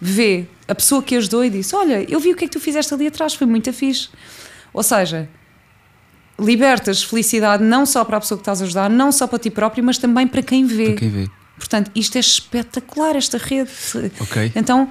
vê 0.00 0.46
a 0.68 0.74
pessoa 0.74 1.02
que 1.02 1.16
ajudou 1.16 1.44
e 1.44 1.50
diz: 1.50 1.72
Olha, 1.74 2.04
eu 2.10 2.20
vi 2.20 2.32
o 2.32 2.36
que 2.36 2.44
é 2.44 2.48
que 2.48 2.52
tu 2.52 2.60
fizeste 2.60 2.94
ali 2.94 3.06
atrás, 3.06 3.34
foi 3.34 3.46
muito 3.46 3.72
fixe. 3.72 4.08
Ou 4.74 4.82
seja, 4.82 5.28
libertas 6.38 7.02
felicidade 7.02 7.62
não 7.62 7.86
só 7.86 8.04
para 8.04 8.16
a 8.16 8.20
pessoa 8.20 8.36
que 8.36 8.42
estás 8.42 8.60
a 8.60 8.64
ajudar, 8.64 8.90
não 8.90 9.12
só 9.12 9.26
para 9.26 9.38
ti 9.38 9.50
próprio, 9.50 9.84
mas 9.84 9.96
também 9.96 10.26
para 10.26 10.42
quem 10.42 10.66
vê. 10.66 10.90
Para 10.90 10.96
quem 10.96 11.08
vê. 11.08 11.30
Portanto, 11.56 11.90
isto 11.94 12.16
é 12.16 12.20
espetacular, 12.20 13.14
esta 13.14 13.38
rede. 13.38 13.70
Ok. 14.20 14.52
Então, 14.56 14.90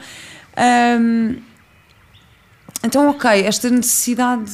hum, 0.99 1.35
então 2.81 3.09
ok, 3.09 3.29
esta 3.45 3.69
necessidade. 3.69 4.51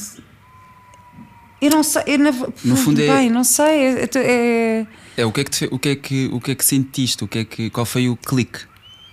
Eu 1.62 1.70
não 1.70 1.84
sei. 1.84 2.02
Eu 2.06 2.18
não, 2.18 2.52
no 2.64 2.76
fundo 2.76 2.96
bem, 2.96 3.28
é. 3.28 3.30
não 3.30 3.44
sei. 3.44 3.66
É, 3.66 4.10
é, 4.16 4.86
é, 5.18 5.24
o, 5.24 5.30
que 5.30 5.40
é 5.40 5.44
que 5.44 5.50
te, 5.50 5.68
o, 5.70 5.78
que 5.78 5.88
é 5.90 5.96
que, 5.96 6.30
o 6.32 6.40
que 6.40 6.50
é 6.50 6.54
que 6.56 6.64
sentiste? 6.64 7.22
O 7.22 7.28
que 7.28 7.38
é 7.38 7.44
que, 7.44 7.70
qual 7.70 7.86
foi 7.86 8.08
o 8.08 8.16
clique? 8.16 8.69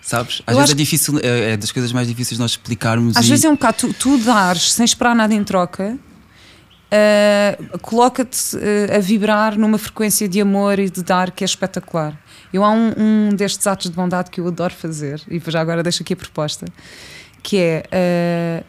Sabes? 0.08 0.42
Às 0.48 0.54
eu 0.54 0.60
vezes 0.60 0.74
é 0.74 0.78
difícil, 0.78 1.20
é, 1.22 1.52
é, 1.52 1.58
das 1.58 1.70
coisas 1.70 1.92
mais 1.92 2.08
difíceis 2.08 2.40
nós 2.40 2.52
explicarmos. 2.52 3.18
Às 3.18 3.26
e... 3.26 3.30
vezes 3.30 3.44
é 3.44 3.50
um 3.50 3.56
bocado 3.56 3.78
tu, 3.78 3.94
tu 3.94 4.18
dares 4.20 4.72
sem 4.72 4.86
esperar 4.86 5.14
nada 5.14 5.34
em 5.34 5.44
troca 5.44 6.00
uh, 6.88 7.80
coloca-te 7.80 8.56
uh, 8.56 8.96
a 8.96 9.00
vibrar 9.00 9.58
numa 9.58 9.78
frequência 9.78 10.26
de 10.30 10.40
amor 10.40 10.80
e 10.80 10.90
de 10.90 11.04
dar 11.04 11.32
que 11.32 11.44
é 11.44 11.46
espetacular. 11.46 12.18
Eu 12.54 12.64
há 12.64 12.72
um, 12.72 12.94
um, 12.98 13.30
destes 13.36 13.68
atos 13.68 13.90
de 13.90 13.96
bondade 13.98 14.32
que 14.32 14.40
eu 14.40 14.48
adoro 14.48 14.74
fazer, 14.74 15.22
e 15.28 15.42
já 15.46 15.60
agora 15.60 15.84
deixo 15.84 16.04
aqui 16.04 16.14
a 16.14 16.16
proposta, 16.16 16.66
que 17.44 17.58
é 17.58 18.64
uh, 18.64 18.66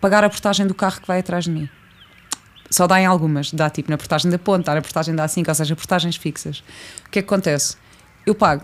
pagar 0.00 0.24
a 0.24 0.30
portagem 0.30 0.66
do 0.66 0.74
carro 0.74 1.02
que 1.02 1.06
vai 1.06 1.20
atrás 1.20 1.44
de 1.44 1.50
mim. 1.50 1.68
Só 2.70 2.86
dá 2.86 2.98
em 2.98 3.04
algumas, 3.04 3.52
dá 3.52 3.68
tipo 3.68 3.90
na 3.90 3.98
portagem 3.98 4.30
da 4.30 4.38
ponte, 4.38 4.64
dá 4.64 4.74
na 4.74 4.82
portagem 4.82 5.14
da 5.14 5.26
A5, 5.26 5.48
ou 5.48 5.54
seja, 5.54 5.76
portagens 5.76 6.16
fixas. 6.16 6.62
O 7.06 7.10
que 7.10 7.18
é 7.18 7.22
que 7.22 7.28
acontece? 7.28 7.76
Eu 8.24 8.34
pago. 8.34 8.62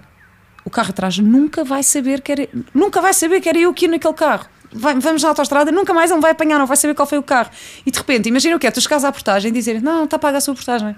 O 0.64 0.70
carro 0.70 0.90
atrás 0.90 1.18
nunca 1.18 1.62
vai 1.64 1.82
saber 1.82 2.20
que 2.20 2.32
era, 2.32 2.48
nunca 2.72 3.00
vai 3.00 3.12
saber 3.12 3.40
que 3.40 3.48
era 3.48 3.58
eu 3.58 3.70
aqui 3.70 3.86
naquele 3.86 4.14
carro 4.14 4.46
vai, 4.74 4.98
vamos 4.98 5.22
na 5.22 5.28
autostrada, 5.28 5.70
nunca 5.70 5.94
mais 5.94 6.10
ele 6.10 6.20
vai 6.20 6.32
apanhar, 6.32 6.58
não 6.58 6.66
vai 6.66 6.76
saber 6.76 6.94
qual 6.94 7.06
foi 7.06 7.18
o 7.18 7.22
carro. 7.22 7.50
E 7.86 7.90
de 7.90 7.96
repente, 7.96 8.28
imagina 8.28 8.56
o 8.56 8.58
que 8.58 8.66
é, 8.66 8.70
tu 8.70 8.80
chegas 8.80 9.04
à 9.04 9.12
portagem 9.12 9.50
e 9.50 9.52
dizer, 9.52 9.80
não, 9.80 10.04
está 10.04 10.18
paga 10.18 10.38
a 10.38 10.40
sua 10.40 10.54
portagem. 10.54 10.96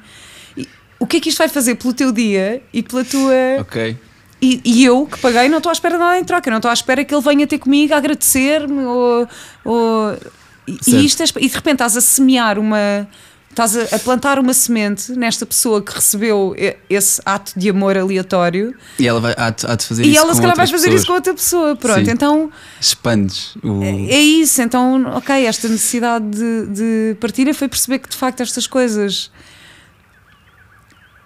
E, 0.57 0.67
o 0.99 1.07
que 1.07 1.19
é 1.19 1.21
que 1.21 1.29
isto 1.29 1.39
vai 1.39 1.49
fazer 1.49 1.75
pelo 1.75 1.93
teu 1.93 2.11
dia 2.11 2.63
e 2.73 2.83
pela 2.83 3.05
tua. 3.05 3.35
Ok. 3.61 3.97
E, 4.41 4.61
e, 4.65 4.85
eu 4.85 5.07
que 5.07 5.19
paguei 5.19 5.49
não 5.49 5.59
estou 5.59 5.71
à 5.71 5.73
espera 5.73 5.95
de 5.95 6.01
nada 6.01 6.19
em 6.19 6.25
troca, 6.25 6.51
não 6.51 6.59
estou 6.59 6.71
à 6.71 6.75
espera 6.75 7.05
que 7.05 7.15
ele 7.15 7.23
venha 7.23 7.47
ter 7.47 7.59
comigo 7.59 7.95
a 7.95 7.97
agradecer-me 7.97 8.85
ou, 8.85 9.29
ou 9.65 10.19
e, 10.67 10.79
e, 10.87 11.07
isto 11.07 11.23
é, 11.23 11.27
e 11.41 11.49
de 11.49 11.55
repente 11.55 11.75
estás 11.75 11.97
a 11.97 12.03
semear 12.03 12.59
uma 12.59 13.09
estás 13.57 13.75
a, 13.75 13.97
a, 13.97 13.99
plantar 13.99 14.39
uma 14.39 14.53
semente 14.53 15.13
nesta 15.13 15.47
pessoa 15.47 15.83
que 15.83 15.95
recebeu 15.95 16.55
esse 16.91 17.23
ato 17.25 17.59
de 17.59 17.71
amor 17.71 17.97
aleatório 17.97 18.77
e 18.99 19.09
ela 19.09 19.19
vai 19.19 19.35
há 19.37 19.49
de, 19.49 19.67
há 19.67 19.75
de 19.75 19.87
fazer 19.87 20.05
e 20.05 20.11
isso 20.11 20.21
ela 20.21 20.35
se 20.35 20.41
calhar 20.43 20.57
vai 20.57 20.67
fazer 20.67 20.85
pessoas. 20.85 21.01
isso 21.01 21.07
com 21.07 21.13
outra 21.15 21.35
pessoa 21.35 21.77
pronto 21.77 22.05
Sim. 22.05 22.11
então 22.11 22.53
expandes 22.79 23.57
o... 23.65 23.83
é, 23.83 24.13
é, 24.13 24.21
isso 24.21 24.61
então 24.61 25.07
ok 25.15 25.47
esta 25.47 25.69
necessidade 25.69 26.27
de, 26.29 26.67
de 26.67 27.17
partilha 27.19 27.55
foi 27.55 27.67
perceber 27.67 28.01
que 28.01 28.11
de 28.11 28.17
facto 28.17 28.43
estas 28.43 28.67
coisas 28.67 29.31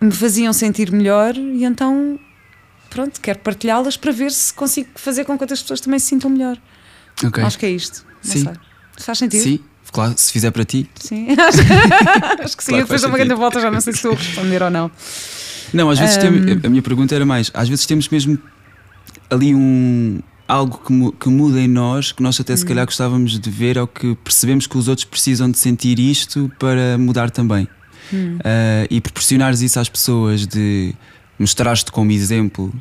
me 0.01 0.12
faziam 0.12 0.53
sentir 0.53 0.93
melhor 0.93 1.37
e 1.37 1.64
então 1.64 2.16
pronto 2.89 3.20
quero 3.20 3.41
partilhá-las 3.41 3.97
para 3.97 4.12
ver 4.12 4.31
se 4.31 4.55
consigo 4.55 4.89
fazer 4.95 5.24
com 5.24 5.37
que 5.37 5.43
outras 5.43 5.61
pessoas 5.62 5.81
também 5.81 5.99
se 5.99 6.07
sintam 6.07 6.31
melhor 6.31 6.57
okay. 7.26 7.43
acho 7.43 7.59
que 7.59 7.66
é 7.66 7.70
isto 7.70 8.07
Sim. 8.22 8.47
Faz 8.99 9.18
sentido 9.18 9.43
Sim 9.43 9.70
Claro, 9.93 10.14
se 10.16 10.32
fizer 10.32 10.51
para 10.51 10.64
ti. 10.64 10.88
Sim, 10.97 11.28
acho 12.43 12.57
que 12.57 12.64
sim. 12.64 12.70
Claro 12.70 12.84
depois 12.84 13.01
de 13.01 13.07
uma 13.07 13.18
grande 13.18 13.34
volta 13.34 13.61
já 13.61 13.70
não 13.70 13.80
sei 13.80 13.93
se 13.93 13.99
estou 13.99 14.12
a 14.12 14.16
responder 14.16 14.62
ou 14.62 14.70
não. 14.70 14.91
Não, 15.72 15.91
às 15.91 15.99
vezes 15.99 16.16
um... 16.16 16.20
tem, 16.20 16.61
a 16.64 16.68
minha 16.68 16.82
pergunta 16.82 17.14
era 17.14 17.26
mais: 17.26 17.51
às 17.55 17.68
vezes 17.68 17.86
temos 17.86 18.09
mesmo 18.09 18.38
ali 19.30 19.55
um 19.55 20.20
algo 20.47 20.80
que, 20.84 21.18
que 21.18 21.28
muda 21.28 21.61
em 21.61 21.68
nós, 21.68 22.11
que 22.11 22.22
nós 22.22 22.41
até 22.41 22.57
se 22.57 22.66
calhar 22.66 22.84
gostávamos 22.84 23.38
de 23.38 23.51
ver, 23.51 23.78
ou 23.78 23.86
que 23.86 24.16
percebemos 24.16 24.66
que 24.66 24.76
os 24.76 24.88
outros 24.88 25.05
precisam 25.05 25.49
de 25.49 25.57
sentir 25.57 25.99
isto 26.01 26.51
para 26.59 26.99
mudar 26.99 27.30
também. 27.30 27.68
Hum. 28.12 28.38
Uh, 28.38 28.86
e 28.91 29.01
proporcionares 29.01 29.61
isso 29.61 29.78
às 29.78 29.88
pessoas 29.88 30.45
de 30.45 30.93
mostrares-te 31.38 31.93
como 31.93 32.11
exemplo 32.11 32.74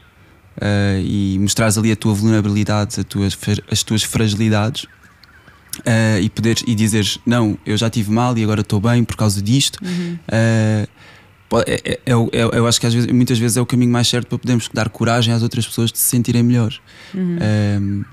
uh, 0.58 1.00
e 1.04 1.38
mostrares 1.40 1.78
ali 1.78 1.92
a 1.92 1.96
tua 1.96 2.16
vulnerabilidade, 2.16 3.00
a 3.00 3.04
tuas, 3.04 3.38
as 3.72 3.84
tuas 3.84 4.02
fragilidades 4.02 4.88
uh, 5.80 6.20
e 6.22 6.30
poderes 6.30 6.64
e 6.66 6.76
dizeres 6.76 7.20
não, 7.26 7.58
eu 7.66 7.78
já 7.78 7.90
tive 7.90 8.12
mal 8.12 8.38
e 8.38 8.44
agora 8.44 8.62
estou 8.62 8.80
bem 8.80 9.04
por 9.04 9.16
causa 9.16 9.42
disto. 9.42 9.80
Uhum. 9.84 10.18
É, 10.28 10.88
é, 11.66 12.00
é, 12.06 12.14
eu 12.34 12.68
acho 12.68 12.80
que 12.80 12.86
às 12.86 12.94
vezes, 12.94 13.12
muitas 13.12 13.40
vezes 13.40 13.58
é 13.58 13.62
o 13.62 13.66
caminho 13.66 13.92
mais 13.92 14.08
certo 14.08 14.28
para 14.28 14.38
podermos 14.38 14.70
dar 14.72 14.88
coragem 14.90 15.34
às 15.34 15.42
outras 15.42 15.66
pessoas 15.66 15.92
de 15.92 15.98
se 15.98 16.06
sentirem 16.06 16.44
melhores. 16.44 16.80
Uhum. 17.14 17.38
Um, 17.82 18.06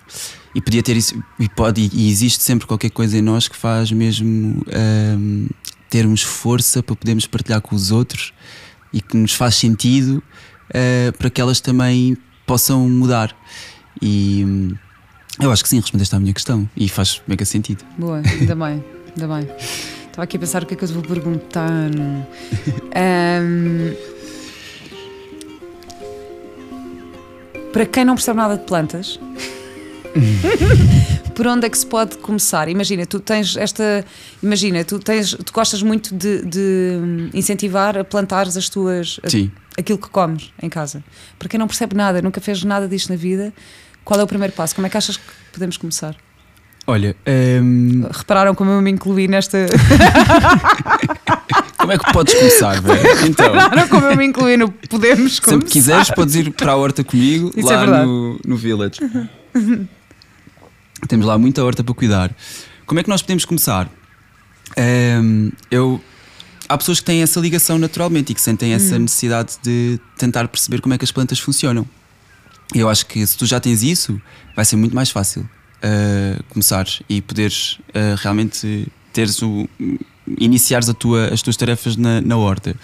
e 0.55 0.61
podia 0.63 0.83
ter 0.83 0.97
isso, 0.97 1.23
e 1.39 1.47
pode, 1.51 1.91
e 1.93 2.09
existe 2.09 2.43
sempre 2.43 2.67
qualquer 2.67 2.91
coisa 2.91 3.19
em 3.19 3.21
nós 3.21 3.47
que 3.47 3.55
faz 3.55 3.93
mesmo 3.93 4.65
termos 5.91 6.23
força 6.23 6.83
para 6.83 6.97
podermos 6.97 7.27
partilhar 7.27 7.61
com 7.61 7.77
os 7.77 7.91
outros 7.91 8.33
e 8.93 9.01
que 9.01 9.17
nos 9.17 9.33
faz 9.33 9.55
sentido 9.57 10.23
uh, 10.71 11.17
para 11.17 11.31
que 11.31 11.41
elas 11.41 11.61
também 11.61 12.17
possam 12.47 12.89
mudar. 12.89 13.37
E 14.01 14.75
eu 15.41 15.53
acho 15.53 15.63
que 15.63 15.69
sim, 15.69 15.81
respondeste 15.81 16.15
à 16.15 16.21
minha 16.21 16.33
questão 16.33 16.69
e 16.77 16.89
faz 16.89 17.21
mega 17.27 17.45
sentido. 17.45 17.85
Boa, 17.99 18.23
ainda 18.25 18.55
bem, 18.55 18.85
ainda 19.15 19.35
bem. 19.35 19.49
Estava 20.07 20.25
aqui 20.25 20.37
a 20.37 20.41
pensar 20.41 20.63
o 20.63 20.67
que 20.67 20.75
é 20.75 20.77
que 20.77 20.85
eu 20.85 20.89
te 20.89 20.95
vou 20.95 21.03
perguntar. 21.03 21.91
Um, 23.43 23.95
para 27.73 27.85
quem 27.85 28.05
não 28.05 28.15
percebe 28.15 28.39
nada 28.39 28.57
de 28.57 28.65
plantas, 28.65 29.21
por 31.35 31.47
onde 31.47 31.67
é 31.67 31.71
que 31.71 31.77
se 31.77 31.87
pode 31.87 32.17
começar? 32.19 32.69
Imagina, 32.69 33.05
tu 33.05 33.21
tens 33.21 33.57
esta. 33.57 34.05
Imagina, 34.43 34.83
tu, 34.85 34.99
tens, 34.99 35.37
tu 35.45 35.53
gostas 35.53 35.83
muito 35.83 36.15
de, 36.15 36.43
de 36.47 37.31
incentivar 37.35 37.99
a 37.99 38.05
plantar 38.05 38.47
as 38.49 38.69
tuas. 38.71 39.21
Sim. 39.27 39.51
aquilo 39.77 39.99
que 39.99 40.09
comes 40.09 40.51
em 40.63 40.71
casa. 40.71 41.05
Para 41.39 41.49
quem 41.49 41.59
não 41.59 41.67
percebe 41.67 41.95
nada, 41.95 42.23
nunca 42.23 42.41
fez 42.41 42.65
nada 42.65 42.89
disto 42.89 43.11
na 43.11 43.17
vida, 43.17 43.53
qual 44.07 44.19
é 44.21 44.23
o 44.23 44.27
primeiro 44.27 44.55
passo? 44.55 44.73
Como 44.73 44.87
é 44.87 44.91
que 44.91 44.97
achas 44.97 45.17
que 45.17 45.25
podemos 45.53 45.77
começar? 45.77 46.15
Olha, 46.87 47.17
um... 47.61 48.07
repararam 48.09 48.55
como 48.55 48.71
eu 48.71 48.81
me 48.81 48.93
incluí 48.93 49.27
nesta. 49.27 49.67
como 51.77 51.93
é 51.93 51.99
que 51.99 52.13
podes 52.13 52.35
começar, 52.35 52.81
velho? 52.81 53.27
Então, 53.27 53.53
repararam 53.53 53.89
como 53.89 54.07
eu 54.07 54.17
me 54.17 54.25
incluí 54.25 54.57
no 54.57 54.71
Podemos 54.71 55.41
começar. 55.41 55.59
Sempre 55.59 55.69
quiseres, 55.69 56.09
podes 56.13 56.37
ir 56.37 56.53
para 56.53 56.71
a 56.71 56.77
horta 56.77 57.03
comigo, 57.03 57.51
Isso 57.57 57.73
é 57.73 57.77
lá 57.77 58.03
é 58.03 58.07
no, 58.07 58.39
no 58.47 58.57
Village. 58.57 59.01
Temos 61.09 61.27
lá 61.27 61.37
muita 61.37 61.65
horta 61.65 61.83
para 61.83 61.95
cuidar. 61.95 62.31
Como 62.87 63.01
é 63.01 63.03
que 63.03 63.09
nós 63.09 63.23
podemos 63.23 63.45
começar? 63.45 63.91
Um, 64.79 65.51
eu 65.69 66.01
há 66.69 66.79
pessoas 66.79 67.01
que 67.01 67.07
têm 67.07 67.23
essa 67.23 67.41
ligação 67.41 67.77
naturalmente 67.77 68.31
e 68.31 68.37
que 68.37 68.41
sentem 68.41 68.73
essa 68.73 68.95
hum. 68.95 69.01
necessidade 69.01 69.55
de 69.65 69.99
tentar 70.17 70.47
perceber 70.47 70.81
como 70.81 70.95
é 70.95 70.99
que 70.99 71.05
as 71.05 71.11
plantas 71.11 71.41
funcionam. 71.41 71.85
Eu 72.75 72.89
acho 72.89 73.07
que 73.07 73.27
se 73.27 73.37
tu 73.37 73.47
já 73.47 73.61
tens 73.61 73.83
isso, 73.83 74.21
vai 74.55 74.65
ser 74.65 74.77
muito 74.77 74.95
mais 74.95 75.11
fácil 75.11 75.43
uh, 75.43 76.43
começares 76.49 77.03
e 77.09 77.21
poderes 77.23 77.79
uh, 77.91 78.17
realmente 78.19 78.89
teres 79.13 79.41
o. 79.43 79.69
iniciares 80.39 80.89
a 80.89 80.95
tua, 80.95 81.29
as 81.33 81.43
tuas 81.43 81.57
tarefas 81.57 81.97
na, 81.97 82.21
na 82.21 82.37
horta. 82.37 82.75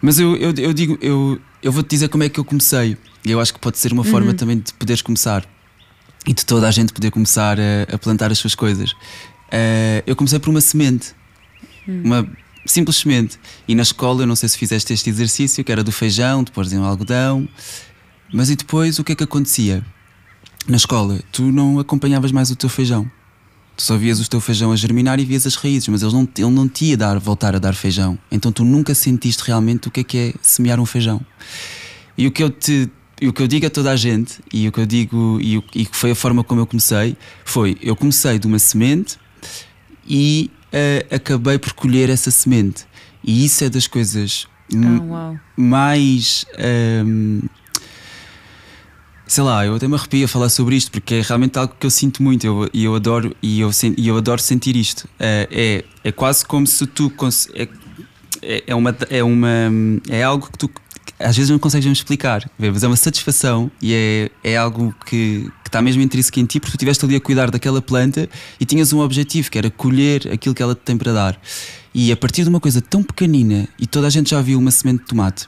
Mas 0.00 0.18
eu, 0.18 0.36
eu, 0.36 0.52
eu 0.56 0.72
digo, 0.72 0.98
eu, 1.00 1.40
eu 1.62 1.72
vou-te 1.72 1.90
dizer 1.90 2.08
como 2.08 2.22
é 2.22 2.28
que 2.28 2.38
eu 2.38 2.44
comecei. 2.44 2.96
E 3.24 3.30
eu 3.30 3.40
acho 3.40 3.52
que 3.52 3.58
pode 3.58 3.78
ser 3.78 3.92
uma 3.92 4.04
forma 4.04 4.30
uhum. 4.30 4.36
também 4.36 4.58
de 4.58 4.72
poderes 4.74 5.02
começar 5.02 5.44
e 6.26 6.32
de 6.32 6.44
toda 6.44 6.68
a 6.68 6.70
gente 6.70 6.92
poder 6.92 7.10
começar 7.10 7.58
a, 7.58 7.94
a 7.94 7.98
plantar 7.98 8.30
as 8.30 8.38
suas 8.38 8.54
coisas. 8.54 8.92
Uh, 8.92 10.02
eu 10.06 10.14
comecei 10.14 10.38
por 10.38 10.50
uma 10.50 10.60
semente, 10.60 11.12
uhum. 11.88 12.02
uma 12.04 12.28
simples 12.66 12.96
semente. 12.96 13.38
E 13.66 13.74
na 13.74 13.82
escola, 13.82 14.22
eu 14.22 14.26
não 14.26 14.36
sei 14.36 14.48
se 14.48 14.58
fizeste 14.58 14.92
este 14.92 15.08
exercício, 15.08 15.64
que 15.64 15.72
era 15.72 15.82
do 15.82 15.92
feijão, 15.92 16.44
depois 16.44 16.68
de 16.68 16.76
um 16.76 16.84
algodão. 16.84 17.48
Mas 18.32 18.50
e 18.50 18.56
depois 18.56 18.98
o 18.98 19.04
que 19.04 19.12
é 19.12 19.14
que 19.14 19.24
acontecia? 19.24 19.84
na 20.68 20.76
escola, 20.76 21.20
tu 21.30 21.42
não 21.52 21.78
acompanhavas 21.78 22.32
mais 22.32 22.50
o 22.50 22.56
teu 22.56 22.68
feijão. 22.68 23.10
Tu 23.76 23.82
só 23.82 23.96
vias 23.96 24.20
o 24.20 24.28
teu 24.28 24.40
feijão 24.40 24.72
a 24.72 24.76
germinar 24.76 25.20
e 25.20 25.24
vias 25.24 25.46
as 25.46 25.54
raízes, 25.54 25.86
mas 25.88 26.02
ele 26.02 26.12
não, 26.12 26.28
ele 26.36 26.50
não 26.50 26.68
te 26.68 26.86
ia 26.86 26.96
dar, 26.96 27.18
voltar 27.18 27.54
a 27.54 27.58
dar 27.58 27.74
feijão. 27.74 28.18
Então 28.30 28.50
tu 28.50 28.64
nunca 28.64 28.94
sentiste 28.94 29.44
realmente 29.46 29.88
o 29.88 29.90
que 29.90 30.00
é 30.00 30.04
que 30.04 30.18
é 30.18 30.34
semear 30.40 30.80
um 30.80 30.86
feijão. 30.86 31.20
E 32.16 32.26
o 32.26 32.32
que 32.32 32.42
eu 32.42 32.50
te 32.50 32.90
e 33.18 33.28
o 33.28 33.32
que 33.32 33.42
eu 33.42 33.48
digo 33.48 33.64
a 33.64 33.70
toda 33.70 33.90
a 33.90 33.96
gente, 33.96 34.40
e 34.52 34.68
o 34.68 34.72
que 34.72 34.78
eu 34.78 34.84
digo, 34.84 35.38
e, 35.40 35.56
o, 35.56 35.64
e 35.74 35.88
foi 35.90 36.10
a 36.10 36.14
forma 36.14 36.44
como 36.44 36.60
eu 36.60 36.66
comecei, 36.66 37.16
foi: 37.44 37.76
eu 37.80 37.96
comecei 37.96 38.38
de 38.38 38.46
uma 38.46 38.58
semente 38.58 39.18
e 40.06 40.50
uh, 40.66 41.14
acabei 41.14 41.58
por 41.58 41.72
colher 41.72 42.10
essa 42.10 42.30
semente. 42.30 42.86
E 43.24 43.44
isso 43.44 43.64
é 43.64 43.70
das 43.70 43.86
coisas 43.86 44.46
oh, 44.74 45.36
mais. 45.56 46.44
Um, 46.58 47.40
ehm, 47.42 47.48
sei 49.26 49.42
lá, 49.42 49.66
eu 49.66 49.74
até 49.74 49.88
me 49.88 49.94
arrepio 49.94 50.24
a 50.24 50.28
falar 50.28 50.48
sobre 50.48 50.76
isto 50.76 50.90
porque 50.90 51.16
é 51.16 51.20
realmente 51.22 51.58
algo 51.58 51.74
que 51.78 51.86
eu 51.86 51.90
sinto 51.90 52.22
muito 52.22 52.44
e 52.44 52.46
eu, 52.46 52.70
eu, 52.72 52.94
adoro, 52.94 53.34
e 53.42 53.60
eu, 53.60 53.70
e 53.96 54.08
eu 54.08 54.16
adoro 54.16 54.40
sentir 54.40 54.76
isto. 54.76 55.08
É, 55.18 55.48
é, 55.50 56.08
é 56.08 56.12
quase 56.12 56.44
como 56.44 56.66
se 56.66 56.86
tu. 56.86 57.12
É, 57.54 57.68
é, 58.42 58.64
é, 58.68 58.74
uma, 58.74 58.96
é, 59.10 59.22
uma, 59.24 59.48
é 60.08 60.22
algo 60.22 60.48
que 60.50 60.58
tu 60.58 60.70
às 61.18 61.36
vezes 61.36 61.50
não 61.50 61.58
consegues 61.58 61.86
mesmo 61.86 61.94
explicar, 61.94 62.48
mas 62.58 62.82
é 62.82 62.86
uma 62.86 62.96
satisfação 62.96 63.70
e 63.80 63.94
é, 63.94 64.30
é 64.52 64.56
algo 64.56 64.94
que, 65.06 65.50
que 65.62 65.68
está 65.68 65.80
mesmo 65.80 66.02
intrínseco 66.02 66.38
em 66.38 66.44
ti 66.44 66.60
porque 66.60 66.72
tu 66.72 66.76
estiveste 66.76 67.04
ali 67.04 67.16
a 67.16 67.20
cuidar 67.20 67.50
daquela 67.50 67.80
planta 67.80 68.28
e 68.60 68.64
tinhas 68.64 68.92
um 68.92 69.00
objetivo 69.00 69.50
que 69.50 69.56
era 69.56 69.70
colher 69.70 70.30
aquilo 70.30 70.54
que 70.54 70.62
ela 70.62 70.74
te 70.74 70.82
tem 70.82 70.96
para 70.96 71.12
dar. 71.12 71.40
E 71.94 72.12
a 72.12 72.16
partir 72.16 72.42
de 72.42 72.50
uma 72.50 72.60
coisa 72.60 72.82
tão 72.82 73.02
pequenina, 73.02 73.66
e 73.78 73.86
toda 73.86 74.06
a 74.06 74.10
gente 74.10 74.30
já 74.30 74.42
viu 74.42 74.58
uma 74.58 74.70
semente 74.70 75.00
de 75.00 75.06
tomate, 75.06 75.46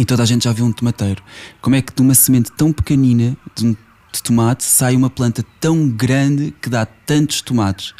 e 0.00 0.04
toda 0.06 0.22
a 0.22 0.26
gente 0.26 0.44
já 0.44 0.52
viu 0.52 0.64
um 0.64 0.72
tomateiro. 0.72 1.22
Como 1.60 1.76
é 1.76 1.82
que 1.82 1.94
de 1.94 2.00
uma 2.00 2.14
semente 2.14 2.50
tão 2.52 2.72
pequenina 2.72 3.36
de, 3.54 3.76
de 4.10 4.22
tomate 4.22 4.64
sai 4.64 4.96
uma 4.96 5.10
planta 5.10 5.44
tão 5.60 5.90
grande 5.90 6.54
que 6.58 6.70
dá 6.70 6.86
tantos 6.86 7.42
tomates 7.42 7.92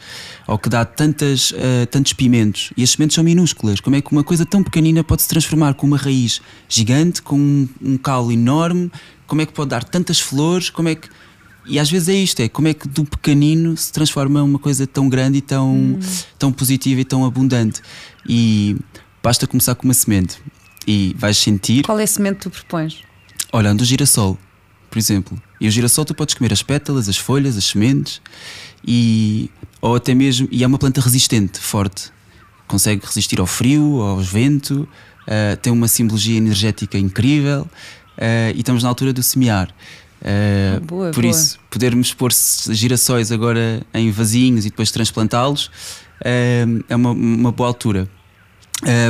ou 0.46 0.56
que 0.56 0.70
dá 0.70 0.82
tantas, 0.82 1.50
uh, 1.50 1.86
tantos 1.90 2.14
pimentos 2.14 2.72
e 2.74 2.82
as 2.82 2.92
sementes 2.92 3.16
são 3.16 3.22
minúsculas? 3.22 3.80
Como 3.80 3.96
é 3.96 4.00
que 4.00 4.10
uma 4.10 4.24
coisa 4.24 4.46
tão 4.46 4.62
pequenina 4.64 5.04
pode 5.04 5.20
se 5.20 5.28
transformar 5.28 5.74
com 5.74 5.86
uma 5.86 5.98
raiz 5.98 6.40
gigante, 6.70 7.20
com 7.20 7.38
um, 7.38 7.68
um 7.82 7.98
caule 7.98 8.32
enorme? 8.32 8.90
Como 9.26 9.42
é 9.42 9.44
que 9.44 9.52
pode 9.52 9.68
dar 9.68 9.84
tantas 9.84 10.18
flores? 10.18 10.70
Como 10.70 10.88
é 10.88 10.94
que 10.94 11.06
e 11.66 11.78
às 11.78 11.90
vezes 11.90 12.08
é 12.08 12.14
isto, 12.14 12.40
é 12.40 12.48
como 12.48 12.66
é 12.66 12.72
que 12.72 12.88
do 12.88 13.04
pequenino 13.04 13.76
se 13.76 13.92
transforma 13.92 14.42
uma 14.42 14.58
coisa 14.58 14.86
tão 14.86 15.06
grande 15.06 15.38
e 15.38 15.40
tão, 15.42 15.70
hum. 15.70 16.00
tão 16.38 16.50
positiva 16.50 17.02
e 17.02 17.04
tão 17.04 17.26
abundante. 17.26 17.82
E 18.26 18.78
basta 19.22 19.46
começar 19.46 19.74
com 19.74 19.84
uma 19.84 19.92
semente 19.92 20.38
e 20.86 21.14
vais 21.18 21.36
sentir. 21.36 21.84
Qual 21.84 21.98
é 21.98 22.04
a 22.04 22.06
semente 22.06 22.36
que 22.36 22.42
tu 22.42 22.50
propões? 22.50 23.02
Olhando 23.52 23.80
o 23.80 23.84
girassol, 23.84 24.38
por 24.88 24.98
exemplo. 24.98 25.40
E 25.60 25.68
o 25.68 25.70
girassol 25.70 26.04
tu 26.04 26.14
podes 26.14 26.34
comer 26.34 26.52
as 26.52 26.62
pétalas, 26.62 27.08
as 27.08 27.16
folhas, 27.16 27.56
as 27.56 27.64
sementes 27.64 28.20
e 28.86 29.50
ou 29.80 29.94
até 29.94 30.14
mesmo 30.14 30.48
e 30.50 30.62
é 30.62 30.66
uma 30.66 30.78
planta 30.78 31.00
resistente, 31.00 31.58
forte. 31.58 32.10
Consegue 32.66 33.04
resistir 33.04 33.40
ao 33.40 33.46
frio, 33.46 34.00
ao 34.00 34.18
vento, 34.18 34.88
uh, 35.26 35.56
tem 35.60 35.72
uma 35.72 35.88
simbologia 35.88 36.36
energética 36.36 36.96
incrível 36.96 37.62
uh, 37.62 38.54
e 38.54 38.58
estamos 38.58 38.82
na 38.82 38.88
altura 38.88 39.12
do 39.12 39.22
semear. 39.22 39.68
Uh, 40.20 40.80
boa, 40.84 41.10
por 41.10 41.22
boa. 41.22 41.30
isso, 41.30 41.58
podermos 41.70 42.14
pôr 42.14 42.30
girassóis 42.70 43.32
agora 43.32 43.82
em 43.92 44.10
vasinhos 44.10 44.66
e 44.66 44.70
depois 44.70 44.90
transplantá-los 44.90 45.70
é 46.22 46.94
uma, 46.94 47.10
uma 47.12 47.50
boa 47.50 47.68
altura. 47.68 48.08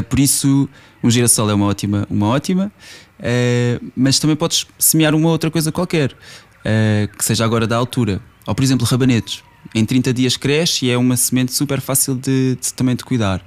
Por 0.08 0.18
isso, 0.18 0.68
um 1.02 1.10
girassol 1.10 1.50
é 1.50 1.54
uma 1.54 1.66
ótima, 1.66 2.06
uma 2.10 2.28
ótima 2.28 2.72
uh, 3.20 3.92
mas 3.94 4.18
também 4.18 4.36
podes 4.36 4.66
semear 4.78 5.14
uma 5.14 5.28
outra 5.28 5.50
coisa 5.50 5.70
qualquer, 5.70 6.12
uh, 6.12 7.16
que 7.16 7.24
seja 7.24 7.44
agora 7.44 7.66
da 7.66 7.76
altura. 7.76 8.20
Ou, 8.46 8.54
por 8.54 8.64
exemplo, 8.64 8.86
rabanetes. 8.86 9.42
Em 9.74 9.84
30 9.84 10.14
dias 10.14 10.36
cresce 10.36 10.86
e 10.86 10.90
é 10.90 10.96
uma 10.96 11.16
semente 11.16 11.52
super 11.52 11.80
fácil 11.80 12.14
de, 12.14 12.56
de 12.60 12.72
também 12.72 12.96
de 12.96 13.04
cuidar. 13.04 13.44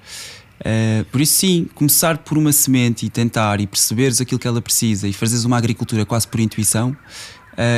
Por 1.12 1.20
isso, 1.20 1.34
sim, 1.40 1.68
começar 1.74 2.20
por 2.20 2.38
uma 2.38 2.54
semente 2.54 3.06
e 3.06 3.10
tentar 3.10 3.60
e 3.60 3.68
perceberes 3.68 4.22
aquilo 4.22 4.40
que 4.40 4.48
ela 4.48 4.62
precisa 4.62 5.08
e 5.08 5.12
fazeres 5.12 5.44
uma 5.44 5.58
agricultura 5.58 6.06
quase 6.06 6.26
por 6.26 6.40
intuição 6.40 6.96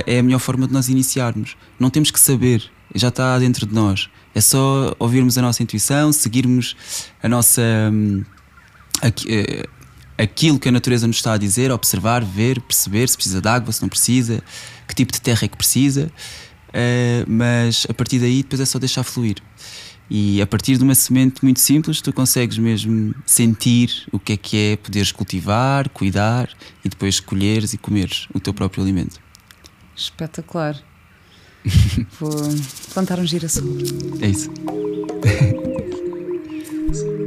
é 0.05 0.19
a 0.19 0.21
melhor 0.21 0.37
forma 0.37 0.67
de 0.67 0.73
nós 0.73 0.89
iniciarmos. 0.89 1.55
Não 1.79 1.89
temos 1.89 2.11
que 2.11 2.19
saber, 2.19 2.69
já 2.93 3.07
está 3.07 3.39
dentro 3.39 3.65
de 3.65 3.73
nós. 3.73 4.09
É 4.35 4.41
só 4.41 4.93
ouvirmos 4.99 5.37
a 5.37 5.41
nossa 5.41 5.63
intuição, 5.63 6.11
seguirmos 6.11 6.75
a 7.23 7.29
nossa. 7.29 7.61
Hum, 7.91 8.21
eh, 8.21 8.34
aquilo 10.17 10.59
que 10.59 10.69
a 10.69 10.71
natureza 10.71 11.07
nos 11.07 11.17
está 11.17 11.33
a 11.33 11.37
dizer, 11.37 11.71
observar, 11.71 12.23
ver, 12.23 12.61
perceber 12.61 13.07
se 13.09 13.15
precisa 13.15 13.41
de 13.41 13.47
água, 13.47 13.71
se 13.71 13.81
não 13.81 13.89
precisa, 13.89 14.41
que 14.87 14.95
tipo 14.95 15.11
de 15.11 15.21
terra 15.21 15.43
é 15.43 15.47
que 15.47 15.57
precisa, 15.57 16.11
uh, 16.69 17.25
mas 17.27 17.85
a 17.89 17.93
partir 17.93 18.19
daí 18.19 18.43
depois 18.43 18.61
é 18.61 18.65
só 18.65 18.79
deixar 18.79 19.03
fluir. 19.03 19.37
E 20.09 20.39
a 20.39 20.45
partir 20.45 20.77
de 20.77 20.83
uma 20.83 20.93
semente 20.93 21.43
muito 21.43 21.59
simples, 21.59 21.99
tu 21.99 22.13
consegues 22.13 22.59
mesmo 22.59 23.15
sentir 23.25 24.07
o 24.11 24.19
que 24.19 24.33
é 24.33 24.37
que 24.37 24.57
é 24.57 24.77
poderes 24.77 25.11
cultivar, 25.11 25.89
cuidar 25.89 26.47
e 26.83 26.89
depois 26.89 27.19
colheres 27.19 27.73
e 27.73 27.77
comeres 27.77 28.27
o 28.31 28.39
teu 28.39 28.53
próprio 28.53 28.83
alimento. 28.83 29.19
Espetacular. 29.95 30.79
Vou 32.19 32.29
plantar 32.93 33.19
um 33.19 33.25
girassol. 33.25 33.63
É 34.21 34.27
isso. 34.27 34.51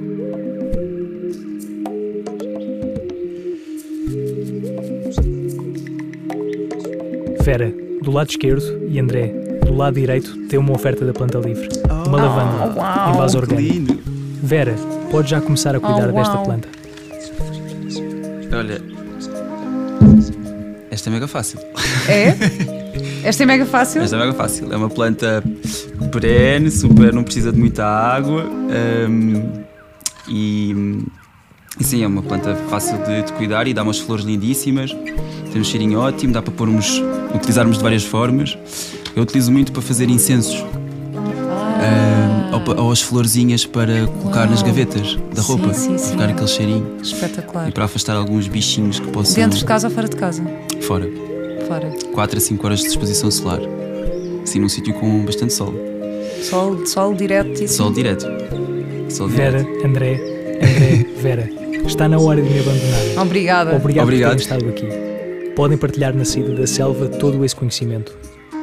Vera, 7.42 7.72
do 8.02 8.10
lado 8.10 8.30
esquerdo, 8.30 8.86
e 8.88 8.98
André, 8.98 9.28
do 9.64 9.74
lado 9.74 9.94
direito, 9.94 10.36
tem 10.48 10.58
uma 10.58 10.72
oferta 10.72 11.04
da 11.04 11.12
planta 11.12 11.38
livre. 11.38 11.68
Uma 12.06 12.18
lavanda 12.22 12.78
uau, 12.78 13.14
em 13.14 13.16
vaso 13.16 13.38
orgânico. 13.38 13.98
Vera, 14.42 14.74
pode 15.10 15.30
já 15.30 15.40
começar 15.40 15.74
a 15.74 15.80
cuidar 15.80 16.08
Oh, 16.08 16.12
desta 16.12 16.38
planta. 16.38 16.68
Olha. 18.56 18.80
Esta 20.90 21.10
é 21.10 21.12
mega 21.12 21.28
fácil. 21.28 21.58
É? 22.08 22.34
Esta 23.24 23.42
é 23.42 23.46
mega 23.46 23.66
fácil? 23.66 24.02
Esta 24.02 24.16
é 24.16 24.18
mega 24.18 24.32
fácil. 24.32 24.72
É 24.72 24.76
uma 24.76 24.88
planta 24.88 25.42
perene, 26.10 26.70
super, 26.70 27.12
não 27.12 27.22
precisa 27.22 27.52
de 27.52 27.58
muita 27.58 27.84
água. 27.84 28.44
hum, 29.08 29.52
e, 30.28 30.74
e 31.80 31.84
sim, 31.84 32.02
é 32.02 32.06
uma 32.06 32.22
planta 32.22 32.54
fácil 32.68 32.98
de, 33.04 33.22
de 33.22 33.32
cuidar 33.34 33.66
e 33.68 33.74
dá 33.74 33.82
umas 33.82 33.98
flores 33.98 34.24
lindíssimas. 34.24 34.90
Tem 35.52 35.60
um 35.60 35.64
cheirinho 35.64 35.98
ótimo, 36.00 36.32
dá 36.32 36.42
para 36.42 36.52
pormos, 36.52 37.02
utilizarmos 37.34 37.76
de 37.78 37.82
várias 37.82 38.04
formas. 38.04 38.56
Eu 39.16 39.22
utilizo 39.22 39.50
muito 39.52 39.72
para 39.72 39.82
fazer 39.82 40.08
incensos. 40.10 40.62
hum, 40.62 42.52
ou, 42.54 42.60
pa- 42.60 42.80
ou 42.82 42.90
as 42.92 43.00
florzinhas 43.00 43.64
para 43.64 44.06
colocar 44.06 44.46
nas 44.48 44.60
Uau. 44.60 44.68
gavetas 44.68 45.16
da 45.34 45.42
Sim, 45.42 45.48
roupa. 45.52 45.74
sim, 45.74 45.88
para 45.90 45.98
sim. 45.98 46.10
ficar 46.12 46.28
aquele 46.28 46.48
cheirinho. 46.48 46.86
Espetacular. 47.02 47.68
E 47.68 47.72
para 47.72 47.84
afastar 47.84 48.16
alguns 48.16 48.46
bichinhos 48.48 48.98
que 49.00 49.06
possam. 49.08 49.34
Dentro 49.36 49.58
de 49.58 49.64
casa 49.64 49.88
ou 49.88 49.94
fora 49.94 50.08
de 50.08 50.16
casa? 50.16 50.42
Fora. 50.82 51.08
Fora. 51.66 51.92
4 52.12 52.38
a 52.38 52.40
5 52.40 52.66
horas 52.66 52.80
de 52.80 52.86
exposição 52.88 53.30
solar. 53.30 53.60
Assim, 54.42 54.58
num 54.60 54.68
sítio 54.68 54.94
com 54.94 55.24
bastante 55.24 55.52
sol. 55.52 55.74
Sol, 56.42 56.86
sol 56.86 57.14
direto 57.14 57.62
e 57.62 57.68
Sol 57.68 57.90
direto. 57.92 58.26
Sol 59.10 59.28
Vera, 59.28 59.62
direto. 59.62 59.86
André, 59.86 60.14
André, 60.62 61.06
Vera, 61.20 61.50
está 61.88 62.08
na 62.08 62.18
hora 62.18 62.40
de 62.40 62.48
me 62.48 62.60
abandonar. 62.60 63.00
Obrigada. 63.24 63.74
Obrigado, 63.74 64.04
Obrigado. 64.04 64.36
por 64.36 64.46
terem 64.46 64.56
estado 64.60 64.68
aqui. 64.68 64.86
Podem 65.56 65.76
partilhar 65.78 66.14
na 66.14 66.24
saída 66.24 66.54
da 66.54 66.66
selva 66.66 67.08
todo 67.08 67.44
esse 67.44 67.56
conhecimento. 67.56 68.16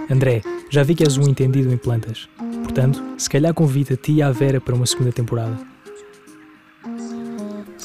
André, 0.10 0.42
já 0.70 0.84
vi 0.84 0.96
que 0.96 1.04
és 1.04 1.18
um 1.18 1.24
entendido 1.24 1.74
em 1.74 1.78
plantas. 1.78 2.30
Portanto, 2.64 3.04
se 3.18 3.30
calhar 3.30 3.54
convido 3.54 3.96
a 3.96 3.98
ti 3.98 4.14
e 4.14 4.22
a 4.22 4.32
Vera 4.32 4.62
para 4.62 4.74
uma 4.76 4.86
segunda 4.86 5.12
temporada. 5.12 5.58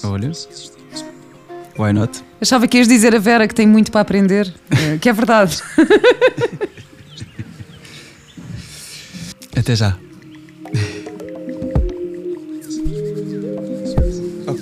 Olha. 0.05 0.31
Why 1.79 1.93
not? 1.93 2.23
Achava 2.41 2.67
que 2.69 2.79
ias 2.79 2.87
dizer 2.89 3.15
a 3.15 3.19
Vera 3.19 3.47
que 3.49 3.55
tem 3.55 3.67
muito 3.67 3.91
para 3.91 4.03
aprender, 4.03 4.53
eh, 4.71 4.99
que 4.99 5.09
é 5.09 5.13
verdade. 5.13 5.59
Até 9.57 9.75
já. 9.75 9.97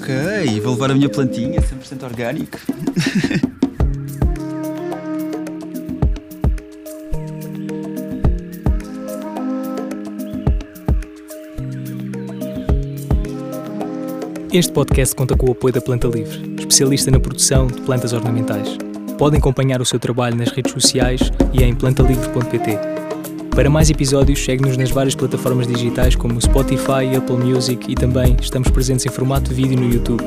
Ok, 0.09 0.61
vou 0.61 0.73
levar 0.73 0.91
a 0.91 0.95
minha 0.95 1.09
plantinha, 1.09 1.61
100% 1.61 2.03
orgânico. 2.05 2.59
Este 14.51 14.73
podcast 14.73 15.15
conta 15.15 15.37
com 15.37 15.49
o 15.49 15.53
apoio 15.53 15.75
da 15.75 15.81
Planta 15.81 16.09
Livre, 16.09 16.55
especialista 16.59 17.11
na 17.11 17.21
produção 17.21 17.67
de 17.67 17.83
plantas 17.83 18.15
ornamentais. 18.15 18.79
Podem 19.19 19.39
acompanhar 19.39 19.83
o 19.83 19.85
seu 19.85 19.99
trabalho 19.99 20.37
nas 20.37 20.51
redes 20.51 20.73
sociais 20.73 21.21
e 21.53 21.63
em 21.63 21.75
plantalivre.pt. 21.75 22.98
Para 23.59 23.69
mais 23.69 23.91
episódios, 23.91 24.45
segue-nos 24.45 24.77
nas 24.77 24.93
várias 24.93 25.17
plataformas 25.17 25.67
digitais 25.67 26.15
como 26.15 26.41
Spotify, 26.41 27.17
Apple 27.17 27.39
Music 27.39 27.91
e 27.91 27.97
também 27.97 28.37
estamos 28.41 28.71
presentes 28.71 29.05
em 29.05 29.09
formato 29.09 29.53
vídeo 29.53 29.77
no 29.77 29.93
YouTube. 29.93 30.23